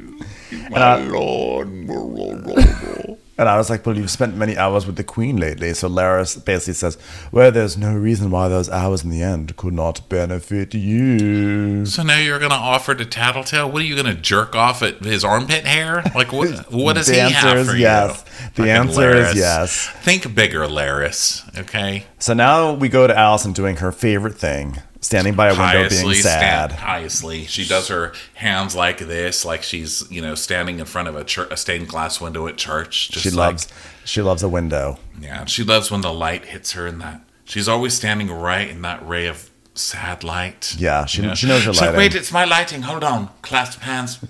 My 0.70 0.96
lord. 0.96 1.68
And 3.38 3.48
I 3.48 3.56
was 3.56 3.70
like, 3.70 3.86
well, 3.86 3.96
you've 3.96 4.10
spent 4.10 4.36
many 4.36 4.58
hours 4.58 4.86
with 4.86 4.96
the 4.96 5.04
queen 5.04 5.38
lately. 5.38 5.72
So 5.72 5.88
Larys 5.88 6.36
basically 6.44 6.74
says, 6.74 6.98
well, 7.32 7.50
there's 7.50 7.78
no 7.78 7.94
reason 7.94 8.30
why 8.30 8.48
those 8.48 8.68
hours 8.68 9.04
in 9.04 9.10
the 9.10 9.22
end 9.22 9.56
could 9.56 9.72
not 9.72 10.06
benefit 10.10 10.74
you. 10.74 11.86
So 11.86 12.02
now 12.02 12.18
you're 12.18 12.38
going 12.38 12.50
to 12.50 12.56
offer 12.56 12.94
to 12.94 13.06
Tattletale? 13.06 13.70
What 13.70 13.80
are 13.80 13.86
you 13.86 13.94
going 13.94 14.14
to 14.14 14.20
jerk 14.20 14.54
off 14.54 14.82
at 14.82 14.98
his 15.00 15.24
armpit 15.24 15.64
hair? 15.64 16.02
Like 16.14 16.32
what? 16.32 16.70
What 16.72 16.96
does 16.96 17.06
The 17.06 17.14
he 17.14 17.32
have 17.32 17.66
for 17.66 17.74
yes. 17.76 18.18
you? 18.18 18.48
The 18.48 18.50
Fucking 18.54 18.68
answer 18.70 19.10
is 19.16 19.34
yes. 19.34 19.88
Think 20.02 20.34
bigger, 20.34 20.66
Larys. 20.66 21.42
Okay. 21.58 22.04
So 22.18 22.34
now 22.34 22.72
we 22.74 22.88
go 22.88 23.06
to 23.06 23.14
Alicent 23.14 23.54
doing 23.54 23.76
her 23.76 23.92
favorite 23.92 24.34
thing, 24.36 24.78
standing 25.02 25.34
by 25.34 25.48
a 25.48 25.58
window 25.58 25.88
being 25.90 26.14
sad. 26.14 26.70
stand, 26.70 26.80
piously. 26.80 27.44
She 27.44 27.66
does 27.68 27.88
her 27.88 28.14
hands 28.34 28.74
like 28.74 28.98
this, 28.98 29.44
like 29.44 29.62
she's 29.62 30.10
you 30.10 30.22
know 30.22 30.34
standing 30.34 30.78
in 30.78 30.86
front 30.86 31.08
of 31.08 31.16
a, 31.16 31.24
chur- 31.24 31.48
a 31.50 31.56
stained 31.58 31.88
glass 31.88 32.20
window 32.20 32.46
at 32.46 32.56
church. 32.56 33.10
Just 33.10 33.24
She 33.24 33.30
like, 33.30 33.52
loves 33.52 33.68
she 34.06 34.22
loves 34.22 34.42
a 34.42 34.48
window. 34.48 34.98
Yeah, 35.20 35.44
she 35.44 35.62
loves 35.62 35.90
when 35.90 36.00
the 36.00 36.12
light 36.12 36.46
hits 36.46 36.72
her 36.72 36.86
in 36.86 36.98
that. 37.00 37.20
She's 37.44 37.68
always 37.68 37.92
standing 37.92 38.30
right 38.30 38.68
in 38.68 38.80
that 38.82 39.06
ray 39.06 39.26
of 39.26 39.50
sad 39.74 40.22
light. 40.24 40.74
Yeah, 40.78 41.04
she- 41.06 41.22
she 41.34 41.46
knows 41.46 41.64
her 41.64 41.72
She's 41.72 41.80
like, 41.80 41.88
lighting. 41.90 41.98
wait, 41.98 42.14
it's 42.14 42.32
my 42.32 42.44
lighting. 42.44 42.82
Hold 42.82 43.04
on. 43.04 43.28
Clasp 43.42 43.80
hands. 43.80 44.18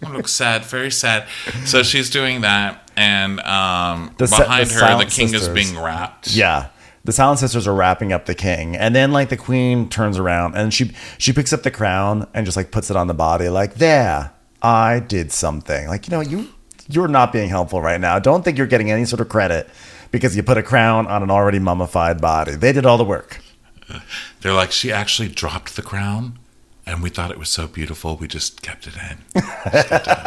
Mm. 0.00 0.14
looks 0.14 0.32
sad, 0.32 0.64
very 0.64 0.90
sad. 0.90 1.26
So 1.64 1.82
she's 1.82 2.10
doing 2.10 2.42
that, 2.42 2.90
and 2.96 3.40
um, 3.40 4.14
The 4.18 4.26
se- 4.26 4.38
behind 4.38 4.70
the 4.70 4.74
her, 4.74 4.98
the 4.98 5.04
king 5.10 5.28
Sisters. 5.28 5.48
is 5.48 5.48
being 5.48 5.78
wrapped. 5.82 6.28
Yeah. 6.34 6.68
The 7.04 7.12
Silent 7.12 7.38
Sisters 7.38 7.66
are 7.66 7.74
wrapping 7.74 8.12
up 8.12 8.26
the 8.26 8.34
king, 8.34 8.76
and 8.76 8.94
then 8.94 9.12
like 9.12 9.28
the 9.28 9.36
queen 9.36 9.88
turns 9.88 10.18
around 10.18 10.56
and 10.56 10.74
she 10.74 10.92
she 11.16 11.32
picks 11.32 11.52
up 11.52 11.62
the 11.62 11.70
crown 11.70 12.28
and 12.34 12.44
just 12.44 12.56
like 12.56 12.70
puts 12.70 12.90
it 12.90 12.96
on 12.96 13.06
the 13.06 13.14
body, 13.14 13.48
like 13.48 13.74
there, 13.74 14.32
I 14.62 15.00
did 15.00 15.32
something. 15.32 15.88
Like 15.88 16.06
you 16.06 16.10
know 16.10 16.20
you 16.20 16.48
you're 16.88 17.08
not 17.08 17.32
being 17.32 17.48
helpful 17.48 17.80
right 17.80 18.00
now. 18.00 18.18
Don't 18.18 18.44
think 18.44 18.58
you're 18.58 18.66
getting 18.66 18.90
any 18.90 19.04
sort 19.04 19.20
of 19.20 19.28
credit 19.28 19.68
because 20.10 20.36
you 20.36 20.42
put 20.42 20.58
a 20.58 20.62
crown 20.62 21.06
on 21.06 21.22
an 21.22 21.30
already 21.30 21.58
mummified 21.58 22.20
body. 22.20 22.52
They 22.56 22.72
did 22.72 22.86
all 22.86 22.98
the 22.98 23.04
work. 23.04 23.40
They're 24.40 24.54
like, 24.54 24.72
she 24.72 24.92
actually 24.92 25.28
dropped 25.28 25.76
the 25.76 25.82
crown, 25.82 26.38
and 26.86 27.02
we 27.02 27.10
thought 27.10 27.30
it 27.30 27.38
was 27.38 27.50
so 27.50 27.66
beautiful, 27.66 28.16
we 28.16 28.28
just 28.28 28.62
kept 28.62 28.86
it 28.86 28.94
in. 28.94 29.18
Kept 29.42 29.74
it 29.74 30.06
in. 30.06 30.18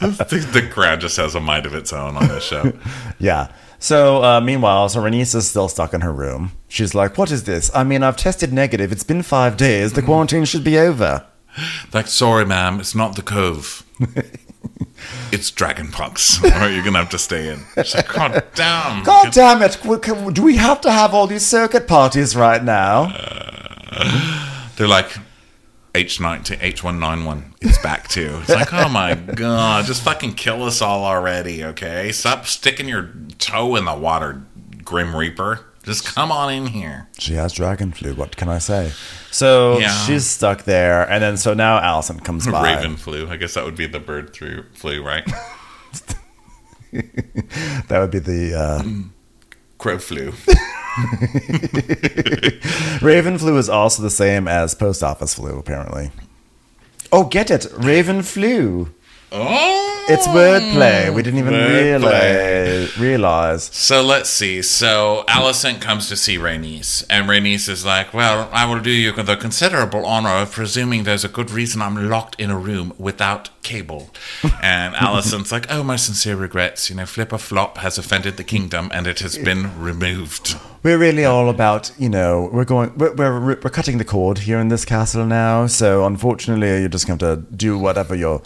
the, 0.00 0.48
the 0.52 0.68
crown 0.70 1.00
just 1.00 1.16
has 1.16 1.34
a 1.34 1.40
mind 1.40 1.66
of 1.66 1.74
its 1.74 1.92
own 1.92 2.16
on 2.16 2.28
this 2.28 2.44
show. 2.44 2.72
Yeah. 3.18 3.52
So 3.78 4.22
uh, 4.24 4.40
meanwhile, 4.40 4.88
so 4.88 5.00
Rhaenys 5.00 5.34
is 5.34 5.48
still 5.48 5.68
stuck 5.68 5.94
in 5.94 6.00
her 6.00 6.12
room. 6.12 6.52
She's 6.68 6.94
like, 6.94 7.16
"What 7.16 7.30
is 7.30 7.44
this? 7.44 7.70
I 7.74 7.84
mean, 7.84 8.02
I've 8.02 8.16
tested 8.16 8.52
negative. 8.52 8.92
It's 8.92 9.04
been 9.04 9.22
five 9.22 9.56
days. 9.56 9.92
The 9.92 10.02
quarantine 10.02 10.44
should 10.44 10.64
be 10.64 10.78
over." 10.78 11.26
Like, 11.92 12.06
sorry, 12.06 12.44
ma'am, 12.44 12.78
it's 12.80 12.94
not 12.94 13.16
the 13.16 13.22
cove. 13.22 13.84
it's 15.32 15.50
Dragonpunks, 15.50 16.42
or 16.62 16.70
you're 16.70 16.84
gonna 16.84 16.98
have 16.98 17.10
to 17.10 17.18
stay 17.18 17.52
in. 17.52 17.64
She's 17.76 17.94
like, 17.94 18.08
God 18.08 18.44
damn. 18.54 19.04
God 19.04 19.32
damn 19.32 19.62
it! 19.62 19.78
Do 20.34 20.42
we 20.42 20.56
have 20.56 20.80
to 20.82 20.92
have 20.92 21.14
all 21.14 21.26
these 21.26 21.46
circuit 21.46 21.86
parties 21.86 22.36
right 22.36 22.62
now? 22.62 23.12
They're 24.76 24.88
like, 24.88 25.16
H90, 26.04 26.58
H191, 26.58 27.64
is 27.64 27.76
back 27.78 28.06
too. 28.06 28.38
It's 28.42 28.50
like, 28.50 28.72
oh 28.72 28.88
my 28.88 29.14
god, 29.14 29.84
just 29.84 30.02
fucking 30.04 30.34
kill 30.34 30.62
us 30.62 30.80
all 30.80 31.04
already, 31.04 31.64
okay? 31.64 32.12
Stop 32.12 32.46
sticking 32.46 32.88
your 32.88 33.10
toe 33.38 33.74
in 33.74 33.84
the 33.84 33.94
water, 33.96 34.42
Grim 34.84 35.16
Reaper. 35.16 35.64
Just 35.82 36.04
come 36.14 36.30
on 36.30 36.52
in 36.52 36.66
here. 36.66 37.08
She 37.18 37.34
has 37.34 37.52
dragon 37.52 37.90
flu. 37.92 38.14
What 38.14 38.36
can 38.36 38.48
I 38.48 38.58
say? 38.58 38.92
So 39.32 39.78
Yeah. 39.78 39.90
she's 40.06 40.24
stuck 40.26 40.64
there, 40.64 41.02
and 41.10 41.20
then 41.22 41.36
so 41.36 41.52
now 41.54 41.80
Alicent 41.80 42.24
comes 42.24 42.46
by. 42.46 42.74
Raven 42.76 42.96
flu. 42.96 43.28
I 43.28 43.36
guess 43.36 43.54
that 43.54 43.64
would 43.64 43.76
be 43.76 43.86
the 43.86 43.98
bird 44.00 44.32
through 44.32 44.66
flu, 44.74 45.02
right? 45.02 45.28
That 46.92 47.98
would 48.00 48.10
be 48.10 48.18
the 48.20 48.54
uh, 48.54 48.82
Crow 49.78 49.98
flu. 49.98 50.32
Raven 53.02 53.38
flu 53.38 53.56
is 53.58 53.68
also 53.68 54.02
the 54.02 54.10
same 54.10 54.48
as 54.48 54.74
post 54.74 55.02
office 55.02 55.34
flu, 55.34 55.58
apparently. 55.58 56.10
Oh, 57.12 57.24
get 57.24 57.50
it, 57.50 57.66
Raven 57.72 58.22
flu. 58.22 58.94
Oh, 59.30 60.06
It's 60.08 60.26
wordplay. 60.26 61.12
We 61.14 61.22
didn't 61.22 61.40
even 61.40 61.52
realize. 61.52 62.96
Realize. 62.98 63.64
So 63.64 64.02
let's 64.02 64.30
see. 64.30 64.62
So 64.62 65.24
Alicent 65.28 65.82
comes 65.82 66.08
to 66.08 66.16
see 66.16 66.38
Rhaenys, 66.38 67.04
and 67.10 67.28
Rhaenys 67.28 67.68
is 67.68 67.84
like, 67.84 68.14
"Well, 68.14 68.48
I 68.52 68.64
will 68.64 68.80
do 68.80 68.90
you 68.90 69.12
the 69.12 69.36
considerable 69.36 70.06
honor 70.06 70.30
of 70.30 70.52
presuming 70.52 71.04
there's 71.04 71.24
a 71.24 71.28
good 71.28 71.50
reason 71.50 71.82
I'm 71.82 72.08
locked 72.08 72.40
in 72.40 72.50
a 72.50 72.56
room 72.56 72.94
without 72.98 73.50
cable." 73.62 74.10
And 74.62 74.94
Alicent's 74.94 75.52
like, 75.52 75.66
"Oh, 75.68 75.82
my 75.82 75.96
sincere 75.96 76.36
regrets. 76.36 76.88
You 76.88 76.96
know, 76.96 77.04
Flipper 77.06 77.38
Flop 77.38 77.78
has 77.78 77.98
offended 77.98 78.38
the 78.38 78.44
kingdom, 78.44 78.90
and 78.94 79.06
it 79.06 79.20
has 79.20 79.36
been 79.36 79.78
removed." 79.78 80.56
We're 80.82 80.98
really 80.98 81.26
all 81.26 81.50
about, 81.50 81.90
you 81.98 82.08
know, 82.08 82.48
we're 82.52 82.64
going, 82.64 82.96
we're, 82.96 83.12
we're, 83.14 83.40
we're 83.40 83.70
cutting 83.70 83.98
the 83.98 84.04
cord 84.04 84.38
here 84.38 84.58
in 84.60 84.68
this 84.68 84.84
castle 84.84 85.26
now. 85.26 85.66
So 85.66 86.06
unfortunately, 86.06 86.68
you're 86.80 86.88
just 86.88 87.06
going 87.06 87.18
to 87.18 87.36
do 87.36 87.76
whatever 87.76 88.14
your 88.14 88.40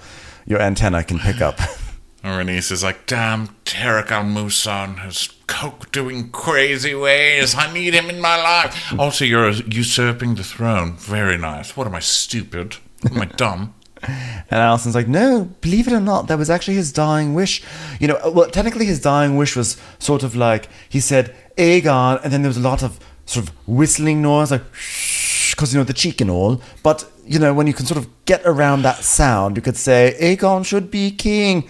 your 0.47 0.61
antenna 0.61 1.03
can 1.05 1.19
pick 1.19 1.41
up. 1.41 1.57
Rhaenys 2.25 2.71
is 2.71 2.85
like, 2.85 3.07
"Damn, 3.07 3.49
Tarek 3.65 4.11
Al 4.11 4.23
Musan 4.23 4.99
has 4.99 5.31
coke 5.49 5.91
doing 5.91 6.31
crazy 6.31 6.95
ways. 6.95 7.55
I 7.57 7.73
need 7.73 7.95
him 7.95 8.09
in 8.09 8.21
my 8.21 8.41
life." 8.41 8.95
Also, 8.97 9.25
you're 9.25 9.51
usurping 9.51 10.37
the 10.37 10.45
throne. 10.45 10.97
Very 10.97 11.37
nice. 11.37 11.77
What 11.77 11.87
am 11.89 11.95
I 11.97 12.01
stupid? 12.01 12.77
Am 13.11 13.21
I 13.21 13.25
dumb? 13.27 13.75
And 14.51 14.61
Alicent's 14.61 14.95
like, 14.95 15.09
no, 15.09 15.45
believe 15.61 15.87
it 15.87 15.95
or 15.95 16.01
not, 16.01 16.27
that 16.27 16.37
was 16.37 16.51
actually 16.51 16.75
his 16.75 16.93
dying 16.93 17.35
wish. 17.35 17.63
You 18.01 18.09
know, 18.09 18.21
well, 18.31 18.51
technically 18.51 18.85
his 18.85 19.01
dying 19.01 19.37
wish 19.37 19.57
was 19.57 19.81
sort 19.99 20.23
of 20.23 20.35
like, 20.37 20.69
he 20.89 21.01
said, 21.01 21.35
Aegon, 21.57 22.21
and 22.23 22.33
then 22.33 22.43
there 22.43 22.51
was 22.51 22.57
a 22.57 22.61
lot 22.61 22.83
of 22.83 22.99
sort 23.25 23.49
of 23.49 23.55
whistling 23.67 24.21
noise, 24.21 24.51
like, 24.51 24.65
because, 25.53 25.73
you 25.73 25.79
know, 25.79 25.85
the 25.85 25.93
cheek 25.95 26.21
and 26.21 26.31
all. 26.31 26.61
But, 26.83 27.11
you 27.25 27.39
know, 27.39 27.55
when 27.55 27.67
you 27.67 27.73
can 27.73 27.87
sort 27.87 27.99
of 27.99 28.09
get 28.25 28.43
around 28.45 28.83
that 28.83 29.05
sound, 29.05 29.57
you 29.57 29.63
could 29.63 29.77
say, 29.77 30.17
Aegon 30.21 30.65
should 30.65 30.91
be 30.91 31.11
king. 31.11 31.63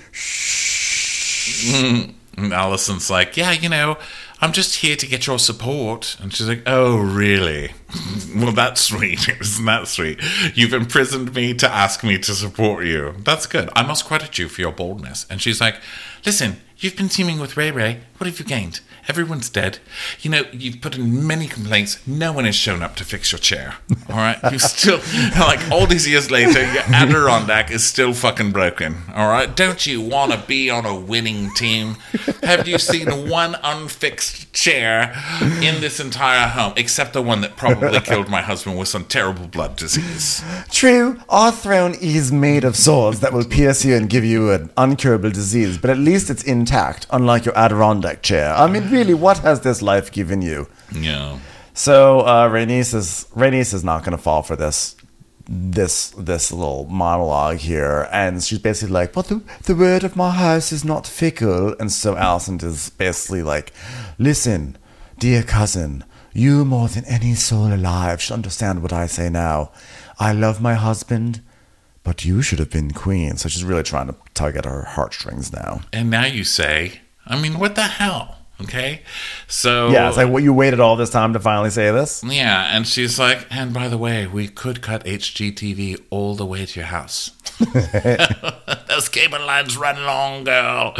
Mm-hmm. 1.62 2.42
And 2.42 2.52
Alicent's 2.52 3.10
like, 3.10 3.36
yeah, 3.36 3.52
you 3.52 3.68
know, 3.68 3.98
I'm 4.40 4.52
just 4.52 4.76
here 4.76 4.96
to 4.96 5.06
get 5.06 5.26
your 5.26 5.38
support. 5.38 6.16
And 6.20 6.32
she's 6.32 6.48
like, 6.48 6.62
oh, 6.66 6.98
really? 6.98 7.72
Well, 8.34 8.52
that's 8.52 8.80
sweet. 8.80 9.28
Isn't 9.40 9.64
that 9.66 9.88
sweet? 9.88 10.20
You've 10.54 10.72
imprisoned 10.72 11.34
me 11.34 11.54
to 11.54 11.68
ask 11.68 12.02
me 12.02 12.18
to 12.18 12.34
support 12.34 12.86
you. 12.86 13.14
That's 13.18 13.46
good. 13.46 13.68
I 13.74 13.82
must 13.82 14.06
credit 14.06 14.38
you 14.38 14.48
for 14.48 14.60
your 14.60 14.72
boldness. 14.72 15.26
And 15.28 15.40
she's 15.40 15.60
like, 15.60 15.76
listen, 16.24 16.56
you've 16.78 16.96
been 16.96 17.08
teaming 17.08 17.38
with 17.38 17.56
Ray 17.56 17.70
Ray. 17.70 18.00
What 18.18 18.26
have 18.26 18.38
you 18.38 18.44
gained? 18.44 18.80
Everyone's 19.08 19.50
dead. 19.50 19.78
You 20.20 20.30
know, 20.30 20.44
you've 20.52 20.80
put 20.80 20.96
in 20.96 21.26
many 21.26 21.48
complaints. 21.48 22.06
No 22.06 22.32
one 22.32 22.44
has 22.44 22.54
shown 22.54 22.82
up 22.82 22.94
to 22.96 23.04
fix 23.04 23.32
your 23.32 23.40
chair. 23.40 23.74
All 24.08 24.14
right? 24.14 24.38
You 24.52 24.58
still, 24.60 25.00
like, 25.40 25.70
all 25.72 25.86
these 25.86 26.06
years 26.06 26.30
later, 26.30 26.60
your 26.72 26.82
Adirondack 26.94 27.72
is 27.72 27.82
still 27.82 28.14
fucking 28.14 28.52
broken. 28.52 28.98
All 29.12 29.28
right? 29.28 29.54
Don't 29.54 29.84
you 29.86 30.00
want 30.00 30.30
to 30.30 30.38
be 30.38 30.70
on 30.70 30.86
a 30.86 30.94
winning 30.94 31.50
team? 31.54 31.96
Have 32.44 32.68
you 32.68 32.78
seen 32.78 33.28
one 33.28 33.56
unfixed 33.64 34.52
chair 34.52 35.12
in 35.60 35.80
this 35.80 35.98
entire 35.98 36.46
home, 36.46 36.74
except 36.76 37.12
the 37.12 37.22
one 37.22 37.40
that 37.40 37.56
probably 37.56 37.81
killed 38.04 38.28
my 38.28 38.40
husband 38.42 38.78
with 38.78 38.88
some 38.88 39.04
terrible 39.04 39.46
blood 39.46 39.76
disease? 39.76 40.42
True, 40.70 41.20
our 41.28 41.52
throne 41.52 41.94
is 42.00 42.32
made 42.32 42.64
of 42.64 42.76
swords 42.76 43.20
that 43.20 43.32
will 43.32 43.44
pierce 43.44 43.84
you 43.84 43.94
and 43.96 44.08
give 44.08 44.24
you 44.24 44.50
an 44.50 44.68
uncurable 44.76 45.32
disease, 45.32 45.78
but 45.78 45.90
at 45.90 45.98
least 45.98 46.30
it's 46.30 46.42
intact, 46.42 47.06
unlike 47.10 47.44
your 47.44 47.56
Adirondack 47.56 48.22
chair. 48.22 48.54
I 48.54 48.66
mean, 48.68 48.90
really, 48.90 49.14
what 49.14 49.38
has 49.38 49.60
this 49.60 49.82
life 49.82 50.12
given 50.12 50.42
you? 50.42 50.68
Yeah. 50.94 51.38
So 51.74 52.20
uh, 52.20 52.48
Rhaenys 52.48 52.94
is 52.94 53.26
Rhaenys 53.34 53.72
is 53.72 53.82
not 53.82 54.04
going 54.04 54.16
to 54.16 54.22
fall 54.22 54.42
for 54.42 54.56
this 54.56 54.96
this 55.48 56.10
this 56.10 56.52
little 56.52 56.86
monologue 56.86 57.58
here, 57.58 58.08
and 58.12 58.42
she's 58.42 58.58
basically 58.58 58.92
like, 58.92 59.12
"But 59.12 59.26
the 59.26 59.42
the 59.64 59.74
word 59.74 60.04
of 60.04 60.16
my 60.16 60.30
house 60.30 60.72
is 60.72 60.84
not 60.84 61.06
fickle," 61.06 61.74
and 61.80 61.90
so 61.90 62.14
Alicent 62.14 62.62
is 62.62 62.90
basically 62.90 63.42
like, 63.42 63.72
"Listen, 64.18 64.76
dear 65.18 65.42
cousin, 65.42 66.04
you 66.32 66.64
more 66.64 66.88
than 66.88 67.04
any 67.04 67.34
soul 67.34 67.72
alive 67.72 68.20
should 68.20 68.34
understand 68.34 68.82
what 68.82 68.92
I 68.92 69.06
say 69.06 69.28
now. 69.28 69.70
I 70.18 70.32
love 70.32 70.60
my 70.60 70.74
husband." 70.74 71.40
But 72.04 72.24
you 72.24 72.42
should 72.42 72.58
have 72.58 72.70
been 72.70 72.90
queen. 72.90 73.36
So 73.36 73.48
she's 73.48 73.62
really 73.62 73.84
trying 73.84 74.08
to 74.08 74.16
tug 74.34 74.56
at 74.56 74.64
her 74.64 74.82
heartstrings 74.82 75.52
now. 75.52 75.82
And 75.92 76.10
now 76.10 76.24
you 76.24 76.42
say, 76.42 77.00
I 77.26 77.40
mean, 77.40 77.58
what 77.58 77.76
the 77.76 77.82
hell? 77.82 78.38
Okay. 78.60 79.02
So. 79.46 79.90
Yeah, 79.90 80.08
it's 80.08 80.16
like, 80.16 80.28
what 80.28 80.42
you 80.42 80.52
waited 80.52 80.80
all 80.80 80.96
this 80.96 81.10
time 81.10 81.32
to 81.32 81.40
finally 81.40 81.70
say 81.70 81.90
this? 81.90 82.22
Yeah, 82.24 82.76
and 82.76 82.86
she's 82.86 83.18
like, 83.18 83.46
and 83.50 83.72
by 83.72 83.88
the 83.88 83.98
way, 83.98 84.26
we 84.26 84.48
could 84.48 84.82
cut 84.82 85.04
HGTV 85.04 86.04
all 86.10 86.34
the 86.34 86.46
way 86.46 86.66
to 86.66 86.80
your 86.80 86.86
house. 86.88 87.30
Those 88.88 89.08
cable 89.08 89.40
lines 89.40 89.76
run 89.76 90.04
long, 90.04 90.44
girl. 90.44 90.94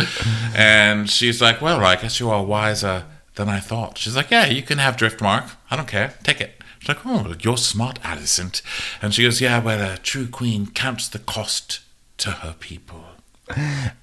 And 0.54 1.08
she's 1.08 1.40
like, 1.40 1.60
well, 1.60 1.84
I 1.84 1.96
guess 1.96 2.20
you 2.20 2.30
are 2.30 2.44
wiser 2.44 3.04
than 3.34 3.48
I 3.48 3.60
thought. 3.60 3.98
She's 3.98 4.16
like, 4.16 4.30
yeah, 4.30 4.46
you 4.46 4.62
can 4.62 4.78
have 4.78 4.96
Driftmark. 4.96 5.52
I 5.70 5.76
don't 5.76 5.88
care. 5.88 6.14
Take 6.22 6.40
it. 6.40 6.62
She's 6.78 6.88
like, 6.88 7.06
oh, 7.06 7.34
you're 7.40 7.56
smart, 7.56 8.00
Alicent. 8.02 8.60
And 9.00 9.14
she 9.14 9.22
goes, 9.22 9.40
yeah, 9.40 9.60
well, 9.60 9.94
a 9.94 9.98
true 9.98 10.26
queen 10.26 10.66
counts 10.66 11.08
the 11.08 11.18
cost 11.18 11.80
to 12.18 12.30
her 12.30 12.54
people. 12.58 13.04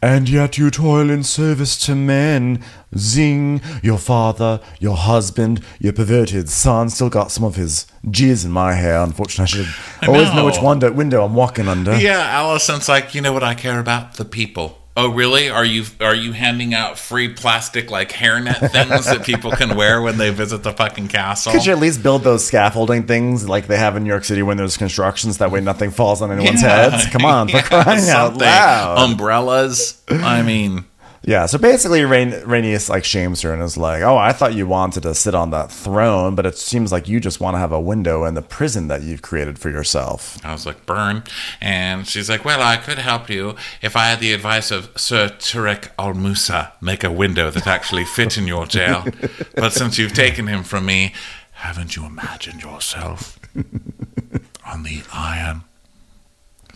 And 0.02 0.30
yet 0.30 0.58
you 0.58 0.70
toil 0.70 1.10
in 1.10 1.24
service 1.24 1.78
to 1.86 1.96
men. 1.96 2.64
Zing, 2.98 3.62
your 3.82 3.98
father, 3.98 4.60
your 4.80 4.96
husband, 4.96 5.64
your 5.80 5.94
perverted 5.94 6.50
son 6.50 6.90
still 6.90 7.10
got 7.10 7.32
some 7.32 7.44
of 7.44 7.56
his 7.56 7.88
jizz 8.06 8.46
in 8.46 8.52
my 8.52 8.74
hair. 8.74 9.02
Unfortunately, 9.02 9.62
I 9.62 10.06
should 10.06 10.10
always 10.10 10.30
know 10.30 10.36
know. 10.36 10.46
which 10.46 10.62
window, 10.62 10.92
window 10.92 11.26
I'm 11.26 11.36
walking 11.36 11.68
under. 11.68 11.98
Yeah, 11.98 12.42
Alicent's 12.42 12.90
like, 12.90 13.16
you 13.16 13.22
know 13.22 13.34
what 13.34 13.44
I 13.44 13.56
care 13.56 13.80
about? 13.80 14.16
The 14.16 14.26
people. 14.26 14.79
Oh, 15.02 15.10
really? 15.14 15.50
Are 15.50 15.64
you 15.64 15.86
are 16.02 16.14
you 16.16 16.34
handing 16.34 16.74
out 16.74 16.98
free 17.00 17.30
plastic 17.30 17.90
like 17.90 18.12
hairnet 18.12 18.72
things 18.72 19.06
that 19.06 19.24
people 19.24 19.52
can 19.52 19.78
wear 19.78 20.02
when 20.02 20.18
they 20.18 20.30
visit 20.30 20.62
the 20.64 20.74
fucking 20.74 21.08
castle? 21.08 21.52
Could 21.54 21.66
you 21.66 21.72
at 21.72 21.80
least 21.80 22.04
build 22.04 22.24
those 22.24 22.46
scaffolding 22.46 23.04
things 23.08 23.48
like 23.48 23.68
they 23.68 23.78
have 23.78 23.96
in 23.96 24.04
New 24.04 24.10
York 24.10 24.26
City 24.26 24.44
when 24.44 24.58
there's 24.58 24.76
constructions? 24.76 25.38
That 25.38 25.52
way 25.52 25.62
nothing 25.62 25.92
falls 25.92 26.22
on 26.22 26.32
anyone's 26.32 26.62
Yeah. 26.62 26.90
heads. 26.90 27.06
Come 27.08 27.24
on, 27.24 27.48
for 27.48 27.58
Yeah, 27.58 27.62
crying 27.84 27.88
out 28.10 28.28
something. 28.32 28.42
loud. 28.42 29.10
Umbrellas. 29.12 30.02
I 30.10 30.42
mean, 30.42 30.84
Yeah, 31.24 31.48
so 31.48 31.58
basically, 31.58 32.04
Rain, 32.06 32.32
Rhaenys 32.32 32.90
like 32.90 33.04
shames 33.04 33.42
her 33.42 33.54
and 33.54 33.62
is 33.62 33.78
like, 33.78 34.02
"Oh, 34.02 34.18
I 34.18 34.32
thought 34.32 34.54
you 34.54 34.66
wanted 34.66 35.04
to 35.04 35.14
sit 35.14 35.36
on 35.36 35.52
that 35.52 35.72
throne, 35.72 36.34
but 36.36 36.46
it 36.46 36.58
seems 36.58 36.92
like 36.92 37.10
you 37.10 37.20
just 37.20 37.42
want 37.42 37.56
to 37.56 37.60
have 37.60 37.74
a 37.74 37.80
window 37.80 38.24
in 38.24 38.36
the 38.36 38.42
prison 38.42 38.88
that 38.88 39.02
you've 39.04 39.22
created 39.22 39.60
for 39.60 39.70
yourself." 39.70 40.38
I 40.46 40.54
was 40.54 40.66
like, 40.66 40.86
burn. 40.86 41.24
And 41.60 42.08
she's 42.08 42.30
like, 42.30 42.46
well, 42.46 42.62
I 42.62 42.78
could 42.78 43.00
help 43.00 43.30
you 43.30 43.56
if 43.82 43.96
I 43.96 44.06
had 44.06 44.20
the 44.20 44.34
advice 44.34 44.72
of 44.72 44.90
Sir 44.96 45.30
Turek 45.30 45.90
Al 46.00 46.14
Musa, 46.14 46.74
make 46.82 47.04
a 47.04 47.12
window 47.12 47.50
that 47.52 47.68
actually 47.68 48.06
fit 48.06 48.38
in 48.38 48.48
your 48.48 48.66
jail. 48.66 49.06
but 49.56 49.74
since 49.74 49.98
you've 49.98 50.14
taken 50.14 50.48
him 50.48 50.64
from 50.64 50.86
me, 50.86 51.14
haven't 51.52 51.96
you 51.96 52.06
imagined 52.06 52.64
yourself 52.64 53.38
on 54.66 54.84
the 54.84 55.04
iron 55.12 55.64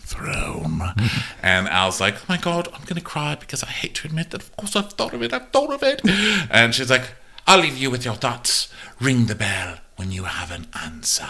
throne? 0.04 0.82
and 1.42 1.68
Al's 1.68 2.00
like, 2.00 2.14
oh 2.14 2.24
my 2.28 2.36
God, 2.36 2.68
I'm 2.74 2.82
going 2.82 2.96
to 2.96 3.00
cry 3.00 3.34
because 3.34 3.62
I 3.62 3.68
hate 3.68 3.94
to 3.96 4.06
admit 4.06 4.30
that, 4.30 4.42
of 4.42 4.56
course, 4.56 4.76
I've 4.76 4.92
thought 4.92 5.14
of 5.14 5.22
it, 5.22 5.32
I've 5.32 5.50
thought 5.50 5.72
of 5.72 5.82
it. 5.82 6.02
And 6.50 6.74
she's 6.74 6.90
like, 6.90 7.14
I'll 7.46 7.60
leave 7.60 7.76
you 7.76 7.90
with 7.90 8.04
your 8.04 8.14
thoughts. 8.14 8.72
Ring 9.00 9.26
the 9.26 9.34
bell 9.34 9.78
when 9.96 10.10
you 10.10 10.24
have 10.24 10.50
an 10.50 10.66
answer. 10.82 11.26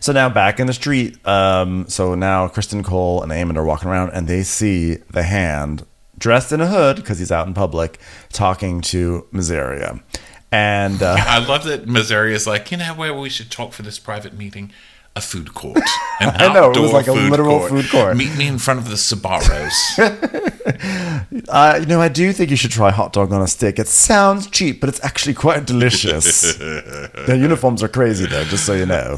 So 0.00 0.12
now 0.12 0.28
back 0.28 0.58
in 0.58 0.66
the 0.66 0.72
street, 0.72 1.24
um, 1.26 1.88
so 1.88 2.14
now 2.16 2.48
Criston 2.48 2.84
Cole 2.84 3.22
and 3.22 3.30
Aemond 3.30 3.56
are 3.56 3.64
walking 3.64 3.88
around 3.88 4.10
and 4.10 4.26
they 4.26 4.42
see 4.42 4.96
the 5.10 5.22
hand 5.22 5.86
dressed 6.18 6.50
in 6.52 6.60
a 6.60 6.66
hood 6.66 6.96
because 6.96 7.20
he's 7.20 7.30
out 7.30 7.46
in 7.46 7.54
public 7.54 8.00
talking 8.32 8.80
to 8.80 9.26
Mysaria. 9.32 10.02
And 10.50 11.02
uh, 11.02 11.16
I 11.20 11.38
love 11.38 11.64
that 11.64 11.86
Missouri 11.86 12.34
is 12.34 12.46
like, 12.46 12.72
you 12.72 12.78
know 12.78 12.94
where 12.94 13.14
we 13.14 13.28
should 13.28 13.50
talk 13.50 13.72
for 13.72 13.82
this 13.82 13.98
private 13.98 14.34
meeting? 14.34 14.72
A 15.18 15.20
food 15.20 15.52
court. 15.52 15.78
An 16.20 16.30
I 16.36 16.54
know, 16.54 16.70
it 16.70 16.78
was 16.78 16.92
like 16.92 17.08
a 17.08 17.12
literal 17.12 17.66
food 17.66 17.90
court. 17.90 18.16
Meet 18.16 18.36
me 18.36 18.46
in 18.46 18.58
front 18.58 18.78
of 18.78 18.88
the 18.88 18.94
Sabaros. 18.94 19.74
uh, 21.48 21.78
you 21.80 21.86
know, 21.86 22.00
I 22.00 22.06
do 22.06 22.32
think 22.32 22.50
you 22.50 22.56
should 22.56 22.70
try 22.70 22.92
hot 22.92 23.12
dog 23.12 23.32
on 23.32 23.42
a 23.42 23.48
stick. 23.48 23.80
It 23.80 23.88
sounds 23.88 24.46
cheap, 24.46 24.78
but 24.78 24.88
it's 24.88 25.02
actually 25.02 25.34
quite 25.34 25.66
delicious. 25.66 26.54
Their 27.26 27.34
uniforms 27.34 27.82
are 27.82 27.88
crazy, 27.88 28.26
though, 28.26 28.44
just 28.44 28.64
so 28.64 28.74
you 28.74 28.86
know. 28.86 29.16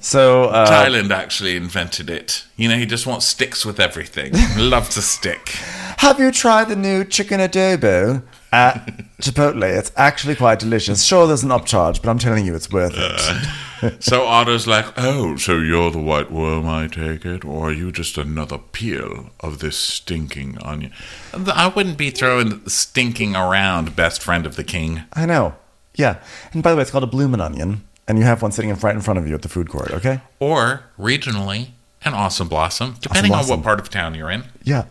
so, 0.00 0.44
uh, 0.44 0.66
Thailand 0.68 1.10
actually 1.12 1.56
invented 1.56 2.10
it. 2.10 2.44
You 2.56 2.68
know, 2.68 2.76
he 2.76 2.84
just 2.84 3.06
wants 3.06 3.24
sticks 3.24 3.64
with 3.64 3.80
everything. 3.80 4.34
Loves 4.58 4.98
a 4.98 5.02
stick. 5.02 5.48
have 5.96 6.20
you 6.20 6.30
tried 6.30 6.68
the 6.68 6.76
new 6.76 7.04
chicken 7.04 7.40
adobo 7.40 8.22
at 8.52 8.86
Chipotle? 9.22 9.78
It's 9.78 9.92
actually 9.96 10.36
quite 10.36 10.58
delicious. 10.58 11.02
Sure, 11.04 11.26
there's 11.26 11.42
an 11.42 11.48
upcharge, 11.48 12.02
but 12.02 12.10
I'm 12.10 12.18
telling 12.18 12.44
you, 12.44 12.54
it's 12.54 12.70
worth 12.70 12.92
it. 12.94 13.48
So 14.00 14.26
Otto's 14.26 14.66
like, 14.66 14.86
oh, 14.96 15.36
so 15.36 15.58
you're 15.58 15.90
the 15.90 15.98
white 16.00 16.30
worm, 16.30 16.68
I 16.68 16.86
take 16.86 17.24
it? 17.24 17.44
Or 17.44 17.68
are 17.68 17.72
you 17.72 17.92
just 17.92 18.18
another 18.18 18.58
peel 18.58 19.30
of 19.40 19.58
this 19.58 19.76
stinking 19.76 20.58
onion? 20.62 20.92
I 21.32 21.68
wouldn't 21.68 21.98
be 21.98 22.10
throwing 22.10 22.66
stinking 22.68 23.36
around, 23.36 23.96
best 23.96 24.22
friend 24.22 24.46
of 24.46 24.56
the 24.56 24.64
king. 24.64 25.02
I 25.12 25.26
know. 25.26 25.54
Yeah. 25.94 26.18
And 26.52 26.62
by 26.62 26.70
the 26.70 26.76
way, 26.76 26.82
it's 26.82 26.90
called 26.90 27.04
a 27.04 27.08
bloomin' 27.08 27.40
onion, 27.40 27.84
and 28.06 28.18
you 28.18 28.24
have 28.24 28.42
one 28.42 28.52
sitting 28.52 28.70
in 28.70 28.76
right 28.76 28.94
in 28.94 29.00
front 29.00 29.18
of 29.18 29.28
you 29.28 29.34
at 29.34 29.42
the 29.42 29.48
food 29.48 29.68
court, 29.68 29.90
okay? 29.92 30.20
Or 30.38 30.84
regionally, 30.98 31.70
an 32.04 32.14
awesome 32.14 32.46
blossom, 32.46 32.96
depending 33.00 33.32
on 33.32 33.38
blossom. 33.38 33.58
what 33.58 33.64
part 33.64 33.80
of 33.80 33.90
town 33.90 34.14
you're 34.14 34.30
in. 34.30 34.44
Yeah. 34.62 34.84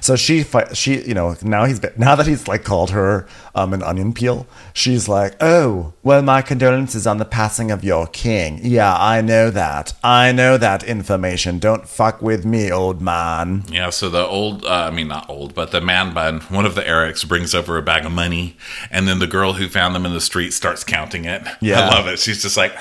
So 0.00 0.14
she, 0.14 0.42
fi- 0.42 0.72
she, 0.72 1.02
you 1.02 1.14
know, 1.14 1.36
now 1.42 1.64
he's 1.64 1.80
now 1.96 2.14
that 2.14 2.26
he's 2.26 2.46
like 2.46 2.64
called 2.64 2.90
her 2.90 3.26
um, 3.54 3.72
an 3.72 3.82
onion 3.82 4.12
peel, 4.12 4.46
she's 4.72 5.08
like, 5.08 5.34
oh, 5.40 5.92
well, 6.02 6.22
my 6.22 6.42
condolences 6.42 7.06
on 7.06 7.18
the 7.18 7.24
passing 7.24 7.70
of 7.70 7.82
your 7.82 8.06
king. 8.06 8.60
Yeah, 8.62 8.94
I 8.96 9.20
know 9.20 9.50
that. 9.50 9.94
I 10.04 10.32
know 10.32 10.58
that 10.58 10.84
information. 10.84 11.58
Don't 11.58 11.88
fuck 11.88 12.22
with 12.22 12.44
me, 12.44 12.70
old 12.70 13.00
man. 13.00 13.64
Yeah, 13.68 13.90
so 13.90 14.08
the 14.08 14.24
old, 14.24 14.64
uh, 14.64 14.68
I 14.68 14.90
mean, 14.90 15.08
not 15.08 15.28
old, 15.28 15.54
but 15.54 15.72
the 15.72 15.80
man 15.80 16.14
bun, 16.14 16.40
one 16.42 16.66
of 16.66 16.74
the 16.74 16.82
Erics 16.82 17.26
brings 17.26 17.54
over 17.54 17.78
a 17.78 17.82
bag 17.82 18.04
of 18.04 18.12
money, 18.12 18.56
and 18.90 19.08
then 19.08 19.18
the 19.18 19.26
girl 19.26 19.54
who 19.54 19.68
found 19.68 19.94
them 19.94 20.06
in 20.06 20.12
the 20.12 20.20
street 20.20 20.52
starts 20.52 20.84
counting 20.84 21.24
it. 21.24 21.42
Yeah. 21.60 21.88
I 21.88 21.94
love 21.94 22.06
it. 22.06 22.18
She's 22.18 22.42
just 22.42 22.56
like, 22.56 22.76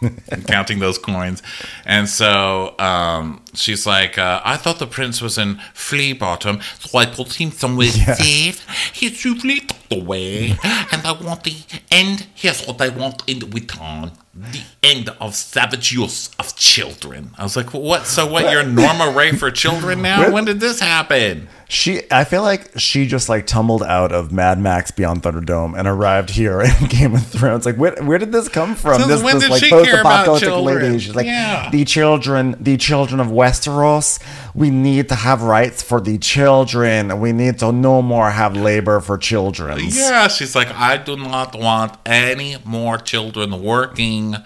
counting 0.46 0.78
those 0.78 0.98
coins. 0.98 1.42
And 1.84 2.08
so 2.08 2.74
um, 2.78 3.42
she's 3.54 3.86
like, 3.86 4.18
uh, 4.18 4.40
I 4.44 4.56
thought 4.56 4.78
the 4.78 4.86
prince 4.86 5.20
was 5.20 5.38
in 5.38 5.60
Flea 5.74 6.12
Bottom, 6.12 6.60
so 6.78 6.98
I 6.98 7.06
put 7.06 7.40
him 7.40 7.50
somewhere 7.50 7.88
safe. 7.88 8.66
He's 8.92 9.24
usually 9.24 9.60
tucked 9.60 9.92
away, 9.92 10.50
and 10.92 11.06
I 11.06 11.12
want 11.12 11.44
the 11.44 11.56
end. 11.90 12.26
Here's 12.34 12.64
what 12.66 12.80
I 12.80 12.88
want 12.88 13.22
in 13.26 13.40
the 13.40 13.46
return. 13.46 14.12
The 14.34 14.62
end 14.84 15.08
of 15.20 15.34
savage 15.34 15.90
use 15.90 16.30
of 16.38 16.54
children. 16.54 17.30
I 17.36 17.42
was 17.42 17.56
like, 17.56 17.74
what? 17.74 18.06
So 18.06 18.24
what? 18.26 18.52
You're 18.52 18.62
Norma 18.62 19.10
Rae 19.10 19.32
for 19.32 19.50
children 19.50 20.00
now? 20.02 20.30
When 20.30 20.44
did 20.44 20.60
this 20.60 20.78
happen? 20.78 21.48
She, 21.70 22.00
I 22.10 22.24
feel 22.24 22.40
like 22.40 22.78
she 22.78 23.06
just 23.06 23.28
like 23.28 23.46
tumbled 23.46 23.82
out 23.82 24.10
of 24.10 24.32
Mad 24.32 24.58
Max 24.58 24.90
Beyond 24.90 25.22
Thunderdome 25.22 25.78
and 25.78 25.86
arrived 25.86 26.30
here 26.30 26.62
in 26.62 26.86
Game 26.88 27.14
of 27.14 27.26
Thrones. 27.26 27.66
Like, 27.66 27.76
where, 27.76 27.94
where 28.02 28.16
did 28.16 28.32
this 28.32 28.48
come 28.48 28.74
from? 28.74 28.94
Since 29.02 29.08
this 29.08 29.22
when 29.22 29.34
this 29.34 29.44
did 29.44 29.50
like 29.50 29.62
she 29.62 29.68
care 29.68 30.00
about 30.00 30.24
post-apocalyptic 30.24 30.82
lady. 30.82 30.98
She's 30.98 31.14
like, 31.14 31.26
Yeah. 31.26 31.68
the 31.70 31.84
children, 31.84 32.56
the 32.58 32.78
children 32.78 33.20
of 33.20 33.26
Westeros. 33.26 34.18
We 34.54 34.70
need 34.70 35.10
to 35.10 35.14
have 35.14 35.42
rights 35.42 35.82
for 35.82 36.00
the 36.00 36.16
children. 36.16 37.20
We 37.20 37.32
need 37.32 37.58
to 37.58 37.70
no 37.70 38.00
more 38.00 38.30
have 38.30 38.56
labor 38.56 39.00
for 39.00 39.18
children. 39.18 39.78
Yeah, 39.90 40.28
she's 40.28 40.56
like, 40.56 40.68
I 40.74 40.96
do 40.96 41.16
not 41.18 41.54
want 41.54 41.98
any 42.06 42.56
more 42.64 42.96
children 42.96 43.62
working. 43.62 44.36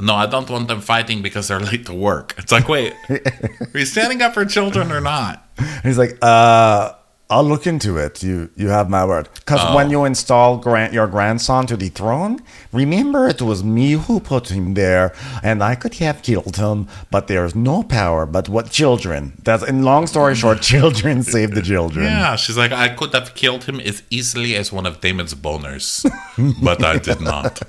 No, 0.00 0.14
I 0.14 0.26
don't 0.26 0.48
want 0.48 0.68
them 0.68 0.80
fighting 0.80 1.22
because 1.22 1.48
they're 1.48 1.60
late 1.60 1.86
to 1.86 1.94
work. 1.94 2.34
It's 2.38 2.52
like, 2.52 2.68
wait, 2.68 2.94
are 3.10 3.78
you 3.78 3.84
standing 3.84 4.22
up 4.22 4.34
for 4.34 4.44
children 4.44 4.90
or 4.92 5.00
not? 5.00 5.46
He's 5.82 5.98
like, 5.98 6.18
uh, 6.22 6.92
I'll 7.34 7.48
look 7.52 7.66
into 7.66 7.96
it. 8.04 8.22
You 8.22 8.36
you 8.62 8.68
have 8.78 8.88
my 8.90 9.04
word. 9.12 9.26
Because 9.34 9.60
Oh. 9.64 9.74
when 9.76 9.90
you 9.90 10.04
install 10.04 10.50
grant 10.66 10.92
your 10.92 11.06
grandson 11.16 11.66
to 11.66 11.76
the 11.76 11.88
throne, 12.00 12.34
remember 12.72 13.20
it 13.34 13.40
was 13.50 13.60
me 13.78 13.92
who 14.04 14.20
put 14.20 14.44
him 14.50 14.74
there, 14.74 15.06
and 15.42 15.62
I 15.62 15.74
could 15.80 15.94
have 16.04 16.18
killed 16.22 16.56
him, 16.56 16.78
but 17.10 17.26
there's 17.26 17.54
no 17.54 17.82
power. 17.82 18.26
But 18.26 18.48
what 18.48 18.70
children? 18.70 19.32
That's 19.46 19.62
in 19.72 19.82
long 19.82 20.06
story 20.06 20.34
short, 20.34 20.60
children 20.72 21.22
save 21.22 21.50
the 21.54 21.62
children. 21.62 22.04
Yeah, 22.04 22.36
she's 22.36 22.58
like, 22.62 22.72
I 22.72 22.88
could 22.98 23.12
have 23.14 23.34
killed 23.34 23.64
him 23.64 23.80
as 23.80 24.02
easily 24.10 24.54
as 24.60 24.72
one 24.72 24.86
of 24.90 25.00
Daemon's 25.00 25.34
boners, 25.34 25.88
but 26.62 26.78
I 26.84 26.98
did 26.98 27.20
not. 27.20 27.62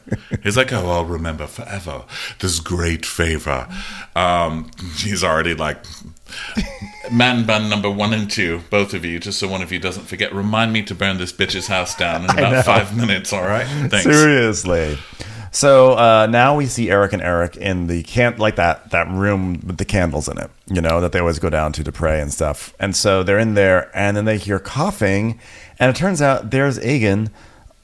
He's 0.43 0.57
like, 0.57 0.73
oh, 0.73 0.89
I'll 0.93 1.05
remember 1.17 1.47
forever 1.47 2.03
this 2.39 2.59
great 2.59 3.05
favor. 3.05 3.67
Um, 4.15 4.69
he's 4.97 5.23
already 5.23 5.53
like, 5.55 5.77
man 7.11 7.45
bun 7.45 7.69
number 7.69 7.89
one 7.89 8.13
and 8.13 8.29
two, 8.29 8.61
both 8.69 8.93
of 8.93 9.03
you, 9.03 9.19
just 9.19 9.39
so 9.39 9.47
one 9.47 9.61
of 9.61 9.71
you 9.71 9.79
doesn't 9.79 10.05
forget. 10.05 10.33
Remind 10.33 10.73
me 10.73 10.83
to 10.83 10.95
burn 10.95 11.17
this 11.17 11.31
bitch's 11.31 11.67
house 11.67 11.95
down 11.95 12.23
in 12.23 12.29
about 12.31 12.65
five 12.65 12.95
minutes. 12.95 13.33
All 13.33 13.43
right, 13.43 13.67
thanks. 13.67 14.03
Seriously. 14.03 14.97
So 15.51 15.93
uh, 15.93 16.25
now 16.25 16.55
we 16.55 16.65
see 16.65 16.89
Eric 16.89 17.13
and 17.13 17.21
Eric 17.21 17.55
in 17.57 17.85
the 17.85 18.01
can 18.03 18.37
like 18.37 18.55
that 18.55 18.89
that 18.89 19.07
room 19.09 19.61
with 19.65 19.77
the 19.77 19.85
candles 19.85 20.27
in 20.27 20.39
it, 20.39 20.49
you 20.65 20.81
know, 20.81 20.99
that 20.99 21.11
they 21.11 21.19
always 21.19 21.37
go 21.37 21.49
down 21.49 21.73
to 21.73 21.83
to 21.83 21.91
pray 21.91 22.19
and 22.21 22.33
stuff. 22.33 22.73
And 22.79 22.95
so 22.95 23.21
they're 23.21 23.37
in 23.37 23.53
there, 23.53 23.91
and 23.95 24.17
then 24.17 24.25
they 24.25 24.39
hear 24.39 24.57
coughing, 24.57 25.39
and 25.77 25.95
it 25.95 25.95
turns 25.95 26.23
out 26.23 26.49
there's 26.49 26.79
Aegon 26.79 27.29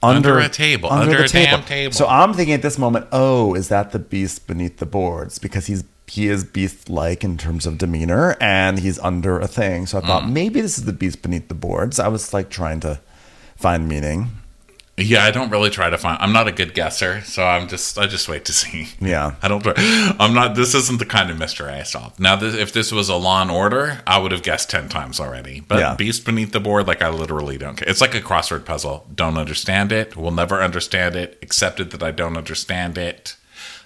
under, 0.01 0.29
Under 0.29 0.39
a 0.39 0.49
table, 0.49 0.89
under 0.91 1.23
a 1.23 1.27
damn 1.27 1.63
table. 1.63 1.93
So 1.93 2.07
I'm 2.07 2.33
thinking 2.33 2.53
at 2.53 2.61
this 2.61 2.77
moment, 2.77 3.05
oh, 3.11 3.53
is 3.53 3.67
that 3.67 3.91
the 3.91 3.99
beast 3.99 4.47
beneath 4.47 4.77
the 4.77 4.85
boards? 4.85 5.39
Because 5.39 5.67
he's 5.67 5.83
he 6.10 6.27
is 6.27 6.44
beast 6.44 6.90
like 6.90 7.23
in 7.23 7.38
terms 7.38 7.65
of 7.65 7.77
demeanor, 7.77 8.36
and 8.41 8.80
he's 8.80 8.99
under 8.99 9.40
a 9.40 9.48
thing. 9.48 9.86
So 9.86 9.99
I 9.99 10.02
thought 10.02 10.23
Mm. 10.23 10.31
maybe 10.34 10.61
this 10.61 10.77
is 10.77 10.86
the 10.86 10.94
beast 10.94 11.22
beneath 11.22 11.48
the 11.48 11.53
boards. 11.56 11.99
I 11.99 12.07
was 12.07 12.34
like 12.34 12.49
trying 12.49 12.80
to 12.81 12.99
find 13.56 13.88
meaning. 13.88 14.31
Yeah, 15.02 15.23
I 15.23 15.31
don't 15.31 15.49
really 15.49 15.69
try 15.69 15.90
to 15.90 15.98
find. 15.98 16.18
I'm 16.22 16.34
not 16.34 16.49
a 16.49 16.52
good 16.52 16.73
guesser, 16.73 17.22
so 17.22 17.45
I'm 17.48 17.69
just. 17.69 17.98
I 17.98 18.06
just 18.06 18.27
wait 18.27 18.44
to 18.45 18.52
see. 18.53 18.90
Yeah. 18.99 19.36
I 19.41 19.48
don't. 19.48 19.61
try- 19.64 19.73
I'm 20.19 20.34
not. 20.34 20.56
This 20.56 20.76
isn't 20.76 20.99
the 20.99 21.06
kind 21.06 21.30
of 21.30 21.40
mystery 21.40 21.72
I 21.72 21.84
solve. 21.84 22.19
Now, 22.19 22.36
this, 22.36 22.53
if 22.53 22.73
this 22.73 22.91
was 22.91 23.07
a 23.07 23.15
Law 23.15 23.41
and 23.41 23.49
Order, 23.49 24.02
I 24.06 24.18
would 24.19 24.34
have 24.34 24.44
guessed 24.44 24.69
ten 24.69 24.90
times 24.90 25.18
already. 25.22 25.61
But 25.61 25.80
Yeah. 25.80 25.95
Beast 25.95 26.26
beneath 26.26 26.52
the 26.52 26.60
board, 26.60 26.86
like 26.86 27.02
I 27.02 27.07
literally 27.11 27.57
don't 27.57 27.77
care. 27.77 27.88
It's 27.88 28.02
like 28.02 28.14
a 28.14 28.19
crossword 28.19 28.65
puzzle. 28.65 29.06
Don't 29.15 29.38
understand 29.38 29.94
it. 29.94 30.18
Will 30.18 30.31
never 30.31 30.61
understand 30.61 31.15
it. 31.15 31.38
Accepted 31.41 31.91
that 31.91 32.03
I 32.03 32.11
don't 32.11 32.36
understand 32.36 32.98
it. 32.98 33.38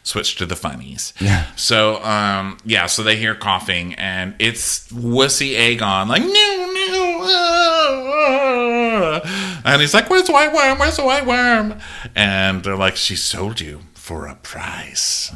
Switch 0.06 0.36
to 0.36 0.46
the 0.46 0.58
funnies. 0.58 1.14
Yeah. 1.22 1.46
So, 1.56 2.04
um, 2.04 2.58
yeah. 2.66 2.88
So 2.88 3.04
they 3.04 3.16
hear 3.16 3.36
coughing, 3.36 3.94
and 3.94 4.36
it's 4.38 4.90
wussy 4.90 5.56
Aegon, 5.56 6.10
like 6.10 6.22
no, 6.22 6.28
no, 6.28 7.20
ah, 7.24 9.22
ah." 9.24 9.62
and 9.66 9.82
he's 9.82 9.94
like, 9.94 10.10
"Where's 10.10 10.26
the 10.26 10.34
white 10.34 10.54
worm? 10.54 10.78
Where's 10.78 10.98
the 10.98 11.06
white 11.06 11.26
worm?" 11.26 11.80
And 12.16 12.64
they're 12.64 12.76
like, 12.76 12.98
"She 12.98 13.16
sold 13.16 13.62
you 13.62 13.80
for 13.94 14.28
a 14.28 14.36
price." 14.36 15.32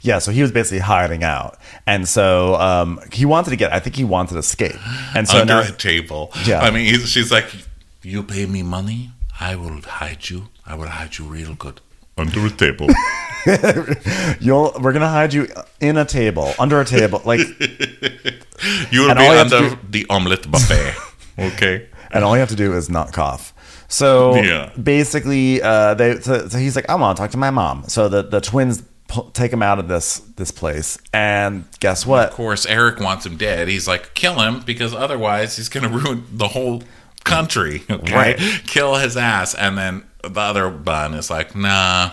Yeah, 0.00 0.20
so 0.20 0.32
he 0.32 0.40
was 0.40 0.52
basically 0.52 0.78
hiding 0.78 1.22
out, 1.22 1.58
and 1.86 2.08
so 2.08 2.54
um, 2.54 3.00
he 3.12 3.26
wanted 3.26 3.50
to 3.50 3.56
get. 3.56 3.74
I 3.74 3.78
think 3.78 3.94
he 3.96 4.04
wanted 4.04 4.34
to 4.34 4.38
escape, 4.38 4.76
and 5.14 5.28
so 5.28 5.40
under 5.40 5.52
now 5.52 5.68
a 5.68 5.72
table. 5.72 6.32
Yeah. 6.46 6.60
I 6.60 6.70
mean, 6.70 6.86
he's, 6.86 7.10
she's 7.10 7.30
like, 7.30 7.54
"You 8.02 8.22
pay 8.22 8.46
me 8.46 8.62
money, 8.62 9.10
I 9.38 9.54
will 9.54 9.82
hide 9.82 10.30
you. 10.30 10.48
I 10.66 10.74
will 10.76 10.88
hide 10.88 11.18
you 11.18 11.26
real 11.26 11.54
good 11.54 11.82
under 12.18 12.46
a 12.46 12.50
table." 12.50 12.88
you'll 14.40 14.74
we're 14.80 14.92
gonna 14.92 15.08
hide 15.08 15.32
you 15.32 15.46
in 15.80 15.96
a 15.96 16.04
table, 16.04 16.52
under 16.58 16.80
a 16.80 16.84
table, 16.84 17.22
like 17.24 17.40
You 18.90 19.02
will 19.06 19.14
be 19.14 19.22
you 19.22 19.30
under 19.30 19.78
the 19.88 20.06
omelet 20.10 20.50
buffet. 20.50 20.94
Okay. 21.38 21.86
and 22.10 22.24
all 22.24 22.34
you 22.34 22.40
have 22.40 22.48
to 22.48 22.56
do 22.56 22.72
is 22.74 22.90
not 22.90 23.12
cough. 23.12 23.54
So 23.86 24.34
Yeah. 24.42 24.70
basically, 24.82 25.62
uh, 25.62 25.94
they 25.94 26.18
so, 26.18 26.48
so 26.48 26.58
he's 26.58 26.74
like, 26.74 26.90
I 26.90 26.96
want 26.96 27.16
to 27.16 27.22
talk 27.22 27.30
to 27.30 27.36
my 27.38 27.50
mom. 27.50 27.84
So 27.86 28.08
the 28.08 28.22
the 28.24 28.40
twins 28.40 28.82
take 29.34 29.52
him 29.52 29.62
out 29.62 29.78
of 29.78 29.86
this 29.86 30.18
this 30.36 30.50
place, 30.50 30.98
and 31.14 31.64
guess 31.78 32.04
what? 32.04 32.30
Of 32.30 32.34
course, 32.34 32.66
Eric 32.66 32.98
wants 32.98 33.24
him 33.24 33.36
dead. 33.36 33.68
He's 33.68 33.86
like, 33.86 34.14
kill 34.14 34.40
him 34.40 34.60
because 34.66 34.92
otherwise 34.92 35.56
he's 35.56 35.68
going 35.68 35.84
to 35.90 35.96
ruin 35.96 36.24
the 36.32 36.48
whole 36.48 36.82
country. 37.24 37.84
Okay, 37.88 38.12
Right. 38.14 38.36
kill 38.66 38.96
his 38.96 39.16
ass. 39.16 39.54
And 39.54 39.78
then 39.78 40.02
the 40.22 40.40
other 40.40 40.68
bun 40.70 41.14
is 41.14 41.30
like, 41.30 41.54
nah, 41.54 42.10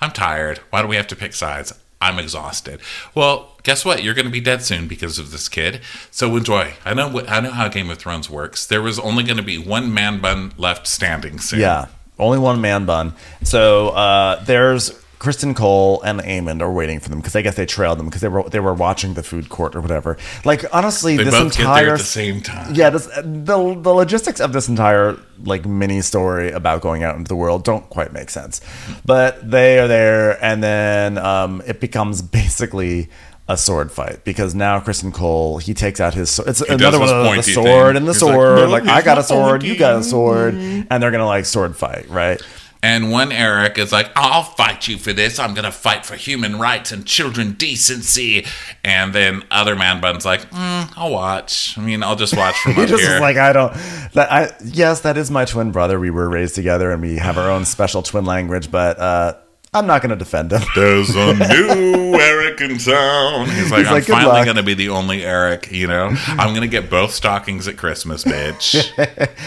I'm 0.00 0.10
tired. 0.10 0.58
Why 0.70 0.82
do 0.82 0.88
we 0.88 0.96
have 0.96 1.06
to 1.08 1.16
pick 1.16 1.34
sides? 1.34 1.72
I'm 2.02 2.18
exhausted. 2.18 2.80
Well, 3.14 3.56
guess 3.62 3.84
what? 3.84 4.02
You're 4.02 4.14
going 4.14 4.26
to 4.26 4.32
be 4.32 4.40
dead 4.40 4.62
soon 4.62 4.88
because 4.88 5.18
of 5.18 5.32
this 5.32 5.48
kid. 5.50 5.82
So 6.10 6.34
enjoy. 6.36 6.72
I 6.84 6.94
know. 6.94 7.20
I 7.28 7.40
know 7.40 7.50
how 7.50 7.68
Game 7.68 7.90
of 7.90 7.98
Thrones 7.98 8.30
works. 8.30 8.64
There 8.66 8.80
was 8.80 8.98
only 8.98 9.22
going 9.22 9.36
to 9.36 9.42
be 9.42 9.58
one 9.58 9.92
man 9.92 10.20
bun 10.20 10.52
left 10.56 10.86
standing 10.86 11.38
soon. 11.38 11.60
Yeah, 11.60 11.88
only 12.18 12.38
one 12.38 12.60
man 12.62 12.86
bun. 12.86 13.12
So 13.42 13.90
uh, 13.90 14.42
there's 14.44 14.98
Criston 15.20 15.54
Cole 15.54 16.00
and 16.02 16.18
Aemond 16.20 16.62
are 16.62 16.72
waiting 16.72 16.98
for 16.98 17.10
them 17.10 17.18
because 17.20 17.36
I 17.36 17.42
guess 17.42 17.54
they 17.54 17.66
trailed 17.66 17.98
them 17.98 18.06
because 18.06 18.22
they 18.22 18.28
were 18.28 18.42
they 18.48 18.58
were 18.58 18.72
watching 18.72 19.12
the 19.14 19.22
food 19.22 19.50
court 19.50 19.76
or 19.76 19.82
whatever. 19.82 20.16
Like 20.46 20.64
honestly, 20.74 21.18
They 21.18 21.24
this 21.24 21.34
both 21.34 21.52
get 21.52 21.60
entire 21.60 21.84
there 21.84 21.94
at 21.94 21.98
the 22.00 22.04
same 22.06 22.40
time. 22.40 22.74
yeah, 22.74 22.88
this, 22.88 23.04
the 23.06 23.78
the 23.78 23.92
logistics 23.92 24.40
of 24.40 24.54
this 24.54 24.66
entire 24.68 25.18
like 25.44 25.66
mini 25.66 26.00
story 26.00 26.50
about 26.52 26.80
going 26.80 27.02
out 27.02 27.16
into 27.16 27.28
the 27.28 27.36
world 27.36 27.64
don't 27.64 27.86
quite 27.90 28.14
make 28.14 28.30
sense, 28.30 28.62
but 29.04 29.48
they 29.48 29.78
are 29.78 29.86
there, 29.88 30.42
and 30.42 30.62
then 30.64 31.18
um, 31.18 31.62
it 31.66 31.80
becomes 31.80 32.22
basically 32.40 33.10
a 33.46 33.56
sword 33.58 33.90
fight 33.92 34.24
because 34.24 34.54
now 34.54 34.78
Criston 34.80 35.12
Cole 35.12 35.58
he 35.58 35.74
takes 35.74 36.00
out 36.00 36.14
his 36.14 36.30
sword. 36.30 36.48
It's 36.48 36.60
does 36.60 36.70
another 36.70 36.98
one 37.00 37.08
of 37.10 37.36
the, 37.36 37.42
sword 37.42 37.66
thing. 37.66 37.96
and 37.98 38.06
the 38.08 38.12
He's 38.14 38.22
like, 38.22 38.34
sword. 38.34 38.56
"No, 38.58 38.66
Like, 38.68 38.84
I 38.86 39.02
got 39.02 39.18
a 39.18 39.22
sword, 39.22 39.64
you 39.64 39.76
got 39.76 39.96
a 39.96 40.02
sword, 40.02 40.54
and 40.54 41.02
they're 41.02 41.10
gonna 41.10 41.26
like 41.26 41.44
sword 41.44 41.76
fight, 41.76 42.08
right? 42.08 42.40
And 42.82 43.10
one 43.10 43.30
Eric 43.30 43.76
is 43.76 43.92
like, 43.92 44.10
I'll 44.16 44.42
fight 44.42 44.88
you 44.88 44.96
for 44.96 45.12
this. 45.12 45.38
I'm 45.38 45.52
going 45.52 45.66
to 45.66 45.72
fight 45.72 46.06
for 46.06 46.16
human 46.16 46.58
rights 46.58 46.92
and 46.92 47.04
children 47.04 47.52
decency. 47.52 48.46
And 48.82 49.12
then 49.14 49.42
other 49.50 49.76
man 49.76 50.00
bun's 50.00 50.24
like, 50.24 50.50
mm, 50.50 50.90
I'll 50.96 51.10
watch. 51.12 51.76
I 51.76 51.82
mean, 51.82 52.02
I'll 52.02 52.16
just 52.16 52.34
watch 52.34 52.56
from 52.60 52.72
He 52.76 52.82
up 52.84 52.88
just 52.88 53.02
here. 53.02 53.20
like 53.20 53.36
I 53.36 53.52
don't. 53.52 53.72
That 54.14 54.32
I 54.32 54.50
yes, 54.64 55.02
that 55.02 55.18
is 55.18 55.30
my 55.30 55.44
twin 55.44 55.72
brother. 55.72 56.00
We 56.00 56.10
were 56.10 56.28
raised 56.28 56.54
together, 56.54 56.90
and 56.90 57.02
we 57.02 57.16
have 57.16 57.36
our 57.36 57.50
own 57.50 57.64
special 57.66 58.02
twin 58.02 58.24
language. 58.24 58.70
But 58.70 58.98
uh, 58.98 59.34
I'm 59.72 59.86
not 59.86 60.02
going 60.02 60.10
to 60.10 60.16
defend 60.16 60.50
him. 60.52 60.62
There's 60.74 61.14
a 61.14 61.32
new 61.48 62.14
Eric 62.14 62.60
in 62.60 62.76
town. 62.78 63.48
He's 63.50 63.70
like, 63.70 63.80
He's 63.80 63.88
I'm 63.88 63.94
like, 63.94 64.04
finally 64.04 64.44
going 64.44 64.56
to 64.56 64.62
be 64.64 64.74
the 64.74 64.88
only 64.88 65.24
Eric, 65.24 65.70
you 65.70 65.86
know? 65.86 66.10
I'm 66.26 66.48
going 66.48 66.62
to 66.62 66.66
get 66.68 66.90
both 66.90 67.12
stockings 67.12 67.68
at 67.68 67.76
Christmas, 67.76 68.24
bitch. 68.24 68.90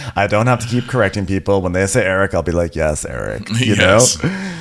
I 0.15 0.27
don't 0.27 0.47
have 0.47 0.59
to 0.61 0.67
keep 0.67 0.87
correcting 0.87 1.25
people 1.25 1.61
when 1.61 1.73
they 1.73 1.85
say 1.87 2.05
Eric. 2.05 2.33
I'll 2.33 2.41
be 2.41 2.53
like, 2.53 2.73
yes, 2.75 3.03
Eric. 3.03 3.49
You 3.49 3.75
Yes. 3.75 4.23
know. 4.23 4.53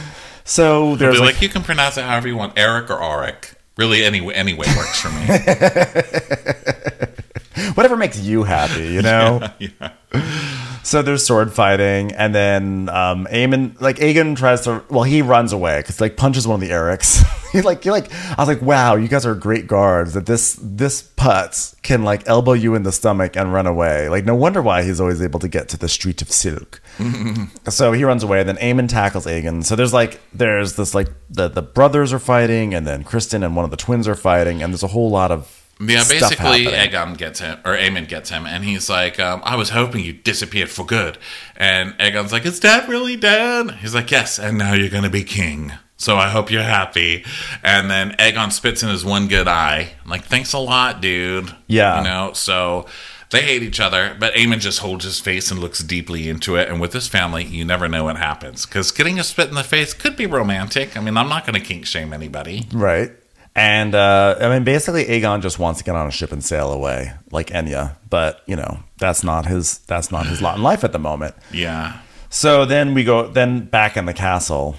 So 0.45 0.97
there's 0.97 1.21
like, 1.21 1.35
like, 1.35 1.43
you 1.43 1.49
can 1.49 1.63
pronounce 1.63 1.97
it 1.97 2.03
however 2.05 2.27
you 2.27 2.37
want, 2.37 2.59
Eric 2.59 2.91
or 2.91 3.01
Auric. 3.01 3.55
Really, 3.77 4.03
any, 4.05 4.35
any 4.35 4.55
way 4.55 4.67
works 4.77 5.01
for 5.01 5.11
me. 5.11 5.27
whatever 7.75 7.97
makes 7.97 8.19
you 8.19 8.43
happy, 8.43 8.89
you 8.89 9.03
know. 9.03 9.49
yeah. 9.61 9.93
So 10.85 11.01
there's 11.01 11.25
sword 11.25 11.53
fighting, 11.53 12.11
and 12.13 12.35
then 12.35 12.89
um, 12.89 13.27
Aemond, 13.31 13.81
like 13.81 13.97
Aegon 13.99 14.37
tries 14.37 14.63
to, 14.63 14.83
well, 14.91 15.05
he 15.05 15.23
runs 15.23 15.53
away 15.53 15.79
because 15.79 16.01
like 16.01 16.17
punches 16.17 16.47
one 16.47 16.61
of 16.61 16.69
the 16.69 16.75
Erics. 16.75 17.23
he 17.53 17.63
like, 17.63 17.85
he 17.85 17.91
like, 17.93 18.13
I 18.13 18.35
was 18.39 18.49
like, 18.49 18.63
wow, 18.63 18.97
you 18.97 19.07
guys 19.07 19.25
are 19.25 19.37
great 19.37 19.69
guards. 19.69 20.15
That 20.15 20.27
this 20.27 20.59
this 20.61 21.03
putz 21.17 21.81
can 21.83 22.03
like 22.03 22.27
elbow 22.29 22.55
you 22.55 22.75
in 22.75 22.83
the 22.83 22.91
stomach 22.91 23.37
and 23.37 23.53
run 23.53 23.67
away. 23.67 24.09
Like, 24.09 24.25
no 24.25 24.35
wonder 24.35 24.61
why 24.61 24.83
he's 24.83 25.01
always 25.01 25.23
able 25.23 25.39
to 25.41 25.49
get 25.49 25.69
to 25.69 25.77
the 25.77 25.89
street 25.89 26.21
of 26.21 26.33
silk. 26.33 26.83
so 27.69 27.93
he 27.93 28.03
runs 28.03 28.25
away, 28.25 28.43
then 28.43 28.57
Aemond 28.57 28.89
tackles 28.89 29.27
Aegon. 29.27 29.65
So 29.65 29.77
there's 29.77 29.93
like, 29.93 30.21
there's 30.35 30.75
this 30.75 30.97
like 30.97 31.09
the 31.31 31.47
the 31.47 31.63
brothers 31.63 32.13
are 32.13 32.19
fighting, 32.19 32.75
and 32.75 32.89
then 32.89 33.05
Criston 33.05 33.45
and 33.45 33.55
one 33.55 33.65
of 33.65 33.71
the 33.71 33.77
twins 33.77 34.09
are 34.09 34.17
fighting, 34.17 34.65
and 34.65 34.73
there's 34.73 34.83
a 34.83 34.89
whole 34.89 35.11
lot 35.11 35.31
of 35.31 35.62
Yeah, 35.89 36.05
basically, 36.09 36.67
Aegon 36.67 37.17
gets 37.17 37.41
him, 37.41 37.59
or 37.65 37.77
Aemond 37.77 38.09
gets 38.09 38.31
him, 38.31 38.47
and 38.47 38.65
he's 38.65 38.89
like, 38.89 39.19
um, 39.19 39.43
"I 39.45 39.57
was 39.57 39.71
hoping 39.71 40.05
you 40.05 40.13
disappeared 40.13 40.71
for 40.71 40.85
good." 40.87 41.19
And 41.57 41.97
Aegon's 41.99 42.33
like, 42.33 42.47
"Is 42.47 42.61
Dad 42.61 42.89
really 42.89 43.17
dead?" 43.17 43.79
He's 43.81 43.95
like, 43.95 44.11
"Yes, 44.11 44.39
and 44.39 44.59
now 44.59 44.75
you're 44.75 44.89
gonna 44.89 45.11
be 45.11 45.25
king. 45.25 45.73
So 45.97 46.17
I 46.17 46.29
hope 46.29 46.51
you're 46.51 46.63
happy." 46.63 47.25
And 47.63 47.91
then 47.91 48.15
Aegon 48.19 48.53
spits 48.53 48.83
in 48.83 48.89
his 48.89 49.05
one 49.05 49.29
good 49.29 49.49
eye, 49.49 49.93
I'm 50.05 50.11
like, 50.11 50.25
"Thanks 50.25 50.53
a 50.53 50.59
lot, 50.59 51.01
dude." 51.01 51.55
Yeah. 51.67 51.99
you 51.99 52.05
know. 52.05 52.33
So 52.35 52.87
they 53.31 53.43
hate 53.43 53.63
each 53.63 53.81
other, 53.81 54.15
but 54.21 54.35
Aemond 54.35 54.61
just 54.61 54.81
holds 54.81 55.05
his 55.05 55.19
face 55.19 55.51
and 55.51 55.59
looks 55.59 55.81
deeply 55.81 56.29
into 56.29 56.55
it. 56.57 56.69
And 56.69 56.81
with 56.81 56.93
his 56.93 57.09
family, 57.09 57.45
you 57.45 57.65
never 57.65 57.89
know 57.89 58.05
what 58.05 58.19
happens 58.19 58.67
because 58.67 58.91
getting 58.93 59.19
a 59.19 59.25
spit 59.25 59.49
in 59.49 59.55
the 59.55 59.65
face 59.65 59.95
could 59.95 60.17
be 60.17 60.27
romantic. 60.27 60.97
I 60.97 61.01
mean, 61.01 61.17
I'm 61.17 61.29
not 61.29 61.47
gonna 61.47 61.61
kink 61.61 61.87
shame 61.87 62.13
anybody. 62.13 62.69
Right. 62.73 63.11
And 63.55 63.95
uh, 63.95 64.37
I 64.41 64.49
mean, 64.49 64.65
basically, 64.65 65.05
Aegon 65.05 65.43
just 65.43 65.59
wants 65.59 65.79
to 65.79 65.85
get 65.85 65.95
on 65.95 66.07
a 66.07 66.11
ship 66.11 66.33
and 66.33 66.43
sail 66.43 66.73
away, 66.73 67.13
like 67.31 67.49
Enya. 67.49 67.97
But 68.09 68.43
you 68.47 68.57
know, 68.57 68.83
that's 68.99 69.23
not 69.23 69.45
his. 69.47 69.79
That's 69.81 70.11
not 70.11 70.27
his 70.27 70.41
lot 70.41 70.57
in 70.57 70.63
life 70.63 70.85
at 70.85 70.93
the 70.93 70.99
moment. 70.99 71.35
Yeah. 71.53 71.99
So 72.31 72.65
then 72.65 72.95
we 72.95 73.05
go. 73.05 73.29
Then 73.29 73.67
back 73.67 73.97
in 73.99 74.07
the 74.07 74.15
castle, 74.15 74.77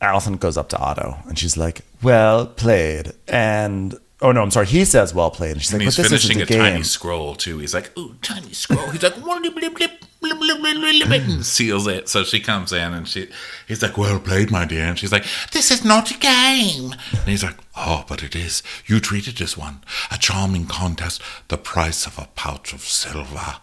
Alicent 0.00 0.38
goes 0.38 0.56
up 0.56 0.68
to 0.68 0.78
Otto, 0.78 1.16
and 1.26 1.36
she's 1.36 1.56
like, 1.56 1.80
"Well 2.00 2.46
played." 2.46 3.14
And 3.26 3.96
oh 4.22 4.30
no, 4.30 4.42
I'm 4.42 4.52
sorry. 4.52 4.66
He 4.66 4.84
says, 4.84 5.12
"Well 5.12 5.32
played," 5.32 5.52
and 5.52 5.60
she's 5.62 5.72
And 5.72 5.80
like, 5.80 5.86
he's 5.86 5.96
"But 5.96 6.02
this 6.04 6.12
isn't 6.12 6.28
finishing 6.36 6.40
a 6.40 6.44
a 6.44 6.46
game." 6.46 6.72
tiny 6.74 6.82
scroll 6.84 7.34
too. 7.34 7.58
He's 7.58 7.74
like, 7.74 7.98
"Ooh, 7.98 8.14
tiny 8.22 8.52
scroll." 8.52 8.90
He's 8.90 9.02
like, 9.02 9.16
"Blip, 9.20 9.54
blip, 9.56 9.74
blip, 9.74 9.90
blip, 10.20 10.38
blip, 10.38 10.58
blip, 10.58 10.76
blip," 11.06 11.22
and 11.22 11.44
seals 11.44 11.86
it. 11.86 12.08
So 12.08 12.24
she 12.24 12.40
comes 12.40 12.72
in 12.72 12.92
and 12.92 13.08
she, 13.08 13.28
he's 13.66 13.82
like, 13.82 13.96
"Well 13.96 14.18
played, 14.18 14.50
my 14.50 14.64
dear." 14.64 14.84
And 14.84 14.98
she's 14.98 15.12
like, 15.12 15.24
"This 15.52 15.70
is 15.70 15.84
not 15.84 16.10
a 16.10 16.18
game." 16.18 16.94
And 17.12 17.26
he's 17.26 17.44
like, 17.44 17.56
"Oh, 17.76 18.04
but 18.08 18.22
it 18.22 18.34
is. 18.34 18.62
You 18.86 19.00
treat 19.00 19.28
it 19.28 19.40
as 19.40 19.56
one. 19.56 19.82
A 20.10 20.18
charming 20.18 20.66
contest. 20.66 21.22
The 21.48 21.58
price 21.58 22.06
of 22.06 22.18
a 22.18 22.28
pouch 22.34 22.72
of 22.72 22.82
silver. 22.82 23.56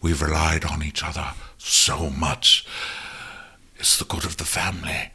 We've 0.00 0.22
relied 0.22 0.64
on 0.64 0.82
each 0.82 1.02
other 1.02 1.30
so 1.58 2.10
much. 2.10 2.66
It's 3.78 3.96
the 3.98 4.04
good 4.04 4.24
of 4.24 4.36
the 4.36 4.44
family. 4.44 5.10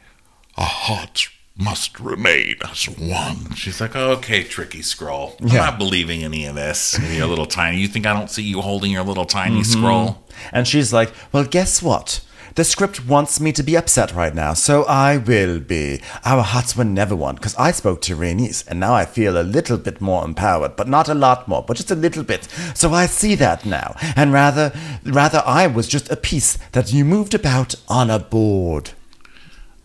Our 0.56 0.66
hearts." 0.66 1.28
Must 1.60 1.98
remain 1.98 2.54
as 2.62 2.84
one. 2.84 3.52
She's 3.56 3.80
like, 3.80 3.96
okay, 3.96 4.44
tricky 4.44 4.80
scroll. 4.80 5.36
I'm 5.40 5.48
Yeah. 5.48 5.54
not 5.66 5.78
believing 5.78 6.22
any 6.22 6.46
of 6.46 6.54
this. 6.54 6.96
Your 7.12 7.26
little 7.26 7.46
tiny. 7.46 7.78
You 7.78 7.88
think 7.88 8.06
I 8.06 8.12
don't 8.12 8.30
see 8.30 8.44
you 8.44 8.60
holding 8.60 8.92
your 8.92 9.02
little 9.02 9.24
tiny 9.26 9.62
mm-hmm. 9.62 9.78
scroll? 9.80 10.24
And 10.52 10.68
she's 10.68 10.92
like, 10.92 11.12
Well, 11.32 11.44
guess 11.44 11.82
what? 11.82 12.20
The 12.54 12.64
script 12.64 13.06
wants 13.06 13.40
me 13.40 13.52
to 13.52 13.62
be 13.62 13.76
upset 13.76 14.14
right 14.14 14.34
now, 14.34 14.52
so 14.54 14.82
I 14.84 15.16
will 15.18 15.60
be. 15.60 16.00
Our 16.24 16.42
hearts 16.42 16.76
were 16.76 16.84
never 16.84 17.14
one, 17.14 17.36
because 17.36 17.54
I 17.54 17.70
spoke 17.70 18.00
to 18.02 18.16
Rhaenys, 18.16 18.66
and 18.66 18.80
now 18.80 18.94
I 18.94 19.04
feel 19.04 19.40
a 19.40 19.44
little 19.46 19.78
bit 19.78 20.00
more 20.00 20.24
empowered, 20.24 20.74
but 20.74 20.88
not 20.88 21.08
a 21.08 21.14
lot 21.14 21.46
more, 21.46 21.62
but 21.62 21.76
just 21.76 21.92
a 21.92 21.94
little 21.94 22.24
bit. 22.24 22.48
So 22.74 22.92
I 22.92 23.06
see 23.06 23.36
that 23.36 23.64
now, 23.64 23.94
and 24.16 24.32
rather, 24.32 24.72
rather 25.04 25.40
I 25.46 25.68
was 25.68 25.86
just 25.86 26.10
a 26.10 26.16
piece 26.16 26.58
that 26.72 26.92
you 26.92 27.04
moved 27.04 27.32
about 27.32 27.76
on 27.88 28.10
a 28.10 28.18
board. 28.18 28.90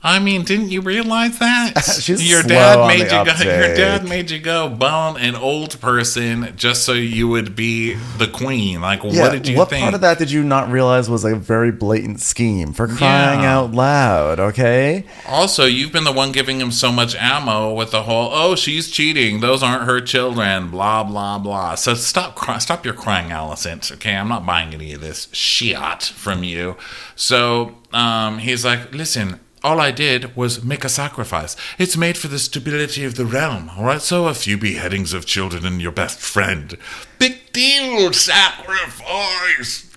I 0.05 0.19
mean, 0.19 0.43
didn't 0.43 0.69
you 0.69 0.81
realize 0.81 1.39
that 1.39 2.03
your 2.21 2.43
dad 2.43 2.88
made 2.88 3.03
you 3.03 3.07
go? 3.09 3.57
Your 3.57 3.73
dad 3.73 4.03
made 4.03 4.30
you 4.31 4.39
go 4.39 4.67
bone 4.67 5.15
an 5.17 5.34
old 5.34 5.80
person 5.80 6.51
just 6.57 6.84
so 6.84 6.91
you 6.91 7.30
would 7.30 7.55
be 7.55 7.93
the 8.17 8.27
queen. 8.27 8.81
Like, 8.81 9.01
Yeah, 9.05 9.21
what 9.21 9.31
did 9.31 9.47
you 9.47 9.55
what 9.57 9.69
think? 9.69 9.81
part 9.84 9.93
of 9.93 10.01
that 10.01 10.17
did 10.19 10.30
you 10.30 10.43
not 10.43 10.69
realize 10.69 11.09
was 11.09 11.23
a 11.23 11.35
very 11.38 11.71
blatant 11.71 12.19
scheme 12.19 12.73
for 12.73 12.88
crying 12.89 13.39
Yeah. 13.43 13.57
out 13.57 13.71
loud? 13.71 14.41
Okay, 14.41 15.05
Also, 15.25 15.65
you've 15.65 15.93
been 15.93 16.03
the 16.03 16.11
one 16.11 16.34
giving 16.34 16.59
him 16.59 16.71
so 16.73 16.91
much 16.91 17.15
ammo 17.15 17.73
with 17.73 17.91
the 17.91 18.03
whole 18.03 18.30
"oh, 18.34 18.55
she's 18.55 18.91
cheating; 18.91 19.39
those 19.39 19.63
aren't 19.63 19.84
her 19.84 20.01
children." 20.01 20.67
Blah 20.67 21.03
blah 21.03 21.38
blah. 21.39 21.75
So 21.75 21.93
stop, 21.93 22.35
cry- 22.35 22.57
stop 22.57 22.84
your 22.84 22.93
crying, 22.93 23.30
Alicent. 23.30 23.89
Okay, 23.93 24.13
I'm 24.17 24.27
not 24.27 24.45
buying 24.45 24.73
any 24.73 24.91
of 24.91 24.99
this 24.99 25.30
shit 25.31 26.03
from 26.03 26.43
you. 26.43 26.75
So 27.15 27.75
um, 27.93 28.39
he's 28.39 28.65
like, 28.65 28.93
"Listen." 28.93 29.39
All 29.64 29.80
I 29.80 29.91
did 29.91 30.35
was 30.35 30.61
make 30.61 30.84
a 30.84 30.90
sacrifice. 30.90 31.56
It's 31.77 31.95
made 31.95 32.18
for 32.18 32.27
the 32.27 32.38
stability 32.38 33.06
of 33.06 33.15
the 33.15 33.26
realm, 33.26 33.72
all 33.77 33.85
right? 33.85 34.02
So 34.02 34.27
a 34.27 34.34
few 34.34 34.57
beheadings 34.57 35.14
of 35.14 35.26
children 35.26 35.65
and 35.65 35.81
your 35.81 35.94
best 35.94 36.19
friend. 36.19 36.77
Big 37.18 37.53
deal, 37.53 38.11
sacrifice. 38.11 39.90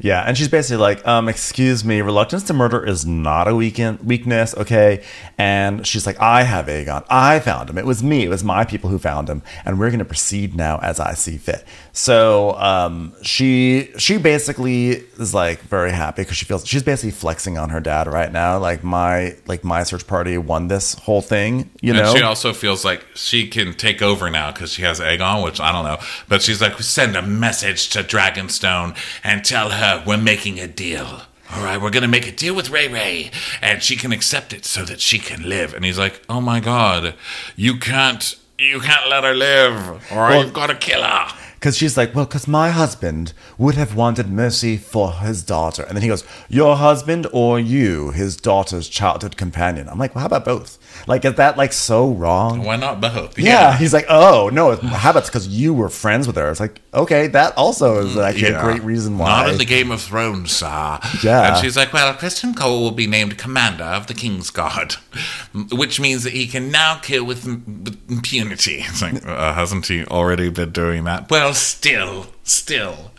Yeah, 0.00 0.22
and 0.22 0.36
she's 0.36 0.48
basically 0.48 0.78
like, 0.78 1.06
um, 1.06 1.28
excuse 1.28 1.84
me, 1.84 2.00
reluctance 2.00 2.42
to 2.44 2.54
murder 2.54 2.84
is 2.84 3.04
not 3.04 3.46
a 3.48 3.54
weekend 3.54 4.00
weakness, 4.00 4.54
okay? 4.56 5.04
And 5.36 5.86
she's 5.86 6.06
like, 6.06 6.18
I 6.18 6.42
have 6.42 6.66
Aegon. 6.66 7.04
I 7.10 7.38
found 7.40 7.68
him. 7.68 7.76
It 7.76 7.84
was 7.84 8.02
me. 8.02 8.24
It 8.24 8.28
was 8.28 8.42
my 8.42 8.64
people 8.64 8.88
who 8.88 8.98
found 8.98 9.28
him, 9.28 9.42
and 9.64 9.78
we're 9.78 9.90
gonna 9.90 10.04
proceed 10.04 10.56
now 10.56 10.78
as 10.78 10.98
I 10.98 11.12
see 11.14 11.36
fit. 11.36 11.64
So 11.92 12.52
um, 12.52 13.12
she 13.22 13.90
she 13.98 14.16
basically 14.16 14.90
is 15.18 15.34
like 15.34 15.60
very 15.62 15.92
happy 15.92 16.22
because 16.22 16.36
she 16.36 16.46
feels 16.46 16.66
she's 16.66 16.82
basically 16.82 17.10
flexing 17.10 17.58
on 17.58 17.68
her 17.70 17.80
dad 17.80 18.06
right 18.06 18.32
now. 18.32 18.58
Like 18.58 18.82
my 18.82 19.36
like 19.46 19.64
my 19.64 19.82
search 19.82 20.06
party 20.06 20.38
won 20.38 20.68
this 20.68 20.94
whole 20.94 21.20
thing, 21.20 21.70
you 21.82 21.92
know. 21.92 22.08
And 22.10 22.18
she 22.18 22.22
also 22.22 22.52
feels 22.52 22.84
like 22.84 23.04
she 23.14 23.48
can 23.48 23.74
take 23.74 24.00
over 24.00 24.30
now 24.30 24.50
because 24.50 24.72
she 24.72 24.82
has 24.82 24.98
Aegon, 24.98 25.44
which 25.44 25.60
I 25.60 25.72
don't 25.72 25.84
know. 25.84 25.98
But 26.28 26.40
she's 26.42 26.60
like, 26.60 26.80
send 26.80 27.16
a 27.16 27.22
message 27.22 27.90
to 27.90 28.02
Dragonstone 28.02 28.96
and 29.22 29.44
tell 29.44 29.70
her 29.70 29.89
Uh, 29.90 30.00
we're 30.06 30.16
making 30.16 30.60
a 30.60 30.68
deal. 30.68 31.22
All 31.52 31.64
right, 31.64 31.80
we're 31.82 31.90
gonna 31.90 32.06
make 32.06 32.28
a 32.28 32.30
deal 32.30 32.54
with 32.54 32.70
Ray 32.70 32.86
Ray, 32.86 33.32
and 33.60 33.82
she 33.82 33.96
can 33.96 34.12
accept 34.12 34.52
it 34.52 34.64
so 34.64 34.84
that 34.84 35.00
she 35.00 35.18
can 35.18 35.48
live. 35.48 35.74
And 35.74 35.84
he's 35.84 35.98
like, 35.98 36.22
"Oh 36.28 36.40
my 36.40 36.60
God, 36.60 37.14
you 37.56 37.76
can't, 37.76 38.36
you 38.56 38.78
can't 38.78 39.10
let 39.10 39.24
her 39.24 39.34
live. 39.34 39.72
All 40.12 40.18
right, 40.18 40.30
Well- 40.30 40.44
you've 40.44 40.52
got 40.52 40.68
to 40.68 40.76
kill 40.76 41.02
her." 41.02 41.34
Because 41.54 41.76
she's 41.76 41.94
like, 41.96 42.14
well, 42.14 42.24
because 42.24 42.48
my 42.48 42.70
husband 42.70 43.34
would 43.58 43.74
have 43.74 43.94
wanted 43.94 44.30
mercy 44.30 44.78
for 44.78 45.12
his 45.12 45.42
daughter. 45.42 45.82
And 45.82 45.94
then 45.94 46.00
he 46.00 46.08
goes, 46.08 46.24
your 46.48 46.76
husband 46.76 47.26
or 47.34 47.60
you, 47.60 48.12
his 48.12 48.34
daughter's 48.38 48.88
childhood 48.88 49.36
companion. 49.36 49.86
I'm 49.86 49.98
like, 49.98 50.14
well, 50.14 50.20
how 50.22 50.26
about 50.28 50.46
both? 50.46 50.78
Like, 51.06 51.24
is 51.24 51.34
that 51.34 51.56
like 51.56 51.72
so 51.72 52.10
wrong? 52.10 52.64
Why 52.64 52.76
not 52.76 53.00
both? 53.00 53.38
Yeah. 53.38 53.76
He's 53.76 53.92
like, 53.92 54.06
oh, 54.08 54.50
no, 54.52 54.72
it's- 54.72 54.92
how 54.92 55.10
about 55.10 55.26
because 55.26 55.48
you 55.48 55.72
were 55.74 55.88
friends 55.88 56.26
with 56.26 56.36
her? 56.36 56.50
It's 56.50 56.60
like, 56.60 56.80
okay, 56.94 57.26
that 57.28 57.56
also 57.56 57.98
is 58.06 58.16
actually 58.16 58.50
Yeah. 58.50 58.60
a 58.60 58.64
great 58.64 58.82
reason 58.82 59.18
why. 59.18 59.28
Not 59.28 59.48
in 59.50 59.58
the 59.58 59.64
Game 59.64 59.90
of 59.90 60.00
Thrones, 60.00 60.50
sir. 60.52 60.98
Yeah. 61.22 61.48
And 61.54 61.56
she's 61.64 61.76
like, 61.76 61.92
well, 61.92 62.12
Criston 62.14 62.54
Cole 62.56 62.82
will 62.82 62.90
be 62.90 63.06
named 63.06 63.38
commander 63.38 63.84
of 63.84 64.06
the 64.06 64.14
King's 64.14 64.50
Guard, 64.50 64.94
which 65.72 66.00
means 66.00 66.24
that 66.24 66.32
he 66.32 66.46
can 66.46 66.70
now 66.70 66.96
kill 66.96 67.24
with, 67.24 67.44
with 67.46 67.98
impunity. 68.10 68.84
It's 68.86 69.02
like, 69.02 69.24
uh, 69.26 69.52
hasn't 69.54 69.86
he 69.86 70.04
already 70.06 70.50
been 70.50 70.70
doing 70.70 71.04
that? 71.04 71.30
Well, 71.30 71.54
still, 71.54 72.26
still. 72.50 73.12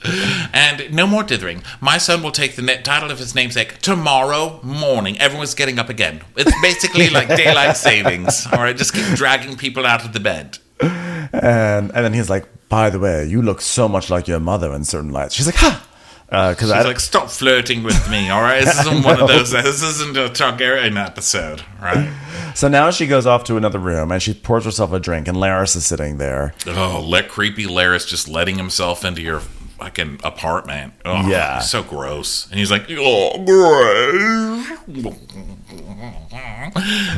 And 0.53 0.93
no 0.93 1.07
more 1.07 1.23
dithering. 1.23 1.63
My 1.79 1.97
son 1.97 2.21
will 2.21 2.31
take 2.31 2.55
the 2.55 2.63
title 2.83 3.11
of 3.11 3.19
his 3.19 3.33
namesake 3.33 3.79
tomorrow 3.79 4.59
morning. 4.63 5.19
Everyone's 5.19 5.53
getting 5.55 5.79
up 5.79 5.89
again. 5.89 6.21
It's 6.35 6.53
basically 6.61 7.09
like 7.09 7.27
daylight 7.35 7.77
savings. 7.77 8.47
All 8.51 8.59
right, 8.59 8.75
just 8.75 8.93
keep 8.93 9.05
dragging 9.15 9.57
people 9.57 9.85
out 9.85 10.05
of 10.05 10.13
the 10.13 10.19
bed. 10.19 10.57
and, 10.81 11.91
and 11.91 11.91
then 11.91 12.13
he's 12.13 12.29
like, 12.29 12.45
by 12.69 12.89
the 12.89 12.99
way, 12.99 13.25
you 13.25 13.41
look 13.41 13.61
so 13.61 13.87
much 13.87 14.09
like 14.09 14.27
your 14.27 14.39
mother 14.39 14.73
in 14.73 14.83
certain 14.83 15.11
lights. 15.11 15.35
She's 15.35 15.45
like, 15.45 15.55
ha! 15.55 15.85
Uh, 16.31 16.51
because 16.51 16.69
She's 16.69 16.77
I 16.77 16.81
like, 16.83 16.99
stop 17.01 17.29
flirting 17.29 17.83
with 17.83 18.09
me, 18.09 18.29
all 18.29 18.41
right? 18.41 18.63
This 18.63 18.79
isn't 18.87 19.03
one 19.03 19.19
of 19.19 19.27
those. 19.27 19.51
This 19.51 19.83
isn't 19.83 20.15
a 20.15 20.29
Targaryen 20.29 21.03
episode, 21.03 21.61
right? 21.81 22.09
so 22.55 22.67
now 22.69 22.89
she 22.89 23.05
goes 23.05 23.25
off 23.25 23.43
to 23.45 23.57
another 23.57 23.79
room 23.79 24.11
and 24.11 24.21
she 24.23 24.33
pours 24.33 24.63
herself 24.63 24.93
a 24.93 24.99
drink, 24.99 25.27
and 25.27 25.37
Larys 25.37 25.75
is 25.75 25.85
sitting 25.85 26.17
there. 26.17 26.53
Oh, 26.67 27.03
let 27.05 27.27
creepy 27.27 27.65
Larys 27.65 28.07
just 28.07 28.29
letting 28.29 28.55
himself 28.57 29.03
into 29.03 29.21
your 29.21 29.41
fucking 29.81 30.19
apartment. 30.23 30.93
Oh, 31.03 31.27
Yeah. 31.27 31.59
so 31.59 31.81
gross. 31.81 32.47
And 32.51 32.59
he's 32.59 32.69
like, 32.69 32.85
oh, 32.91 33.43
gross. 33.43 34.67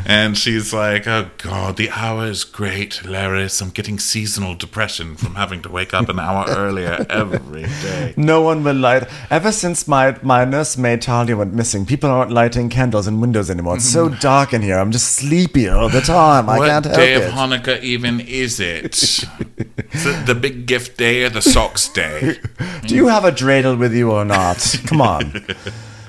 And 0.05 0.37
she's 0.37 0.73
like, 0.73 1.07
oh 1.07 1.29
god, 1.37 1.77
the 1.77 1.89
hour 1.89 2.25
is 2.25 2.43
great, 2.43 3.01
Larys. 3.03 3.61
I'm 3.61 3.69
getting 3.69 3.99
seasonal 3.99 4.55
depression 4.55 5.15
from 5.15 5.35
having 5.35 5.61
to 5.63 5.69
wake 5.69 5.93
up 5.93 6.09
an 6.09 6.19
hour 6.19 6.45
earlier 6.47 7.05
every 7.09 7.63
day. 7.63 8.13
No 8.17 8.41
one 8.41 8.63
will 8.63 8.75
light. 8.75 9.03
Ever 9.29 9.51
since 9.51 9.87
my, 9.87 10.17
my 10.21 10.45
nursemaid 10.45 11.01
Talia 11.01 11.35
went 11.35 11.53
missing, 11.53 11.85
people 11.85 12.09
aren't 12.09 12.31
lighting 12.31 12.69
candles 12.69 13.07
in 13.07 13.19
windows 13.21 13.49
anymore. 13.49 13.75
It's 13.75 13.85
so 13.85 14.09
mm-hmm. 14.09 14.19
dark 14.19 14.53
in 14.53 14.61
here. 14.61 14.77
I'm 14.77 14.91
just 14.91 15.15
sleepy 15.15 15.67
all 15.69 15.89
the 15.89 16.01
time. 16.01 16.49
I 16.49 16.59
what 16.59 16.69
can't 16.69 16.85
help 16.85 16.97
day 16.97 17.13
of 17.15 17.23
Hanukkah 17.33 17.81
even 17.81 18.19
is 18.19 18.59
it? 18.59 18.95
is 18.95 20.05
it 20.05 20.25
the 20.25 20.35
big 20.35 20.65
gift 20.65 20.97
day 20.97 21.23
or 21.23 21.29
the 21.29 21.41
socks 21.41 21.87
day? 21.89 22.37
Do 22.87 22.95
you 22.95 23.07
have 23.07 23.25
a 23.25 23.31
dreidel 23.31 23.77
with 23.77 23.93
you 23.93 24.11
or 24.11 24.25
not? 24.25 24.75
Come 24.85 25.01
on. 25.01 25.45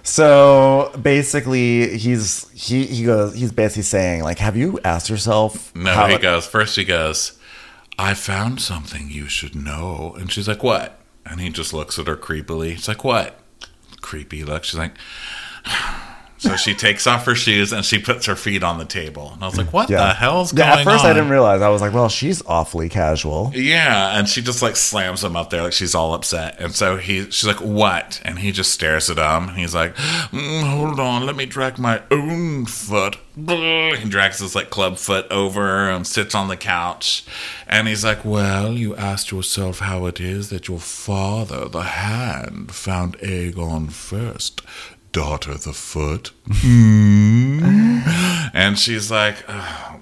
So 0.02 0.92
basically, 1.00 1.96
he's 1.96 2.50
he 2.50 2.84
he 2.86 3.04
goes. 3.04 3.34
He's 3.34 3.52
basically 3.52 3.82
saying 3.84 4.22
like, 4.22 4.38
"Have 4.38 4.56
you 4.56 4.78
asked 4.84 5.08
yourself?" 5.08 5.74
No, 5.74 5.92
how 5.94 6.06
he 6.08 6.14
it- 6.14 6.20
goes. 6.22 6.46
First, 6.46 6.76
he 6.76 6.84
goes, 6.84 7.38
I 7.98 8.14
found 8.14 8.60
something 8.60 9.08
you 9.08 9.28
should 9.28 9.54
know. 9.54 10.14
And 10.18 10.30
she's 10.30 10.48
like, 10.48 10.62
What? 10.62 10.98
And 11.24 11.40
he 11.40 11.48
just 11.48 11.72
looks 11.72 11.98
at 11.98 12.06
her 12.06 12.16
creepily. 12.16 12.72
He's 12.72 12.88
like, 12.88 13.04
What? 13.04 13.38
Creepy 14.02 14.44
look. 14.44 14.64
She's 14.64 14.78
like, 14.78 14.92
So 16.36 16.56
she 16.56 16.74
takes 16.74 17.06
off 17.06 17.24
her 17.26 17.34
shoes 17.34 17.72
and 17.72 17.84
she 17.84 17.98
puts 17.98 18.26
her 18.26 18.36
feet 18.36 18.62
on 18.62 18.78
the 18.78 18.84
table. 18.84 19.30
And 19.32 19.42
I 19.42 19.46
was 19.46 19.56
like, 19.56 19.72
What 19.72 19.88
Yeah. 19.88 20.08
the 20.08 20.14
hell's 20.14 20.52
going 20.52 20.68
on? 20.68 20.78
at 20.80 20.84
first 20.84 21.04
on? 21.04 21.10
I 21.10 21.14
didn't 21.14 21.30
realize. 21.30 21.62
I 21.62 21.68
was 21.70 21.80
like, 21.80 21.94
"Well, 21.94 22.08
she's 22.10 22.42
awfully 22.46 22.88
casual." 22.90 23.52
Yeah, 23.54 24.18
and 24.18 24.28
she 24.28 24.42
just 24.42 24.60
like 24.60 24.76
slams 24.76 25.24
him 25.24 25.36
up 25.36 25.48
there 25.50 25.62
like 25.62 25.72
she's 25.72 25.94
all 25.94 26.12
upset. 26.12 26.56
And 26.58 26.74
so 26.74 26.96
he 26.98 27.30
she's 27.30 27.46
like, 27.46 27.60
"What?" 27.62 28.20
And 28.24 28.40
he 28.40 28.52
just 28.52 28.72
stares 28.72 29.08
at 29.08 29.16
him. 29.16 29.48
And 29.48 29.58
he's 29.58 29.74
like, 29.74 29.94
"Mm, 29.96 30.62
"Hold 30.64 31.00
on, 31.00 31.24
let 31.24 31.36
me 31.36 31.46
drag 31.46 31.78
my 31.78 32.02
own 32.10 32.66
foot." 32.66 33.16
He 33.36 34.08
drags 34.08 34.38
his 34.38 34.54
like 34.54 34.70
club 34.70 34.96
foot 34.96 35.26
over 35.30 35.90
and 35.90 36.06
sits 36.06 36.34
on 36.36 36.46
the 36.48 36.56
couch. 36.56 37.24
And 37.66 37.88
he's 37.88 38.04
like, 38.04 38.24
"Well, 38.24 38.72
you 38.74 38.94
asked 38.96 39.30
yourself 39.32 39.78
how 39.80 40.06
it 40.06 40.20
is 40.20 40.50
that 40.50 40.68
your 40.68 40.78
father, 40.78 41.68
the 41.68 41.82
hand, 41.82 42.72
found 42.72 43.18
Aegon 43.18 43.90
first, 43.90 44.60
daughter 45.14 45.54
the 45.54 45.72
foot." 45.72 46.32
Hmm? 46.46 48.00
And 48.52 48.78
she's 48.78 49.10
like, 49.10 49.36
oh, 49.48 50.00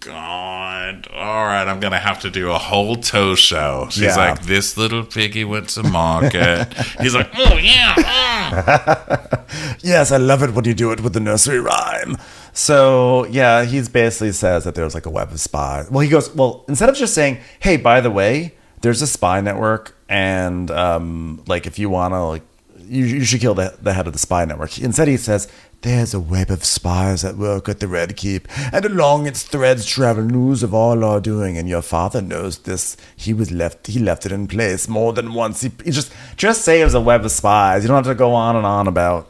God. 0.00 1.06
All 1.12 1.44
right, 1.44 1.66
I'm 1.68 1.80
going 1.80 1.92
to 1.92 1.98
have 1.98 2.20
to 2.20 2.30
do 2.30 2.50
a 2.50 2.58
whole 2.58 2.96
toe 2.96 3.34
show. 3.34 3.88
She's 3.90 4.02
Yeah. 4.04 4.16
like, 4.16 4.42
This 4.42 4.76
little 4.76 5.04
piggy 5.04 5.44
went 5.44 5.68
to 5.70 5.82
market. 5.82 6.72
He's 7.00 7.14
like, 7.14 7.30
Oh, 7.36 7.56
yeah. 7.58 7.94
mm." 7.94 9.76
Yes, 9.82 10.12
I 10.12 10.16
love 10.16 10.42
it 10.42 10.54
when 10.54 10.64
you 10.64 10.74
do 10.74 10.92
it 10.92 11.00
with 11.00 11.12
the 11.12 11.20
nursery 11.20 11.60
rhyme. 11.60 12.16
So 12.52 13.26
yeah, 13.26 13.64
he 13.64 13.80
basically 13.82 14.32
says 14.32 14.64
that 14.64 14.74
there's 14.74 14.94
like 14.94 15.06
a 15.06 15.10
web 15.10 15.30
of 15.32 15.40
spies. 15.40 15.90
Well, 15.90 16.00
he 16.00 16.08
goes, 16.08 16.34
well, 16.34 16.64
instead 16.68 16.88
of 16.88 16.96
just 16.96 17.14
saying, 17.14 17.38
"Hey, 17.60 17.76
by 17.76 18.00
the 18.00 18.10
way, 18.10 18.54
there's 18.82 19.02
a 19.02 19.06
spy 19.06 19.40
network, 19.40 19.94
and 20.08 20.70
um, 20.70 21.42
like 21.46 21.66
if 21.66 21.78
you 21.78 21.88
wanna, 21.90 22.26
like, 22.28 22.42
you, 22.90 23.04
you 23.04 23.24
should 23.24 23.40
kill 23.40 23.54
the, 23.54 23.76
the 23.80 23.94
head 23.94 24.06
of 24.06 24.12
the 24.12 24.18
spy 24.18 24.44
network." 24.44 24.78
Instead, 24.78 25.08
he 25.08 25.16
says, 25.16 25.48
"There's 25.82 26.12
a 26.12 26.20
web 26.20 26.50
of 26.50 26.64
spies 26.64 27.24
at 27.24 27.36
work 27.36 27.68
at 27.68 27.80
the 27.80 27.88
Red 27.88 28.16
Keep, 28.16 28.48
and 28.72 28.84
along 28.84 29.26
its 29.26 29.42
threads 29.42 29.86
travel 29.86 30.24
news 30.24 30.62
of 30.62 30.74
all 30.74 31.04
our 31.04 31.20
doing. 31.20 31.56
And 31.56 31.68
your 31.68 31.82
father 31.82 32.20
knows 32.20 32.58
this. 32.58 32.96
He 33.16 33.32
was 33.32 33.50
left. 33.50 33.86
He 33.86 33.98
left 33.98 34.26
it 34.26 34.32
in 34.32 34.48
place 34.48 34.88
more 34.88 35.12
than 35.12 35.34
once. 35.34 35.62
He, 35.62 35.70
he 35.84 35.90
just 35.90 36.12
just 36.36 36.66
was 36.66 36.94
a 36.94 37.00
web 37.00 37.24
of 37.24 37.30
spies. 37.30 37.82
You 37.82 37.88
don't 37.88 38.04
have 38.04 38.12
to 38.12 38.18
go 38.18 38.34
on 38.34 38.56
and 38.56 38.66
on 38.66 38.86
about." 38.86 39.28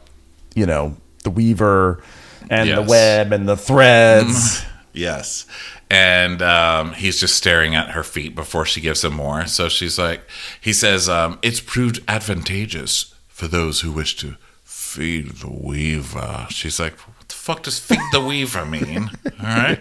you 0.55 0.65
know, 0.65 0.95
the 1.23 1.29
weaver 1.29 2.03
and 2.49 2.69
the 2.69 2.81
web 2.81 3.31
and 3.31 3.47
the 3.47 3.57
threads. 3.57 4.63
Yes. 4.93 5.45
And 5.89 6.41
um, 6.41 6.93
he's 6.93 7.19
just 7.19 7.35
staring 7.35 7.75
at 7.75 7.91
her 7.91 8.03
feet 8.03 8.35
before 8.35 8.65
she 8.65 8.81
gives 8.81 9.03
him 9.03 9.13
more. 9.13 9.45
So 9.45 9.69
she's 9.69 9.97
like, 9.97 10.21
He 10.59 10.73
says, 10.73 11.07
um, 11.07 11.39
It's 11.41 11.59
proved 11.59 12.01
advantageous 12.07 13.10
for 13.41 13.47
those 13.47 13.81
who 13.81 13.91
wish 13.91 14.15
to 14.17 14.35
feed 14.63 15.27
the 15.37 15.49
weaver. 15.49 16.45
She's 16.51 16.79
like, 16.79 16.93
What 17.17 17.27
the 17.27 17.33
fuck 17.33 17.63
does 17.63 17.79
feed 17.79 17.97
the 18.11 18.21
weaver 18.21 18.67
mean? 18.67 19.09
All 19.25 19.47
right. 19.47 19.79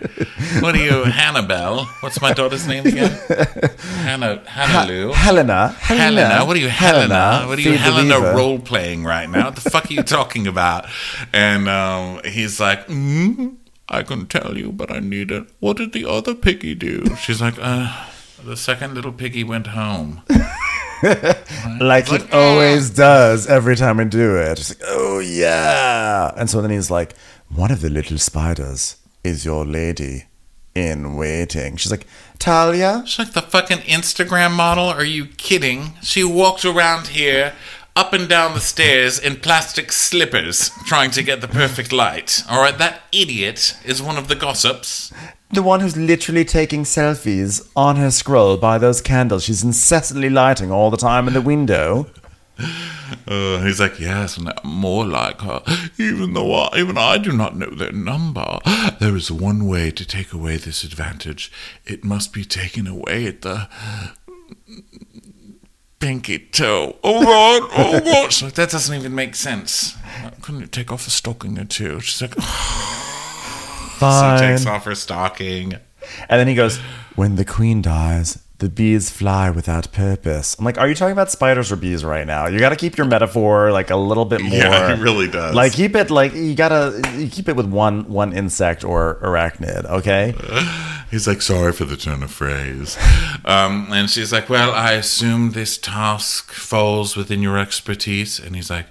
What 0.62 0.74
are 0.74 0.82
you, 0.82 1.04
Hannibal? 1.04 1.84
What's 2.00 2.22
my 2.22 2.32
daughter's 2.32 2.66
name 2.66 2.86
again? 2.86 3.10
Hannah, 4.06 4.42
Hannah 4.46 5.12
Helena, 5.12 5.68
Helena, 5.68 6.46
what 6.46 6.56
are 6.56 6.60
you, 6.60 6.70
Helena? 6.70 7.44
What 7.46 7.58
are 7.58 7.60
you, 7.60 7.72
feed 7.72 7.80
Helena, 7.80 8.34
role 8.34 8.58
playing 8.58 9.04
right 9.04 9.28
now? 9.28 9.44
What 9.44 9.56
the 9.56 9.70
fuck 9.70 9.90
are 9.90 9.92
you 9.92 10.04
talking 10.04 10.46
about? 10.46 10.86
And 11.34 11.68
um, 11.68 12.22
he's 12.24 12.60
like, 12.60 12.86
mm, 12.86 13.56
I 13.90 14.02
can 14.04 14.26
tell 14.26 14.56
you, 14.56 14.72
but 14.72 14.90
I 14.90 15.00
need 15.00 15.30
it. 15.30 15.46
What 15.58 15.76
did 15.76 15.92
the 15.92 16.06
other 16.08 16.34
piggy 16.34 16.74
do? 16.74 17.14
She's 17.16 17.42
like, 17.42 17.58
uh, 17.60 18.06
the 18.42 18.56
second 18.56 18.94
little 18.94 19.12
piggy 19.12 19.44
went 19.44 19.66
home. 19.66 20.22
like 21.80 22.08
it 22.08 22.12
like, 22.12 22.34
always 22.34 22.90
does 22.90 23.46
every 23.46 23.76
time 23.76 23.96
we 23.96 24.04
do 24.04 24.36
it. 24.36 24.58
It's 24.58 24.70
like, 24.70 24.88
oh 24.88 25.18
yeah. 25.18 26.32
And 26.36 26.48
so 26.48 26.60
then 26.60 26.70
he's 26.70 26.90
like, 26.90 27.14
one 27.48 27.70
of 27.70 27.80
the 27.80 27.90
little 27.90 28.18
spiders 28.18 28.96
is 29.24 29.44
your 29.44 29.64
lady 29.64 30.24
in 30.74 31.16
waiting. 31.16 31.76
She's 31.76 31.90
like, 31.90 32.06
Talia. 32.38 33.02
She's 33.06 33.18
like 33.18 33.34
the 33.34 33.42
fucking 33.42 33.78
Instagram 33.78 34.52
model. 34.52 34.84
Are 34.84 35.04
you 35.04 35.26
kidding? 35.26 35.94
She 36.02 36.24
walked 36.24 36.64
around 36.64 37.08
here 37.08 37.54
up 37.96 38.12
and 38.12 38.28
down 38.28 38.54
the 38.54 38.60
stairs 38.60 39.18
in 39.18 39.36
plastic 39.36 39.92
slippers 39.92 40.70
trying 40.86 41.10
to 41.10 41.22
get 41.22 41.40
the 41.40 41.48
perfect 41.48 41.92
light. 41.92 42.42
All 42.48 42.60
right, 42.60 42.76
that 42.78 43.02
idiot 43.12 43.76
is 43.84 44.02
one 44.02 44.16
of 44.16 44.28
the 44.28 44.36
gossips. 44.36 45.12
The 45.52 45.62
one 45.62 45.80
who's 45.80 45.96
literally 45.96 46.44
taking 46.44 46.84
selfies 46.84 47.68
on 47.74 47.96
her 47.96 48.10
scroll 48.10 48.56
by 48.56 48.78
those 48.78 49.00
candles 49.00 49.44
she's 49.44 49.64
incessantly 49.64 50.30
lighting 50.30 50.70
all 50.70 50.90
the 50.90 50.96
time 50.96 51.26
in 51.26 51.34
the 51.34 51.42
window. 51.42 52.06
Uh, 53.26 53.60
he's 53.62 53.80
like, 53.80 53.98
yes, 53.98 54.36
and 54.36 54.52
more 54.62 55.04
like 55.04 55.40
her. 55.40 55.62
Even 55.98 56.32
though 56.32 56.52
I, 56.52 56.78
even 56.78 56.96
I 56.96 57.18
do 57.18 57.32
not 57.32 57.56
know 57.56 57.70
their 57.70 57.90
number, 57.90 58.60
there 59.00 59.16
is 59.16 59.32
one 59.32 59.66
way 59.66 59.90
to 59.90 60.04
take 60.04 60.32
away 60.32 60.56
this 60.56 60.84
advantage. 60.84 61.50
It 61.84 62.04
must 62.04 62.32
be 62.32 62.44
taken 62.44 62.86
away 62.86 63.26
at 63.26 63.42
the 63.42 63.68
pinky 65.98 66.38
toe. 66.38 66.96
Oh 67.02 67.24
God! 67.24 67.70
Oh 67.76 68.00
God! 68.00 68.32
She's 68.32 68.42
like, 68.44 68.54
that 68.54 68.70
doesn't 68.70 68.94
even 68.94 69.14
make 69.14 69.34
sense. 69.34 69.96
Couldn't 70.40 70.60
you 70.60 70.66
take 70.66 70.92
off 70.92 71.06
a 71.06 71.10
stocking 71.10 71.58
or 71.58 71.64
two? 71.64 71.98
She's 72.00 72.22
like, 72.22 72.34
she 74.00 74.38
Fine. 74.38 74.40
takes 74.40 74.66
off 74.66 74.84
her 74.84 74.94
stocking. 74.94 75.74
And 76.28 76.40
then 76.40 76.48
he 76.48 76.54
goes, 76.54 76.78
When 77.16 77.36
the 77.36 77.44
queen 77.44 77.82
dies, 77.82 78.42
the 78.58 78.68
bees 78.68 79.08
fly 79.10 79.48
without 79.50 79.90
purpose. 79.92 80.56
I'm 80.58 80.64
like, 80.64 80.78
Are 80.78 80.88
you 80.88 80.94
talking 80.94 81.12
about 81.12 81.30
spiders 81.30 81.70
or 81.70 81.76
bees 81.76 82.04
right 82.04 82.26
now? 82.26 82.46
You 82.46 82.58
got 82.58 82.70
to 82.70 82.76
keep 82.76 82.96
your 82.96 83.06
metaphor 83.06 83.70
like 83.72 83.90
a 83.90 83.96
little 83.96 84.24
bit 84.24 84.40
more. 84.42 84.52
Yeah, 84.52 84.96
he 84.96 85.02
really 85.02 85.28
does. 85.28 85.54
Like 85.54 85.72
keep 85.72 85.94
it 85.94 86.10
like 86.10 86.34
you 86.34 86.54
gotta 86.54 87.00
you 87.16 87.28
keep 87.28 87.48
it 87.48 87.56
with 87.56 87.66
one 87.66 88.08
one 88.08 88.32
insect 88.32 88.84
or 88.84 89.18
arachnid. 89.22 89.84
Okay. 89.86 90.34
He's 91.10 91.26
like, 91.26 91.42
sorry 91.42 91.72
for 91.72 91.84
the 91.84 91.96
turn 91.96 92.22
of 92.22 92.30
phrase. 92.30 92.96
Um, 93.42 93.88
and 93.90 94.10
she's 94.10 94.32
like, 94.32 94.50
well, 94.50 94.70
I 94.70 94.92
assume 94.92 95.52
this 95.52 95.78
task 95.78 96.52
falls 96.52 97.16
within 97.16 97.40
your 97.40 97.58
expertise. 97.58 98.38
And 98.38 98.54
he's 98.54 98.68
like, 98.68 98.86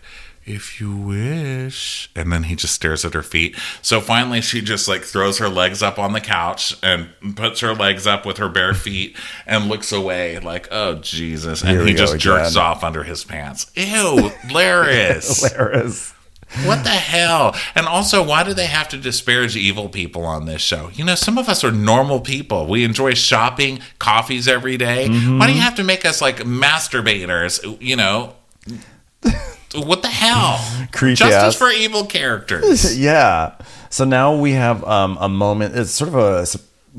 if 0.50 0.82
you 0.82 0.96
wish. 0.96 2.10
And 2.16 2.34
then 2.34 2.44
he 2.44 2.56
just 2.56 2.74
stares 2.74 3.06
at 3.06 3.14
her 3.14 3.22
feet. 3.22 3.56
So 3.82 4.02
finally, 4.02 4.42
she 4.42 4.62
just 4.62 4.88
like 4.88 5.04
throws 5.04 5.38
her 5.38 5.48
legs 5.48 5.84
up 5.84 6.00
on 6.00 6.14
the 6.14 6.20
couch 6.20 6.76
and 6.82 7.10
puts 7.36 7.60
her 7.60 7.76
legs 7.76 8.08
up 8.08 8.26
with 8.26 8.38
her 8.38 8.50
bare 8.50 8.74
feet 8.74 9.16
and 9.46 9.68
looks 9.68 9.92
away 9.92 10.40
like, 10.40 10.68
oh, 10.72 10.96
Jesus. 10.96 11.64
And 11.64 11.88
he 11.88 11.94
just 11.94 12.18
jerks 12.18 12.56
off 12.56 12.84
under 12.84 13.04
his 13.04 13.24
pants. 13.24 13.72
Ew, 13.76 14.32
Larys. 14.50 15.44
Larys. 15.56 16.16
What 16.66 16.84
the 16.84 16.90
hell? 16.90 17.56
And 17.76 17.86
also, 17.86 18.24
why 18.24 18.44
do 18.44 18.56
they 18.56 18.66
have 18.66 18.90
to 18.90 18.98
disparage 18.98 19.56
evil 19.56 19.88
people 19.88 20.26
on 20.26 20.46
this 20.46 20.64
show? 20.64 20.90
You 20.96 21.06
know, 21.06 21.14
some 21.14 21.38
of 21.38 21.48
us 21.48 21.64
are 21.64 21.72
normal 21.72 22.22
people. 22.22 22.66
We 22.66 22.84
enjoy 22.84 23.14
shopping, 23.14 23.82
coffees 24.00 24.48
every 24.48 24.76
day. 24.76 25.10
Why 25.10 25.46
do 25.46 25.54
you 25.54 25.62
have 25.62 25.76
to 25.76 25.84
make 25.84 26.06
us 26.06 26.24
like 26.24 26.38
masturbators? 26.38 27.80
You 27.80 27.96
know, 27.98 28.34
what 29.76 30.02
the 30.02 30.08
hell? 30.10 30.60
Creepy 30.92 31.16
Justice 31.16 31.56
ass. 31.56 31.56
for 31.56 31.70
evil 31.70 32.06
characters. 32.06 32.98
yeah. 33.00 33.56
So 33.90 34.06
now 34.06 34.36
we 34.36 34.54
have 34.54 34.84
um, 34.84 35.18
a 35.20 35.30
moment. 35.30 35.76
It's 35.76 35.92
sort 35.92 36.10
of 36.10 36.16
a. 36.16 36.46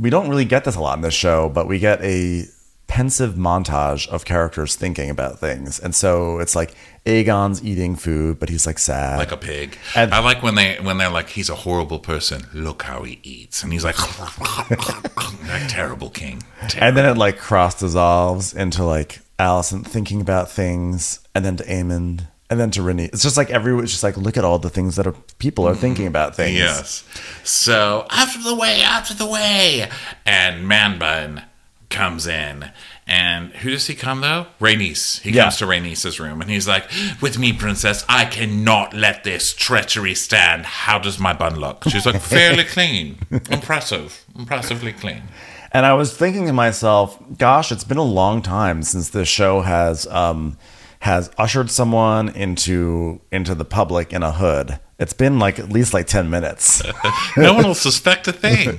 We 0.00 0.10
don't 0.10 0.28
really 0.28 0.44
get 0.44 0.64
this 0.64 0.76
a 0.76 0.80
lot 0.80 0.96
in 0.96 1.02
this 1.02 1.14
show, 1.14 1.48
but 1.48 1.66
we 1.66 1.78
get 1.78 2.00
a 2.02 2.44
pensive 2.86 3.34
montage 3.34 4.08
of 4.08 4.24
characters 4.24 4.74
thinking 4.74 5.10
about 5.10 5.38
things. 5.38 5.78
And 5.78 5.94
so 5.94 6.40
it's 6.40 6.56
like 6.56 6.74
Aegon's 7.06 7.62
eating 7.64 7.94
food, 7.94 8.40
but 8.40 8.48
he's 8.48 8.66
like 8.66 8.80
sad. 8.80 9.18
Like 9.18 9.30
a 9.30 9.36
pig. 9.36 9.78
And- 9.94 10.12
I 10.12 10.18
like 10.18 10.42
when 10.42 10.56
they 10.56 10.76
when 10.80 10.98
they're 10.98 11.10
like, 11.10 11.28
he's 11.28 11.48
a 11.48 11.54
horrible 11.54 12.00
person. 12.00 12.46
Look 12.52 12.82
how 12.82 13.02
he 13.02 13.20
eats, 13.22 13.62
and 13.62 13.72
he's 13.72 13.84
like, 13.84 13.96
that 13.96 15.66
terrible 15.68 16.10
king. 16.10 16.42
and 16.78 16.96
then 16.96 17.06
it 17.06 17.16
like 17.16 17.38
cross 17.38 17.78
dissolves 17.78 18.54
into 18.54 18.84
like 18.84 19.20
Alicent 19.38 19.86
thinking 19.86 20.20
about 20.20 20.50
things, 20.50 21.20
and 21.34 21.44
then 21.44 21.56
to 21.56 21.64
Aemond, 21.64 22.26
and 22.50 22.60
then 22.60 22.70
to 22.72 22.82
Renee. 22.82 23.08
It's 23.12 23.22
just 23.22 23.36
like 23.36 23.48
everyone. 23.50 23.84
It's 23.84 23.92
just 23.92 24.02
like 24.04 24.16
look 24.16 24.36
at 24.36 24.44
all 24.44 24.58
the 24.58 24.68
things 24.70 24.96
that 24.96 25.06
are, 25.06 25.14
people 25.38 25.66
are 25.66 25.74
thinking 25.74 26.06
about 26.06 26.34
things. 26.36 26.58
Yes. 26.58 27.04
So 27.44 28.06
after 28.10 28.42
the 28.42 28.54
way, 28.54 28.82
after 28.82 29.14
the 29.14 29.26
way, 29.26 29.88
and 30.26 30.66
Man 30.68 30.98
Bun 30.98 31.44
comes 31.88 32.26
in, 32.26 32.70
and 33.06 33.50
who 33.54 33.70
does 33.70 33.86
he 33.88 33.94
come 33.94 34.20
though? 34.20 34.46
Rhaenys. 34.60 35.20
He 35.22 35.30
Yeah. 35.32 35.44
comes 35.44 35.56
to 35.58 35.64
Rhaenys' 35.66 36.18
room, 36.20 36.40
and 36.40 36.50
he's 36.50 36.68
like, 36.68 36.84
"With 37.20 37.38
me, 37.38 37.52
princess, 37.52 38.04
I 38.08 38.24
cannot 38.26 38.94
let 38.94 39.24
this 39.24 39.52
treachery 39.52 40.14
stand. 40.14 40.66
How 40.66 40.98
does 40.98 41.18
my 41.18 41.32
bun 41.32 41.56
look?" 41.56 41.84
She's 41.88 42.06
like, 42.06 42.20
"Fairly 42.20 42.64
clean, 42.64 43.18
impressive, 43.50 44.24
impressively 44.38 44.92
clean." 44.92 45.22
And 45.72 45.86
I 45.86 45.92
was 45.94 46.16
thinking 46.16 46.46
to 46.46 46.52
myself, 46.52 47.16
gosh, 47.38 47.70
it's 47.70 47.84
been 47.84 47.96
a 47.96 48.02
long 48.02 48.42
time 48.42 48.82
since 48.82 49.10
this 49.10 49.28
show 49.28 49.60
has 49.60 50.04
um, 50.08 50.56
has 51.00 51.30
ushered 51.38 51.70
someone 51.70 52.28
into 52.28 53.20
into 53.32 53.54
the 53.54 53.64
public 53.64 54.12
in 54.12 54.22
a 54.22 54.32
hood. 54.32 54.78
It's 54.98 55.14
been 55.14 55.38
like 55.38 55.58
at 55.58 55.70
least 55.70 55.94
like 55.94 56.06
ten 56.06 56.28
minutes. 56.28 56.82
no 57.36 57.54
one 57.54 57.66
will 57.66 57.74
suspect 57.74 58.28
a 58.28 58.32
thing. 58.32 58.78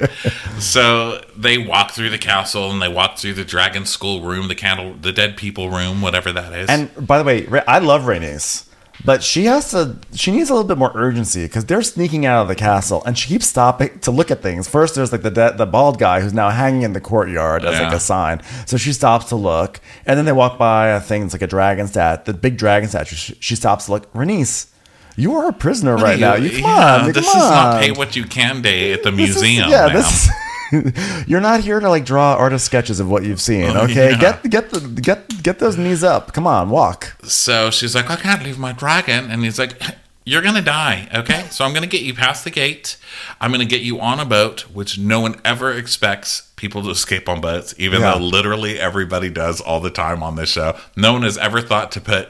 So 0.60 1.23
they 1.35 1.57
walk 1.57 1.91
through 1.91 2.11
the 2.11 2.19
castle 2.19 2.72
and 2.72 2.81
they 2.81 2.88
walk 2.88 3.18
through 3.18 3.34
the 3.34 3.45
dragon 3.45 3.85
school 3.85 4.22
room, 4.22 4.48
the 4.48 4.56
candle, 4.56 4.93
the 4.93 5.11
dead 5.11 5.35
people 5.35 5.69
room, 5.69 6.02
whatever 6.02 6.31
that 6.31 6.53
is. 6.53 6.69
and 6.69 7.07
by 7.07 7.18
the 7.18 7.23
way, 7.23 7.48
I 7.68 7.80
love 7.80 8.03
Rhaenys, 8.03 8.68
but 9.06 9.23
she 9.23 9.45
has 9.45 9.72
to. 9.72 9.98
She 10.14 10.32
needs 10.32 10.49
a 10.49 10.53
little 10.53 10.68
bit 10.68 10.78
more 10.78 10.91
urgency 10.95 11.45
because 11.45 11.65
they're 11.65 11.82
sneaking 11.82 12.26
out 12.26 12.41
of 12.41 12.48
the 12.48 12.56
castle, 12.56 13.03
and 13.06 13.18
she 13.18 13.28
keeps 13.30 13.48
stopping 13.48 13.99
to 13.99 14.11
look 14.11 14.30
at 14.32 14.41
things. 14.41 14.68
First, 14.68 14.95
there's 14.95 15.11
like 15.11 15.22
the 15.23 15.32
de- 15.32 15.53
the 15.57 15.65
bald 15.65 15.98
guy 15.99 16.22
who's 16.22 16.34
now 16.34 16.49
hanging 16.49 16.84
in 16.84 16.94
the 16.94 17.02
courtyard 17.02 17.64
as 17.65 17.80
like 17.80 17.94
a 17.94 17.99
sign. 17.99 18.41
So 18.65 18.78
she 18.78 18.94
stops 18.94 19.26
to 19.30 19.36
look, 19.36 19.80
and 20.06 20.18
then 20.18 20.26
they 20.26 20.32
walk 20.32 20.57
by 20.57 20.90
a 20.90 20.99
thing 20.99 21.22
that's 21.22 21.34
like 21.34 21.41
a 21.41 21.48
dragon 21.48 21.88
stat, 21.88 22.26
the 22.26 22.34
big 22.34 22.57
dragon 22.57 22.90
statue. 22.90 23.15
She, 23.15 23.36
she 23.40 23.56
stops 23.56 23.86
to 23.86 23.91
look. 23.94 24.11
Rhaenys, 24.14 24.68
you 25.15 25.36
are 25.36 25.49
a 25.49 25.53
prisoner 25.53 25.95
right 25.95 26.19
now. 26.19 26.36
You 26.36 26.49
come 26.61 26.61
Yeah, 26.61 26.95
on, 27.03 27.11
this 27.11 27.26
come 27.32 27.41
is 27.41 27.49
not 27.49 27.82
pay 27.82 27.91
what 27.91 28.15
you 28.15 28.23
can 28.26 28.61
day 28.61 28.94
at 28.94 29.03
the 29.03 29.11
This 29.11 29.36
is- 29.36 29.41
museum. 29.41 29.69
yeah, 29.69 29.88
ma'am. 29.88 29.95
this. 29.95 30.30
You're 31.27 31.41
not 31.41 31.61
here 31.61 31.80
to 31.80 31.89
like 31.89 32.06
draw 32.06 32.35
artist 32.35 32.65
sketches 32.65 32.99
of 32.99 33.10
what 33.10 33.23
you've 33.23 33.41
seen. 33.41 33.65
Oh, 33.65 33.81
Okay, 33.84 34.11
yeah. 34.11 34.19
get 34.19 34.49
get 34.49 34.69
the 34.72 34.80
get 35.02 35.43
get 35.43 35.60
those 35.60 35.77
knees 35.77 36.03
up. 36.03 36.34
Come 36.34 36.48
on, 36.48 36.69
walk. 36.69 37.15
So 37.23 37.69
she's 37.72 37.95
like, 37.95 38.10
I 38.10 38.15
can't 38.15 38.43
leave 38.43 38.57
my 38.60 38.72
dragon. 38.73 39.30
And 39.31 39.43
he's 39.43 39.60
like, 39.60 39.81
You're 40.26 40.41
going 40.41 40.56
to 40.56 40.61
die. 40.61 41.10
Okay. 41.14 41.48
So 41.52 41.65
I'm 41.65 41.72
going 41.73 41.84
to 41.84 41.89
get 41.89 42.02
you 42.03 42.14
past 42.14 42.43
the 42.43 42.52
gate. 42.52 42.98
I'm 43.41 43.52
going 43.52 43.60
to 43.68 43.68
get 43.76 43.81
you 43.81 43.99
on 43.99 44.19
a 44.19 44.26
boat, 44.26 44.61
which 44.73 44.98
no 44.98 45.19
one 45.19 45.39
ever 45.43 45.72
expects 45.73 46.52
people 46.56 46.81
to 46.84 46.89
escape 46.89 47.27
on 47.27 47.41
boats, 47.41 47.73
even 47.77 48.02
Yeah. 48.02 48.14
though 48.14 48.19
literally 48.23 48.80
everybody 48.80 49.30
does 49.30 49.60
all 49.60 49.80
the 49.80 49.89
time 49.89 50.23
on 50.23 50.35
this 50.35 50.49
show. 50.49 50.77
No 50.95 51.14
one 51.14 51.23
has 51.23 51.38
ever 51.38 51.60
thought 51.61 51.91
to 51.93 52.02
put 52.02 52.30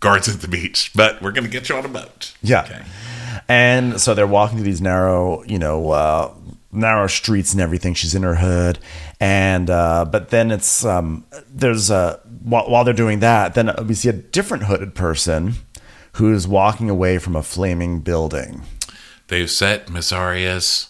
guards 0.00 0.28
at 0.28 0.40
the 0.40 0.48
beach, 0.48 0.90
but 0.94 1.20
we're 1.22 1.32
going 1.32 1.44
to 1.44 1.50
get 1.50 1.68
you 1.68 1.76
on 1.76 1.84
a 1.84 1.88
boat. 1.88 2.34
Yeah. 2.42 2.62
Okay. 2.64 2.82
And 3.48 4.00
so 4.00 4.14
they're 4.14 4.26
walking 4.26 4.58
through 4.58 4.64
these 4.66 4.80
narrow, 4.80 5.42
you 5.44 5.58
know, 5.58 5.90
uh, 5.90 6.32
narrow 6.72 7.06
streets 7.06 7.52
and 7.52 7.60
everything. 7.60 7.94
She's 7.94 8.14
in 8.14 8.22
her 8.22 8.36
hood, 8.36 8.78
and 9.18 9.68
uh, 9.70 10.04
but 10.04 10.30
then 10.30 10.50
it's 10.50 10.84
um, 10.84 11.24
there's 11.48 11.90
a 11.90 12.20
while, 12.42 12.68
while 12.70 12.84
they're 12.84 12.94
doing 12.94 13.20
that, 13.20 13.54
then 13.54 13.70
we 13.86 13.94
see 13.94 14.08
a 14.08 14.12
different 14.14 14.64
hooded 14.64 14.94
person 14.94 15.54
who's 16.14 16.46
walking 16.46 16.90
away 16.90 17.18
from 17.18 17.36
a 17.36 17.42
flaming 17.42 18.00
building. 18.00 18.62
They've 19.28 19.50
set 19.50 19.86
Mysaria's. 19.86 20.88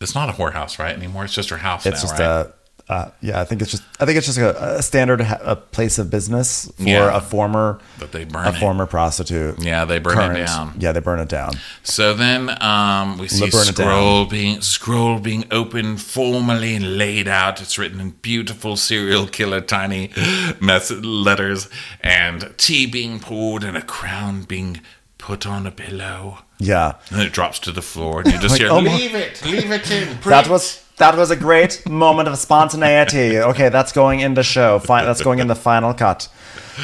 It's 0.00 0.14
not 0.14 0.30
a 0.30 0.32
whorehouse, 0.32 0.78
right? 0.78 0.96
Anymore. 0.96 1.24
It's 1.24 1.34
just 1.34 1.50
her 1.50 1.58
house 1.58 1.84
It's 1.84 2.02
now, 2.02 2.08
just 2.08 2.18
right? 2.18 2.26
a. 2.26 2.54
Uh, 2.90 3.08
yeah, 3.20 3.40
I 3.40 3.44
think 3.44 3.62
it's 3.62 3.70
just. 3.70 3.84
I 4.00 4.04
think 4.04 4.18
it's 4.18 4.26
just 4.26 4.38
a, 4.38 4.78
a 4.78 4.82
standard 4.82 5.20
ha- 5.20 5.38
a 5.42 5.54
place 5.54 5.98
of 6.00 6.10
business 6.10 6.66
for 6.76 6.82
Yeah. 6.82 7.16
a 7.16 7.20
former, 7.20 7.78
But 8.00 8.10
they 8.10 8.24
burn 8.24 8.46
a 8.46 8.50
it. 8.50 8.56
former 8.58 8.84
prostitute. 8.86 9.62
Yeah, 9.62 9.84
they 9.84 10.00
burn 10.00 10.18
it 10.34 10.44
down. 10.46 10.74
Yeah, 10.76 10.90
they 10.90 10.98
burn 11.00 11.20
it 11.20 11.28
down. 11.28 11.52
So 11.84 12.14
then 12.14 12.50
um, 12.60 13.16
we 13.18 13.28
see 13.28 13.48
burn 13.48 13.68
it 13.68 13.76
down. 13.76 13.86
scroll 13.86 14.24
being 14.26 14.60
scroll 14.60 15.20
being 15.20 15.44
opened, 15.52 16.02
formally 16.02 16.74
and 16.74 16.98
laid 16.98 17.28
out. 17.28 17.60
It's 17.62 17.78
written 17.78 18.00
in 18.00 18.10
beautiful 18.22 18.76
serial 18.76 19.28
killer 19.28 19.60
tiny 19.60 20.10
mess 20.60 20.90
letters, 20.90 21.68
and 22.00 22.52
tea 22.56 22.86
being 22.86 23.20
poured 23.20 23.62
and 23.62 23.76
a 23.76 23.82
crown 23.82 24.42
being 24.42 24.80
put 25.20 25.46
on 25.46 25.66
a 25.66 25.70
pillow. 25.70 26.38
Yeah, 26.58 26.94
And 27.10 27.22
it 27.22 27.32
drops 27.32 27.58
to 27.60 27.72
the 27.72 27.82
floor, 27.82 28.20
and 28.20 28.32
you 28.32 28.38
just 28.38 28.52
Like, 28.52 28.60
hear, 28.60 28.70
oh 28.70 28.78
"Leave 28.78 29.14
it, 29.14 29.42
leave 29.44 29.70
it 29.70 29.90
in." 29.90 30.18
that 30.24 30.48
was 30.48 30.82
that 30.98 31.16
was 31.16 31.30
a 31.30 31.36
great 31.36 31.88
moment 31.88 32.28
of 32.28 32.36
spontaneity. 32.38 33.38
Okay, 33.38 33.70
that's 33.70 33.92
going 33.92 34.20
in 34.20 34.34
the 34.34 34.42
show. 34.42 34.78
Fine, 34.78 35.06
that's 35.06 35.22
going 35.22 35.38
in 35.38 35.46
the 35.46 35.54
final 35.54 35.94
cut. 35.94 36.28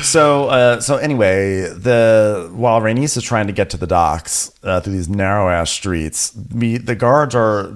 So, 0.02 0.48
uh, 0.48 0.80
so 0.80 0.96
anyway, 0.96 1.62
the 1.62 2.50
while 2.54 2.80
Rhaenys 2.80 3.16
is 3.16 3.22
trying 3.22 3.46
to 3.46 3.52
get 3.52 3.70
to 3.70 3.76
the 3.76 3.86
docks 3.86 4.50
uh, 4.62 4.80
through 4.80 4.94
these 4.94 5.08
narrow 5.08 5.48
ass 5.50 5.70
streets, 5.70 6.36
we, 6.54 6.78
the 6.78 6.94
guards 6.94 7.34
are 7.34 7.72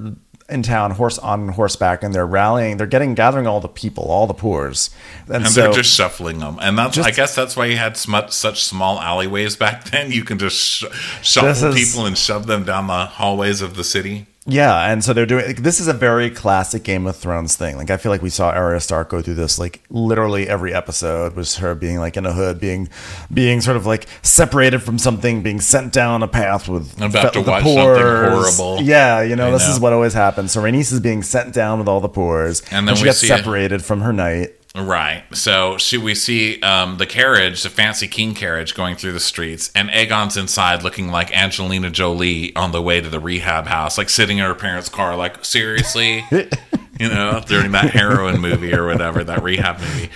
in 0.51 0.63
town, 0.63 0.91
horse 0.93 1.19
on 1.19 1.49
horseback, 1.49 2.03
and 2.03 2.15
they're 2.15 2.27
rallying. 2.27 2.77
They're 2.77 2.87
getting 2.87 3.15
gathering 3.15 3.47
all 3.47 3.61
the 3.61 3.69
people, 3.69 4.05
all 4.05 4.27
the 4.27 4.35
poors, 4.35 4.91
and, 5.27 5.37
And 5.45 5.49
so 5.49 5.63
they're 5.63 5.73
just 5.73 5.95
shuffling 5.95 6.39
them, 6.41 6.59
and 6.61 6.77
that's 6.79 6.97
just, 6.97 7.09
I 7.09 7.13
guess 7.13 7.35
that's 7.35 7.57
why 7.57 7.67
you 7.67 7.77
had 7.77 7.97
smu- 7.97 8.29
such 8.31 8.63
small 8.65 9.01
alleyways 9.01 9.57
back 9.57 9.85
then. 9.91 10.11
You 10.13 10.25
can 10.25 10.39
just 10.39 10.57
sh- 10.59 10.85
shuffle 11.23 11.75
is- 11.75 11.75
people 11.91 12.07
and 12.07 12.17
shove 12.19 12.47
them 12.47 12.65
down 12.65 12.87
the 12.89 13.07
hallways 13.07 13.63
of 13.63 13.77
the 13.77 13.85
city. 13.85 14.27
Yeah, 14.51 14.91
and 14.91 15.05
so 15.05 15.13
they're 15.13 15.27
doing. 15.27 15.47
Like, 15.47 15.63
this 15.63 15.79
is 15.81 15.87
a 15.89 15.93
very 15.93 16.29
classic 16.29 16.83
Game 16.83 17.07
of 17.07 17.17
Thrones 17.17 17.57
thing. 17.57 17.77
Like 17.77 17.91
I 17.91 17.97
feel 17.97 18.11
like 18.11 18.23
we 18.23 18.31
saw 18.31 18.51
Arya 18.51 18.81
Stark 18.81 19.09
go 19.11 19.23
through 19.23 19.35
this 19.35 19.59
like 19.59 19.83
literally 19.91 20.49
every 20.49 20.75
episode 20.75 21.37
was 21.37 21.57
her 21.59 21.75
being 21.75 21.99
like 21.99 22.17
in 22.17 22.27
a 22.27 22.33
hood, 22.33 22.59
being 22.61 22.89
being 23.33 23.61
sort 23.61 23.77
of 23.77 23.87
like 23.87 24.07
separated 24.23 24.81
from 24.83 24.99
something, 24.99 25.43
being 25.43 25.61
sent 25.61 25.93
down 25.93 26.23
a 26.23 26.29
path 26.29 26.69
with 26.69 27.01
About 27.01 27.33
to 27.35 27.39
with 27.41 27.47
the 27.47 27.51
watch 27.53 27.63
something 27.65 27.83
horrible. 27.85 28.83
Yeah, 28.83 29.23
you 29.23 29.37
know 29.37 29.49
I 29.49 29.53
this 29.53 29.69
is 29.69 29.79
what 29.79 29.93
always 29.93 30.15
happens. 30.15 30.53
So 30.53 30.61
Rhaenys 30.63 30.93
is 30.93 31.01
being 31.01 31.23
sent 31.23 31.55
down 31.55 31.79
with 31.79 31.89
all 31.89 32.01
the 32.01 32.09
pores, 32.09 32.63
And 32.71 32.89
then 32.89 32.97
she 32.97 33.03
we 33.03 33.09
gets 33.09 33.19
see 33.19 33.27
it. 33.27 33.37
separated 33.37 33.85
from 33.85 34.01
her 34.01 34.13
knight. 34.13 34.55
Right. 34.75 35.25
So 35.33 35.79
she, 35.79 35.99
we 35.99 36.15
see 36.15 36.61
um, 36.63 36.99
the 36.99 37.07
carriage, 37.07 37.65
the 37.65 37.71
fancy 37.71 38.07
king 38.07 38.35
carriage, 38.35 38.75
going 38.75 38.95
through 38.95 39.13
the 39.13 39.21
streets, 39.21 39.71
and 39.75 39.91
Aegon's 39.91 40.37
inside, 40.37 40.85
looking 40.85 41.09
like 41.09 41.37
Angelina 41.37 41.91
Jolie 41.91 42.55
on 42.55 42.71
the 42.71 42.81
way 42.81 43.01
to 43.01 43.09
the 43.09 43.19
rehab 43.19 43.67
house, 43.67 43.99
like 43.99 44.09
sitting 44.09 44.39
in 44.39 44.45
her 44.45 44.55
parents' 44.55 44.89
car. 44.89 45.17
Like 45.17 45.45
seriously, 45.45 46.25
you 46.31 47.09
know, 47.09 47.43
during 47.47 47.73
that 47.73 47.91
heroin 47.91 48.41
movie 48.41 48.73
or 48.73 48.87
whatever, 48.87 49.25
that 49.25 49.43
rehab 49.43 49.81
movie. 49.81 50.11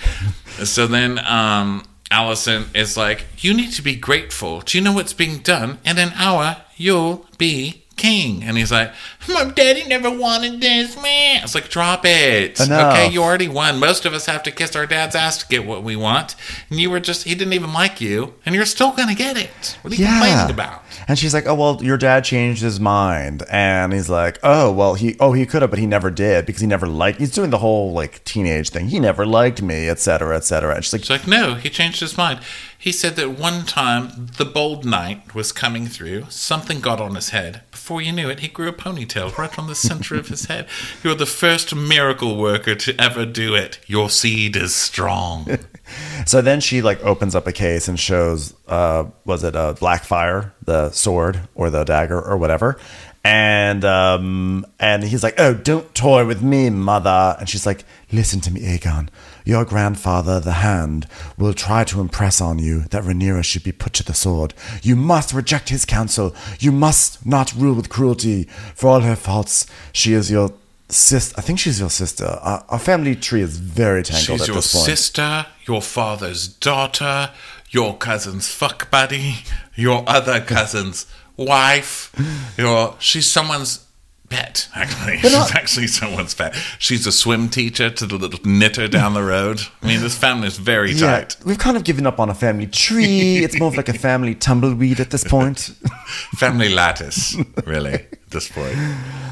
So 0.63 0.87
then 0.87 1.19
um, 1.19 1.83
Alicent 2.09 2.73
is 2.77 2.95
like, 2.95 3.25
"You 3.39 3.53
need 3.53 3.73
to 3.73 3.81
be 3.81 3.97
grateful. 3.97 4.61
Do 4.61 4.77
you 4.77 4.83
know 4.83 4.93
what's 4.93 5.13
being 5.13 5.39
done? 5.39 5.79
In 5.83 5.97
an 5.97 6.13
hour, 6.15 6.57
you'll 6.77 7.25
be." 7.37 7.84
King 7.95 8.43
and 8.43 8.57
he's 8.57 8.71
like, 8.71 8.91
My 9.29 9.45
daddy 9.45 9.85
never 9.87 10.09
wanted 10.11 10.61
this, 10.61 10.95
man. 11.01 11.43
It's 11.43 11.55
like, 11.55 11.69
drop 11.69 12.01
it. 12.05 12.59
Enough. 12.59 12.93
Okay, 12.93 13.09
you 13.09 13.23
already 13.23 13.47
won. 13.47 13.79
Most 13.79 14.05
of 14.05 14.13
us 14.13 14.25
have 14.25 14.43
to 14.43 14.51
kiss 14.51 14.75
our 14.75 14.85
dad's 14.85 15.15
ass 15.15 15.37
to 15.39 15.47
get 15.47 15.65
what 15.65 15.83
we 15.83 15.95
want. 15.95 16.35
And 16.69 16.79
you 16.79 16.89
were 16.89 16.99
just, 16.99 17.23
he 17.23 17.35
didn't 17.35 17.53
even 17.53 17.73
like 17.73 18.01
you, 18.01 18.35
and 18.45 18.53
you're 18.55 18.65
still 18.65 18.91
going 18.91 19.07
to 19.09 19.15
get 19.15 19.37
it. 19.37 19.77
What 19.81 19.93
are 19.93 19.95
you 19.95 20.05
complaining 20.05 20.37
about? 20.51 20.83
And 21.07 21.17
she's 21.17 21.33
like, 21.33 21.45
"Oh 21.45 21.55
well, 21.55 21.83
your 21.83 21.97
dad 21.97 22.23
changed 22.23 22.61
his 22.61 22.79
mind." 22.79 23.43
And 23.49 23.93
he's 23.93 24.09
like, 24.09 24.39
"Oh 24.43 24.71
well, 24.71 24.95
he 24.95 25.15
oh 25.19 25.33
he 25.33 25.45
could 25.45 25.61
have, 25.61 25.71
but 25.71 25.79
he 25.79 25.85
never 25.85 26.09
did 26.11 26.45
because 26.45 26.61
he 26.61 26.67
never 26.67 26.87
liked." 26.87 27.19
He's 27.19 27.31
doing 27.31 27.49
the 27.49 27.59
whole 27.59 27.91
like 27.93 28.23
teenage 28.23 28.69
thing. 28.69 28.89
He 28.89 28.99
never 28.99 29.25
liked 29.25 29.61
me, 29.61 29.89
etc., 29.89 30.35
etc. 30.35 30.75
And 30.75 30.83
she's 30.83 30.93
like, 30.93 31.01
She's 31.01 31.09
like, 31.09 31.27
No, 31.27 31.55
he 31.55 31.69
changed 31.69 31.99
his 31.99 32.17
mind. 32.17 32.39
He 32.77 32.91
said 32.91 33.15
that 33.15 33.31
one 33.39 33.65
time 33.65 34.27
the 34.37 34.45
bold 34.45 34.85
knight 34.85 35.33
was 35.33 35.51
coming 35.51 35.87
through, 35.87 36.25
something 36.29 36.81
got 36.81 37.01
on 37.01 37.15
his 37.15 37.29
head. 37.29 37.61
Before 37.71 38.01
you 38.01 38.11
knew 38.11 38.29
it, 38.29 38.41
he 38.41 38.47
grew 38.47 38.67
a 38.67 38.73
ponytail 38.73 39.35
right 39.37 39.57
on 39.57 39.65
the 39.65 39.73
center 39.73 40.15
of 40.15 40.27
his 40.27 40.45
head. 40.45 40.67
You're 41.03 41.15
the 41.15 41.25
first 41.25 41.73
miracle 41.73 42.37
worker 42.37 42.75
to 42.75 43.01
ever 43.01 43.25
do 43.25 43.55
it. 43.55 43.79
Your 43.87 44.09
seed 44.09 44.55
is 44.55 44.75
strong. 44.75 45.57
So 46.25 46.41
then 46.41 46.59
she 46.61 46.81
like 46.81 47.03
opens 47.03 47.35
up 47.35 47.47
a 47.47 47.51
case 47.51 47.87
and 47.87 47.99
shows, 47.99 48.53
uh, 48.67 49.05
was 49.25 49.43
it 49.43 49.55
a 49.55 49.75
Blackfyre, 49.79 50.51
the 50.63 50.91
sword 50.91 51.41
or 51.55 51.69
the 51.69 51.83
dagger 51.83 52.21
or 52.21 52.37
whatever, 52.37 52.77
and 53.25 53.83
um, 53.83 54.67
and 54.79 55.03
he's 55.03 55.23
like, 55.23 55.33
oh, 55.39 55.55
don't 55.55 55.95
toy 55.95 56.25
with 56.27 56.43
me, 56.43 56.69
mother. 56.69 57.35
And 57.39 57.49
she's 57.49 57.65
like, 57.65 57.83
listen 58.11 58.39
to 58.41 58.51
me, 58.51 58.61
Aegon. 58.61 59.09
Your 59.43 59.65
grandfather, 59.65 60.39
the 60.39 60.53
Hand, 60.53 61.07
will 61.35 61.55
try 61.55 61.83
to 61.85 62.01
impress 62.01 62.39
on 62.39 62.59
you 62.59 62.81
that 62.91 63.03
Rhaenyra 63.03 63.43
should 63.43 63.63
be 63.63 63.71
put 63.71 63.93
to 63.93 64.03
the 64.03 64.13
sword. 64.13 64.53
You 64.83 64.95
must 64.95 65.33
reject 65.33 65.69
his 65.69 65.85
counsel. 65.85 66.35
You 66.59 66.71
must 66.71 67.25
not 67.25 67.53
rule 67.55 67.73
with 67.73 67.89
cruelty. 67.89 68.43
For 68.75 68.89
all 68.89 68.99
her 69.01 69.15
faults, 69.15 69.65
she 69.91 70.13
is 70.13 70.29
your 70.29 70.53
sister. 70.89 71.35
I 71.37 71.41
think 71.41 71.59
she's 71.59 71.79
your 71.79 71.89
sister. 71.89 72.25
Our, 72.25 72.63
our 72.69 72.79
family 72.79 73.15
tree 73.15 73.41
is 73.41 73.57
very 73.57 74.03
tangled 74.03 74.39
She's 74.39 74.41
at 74.41 74.47
your 74.47 74.55
this 74.57 74.73
point. 74.73 74.85
sister, 74.85 75.45
your 75.67 75.81
father's 75.81 76.47
daughter, 76.47 77.31
your 77.71 77.97
cousin's 77.97 78.47
fuck 78.49 78.89
buddy, 78.91 79.37
your 79.75 80.03
other 80.07 80.39
cousin's 80.41 81.05
wife. 81.37 82.11
Your 82.57 82.95
she's 82.99 83.27
someone's 83.29 83.81
pet. 84.29 84.67
Actually, 84.73 85.17
she's 85.19 85.31
not- 85.33 85.53
actually 85.55 85.87
someone's 85.87 86.33
pet. 86.33 86.55
She's 86.79 87.05
a 87.05 87.11
swim 87.11 87.47
teacher 87.49 87.89
to 87.91 88.05
the 88.07 88.15
little 88.17 88.39
knitter 88.43 88.87
down 88.87 89.13
the 89.13 89.21
road. 89.23 89.61
I 89.83 89.87
mean, 89.87 90.01
this 90.01 90.17
family 90.17 90.47
is 90.47 90.57
very 90.57 90.91
Yeah, 90.93 91.19
tight. 91.19 91.37
we've 91.45 91.59
kind 91.59 91.77
of 91.77 91.83
given 91.83 92.07
up 92.07 92.19
on 92.19 92.29
a 92.29 92.33
family 92.33 92.65
tree. 92.67 93.43
It's 93.43 93.59
more 93.59 93.67
of 93.67 93.75
like 93.77 93.89
a 93.89 93.93
family 93.93 94.33
tumbleweed 94.33 94.99
at 94.99 95.11
this 95.11 95.23
point. 95.23 95.59
Family 96.37 96.69
lattice, 96.69 97.35
really. 97.65 98.05
This 98.35 98.49
point, 98.49 98.75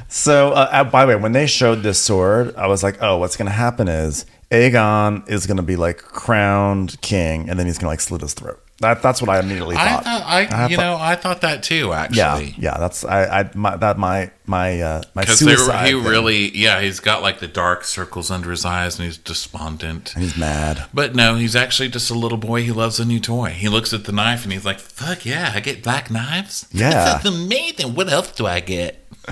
So, 0.07 0.51
uh, 0.51 0.69
uh, 0.71 0.83
by 0.85 1.05
the 1.05 1.09
way, 1.09 1.15
when 1.17 1.33
they 1.33 1.45
showed 1.45 1.83
this 1.83 1.99
sword, 1.99 2.55
I 2.55 2.67
was 2.67 2.83
like, 2.83 3.01
oh, 3.01 3.17
what's 3.17 3.35
going 3.35 3.47
to 3.47 3.51
happen 3.51 3.89
is 3.89 4.25
Aegon 4.49 5.29
is 5.29 5.45
going 5.45 5.57
to 5.57 5.63
be 5.63 5.75
like 5.75 5.97
crowned 5.97 7.01
king, 7.01 7.49
and 7.49 7.59
then 7.59 7.65
he's 7.65 7.77
going 7.77 7.87
to 7.87 7.89
like 7.89 7.99
slit 7.99 8.21
his 8.21 8.33
throat. 8.33 8.61
That, 8.83 9.01
that's 9.01 9.21
what 9.21 9.29
I 9.29 9.39
immediately 9.39 9.75
I 9.75 9.89
thought. 9.89 10.03
thought 10.03 10.23
I, 10.25 10.41
you 10.69 10.75
thought- 10.75 10.81
know 10.83 10.97
I 10.99 11.15
thought 11.15 11.41
that 11.41 11.63
too. 11.63 11.91
Actually, 11.91 12.19
yeah, 12.19 12.53
yeah. 12.59 12.77
That's 12.77 13.03
I, 13.03 13.39
I 13.41 13.49
my, 13.55 13.75
that 13.77 13.97
my 13.97 14.29
my 14.45 14.79
uh, 14.81 15.01
my 15.15 15.23
Because 15.23 15.39
suicide. 15.39 15.87
he 15.87 15.93
thing. 15.93 16.03
really, 16.03 16.55
yeah, 16.57 16.79
he's 16.81 16.99
got 16.99 17.21
like 17.21 17.39
the 17.39 17.47
dark 17.47 17.83
circles 17.83 18.29
under 18.29 18.51
his 18.51 18.63
eyes 18.65 18.97
and 18.99 19.05
he's 19.05 19.17
despondent. 19.17 20.13
he's 20.17 20.37
mad. 20.37 20.85
But 20.93 21.15
no, 21.15 21.35
he's 21.35 21.55
actually 21.55 21.89
just 21.89 22.11
a 22.11 22.13
little 22.13 22.37
boy 22.37 22.61
He 22.63 22.71
loves 22.71 22.99
a 22.99 23.05
new 23.05 23.19
toy. 23.19 23.49
He 23.49 23.69
looks 23.69 23.93
at 23.93 24.03
the 24.03 24.11
knife 24.11 24.43
and 24.43 24.53
he's 24.53 24.65
like, 24.65 24.79
fuck 24.79 25.25
yeah, 25.25 25.51
I 25.55 25.59
get 25.59 25.81
black 25.83 26.11
knives? 26.11 26.67
Yeah. 26.73 26.89
That's 26.91 27.25
amazing. 27.25 27.95
What 27.95 28.09
else 28.09 28.31
do 28.31 28.45
I 28.45 28.59
get? 28.59 28.99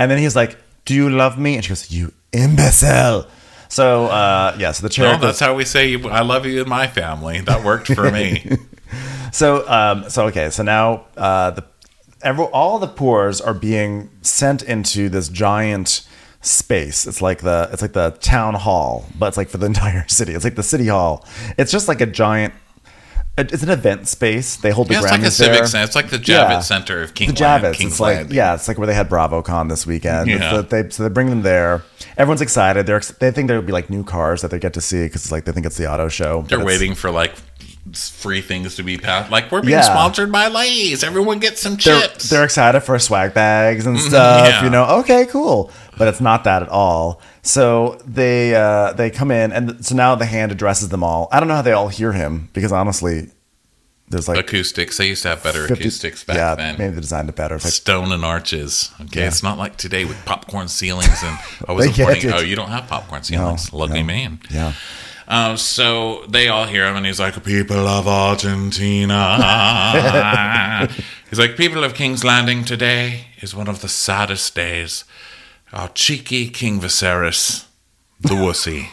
And 0.00 0.10
then 0.10 0.18
he's 0.18 0.36
like, 0.36 0.56
"Do 0.84 0.94
you 0.94 1.08
love 1.10 1.38
me?" 1.38 1.54
And 1.56 1.64
she 1.64 1.68
goes, 1.70 1.90
"You 1.90 2.12
imbecile." 2.32 3.26
So, 3.68 4.06
uh, 4.06 4.56
yeah. 4.58 4.72
So 4.72 4.82
the 4.86 4.88
chair. 4.92 5.10
Well, 5.10 5.18
that's 5.18 5.40
how 5.40 5.54
we 5.54 5.64
say, 5.64 6.00
I 6.02 6.22
love 6.22 6.46
you 6.46 6.62
in 6.62 6.68
my 6.68 6.86
family. 6.86 7.40
That 7.42 7.64
worked 7.64 7.88
for 7.88 8.10
me. 8.10 8.50
So, 9.32 9.68
um, 9.68 10.08
so 10.10 10.26
okay, 10.26 10.50
so 10.50 10.62
now 10.62 11.06
uh, 11.16 11.50
the 11.52 11.64
every, 12.22 12.44
all 12.46 12.78
the 12.78 12.88
pores 12.88 13.40
are 13.40 13.54
being 13.54 14.10
sent 14.22 14.62
into 14.62 15.08
this 15.08 15.28
giant 15.28 16.06
space. 16.40 17.06
It's 17.06 17.20
like 17.22 17.40
the 17.42 17.68
it's 17.72 17.82
like 17.82 17.92
the 17.92 18.10
town 18.20 18.54
hall, 18.54 19.06
but 19.18 19.26
it's 19.28 19.36
like 19.36 19.48
for 19.48 19.58
the 19.58 19.66
entire 19.74 20.06
city. 20.08 20.32
It's 20.34 20.44
like 20.44 20.56
the 20.56 20.62
city 20.62 20.86
hall. 20.88 21.24
It's 21.56 21.72
just 21.72 21.88
like 21.88 22.00
a 22.00 22.06
giant. 22.06 22.54
It's 23.40 23.62
an 23.62 23.70
event 23.70 24.08
space. 24.08 24.56
They 24.56 24.72
hold 24.72 24.88
the 24.88 24.94
Yeah, 24.94 25.02
it's 25.02 25.10
like 25.12 25.22
a 25.22 25.30
civic 25.30 25.64
center. 25.66 25.84
It's 25.84 25.94
like 25.94 26.10
the 26.10 26.16
Javits 26.18 26.26
Yeah. 26.26 26.58
Center 26.60 27.02
of 27.02 27.14
King 27.14 27.28
the 27.28 27.34
Javits. 27.34 27.62
Land, 27.62 27.76
King's 27.76 27.92
it's 27.92 28.00
like 28.00 28.32
yeah, 28.32 28.54
it's 28.54 28.66
like 28.66 28.78
where 28.78 28.88
they 28.88 28.94
had 28.94 29.08
BravoCon 29.08 29.68
this 29.68 29.86
weekend. 29.86 30.28
Yeah. 30.28 30.56
the- 30.56 30.62
they, 30.82 30.90
so 30.90 31.04
they 31.04 31.08
bring 31.08 31.30
them 31.30 31.42
there. 31.42 31.84
Everyone's 32.16 32.40
excited. 32.40 32.86
They're 32.86 32.98
they 33.20 33.30
think 33.30 33.46
there 33.46 33.56
would 33.56 33.66
be 33.66 33.72
like 33.72 33.90
new 33.90 34.02
cars 34.02 34.42
that 34.42 34.50
they 34.50 34.58
get 34.58 34.74
to 34.74 34.80
see 34.80 35.04
because 35.04 35.22
it's 35.22 35.30
like 35.30 35.44
they 35.44 35.52
think 35.52 35.66
it's 35.66 35.76
the 35.76 35.88
auto 35.88 36.08
show. 36.08 36.42
They're 36.48 36.64
waiting 36.64 36.96
for 36.96 37.12
like 37.12 37.32
free 37.94 38.40
things 38.40 38.76
to 38.76 38.82
be 38.82 38.96
passed. 38.98 39.30
Like, 39.30 39.50
we're 39.52 39.60
being 39.60 39.72
Yeah. 39.72 39.82
sponsored 39.82 40.30
by 40.32 40.48
Lay's. 40.48 41.02
Everyone 41.04 41.38
gets 41.38 41.60
some 41.60 41.76
they're, 41.76 42.00
chips. 42.02 42.30
they're 42.30 42.44
excited 42.44 42.80
for 42.80 42.98
swag 42.98 43.34
bags 43.34 43.86
and 43.86 43.98
stuff, 43.98 44.46
Yeah. 44.48 44.64
you 44.64 44.70
know. 44.70 44.84
Okay, 45.00 45.26
cool, 45.26 45.70
but 45.96 46.08
it's 46.08 46.20
not 46.20 46.44
that 46.44 46.62
at 46.62 46.68
all. 46.68 47.20
So 47.42 48.00
they 48.06 48.54
uh, 48.54 48.92
they 48.92 49.10
come 49.10 49.30
in, 49.30 49.52
and 49.52 49.84
so 49.84 49.94
now 49.94 50.14
the 50.14 50.26
hand 50.26 50.52
addresses 50.52 50.88
them 50.90 51.02
all. 51.02 51.28
I 51.32 51.40
don't 51.40 51.48
know 51.48 51.54
how 51.56 51.62
they 51.62 51.72
all 51.72 51.88
hear 51.88 52.12
him 52.12 52.50
because 52.52 52.72
honestly, 52.72 53.30
there's 54.10 54.28
like 54.28 54.38
acoustics. 54.38 54.96
They 54.96 55.06
used 55.08 55.22
to 55.22 55.28
have 55.28 55.42
better 55.42 55.66
50 55.68 55.82
acoustics 55.82 56.24
back 56.24 56.36
yeah, 56.36 56.54
then. 56.54 56.76
maybe 56.78 56.94
they 56.94 57.00
designed 57.00 57.28
it 57.28 57.36
better. 57.36 57.54
Like, 57.54 57.62
Stone 57.72 58.12
and 58.12 58.24
arches. 58.24 58.90
Okay, 59.02 59.20
Yeah. 59.20 59.26
it's 59.28 59.42
not 59.42 59.56
like 59.58 59.76
today 59.76 60.04
with 60.04 60.22
popcorn 60.24 60.68
ceilings 60.68 61.22
and 61.22 61.38
I 61.68 61.72
was 61.72 61.86
They 61.86 61.92
get 61.92 62.08
reporting. 62.08 62.30
it. 62.30 62.34
Oh, 62.34 62.40
you 62.40 62.56
don't 62.56 62.70
have 62.70 62.86
popcorn 62.86 63.22
ceilings. 63.22 63.72
Lucky 63.72 64.00
no. 64.00 64.04
man. 64.04 64.40
yeah, 64.50 64.72
Um, 65.30 65.58
so 65.58 66.24
they 66.26 66.48
all 66.48 66.64
hear 66.64 66.88
him, 66.88 66.96
and 66.96 67.04
he's 67.04 67.20
like, 67.20 67.44
"People 67.44 67.86
of 67.86 68.08
Argentina." 68.08 69.36
he's 71.28 71.38
like, 71.38 71.54
"People 71.54 71.84
of 71.84 71.92
King's 71.94 72.24
Landing, 72.24 72.64
today 72.64 73.26
is 73.42 73.54
one 73.54 73.68
of 73.68 73.82
the 73.82 73.88
saddest 73.88 74.54
days. 74.54 75.04
Our 75.70 75.90
cheeky 75.90 76.48
King 76.48 76.80
Viserys, 76.80 77.66
the 78.20 78.30
wussy, 78.30 78.88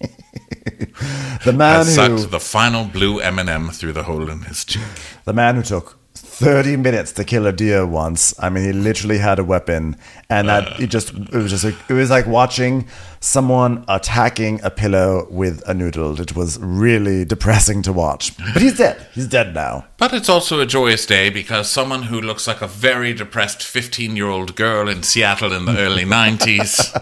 the 1.44 1.52
man 1.52 1.84
has 1.84 1.88
who 1.88 2.18
sucked 2.18 2.30
the 2.30 2.40
final 2.40 2.86
blue 2.86 3.20
M 3.20 3.38
and 3.38 3.50
M 3.50 3.68
through 3.68 3.92
the 3.92 4.04
hole 4.04 4.30
in 4.30 4.42
his 4.42 4.64
cheek." 4.64 4.82
the 5.26 5.34
man 5.34 5.56
who 5.56 5.62
took 5.62 5.95
30 6.38 6.76
minutes 6.76 7.12
to 7.12 7.24
kill 7.24 7.46
a 7.46 7.52
deer 7.52 7.86
once. 7.86 8.34
I 8.38 8.50
mean, 8.50 8.64
he 8.64 8.72
literally 8.72 9.16
had 9.16 9.38
a 9.38 9.44
weapon, 9.44 9.96
and 10.28 10.50
that 10.50 10.78
it 10.78 10.88
just 10.88 11.14
it 11.14 11.32
was 11.32 11.50
just 11.50 11.64
like, 11.64 11.74
it 11.88 11.94
was 11.94 12.10
like 12.10 12.26
watching 12.26 12.86
someone 13.20 13.84
attacking 13.88 14.60
a 14.62 14.68
pillow 14.68 15.26
with 15.30 15.62
a 15.66 15.72
noodle. 15.72 16.20
It 16.20 16.36
was 16.36 16.58
really 16.60 17.24
depressing 17.24 17.80
to 17.82 17.92
watch. 17.92 18.36
But 18.52 18.60
he's 18.60 18.76
dead. 18.76 19.06
He's 19.14 19.26
dead 19.28 19.54
now. 19.54 19.86
But 19.96 20.12
it's 20.12 20.28
also 20.28 20.60
a 20.60 20.66
joyous 20.66 21.06
day 21.06 21.30
because 21.30 21.70
someone 21.70 22.02
who 22.04 22.20
looks 22.20 22.46
like 22.46 22.60
a 22.60 22.66
very 22.68 23.14
depressed 23.14 23.62
15 23.62 24.14
year 24.14 24.28
old 24.28 24.56
girl 24.56 24.90
in 24.90 25.02
Seattle 25.04 25.54
in 25.54 25.64
the 25.64 25.78
early 25.78 26.04
90s 26.04 26.92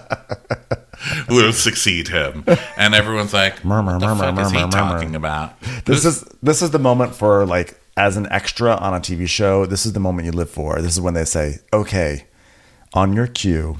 will 1.28 1.52
succeed 1.52 2.06
him. 2.08 2.44
And 2.76 2.94
everyone's 2.94 3.34
like, 3.34 3.64
Murmur, 3.64 3.98
what 3.98 4.00
the 4.00 4.06
murmur, 4.14 4.36
fuck 4.36 4.46
is 4.46 4.52
he 4.52 4.58
murmur, 4.58 4.70
talking 4.70 5.12
murmur. 5.12 5.16
about? 5.26 5.60
This 5.86 6.04
is 6.04 6.22
this 6.42 6.62
is 6.62 6.70
the 6.70 6.78
moment 6.78 7.16
for 7.16 7.44
like 7.46 7.80
as 7.96 8.16
an 8.16 8.26
extra 8.30 8.74
on 8.74 8.94
a 8.94 9.00
TV 9.00 9.28
show. 9.28 9.66
This 9.66 9.86
is 9.86 9.92
the 9.92 10.00
moment 10.00 10.26
you 10.26 10.32
live 10.32 10.50
for. 10.50 10.80
This 10.80 10.92
is 10.92 11.00
when 11.00 11.14
they 11.14 11.24
say, 11.24 11.58
"Okay, 11.72 12.24
on 12.92 13.12
your 13.12 13.26
cue, 13.26 13.76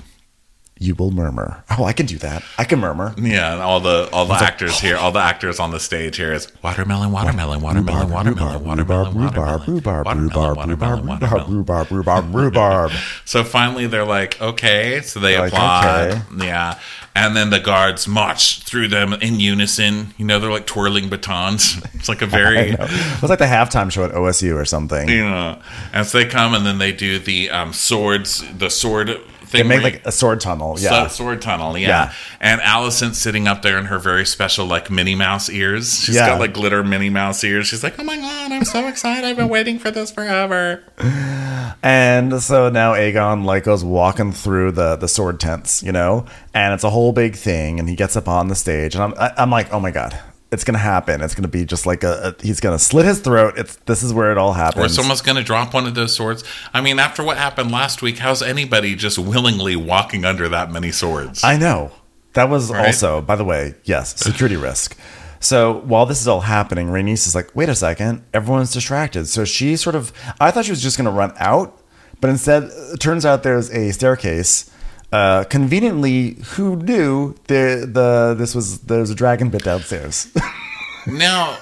you 0.79 0.95
will 0.95 1.11
murmur." 1.11 1.63
Oh, 1.79 1.85
I 1.85 1.93
can 1.93 2.07
do 2.07 2.19
that. 2.19 2.43
I 2.59 2.65
can 2.65 2.79
murmur. 2.81 3.15
Yeah, 3.21 3.53
and 3.55 3.63
all 3.63 3.81
the 3.81 4.09
all 4.13 4.27
the 4.27 4.35
actors 4.35 4.81
here, 4.81 4.97
all 4.97 5.13
the 5.13 5.21
actors 5.21 5.59
on 5.61 5.71
the 5.71 5.81
stage 5.81 6.17
here 6.17 6.33
is 6.33 6.51
watermelon, 6.63 7.13
watermelon, 7.13 7.61
watermelon, 7.61 8.11
watermelon, 8.11 8.65
watermelon, 8.65 9.15
rhubarb, 9.15 9.67
watermelon, 9.67 9.67
rhubarb, 9.67 10.57
rhubarb, 10.59 11.07
rhubarb, 11.07 11.49
rhubarb, 11.49 11.91
rhubarb, 11.91 12.35
rhubarb. 12.35 12.93
So 13.25 13.45
finally, 13.45 13.87
they're 13.87 14.05
like, 14.05 14.41
okay. 14.41 15.01
So 15.01 15.21
they 15.21 15.39
Like, 15.39 15.53
applaud. 15.53 16.23
Yeah. 16.43 16.79
And 17.17 17.37
then 17.37 17.51
the 17.51 17.61
guards 17.61 18.09
march 18.09 18.65
through 18.65 18.89
them 18.89 19.13
in 19.13 19.39
unison. 19.39 20.13
You 20.19 20.25
know, 20.25 20.41
they're 20.41 20.51
like 20.51 20.67
twirling 20.67 21.09
batons. 21.09 21.81
It's 21.95 22.09
like 22.09 22.23
a 22.23 22.27
very, 22.41 22.73
know. 22.73 22.87
It 22.89 23.23
was 23.23 23.31
like 23.31 23.39
the 23.39 23.45
halftime 23.47 23.91
show 23.91 24.05
at 24.05 24.11
OSU 24.11 24.55
or 24.57 24.65
something. 24.65 25.09
And 25.09 26.07
so 26.07 26.19
they 26.19 26.27
come 26.27 26.55
and 26.55 26.67
then 26.67 26.79
they 26.79 26.93
do 26.93 27.19
the 27.21 27.51
um, 27.51 27.73
swords, 27.73 28.43
the 28.59 28.69
sword 28.69 29.21
They 29.55 29.61
thing 29.61 29.69
make 29.69 29.83
like 29.83 30.03
a 30.07 30.13
sword 30.13 30.41
tunnel. 30.41 30.77
Yeah. 30.79 31.07
sword 31.09 31.41
tunnel, 31.41 31.77
yeah. 31.79 31.89
Yeah. 31.89 32.13
And 32.41 32.61
Alicent's 32.61 33.19
sitting 33.19 33.49
up 33.49 33.63
there 33.63 33.79
in 33.79 33.87
her 33.87 33.99
very 33.99 34.27
special 34.27 34.67
like 34.67 34.91
Minnie 34.91 35.15
Mouse 35.15 35.49
ears. 35.49 36.01
She's 36.05 36.15
Yeah. 36.17 36.29
got 36.29 36.41
like 36.41 36.53
glitter 36.53 36.85
Minnie 36.85 37.11
Mouse 37.11 37.43
ears. 37.45 37.67
She's 37.67 37.83
like, 37.83 37.95
"Oh 37.99 38.05
my 38.05 38.17
god, 38.17 38.53
I'm 38.53 38.65
so 38.65 38.87
excited! 38.87 39.25
I've 39.25 39.37
been 39.37 39.49
waiting 39.49 39.79
for 39.79 39.91
this 39.91 40.11
forever." 40.11 40.83
And 41.83 42.41
so 42.43 42.71
now 42.71 42.95
Aegon 42.95 43.45
like 43.45 43.65
goes 43.65 43.85
walking 43.85 44.33
through 44.33 44.73
the 44.73 44.97
the 44.97 45.09
sword 45.09 45.39
tents, 45.41 45.83
you 45.83 45.93
know, 45.93 46.25
and 46.55 46.73
it's 46.73 46.85
a 46.85 46.91
whole 46.91 47.13
big 47.13 47.37
thing. 47.37 47.79
And 47.79 47.89
he 47.89 47.95
gets 47.97 48.17
up 48.17 48.27
on 48.29 48.49
the 48.49 48.55
stage, 48.55 48.95
and 48.95 49.05
I'm 49.05 49.15
I, 49.19 49.33
I'm 49.37 49.51
like, 49.51 49.71
oh 49.73 49.81
my 49.81 49.91
god, 49.91 50.19
it's 50.55 50.65
gonna 50.65 50.79
happen. 50.79 51.21
It's 51.21 51.35
gonna 51.35 51.49
be 51.49 51.67
just 51.67 51.85
like 51.85 52.03
a, 52.03 52.35
a 52.41 52.43
he's 52.43 52.61
gonna 52.61 52.79
slit 52.79 53.05
his 53.05 53.21
throat. 53.21 53.59
It's 53.59 53.77
this 53.85 54.03
is 54.03 54.15
where 54.15 54.33
it 54.33 54.39
all 54.39 54.55
happens. 54.55 54.87
Or 54.87 54.89
someone's 54.89 55.21
going 55.21 55.37
to 55.37 55.43
drop 55.43 55.75
one 55.75 55.87
of 55.87 55.95
those 55.95 56.15
swords. 56.17 56.43
I 56.73 56.81
mean, 56.81 56.99
after 56.99 57.23
what 57.23 57.37
happened 57.37 57.71
last 57.71 58.01
week, 58.01 58.17
how's 58.19 58.41
anybody 58.43 58.95
just 58.95 59.19
willingly 59.19 59.77
walking 59.77 60.25
under 60.25 60.49
that 60.49 60.71
many 60.73 60.91
swords? 60.93 61.45
I 61.45 61.59
know. 61.59 61.91
That 62.33 62.49
was 62.49 62.71
Right? 62.71 62.87
also, 62.87 63.21
by 63.21 63.37
the 63.37 63.45
way, 63.45 63.75
yes, 63.85 64.19
security 64.19 64.57
risk. 64.71 64.97
So 65.41 65.83
while 65.85 66.07
this 66.07 66.21
is 66.23 66.27
all 66.29 66.41
happening, 66.41 66.89
Rhaenys 66.89 67.27
is 67.27 67.35
like, 67.35 67.55
wait 67.55 67.69
a 67.69 67.75
second, 67.75 68.25
everyone's 68.33 68.73
distracted. 68.73 69.27
So 69.27 69.45
she 69.45 69.77
sort 69.77 69.95
of, 69.95 70.11
I 70.41 70.51
thought 70.51 70.65
she 70.65 70.71
was 70.73 70.83
just 70.83 70.97
going 70.97 71.05
to 71.05 71.11
run 71.11 71.35
out, 71.39 71.79
but 72.21 72.31
instead, 72.31 72.71
it 72.95 72.99
turns 73.01 73.27
out 73.27 73.43
there's 73.43 73.71
a 73.71 73.93
staircase. 73.93 74.71
Uh, 75.15 75.45
conveniently, 75.45 76.33
who 76.57 76.75
knew 76.75 77.37
the 77.47 77.89
the 77.89 78.35
this 78.37 78.53
was 78.53 78.81
there's 78.81 79.11
a 79.11 79.15
dragon 79.15 79.49
bit 79.49 79.63
downstairs. 79.63 80.27
Now, 81.07 81.59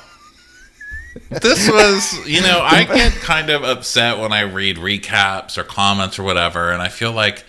this 1.28 1.68
was, 1.68 2.28
you 2.28 2.40
know, 2.42 2.60
I 2.62 2.84
get 2.84 3.12
kind 3.14 3.50
of 3.50 3.64
upset 3.64 4.18
when 4.20 4.32
I 4.32 4.42
read 4.42 4.76
recaps 4.76 5.58
or 5.58 5.64
comments 5.64 6.16
or 6.16 6.22
whatever, 6.22 6.70
and 6.70 6.80
I 6.80 6.88
feel 6.88 7.10
like 7.10 7.44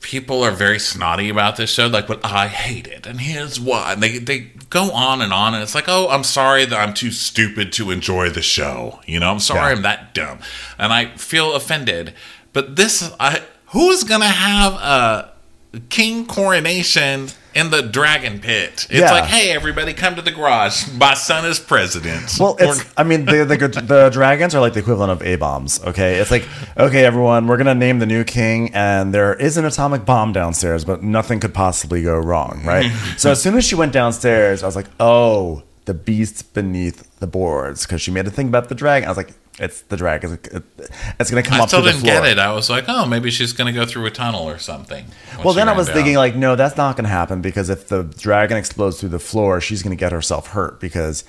people 0.00 0.42
are 0.42 0.50
very 0.50 0.78
snotty 0.78 1.28
about 1.28 1.56
this 1.56 1.68
show. 1.68 1.88
Like, 1.88 2.06
but 2.06 2.24
I 2.24 2.48
hate 2.48 2.86
it, 2.86 3.06
and 3.06 3.20
here's 3.20 3.60
why. 3.60 3.92
And 3.92 4.02
they 4.02 4.16
they 4.16 4.50
go 4.70 4.92
on 4.92 5.20
and 5.20 5.30
on, 5.30 5.52
and 5.52 5.62
it's 5.62 5.74
like, 5.74 5.88
oh, 5.88 6.08
I'm 6.08 6.24
sorry 6.24 6.64
that 6.64 6.80
I'm 6.80 6.94
too 6.94 7.10
stupid 7.10 7.70
to 7.74 7.90
enjoy 7.90 8.30
the 8.30 8.42
show. 8.42 9.00
You 9.06 9.20
know, 9.20 9.30
I'm 9.30 9.40
sorry 9.40 9.72
Yeah. 9.72 9.76
I'm 9.76 9.82
that 9.82 10.14
dumb, 10.14 10.38
and 10.78 10.92
I 10.92 11.14
feel 11.16 11.52
offended. 11.52 12.14
But 12.54 12.76
this, 12.76 13.12
I 13.20 13.42
who's 13.74 14.02
gonna 14.04 14.24
have 14.26 14.72
a 14.74 15.32
king 15.90 16.24
coronation 16.26 17.28
in 17.54 17.70
the 17.70 17.82
dragon 17.82 18.38
pit? 18.40 18.86
It's 18.88 18.92
Yeah. 19.00 19.10
like, 19.10 19.24
hey, 19.24 19.50
everybody, 19.52 19.92
come 19.92 20.14
to 20.14 20.22
the 20.22 20.30
garage. 20.30 20.86
My 20.96 21.14
son 21.14 21.44
is 21.44 21.58
president. 21.58 22.36
Well, 22.40 22.56
it's. 22.58 22.84
I 22.96 23.02
mean, 23.02 23.24
the, 23.26 23.44
the 23.44 23.56
the 23.82 24.10
dragons 24.10 24.54
are 24.54 24.60
like 24.60 24.72
the 24.74 24.80
equivalent 24.80 25.12
of 25.12 25.22
a 25.22 25.36
bombs. 25.36 25.80
Okay, 25.84 26.16
it's 26.16 26.30
like, 26.30 26.44
okay, 26.78 27.04
everyone, 27.04 27.46
we're 27.46 27.56
gonna 27.58 27.74
name 27.74 27.98
the 27.98 28.06
new 28.06 28.24
king, 28.24 28.70
and 28.74 29.12
there 29.12 29.34
is 29.34 29.56
an 29.56 29.64
atomic 29.64 30.04
bomb 30.06 30.32
downstairs, 30.32 30.84
but 30.84 31.02
nothing 31.02 31.40
could 31.40 31.52
possibly 31.52 32.02
go 32.02 32.16
wrong, 32.18 32.62
right? 32.64 32.90
so 33.18 33.30
as 33.32 33.42
soon 33.42 33.54
as 33.56 33.64
she 33.64 33.74
went 33.74 33.92
downstairs, 33.92 34.62
I 34.62 34.66
was 34.66 34.76
like, 34.76 34.86
oh, 35.00 35.62
the 35.84 35.94
beast 35.94 36.54
beneath 36.54 37.18
the 37.20 37.26
boards, 37.26 37.84
because 37.84 38.00
she 38.00 38.10
made 38.10 38.26
a 38.26 38.30
thing 38.30 38.48
about 38.48 38.68
the 38.70 38.74
dragon. 38.74 39.06
I 39.06 39.10
was 39.10 39.16
like, 39.18 39.32
it's 39.58 39.82
the 39.82 39.96
dragon. 39.96 40.38
It's, 40.42 40.90
it's 41.20 41.30
gonna 41.30 41.42
come 41.42 41.54
up. 41.54 41.60
I 41.60 41.62
up 41.62 41.68
still 41.68 41.80
to 41.80 41.86
the 41.86 41.92
didn't 41.92 42.04
get 42.04 42.24
it. 42.24 42.38
I 42.38 42.52
was 42.52 42.68
like, 42.68 42.84
oh, 42.88 43.06
maybe 43.06 43.30
she's 43.30 43.52
going 43.52 43.72
to 43.72 43.78
go 43.78 43.86
through 43.86 44.06
a 44.06 44.10
tunnel 44.10 44.48
or 44.48 44.58
something. 44.58 45.04
Well, 45.44 45.54
then 45.54 45.68
I 45.68 45.72
was 45.76 45.86
down. 45.86 45.96
thinking, 45.96 46.16
like, 46.16 46.34
no, 46.34 46.56
that's 46.56 46.76
not 46.76 46.96
going 46.96 47.04
to 47.04 47.10
happen 47.10 47.40
because 47.40 47.70
if 47.70 47.88
the 47.88 48.02
dragon 48.02 48.56
explodes 48.56 48.98
through 49.00 49.10
the 49.10 49.18
floor, 49.18 49.60
she's 49.60 49.82
going 49.82 49.96
to 49.96 50.00
get 50.00 50.12
herself 50.12 50.48
hurt 50.48 50.80
because, 50.80 51.24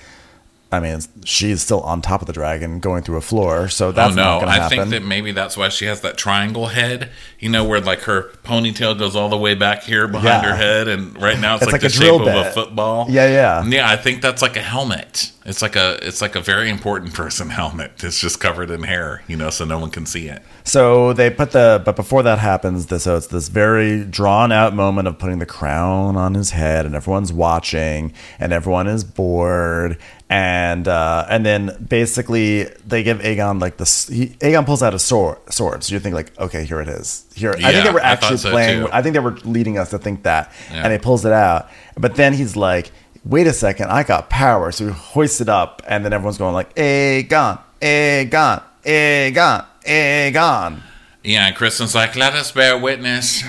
I 0.76 0.80
mean, 0.80 1.00
she's 1.24 1.62
still 1.62 1.80
on 1.80 2.02
top 2.02 2.20
of 2.20 2.26
the 2.26 2.32
dragon 2.32 2.78
going 2.80 3.02
through 3.02 3.16
a 3.16 3.20
floor. 3.22 3.68
So 3.68 3.88
oh 3.88 3.92
that's 3.92 4.14
no, 4.14 4.22
not 4.22 4.40
going 4.40 4.52
to 4.52 4.52
I 4.52 4.62
happen. 4.62 4.78
think 4.78 4.90
that 4.90 5.02
maybe 5.02 5.32
that's 5.32 5.56
why 5.56 5.68
she 5.70 5.86
has 5.86 6.02
that 6.02 6.16
triangle 6.16 6.66
head. 6.66 7.10
You 7.40 7.48
know, 7.50 7.64
where 7.64 7.80
like 7.80 8.00
her 8.02 8.30
ponytail 8.44 8.98
goes 8.98 9.16
all 9.16 9.28
the 9.28 9.36
way 9.36 9.54
back 9.54 9.82
here 9.82 10.06
behind 10.06 10.44
Yeah. 10.44 10.50
her 10.50 10.56
head, 10.56 10.88
and 10.88 11.20
right 11.20 11.38
now 11.38 11.54
it's, 11.56 11.64
It's 11.64 11.72
like, 11.72 11.82
like 11.82 11.92
the 11.92 11.96
shape 11.98 12.20
of 12.20 12.26
a 12.28 12.52
football. 12.52 13.06
Yeah, 13.10 13.26
yeah. 13.28 13.64
yeah. 13.66 13.90
I 13.90 13.96
think 13.96 14.22
that's 14.22 14.42
like 14.42 14.56
a 14.56 14.62
helmet. 14.62 15.32
It's 15.44 15.62
like 15.62 15.76
a 15.76 15.98
it's 16.02 16.20
like 16.20 16.34
a 16.34 16.40
very 16.40 16.68
important 16.70 17.14
person 17.14 17.50
helmet. 17.50 18.02
It's 18.02 18.20
just 18.20 18.40
covered 18.40 18.70
in 18.70 18.82
hair, 18.82 19.22
you 19.28 19.36
know, 19.36 19.50
so 19.50 19.64
no 19.64 19.78
one 19.78 19.90
can 19.90 20.04
see 20.06 20.28
it. 20.28 20.42
So 20.64 21.12
they 21.12 21.30
put 21.30 21.52
the, 21.52 21.80
but 21.84 21.94
before 21.94 22.24
that 22.24 22.40
happens, 22.40 22.86
this, 22.86 23.04
so 23.04 23.16
it's 23.16 23.28
this 23.28 23.48
very 23.48 24.04
drawn 24.04 24.50
out 24.50 24.74
moment 24.74 25.06
of 25.06 25.16
putting 25.20 25.38
the 25.38 25.46
crown 25.46 26.16
on 26.16 26.34
his 26.34 26.50
head, 26.50 26.84
and 26.84 26.96
everyone's 26.96 27.32
watching, 27.32 28.12
and 28.40 28.52
everyone 28.52 28.88
is 28.88 29.04
bored, 29.04 29.96
and 30.28 30.65
uh, 30.88 31.26
and 31.28 31.44
then 31.44 31.76
basically 31.88 32.64
they 32.86 33.02
give 33.02 33.18
Aegon 33.20 33.60
like 33.60 33.76
this. 33.76 34.08
He, 34.08 34.28
Aegon 34.40 34.64
pulls 34.66 34.82
out 34.82 34.94
a 34.94 34.98
sword, 34.98 35.38
sword. 35.52 35.84
So 35.84 35.94
you 35.94 36.00
think 36.00 36.14
like, 36.14 36.38
okay, 36.38 36.64
here 36.64 36.80
it 36.80 36.88
is. 36.88 37.26
Here, 37.34 37.52
I 37.52 37.72
think 37.72 37.84
they 37.86 37.92
were 37.92 38.00
I 38.00 38.10
actually 38.12 38.38
so, 38.38 38.50
playing. 38.50 38.86
too. 38.86 38.92
I 38.92 39.02
think 39.02 39.12
they 39.14 39.20
were 39.20 39.36
leading 39.44 39.78
us 39.78 39.90
to 39.90 39.98
think 39.98 40.22
that, 40.22 40.52
Yeah. 40.70 40.82
and 40.84 40.92
he 40.92 40.98
pulls 40.98 41.24
it 41.24 41.32
out, 41.32 41.68
but 41.96 42.14
then 42.16 42.32
he's 42.34 42.56
like. 42.56 42.90
Wait 43.24 43.48
a 43.48 43.52
second, 43.52 43.90
I 43.90 44.04
got 44.04 44.30
power. 44.30 44.70
So 44.70 44.86
he 44.86 44.92
hoists 44.92 45.40
it 45.40 45.48
up, 45.48 45.82
and 45.88 46.04
then 46.04 46.12
everyone's 46.12 46.38
going 46.38 46.54
like, 46.54 46.72
Aegon, 46.76 47.58
Aegon, 47.80 48.62
Aegon, 48.84 49.64
Aegon. 49.84 50.80
Yeah, 51.24 51.48
and 51.48 51.56
Criston's 51.56 51.92
like, 51.92 52.14
let 52.14 52.34
us 52.34 52.52
bear 52.52 52.78
witness. 52.78 53.42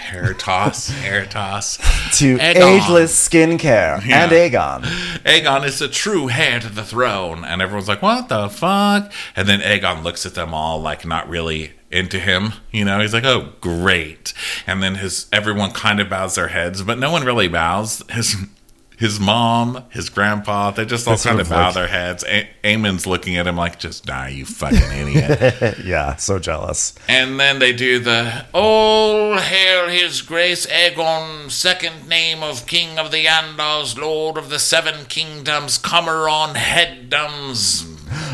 Hair 0.00 0.34
toss, 0.34 0.88
hair 0.88 1.26
toss. 1.26 1.76
to 2.18 2.36
Aegon. 2.38 2.56
ageless 2.82 3.28
skincare 3.28 4.04
Yeah. 4.04 4.24
and 4.24 4.32
Aegon. 4.32 4.82
Aegon 5.24 5.64
is 5.64 5.78
the 5.78 5.88
true 5.88 6.30
heir 6.30 6.58
to 6.60 6.68
the 6.68 6.82
throne. 6.82 7.44
And 7.44 7.60
everyone's 7.62 7.86
like, 7.88 8.02
what 8.02 8.28
the 8.28 8.48
fuck? 8.48 9.12
And 9.36 9.46
then 9.48 9.60
Aegon 9.60 10.02
looks 10.02 10.24
at 10.26 10.34
them 10.34 10.52
all 10.54 10.80
like 10.80 11.04
not 11.06 11.28
really 11.28 11.72
into 11.90 12.18
him. 12.18 12.54
You 12.72 12.84
know, 12.84 13.00
he's 13.00 13.12
like, 13.14 13.24
oh, 13.24 13.52
great. 13.60 14.32
And 14.66 14.82
then 14.82 14.96
his 14.96 15.26
everyone 15.32 15.72
kind 15.72 16.00
of 16.00 16.08
bows 16.08 16.34
their 16.34 16.48
heads, 16.48 16.82
but 16.82 16.98
no 16.98 17.10
one 17.12 17.24
really 17.24 17.48
bows. 17.48 18.02
His 18.10 18.36
his 19.00 19.18
mom, 19.18 19.82
his 19.90 20.10
grandpa, 20.10 20.70
they 20.70 20.84
just 20.84 21.08
all 21.08 21.16
They 21.16 21.22
kind 21.30 21.40
of 21.40 21.46
of 21.46 21.50
bow 21.50 21.64
like- 21.66 21.74
their 21.74 21.88
heads. 21.88 22.22
A- 22.28 22.48
Aemond's 22.62 23.06
looking 23.06 23.36
at 23.38 23.46
him 23.46 23.56
like, 23.56 23.78
just 23.80 24.04
die, 24.04 24.28
you 24.28 24.44
fucking 24.44 24.78
idiot. 24.92 25.78
yeah, 25.84 26.16
so 26.16 26.38
jealous. 26.38 26.94
And 27.08 27.40
then 27.40 27.58
they 27.60 27.72
do 27.72 27.98
the 27.98 28.44
All 28.52 29.38
hail 29.38 29.88
His 29.88 30.20
Grace 30.20 30.66
Aegon, 30.66 31.50
second 31.50 32.08
name 32.08 32.42
of 32.42 32.66
King 32.66 32.98
of 32.98 33.10
the 33.10 33.24
Andals, 33.24 33.98
Lord 33.98 34.36
of 34.36 34.50
the 34.50 34.58
Seven 34.58 35.06
Kingdoms, 35.06 35.78
comer 35.78 36.28
on 36.28 36.54
headdums. 36.54 37.86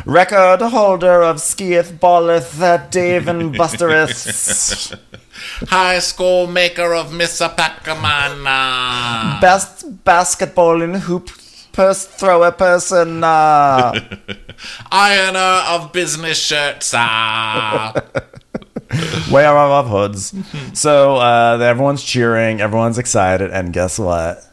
Record 0.05 0.61
holder 0.63 1.23
of 1.23 1.37
Skieth, 1.37 1.99
Balleth, 2.01 2.61
uh, 2.61 2.79
Dave, 2.89 3.29
and 3.29 3.55
Busterus. 3.55 4.99
High 5.69 5.99
score 6.01 6.47
maker 6.47 6.95
of 6.95 7.11
Missapacamana. 7.13 9.41
Best 9.41 10.05
basketball 10.05 10.83
in 10.83 10.95
hoop 10.95 11.31
purse 11.73 12.07
thrower 12.07 12.53
person. 12.53 13.23
Uh, 13.23 13.93
Ironer 14.93 15.65
of 15.69 15.93
business 15.93 16.39
shirts. 16.39 16.93
Ah. 16.95 17.93
wearer 19.31 19.59
of 19.59 19.89
hoods. 19.89 20.35
so 20.73 21.17
uh, 21.17 21.59
everyone's 21.59 22.03
cheering, 22.03 22.61
everyone's 22.61 22.99
excited, 22.99 23.51
and 23.51 23.73
guess 23.73 23.99
what? 23.99 24.47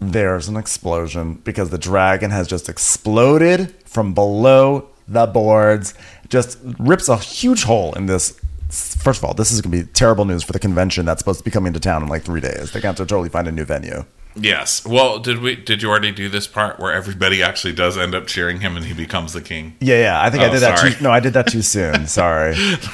There's 0.00 0.48
an 0.48 0.56
explosion 0.56 1.34
because 1.44 1.70
the 1.70 1.78
dragon 1.78 2.30
has 2.30 2.46
just 2.46 2.68
exploded 2.68 3.74
from 3.84 4.14
below 4.14 4.88
the 5.08 5.26
boards. 5.26 5.94
Just 6.28 6.58
rips 6.78 7.08
a 7.08 7.16
huge 7.16 7.64
hole 7.64 7.92
in 7.94 8.06
this. 8.06 8.38
First 8.68 9.20
of 9.20 9.24
all, 9.24 9.34
this 9.34 9.50
is 9.50 9.60
going 9.60 9.72
to 9.72 9.84
be 9.84 9.90
terrible 9.92 10.24
news 10.24 10.42
for 10.42 10.52
the 10.52 10.58
convention 10.58 11.06
that's 11.06 11.20
supposed 11.20 11.38
to 11.38 11.44
be 11.44 11.50
coming 11.50 11.72
to 11.72 11.80
town 11.80 12.02
in 12.02 12.08
like 12.08 12.22
three 12.22 12.40
days. 12.40 12.70
Going 12.70 12.82
to 12.82 12.86
have 12.88 12.96
to 12.96 13.06
totally 13.06 13.30
find 13.30 13.48
a 13.48 13.52
new 13.52 13.64
venue. 13.64 14.04
Yes. 14.40 14.84
Well, 14.86 15.18
did 15.18 15.40
we? 15.40 15.56
Did 15.56 15.82
you 15.82 15.90
already 15.90 16.12
do 16.12 16.28
this 16.28 16.46
part 16.46 16.78
where 16.78 16.92
everybody 16.92 17.42
actually 17.42 17.72
does 17.72 17.96
end 17.98 18.14
up 18.14 18.26
cheering 18.26 18.60
him 18.60 18.76
and 18.76 18.86
he 18.86 18.94
becomes 18.94 19.32
the 19.32 19.40
king? 19.40 19.76
Yeah, 19.80 19.98
yeah. 19.98 20.22
I 20.22 20.30
think 20.30 20.42
I 20.42 20.48
Oh, 20.48 20.52
did 20.52 20.60
that 20.60 20.78
too. 20.78 21.02
No, 21.02 21.10
I 21.10 21.20
did 21.20 21.32
that 21.34 21.46
too 21.48 21.62
soon. 21.62 22.06
Sorry. 22.18 22.52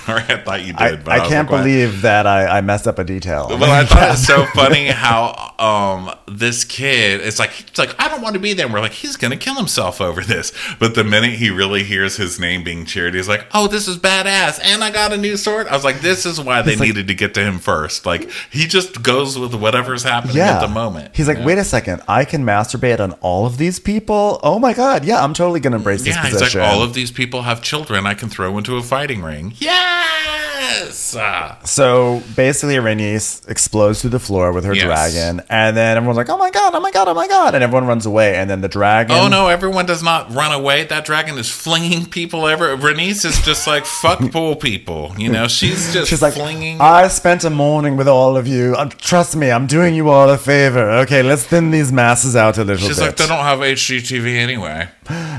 Or 0.08 0.16
I 0.16 0.42
thought 0.44 0.60
you 0.60 0.72
did. 0.72 0.76
I, 0.80 0.96
but 0.96 1.08
I 1.12 1.18
was 1.20 1.28
can't 1.28 1.50
like, 1.50 1.62
believe 1.62 2.02
that 2.02 2.26
I, 2.26 2.58
I 2.58 2.60
messed 2.60 2.86
up 2.88 2.98
a 2.98 3.04
detail. 3.04 3.46
Well, 3.48 3.64
I 3.70 3.84
thought 3.84 4.02
it 4.02 4.10
was 4.10 4.26
so 4.26 4.46
funny 4.54 4.86
how 4.88 5.52
um 5.58 6.14
this 6.26 6.64
kid 6.64 7.20
it's 7.20 7.38
like 7.38 7.50
it's 7.68 7.78
like 7.78 7.94
I 8.00 8.08
don't 8.08 8.22
want 8.22 8.34
to 8.34 8.40
be 8.40 8.52
there. 8.54 8.66
And 8.66 8.74
we're 8.74 8.80
like 8.80 8.92
he's 8.92 9.16
gonna 9.16 9.36
kill 9.36 9.54
himself 9.54 10.00
over 10.00 10.22
this, 10.22 10.52
but 10.78 10.94
the 10.94 11.04
minute 11.04 11.34
he 11.34 11.50
really 11.50 11.82
hears 11.84 12.16
his 12.16 12.40
name 12.40 12.64
being 12.64 12.84
cheered, 12.84 13.14
he's 13.14 13.28
like, 13.28 13.46
"Oh, 13.52 13.66
this 13.68 13.86
is 13.88 13.98
badass!" 13.98 14.58
And 14.62 14.82
I 14.82 14.90
got 14.90 15.12
a 15.12 15.16
new 15.16 15.36
sword. 15.36 15.68
I 15.68 15.74
was 15.74 15.84
like, 15.84 16.00
"This 16.00 16.26
is 16.26 16.40
why 16.40 16.62
they 16.62 16.76
like- 16.76 16.88
needed 16.88 17.08
to 17.08 17.14
get 17.14 17.34
to 17.34 17.40
him 17.40 17.58
first. 17.58 18.06
Like 18.06 18.30
he 18.50 18.66
just 18.66 19.02
goes 19.02 19.38
with 19.38 19.54
whatever's 19.54 20.02
happening 20.02 20.36
yeah. 20.36 20.56
at 20.56 20.60
the 20.60 20.68
moment. 20.68 21.14
He's 21.14 21.28
like, 21.28 21.33
wait 21.42 21.58
a 21.58 21.64
second, 21.64 22.02
I 22.08 22.24
can 22.24 22.44
masturbate 22.44 23.00
on 23.00 23.12
all 23.20 23.46
of 23.46 23.56
these 23.58 23.78
people. 23.78 24.38
Oh 24.42 24.58
my 24.58 24.72
god, 24.74 25.04
yeah, 25.04 25.22
I'm 25.24 25.34
totally 25.34 25.60
gonna 25.60 25.76
embrace 25.76 26.02
this 26.04 26.14
Yeah, 26.14 26.22
he's 26.24 26.32
position. 26.34 26.60
like, 26.60 26.70
all 26.70 26.82
of 26.82 26.94
these 26.94 27.10
people 27.10 27.42
have 27.42 27.62
children 27.62 28.06
I 28.06 28.14
can 28.14 28.28
throw 28.28 28.56
into 28.58 28.76
a 28.76 28.82
fighting 28.82 29.22
ring. 29.22 29.54
Yes. 29.58 31.16
So 31.64 32.22
basically, 32.36 32.76
Rhaenys 32.76 33.48
explodes 33.48 34.00
through 34.00 34.10
the 34.10 34.18
floor 34.18 34.52
with 34.52 34.64
her 34.64 34.74
Yes. 34.74 34.84
dragon, 34.84 35.42
and 35.48 35.76
then 35.76 35.96
everyone's 35.96 36.16
like, 36.16 36.28
"Oh 36.28 36.36
my 36.36 36.50
god! 36.50 36.74
Oh 36.74 36.80
my 36.80 36.90
god! 36.90 37.08
Oh 37.08 37.14
my 37.14 37.26
god!" 37.28 37.54
and 37.54 37.62
everyone 37.62 37.86
runs 37.86 38.06
away, 38.06 38.34
and 38.34 38.48
then 38.50 38.60
the 38.60 38.68
dragon. 38.68 39.16
oh 39.16 39.28
no, 39.28 39.48
everyone 39.48 39.86
does 39.86 40.02
not 40.02 40.32
run 40.34 40.52
away. 40.52 40.84
That 40.84 41.04
dragon 41.04 41.38
is 41.38 41.50
flinging 41.50 42.06
people 42.06 42.46
ever. 42.48 42.76
Bernice 42.76 43.24
is 43.24 43.40
just 43.42 43.66
like 43.66 43.84
fuck 43.86 44.18
poor 44.32 44.56
people. 44.56 45.14
You 45.16 45.28
know, 45.28 45.46
she's 45.48 45.92
just 45.92 46.08
She's 46.10 46.22
like, 46.22 46.34
flinging. 46.34 46.80
I 46.80 47.08
spent 47.08 47.44
a 47.44 47.50
morning 47.50 47.96
with 47.96 48.08
all 48.08 48.36
of 48.36 48.46
you. 48.48 48.74
Um, 48.76 48.88
trust 48.90 49.36
me, 49.36 49.50
I'm 49.50 49.66
doing 49.66 49.94
you 49.94 50.08
all 50.10 50.28
a 50.30 50.38
favor. 50.38 50.90
Okay, 51.02 51.13
let's 51.22 51.44
thin 51.44 51.70
these 51.70 51.92
masses 51.92 52.34
out 52.36 52.56
a 52.58 52.64
little 52.64 52.76
bit. 52.76 52.86
She's 52.88 52.98
bit. 52.98 53.06
like, 53.06 53.16
they 53.16 53.26
don't 53.26 53.38
have 53.44 53.58
HGTV 53.60 54.36
anyway. 54.36 54.88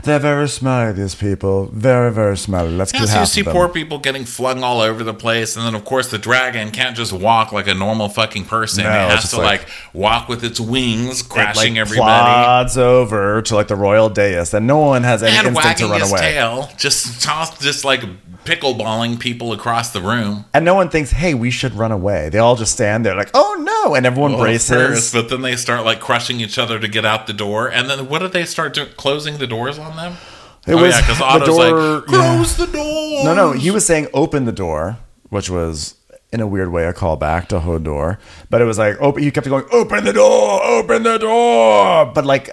They're 0.03 0.19
very 0.19 0.47
smelly, 0.47 0.93
these 0.93 1.15
people. 1.15 1.65
Very, 1.73 2.11
very 2.11 2.37
smelly. 2.37 2.71
Let's 2.71 2.93
Yeah, 2.93 2.99
get 3.01 3.09
so 3.09 3.19
you 3.21 3.25
see 3.25 3.43
poor 3.43 3.67
people 3.67 3.97
getting 3.97 4.23
flung 4.25 4.63
all 4.63 4.81
over 4.81 5.03
the 5.03 5.13
place, 5.13 5.55
and 5.55 5.65
then 5.65 5.73
of 5.73 5.83
course 5.85 6.09
the 6.09 6.17
dragon 6.19 6.69
can't 6.71 6.95
just 6.95 7.11
walk 7.13 7.51
like 7.51 7.67
a 7.67 7.73
normal 7.73 8.09
fucking 8.09 8.45
person. 8.45 8.83
No, 8.83 8.89
it 8.91 9.09
has 9.11 9.31
to 9.31 9.37
like- 9.37 9.45
like, 9.61 9.67
walk 9.93 10.29
with 10.29 10.43
its 10.43 10.59
wings, 10.59 11.21
It, 11.21 11.29
crashing 11.29 11.73
like, 11.75 11.81
everybody. 11.81 12.05
plods 12.09 12.77
over 12.77 13.41
to 13.41 13.55
like 13.55 13.67
the 13.67 13.75
royal 13.75 14.09
dais, 14.09 14.53
and 14.53 14.67
no 14.67 14.77
one 14.79 15.03
has 15.03 15.23
any 15.23 15.35
and 15.37 15.47
instinct 15.47 15.79
to 15.79 15.87
run 15.87 16.01
away. 16.03 16.19
tail, 16.19 16.69
just 16.77 17.21
toss, 17.23 17.57
just 17.61 17.83
like 17.85 18.03
pickleballing 18.45 19.19
people 19.19 19.51
across 19.51 19.91
the 19.91 20.01
room. 20.01 20.45
And 20.53 20.63
no 20.63 20.73
one 20.75 20.89
thinks, 20.89 21.11
"Hey, 21.11 21.33
we 21.33 21.51
should 21.51 21.73
run 21.75 21.91
away." 21.91 22.29
They 22.29 22.37
all 22.39 22.55
just 22.55 22.71
stand 22.73 23.05
there, 23.05 23.15
like, 23.15 23.29
"Oh 23.33 23.55
no!" 23.59 23.95
And 23.95 24.05
everyone 24.05 24.33
Well, 24.33 24.41
braces. 24.41 24.69
course, 24.87 25.11
but 25.13 25.29
then 25.29 25.41
they 25.41 25.55
start 25.55 25.83
like 25.83 25.99
crushing 25.99 26.39
each 26.39 26.57
other 26.57 26.79
to 26.79 26.87
get 26.87 27.05
out 27.05 27.27
the 27.27 27.33
door, 27.33 27.67
and 27.67 27.89
then 27.89 28.07
what 28.07 28.19
do 28.19 28.27
they 28.27 28.45
start 28.45 28.73
doing? 28.73 28.89
Closing 28.95 29.37
the 29.37 29.47
doors 29.47 29.77
on 29.79 29.95
them? 29.97 30.17
It 30.67 30.73
oh 30.73 30.81
was 30.81 30.95
yeah, 30.95 31.01
because 31.01 31.17
the 31.19 31.25
Otto's 31.25 31.47
door- 31.57 31.95
like, 31.99 32.05
close 32.05 32.55
the 32.57 32.65
door. 32.67 33.23
No, 33.25 33.33
no, 33.35 33.51
he 33.51 33.69
was 33.71 33.85
saying 33.85 34.07
open 34.13 34.45
the 34.45 34.51
door, 34.51 34.97
which 35.29 35.49
was 35.49 35.95
in 36.33 36.41
a 36.41 36.47
weird 36.47 36.71
way 36.71 36.85
a 36.85 36.91
callback 36.93 37.47
to 37.47 37.59
Hodor. 37.59 38.17
But 38.49 38.61
it 38.61 38.65
was 38.65 38.77
like 38.79 38.99
open. 38.99 39.21
He 39.23 39.29
kept 39.31 39.47
going, 39.47 39.65
open 39.71 40.03
the 40.03 40.11
door, 40.13 40.63
open 40.65 41.03
the 41.03 41.17
door. 41.19 42.07
But 42.13 42.25
like, 42.25 42.49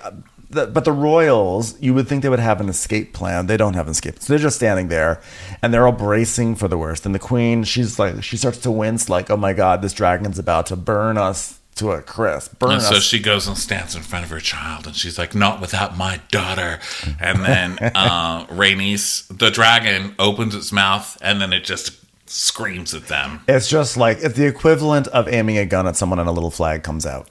the, 0.53 0.67
but 0.67 0.85
the 0.85 0.93
royals, 0.93 1.81
you 1.81 1.93
would 1.95 2.07
think 2.09 2.23
they 2.23 2.29
would 2.29 2.39
have 2.39 2.61
an 2.61 2.69
escape 2.69 3.13
plan. 3.13 3.47
They 3.47 3.57
don't 3.57 3.75
have 3.75 3.87
an 3.87 3.93
escape. 3.93 4.21
So 4.21 4.33
they're 4.33 4.39
just 4.43 4.57
standing 4.57 4.89
there, 4.89 5.21
and 5.63 5.73
they're 5.75 5.87
all 5.87 5.93
bracing 5.93 6.55
for 6.57 6.69
the 6.69 6.79
worst. 6.79 7.05
And 7.07 7.15
the 7.15 7.19
queen, 7.19 7.65
she's 7.65 7.99
like, 7.99 8.23
she 8.23 8.37
starts 8.37 8.59
to 8.59 8.71
wince, 8.71 9.09
like, 9.09 9.31
oh 9.31 9.37
my 9.37 9.53
god, 9.53 9.83
this 9.83 9.93
dragon's 9.93 10.39
about 10.39 10.67
to 10.67 10.77
burn 10.77 11.19
us 11.19 11.59
to 11.77 11.93
a 11.93 12.03
crisp. 12.03 12.59
Burn 12.59 12.73
And 12.73 12.79
us. 12.81 12.89
so 12.89 13.01
she 13.01 13.19
goes 13.19 13.47
and 13.49 13.57
stands 13.57 13.97
in 13.97 14.03
front 14.03 14.25
of 14.27 14.31
her 14.31 14.41
child, 14.41 14.87
and 14.87 14.95
she's 14.95 15.19
like, 15.19 15.35
"Not 15.35 15.59
without 15.61 15.97
my 15.97 16.21
daughter." 16.31 16.81
And 17.19 17.43
then 17.45 17.79
uh, 17.95 18.45
Rhaenys, 18.47 19.27
the 19.37 19.51
dragon, 19.51 20.15
opens 20.19 20.55
its 20.55 20.71
mouth, 20.71 21.17
and 21.23 21.41
then 21.41 21.53
it 21.55 21.65
just 21.65 21.99
screams 22.27 22.95
at 22.95 23.07
them. 23.09 23.41
It's 23.49 23.69
just 23.69 23.97
like 23.97 24.19
it's 24.21 24.37
the 24.37 24.47
equivalent 24.47 25.09
of 25.09 25.29
aiming 25.29 25.57
a 25.59 25.65
gun 25.65 25.87
at 25.87 25.97
someone 25.97 26.19
and 26.19 26.29
a 26.29 26.33
little 26.33 26.51
flag 26.51 26.83
comes 26.83 27.07
out. 27.07 27.29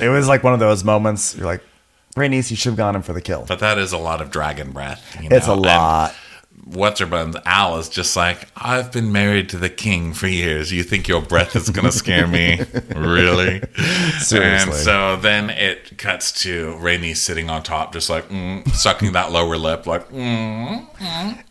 It 0.00 0.08
was 0.08 0.28
like 0.28 0.42
one 0.42 0.52
of 0.54 0.60
those 0.60 0.84
moments. 0.84 1.34
You're 1.36 1.46
like, 1.46 1.62
Rhaenys, 2.16 2.50
you 2.50 2.56
should 2.56 2.70
have 2.70 2.76
gone 2.76 2.94
in 2.96 3.02
for 3.02 3.12
the 3.12 3.22
kill. 3.22 3.44
But 3.48 3.60
that 3.60 3.78
is 3.78 3.92
a 3.92 3.98
lot 3.98 4.20
of 4.20 4.30
dragon 4.30 4.72
breath. 4.72 5.16
You 5.20 5.28
It's 5.30 5.46
know? 5.46 5.54
a 5.54 5.56
And 5.56 5.64
lot. 5.66 6.14
What's 6.64 7.00
her 7.00 7.06
buns? 7.06 7.36
Al 7.44 7.78
is 7.78 7.88
just 7.88 8.14
like, 8.16 8.46
I've 8.56 8.92
been 8.92 9.10
married 9.10 9.48
to 9.48 9.58
the 9.58 9.68
king 9.68 10.12
for 10.12 10.28
years. 10.28 10.70
You 10.70 10.84
think 10.84 11.08
your 11.08 11.20
breath 11.20 11.56
is 11.56 11.70
going 11.70 11.86
to 11.86 11.92
scare 11.92 12.26
me? 12.28 12.60
really? 12.94 13.62
Seriously. 14.20 14.38
And 14.40 14.72
so 14.72 15.16
then 15.16 15.50
it 15.50 15.98
cuts 15.98 16.30
to 16.42 16.76
Rainey 16.78 17.14
sitting 17.14 17.50
on 17.50 17.62
top, 17.64 17.92
just 17.92 18.08
like 18.08 18.28
mm, 18.28 18.66
sucking 18.70 19.12
that 19.12 19.32
lower 19.32 19.56
lip, 19.56 19.86
like, 19.86 20.08
mm. 20.10 20.86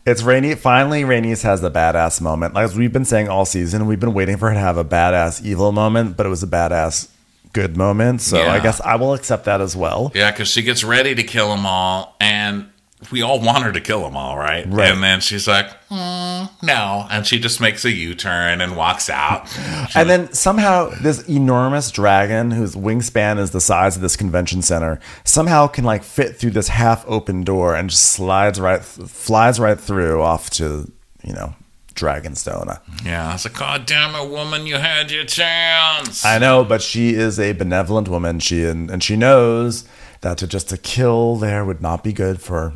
It's 0.06 0.22
Rainy. 0.22 0.54
Finally, 0.54 1.02
Rhaenys 1.02 1.42
has 1.42 1.60
the 1.60 1.70
badass 1.70 2.20
moment. 2.20 2.54
Like 2.54 2.72
we've 2.74 2.92
been 2.92 3.04
saying 3.04 3.28
all 3.28 3.44
season, 3.44 3.86
we've 3.86 4.00
been 4.00 4.14
waiting 4.14 4.38
for 4.38 4.48
her 4.48 4.54
to 4.54 4.60
have 4.60 4.78
a 4.78 4.84
badass 4.84 5.44
evil 5.44 5.72
moment, 5.72 6.16
but 6.16 6.24
it 6.24 6.30
was 6.30 6.42
a 6.42 6.46
badass 6.48 7.08
good 7.52 7.76
moment. 7.76 8.20
So 8.20 8.38
Yeah. 8.38 8.52
I 8.52 8.60
guess 8.60 8.80
I 8.80 8.96
will 8.96 9.14
accept 9.14 9.44
that 9.44 9.60
as 9.60 9.76
well. 9.76 10.10
Yeah, 10.14 10.30
because 10.30 10.48
she 10.48 10.62
gets 10.62 10.82
ready 10.84 11.14
to 11.14 11.22
kill 11.22 11.50
them 11.50 11.66
all, 11.66 12.16
and 12.20 12.66
we 13.10 13.20
all 13.20 13.40
want 13.40 13.64
her 13.64 13.72
to 13.72 13.80
kill 13.80 14.02
them 14.04 14.16
all, 14.16 14.36
right? 14.38 14.64
Right. 14.68 14.92
And 14.92 15.02
then 15.02 15.20
she's 15.20 15.48
like, 15.48 15.66
mm, 15.88 16.48
no. 16.62 17.06
And 17.10 17.26
she 17.26 17.40
just 17.40 17.60
makes 17.60 17.84
a 17.84 17.90
U 17.90 18.14
turn 18.14 18.60
and 18.60 18.76
walks 18.76 19.10
out. 19.10 19.48
And 19.96 20.08
then 20.08 20.32
somehow 20.32 20.90
this 21.02 21.28
enormous 21.28 21.90
dragon, 21.90 22.52
whose 22.52 22.76
wingspan 22.76 23.38
is 23.40 23.50
the 23.50 23.60
size 23.60 23.96
of 23.96 24.02
this 24.02 24.16
convention 24.16 24.62
center, 24.62 25.00
somehow 25.24 25.66
can 25.66 25.84
like 25.84 26.04
fit 26.04 26.36
through 26.36 26.52
this 26.52 26.68
half-open 26.68 27.42
door 27.42 27.74
and 27.74 27.90
just 27.90 28.04
slides 28.04 28.60
right, 28.60 28.82
flies 28.82 29.58
right 29.58 29.78
through 29.78 30.22
off 30.22 30.48
to 30.50 30.90
you 31.24 31.32
know 31.34 31.54
Dragonstone. 31.94 32.80
Yeah, 33.04 33.34
it's 33.34 33.44
like, 33.44 33.54
God 33.58 33.86
damn 33.86 34.14
it, 34.14 34.30
woman, 34.30 34.66
you 34.66 34.76
had 34.76 35.10
your 35.10 35.24
chance. 35.24 36.24
I 36.24 36.38
know, 36.38 36.64
but 36.64 36.82
she 36.82 37.14
is 37.14 37.38
a 37.38 37.52
benevolent 37.52 38.08
woman. 38.08 38.38
She 38.40 38.64
and, 38.64 38.90
and 38.90 39.02
she 39.02 39.16
knows 39.16 39.84
that 40.20 40.38
to 40.38 40.46
just 40.46 40.68
to 40.70 40.76
kill 40.78 41.36
there 41.36 41.64
would 41.64 41.80
not 41.80 42.02
be 42.04 42.12
good 42.12 42.40
for 42.40 42.74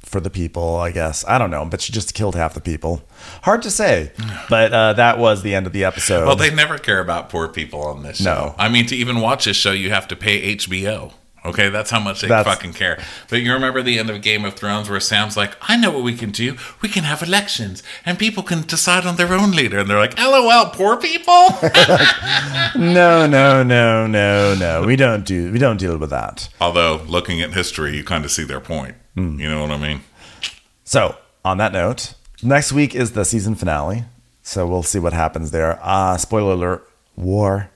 for 0.00 0.20
the 0.20 0.30
people. 0.30 0.76
I 0.76 0.90
guess 0.90 1.24
I 1.26 1.38
don't 1.38 1.50
know, 1.50 1.64
but 1.64 1.80
she 1.80 1.92
just 1.92 2.14
killed 2.14 2.34
half 2.34 2.54
the 2.54 2.60
people. 2.60 3.02
Hard 3.42 3.62
to 3.62 3.70
say, 3.70 4.12
but 4.50 4.72
uh, 4.72 4.92
that 4.94 5.18
was 5.18 5.42
the 5.42 5.54
end 5.54 5.66
of 5.66 5.72
the 5.72 5.84
episode. 5.84 6.26
well, 6.26 6.36
they 6.36 6.52
never 6.54 6.78
care 6.78 7.00
about 7.00 7.28
poor 7.30 7.48
people 7.48 7.82
on 7.82 8.02
this 8.02 8.18
show. 8.18 8.24
No. 8.24 8.54
I 8.58 8.68
mean, 8.68 8.86
to 8.86 8.96
even 8.96 9.20
watch 9.20 9.44
this 9.44 9.56
show, 9.56 9.72
you 9.72 9.90
have 9.90 10.08
to 10.08 10.16
pay 10.16 10.56
HBO. 10.56 11.12
Okay, 11.44 11.70
that's 11.70 11.90
how 11.90 12.00
much 12.00 12.20
they 12.20 12.28
That's- 12.28 12.54
fucking 12.54 12.74
care. 12.74 13.02
But 13.28 13.40
you 13.40 13.52
remember 13.52 13.82
the 13.82 13.98
end 13.98 14.10
of 14.10 14.20
Game 14.20 14.44
of 14.44 14.54
Thrones 14.54 14.90
where 14.90 15.00
Sam's 15.00 15.36
like, 15.38 15.56
I 15.62 15.76
know 15.76 15.90
what 15.90 16.02
we 16.02 16.14
can 16.14 16.30
do. 16.30 16.56
We 16.82 16.88
can 16.90 17.04
have 17.04 17.22
elections 17.22 17.82
and 18.04 18.18
people 18.18 18.42
can 18.42 18.62
decide 18.62 19.06
on 19.06 19.16
their 19.16 19.32
own 19.32 19.52
leader. 19.52 19.78
And 19.78 19.88
they're 19.88 19.98
like, 19.98 20.18
LOL, 20.18 20.66
poor 20.70 20.98
people? 20.98 21.48
no, 22.76 23.26
no, 23.26 23.62
no, 23.62 24.06
no, 24.06 24.54
no. 24.54 24.82
We 24.86 24.96
don't 24.96 25.24
do 25.24 25.50
we 25.52 25.58
don't 25.58 25.78
deal 25.78 25.96
with 25.96 26.10
that. 26.10 26.48
Although, 26.60 27.02
looking 27.06 27.40
at 27.40 27.52
history, 27.54 27.96
you 27.96 28.04
kind 28.04 28.24
of 28.24 28.30
see 28.30 28.44
their 28.44 28.60
point. 28.60 28.96
Hmm. 29.14 29.40
You 29.40 29.48
know 29.48 29.62
what 29.62 29.70
I 29.70 29.78
mean? 29.78 30.02
So 30.84 31.16
on 31.44 31.56
that 31.58 31.72
note, 31.72 32.14
next 32.42 32.72
week 32.72 32.94
is 32.94 33.12
the 33.12 33.24
season 33.24 33.54
finale. 33.54 34.04
So 34.42 34.66
we'll 34.66 34.82
see 34.82 34.98
what 34.98 35.12
happens 35.12 35.50
there. 35.52 35.78
Uh, 35.82 36.16
spoiler 36.16 36.52
alert: 36.52 36.88
war, 37.16 37.69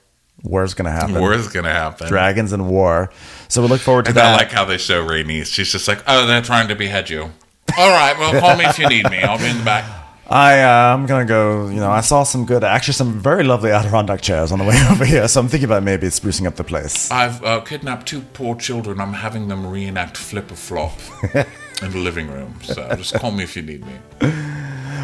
war's 0.45 0.73
gonna 0.73 0.91
happen. 0.91 1.19
War 1.19 1.33
is 1.33 1.47
going 1.47 1.65
to 1.65 1.71
happen. 1.71 2.07
Dragons 2.07 2.51
and 2.51 2.69
war. 2.69 3.11
So 3.47 3.61
we 3.61 3.67
look 3.67 3.81
forward 3.81 4.05
to 4.05 4.09
and 4.09 4.17
that. 4.17 4.33
I 4.33 4.37
like 4.37 4.51
how 4.51 4.65
they 4.65 4.77
show 4.77 5.05
Rhaenys. 5.05 5.47
She's 5.47 5.71
just 5.71 5.87
like, 5.87 6.03
oh, 6.07 6.25
they're 6.25 6.41
trying 6.41 6.67
to 6.67 6.75
behead 6.75 7.09
you. 7.09 7.31
All 7.77 7.89
right, 7.89 8.17
well, 8.17 8.39
call 8.39 8.55
me 8.55 8.65
if 8.65 8.79
you 8.79 8.87
need 8.87 9.09
me. 9.09 9.21
I'll 9.21 9.39
be 9.39 9.45
in 9.47 9.57
the 9.57 9.63
back. 9.63 9.85
I 10.27 10.61
uh, 10.63 10.93
I'm 10.93 11.05
gonna 11.05 11.25
go. 11.25 11.67
You 11.67 11.75
know, 11.75 11.91
I 11.91 12.01
saw 12.01 12.23
some 12.23 12.45
good, 12.45 12.63
actually, 12.63 12.95
some 12.95 13.19
very 13.19 13.43
lovely 13.43 13.71
Adirondack 13.71 14.21
chairs 14.21 14.51
on 14.51 14.59
the 14.59 14.65
way 14.65 14.75
over 14.91 15.05
here. 15.05 15.27
So 15.27 15.39
I'm 15.39 15.47
thinking 15.47 15.65
about 15.65 15.83
maybe 15.83 16.07
sprucing 16.07 16.47
up 16.47 16.55
the 16.55 16.63
place. 16.63 17.11
I've 17.11 17.43
uh, 17.43 17.61
kidnapped 17.61 18.07
two 18.07 18.21
poor 18.21 18.55
children. 18.55 18.99
I'm 18.99 19.13
having 19.13 19.47
them 19.47 19.67
reenact 19.67 20.17
Flip 20.17 20.49
a 20.49 20.55
Flop 20.55 20.97
in 21.33 21.91
the 21.91 21.99
living 21.99 22.27
room. 22.27 22.55
So 22.63 22.87
just 22.95 23.13
call 23.15 23.31
me 23.31 23.43
if 23.43 23.55
you 23.55 23.61
need 23.61 23.85
me. 23.85 23.93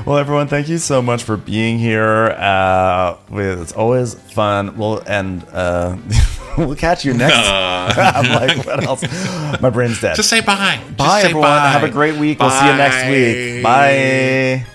Well, 0.06 0.18
everyone, 0.18 0.48
thank 0.48 0.68
you 0.68 0.78
so 0.80 1.02
much 1.02 1.23
for 1.23 1.38
being 1.38 1.78
here. 1.78 2.30
Uh, 2.38 3.18
it's 3.32 3.72
always 3.73 4.15
fun. 4.15 4.78
We'll 4.78 4.99
and 5.06 5.44
uh, 5.53 5.95
we'll 6.57 6.76
catch 6.76 7.06
you 7.06 7.14
next. 7.14 7.36
I'm 7.98 8.32
like, 8.32 8.65
what 8.65 8.84
else? 8.84 9.61
My 9.61 9.69
brain's 9.69 10.02
dead. 10.02 10.15
Just 10.15 10.30
say 10.30 10.41
bye. 10.41 10.80
Just 10.84 10.98
bye, 10.98 11.22
say 11.22 11.30
everyone. 11.30 11.49
Have 11.49 11.84
a 11.84 11.90
great 11.90 12.18
week. 12.19 12.40
We'll 12.40 12.49
see 12.49 12.65
you 12.65 12.73
next 12.73 13.10
week. 13.10 13.64
Bye. 13.64 14.65
Bye. 14.65 14.72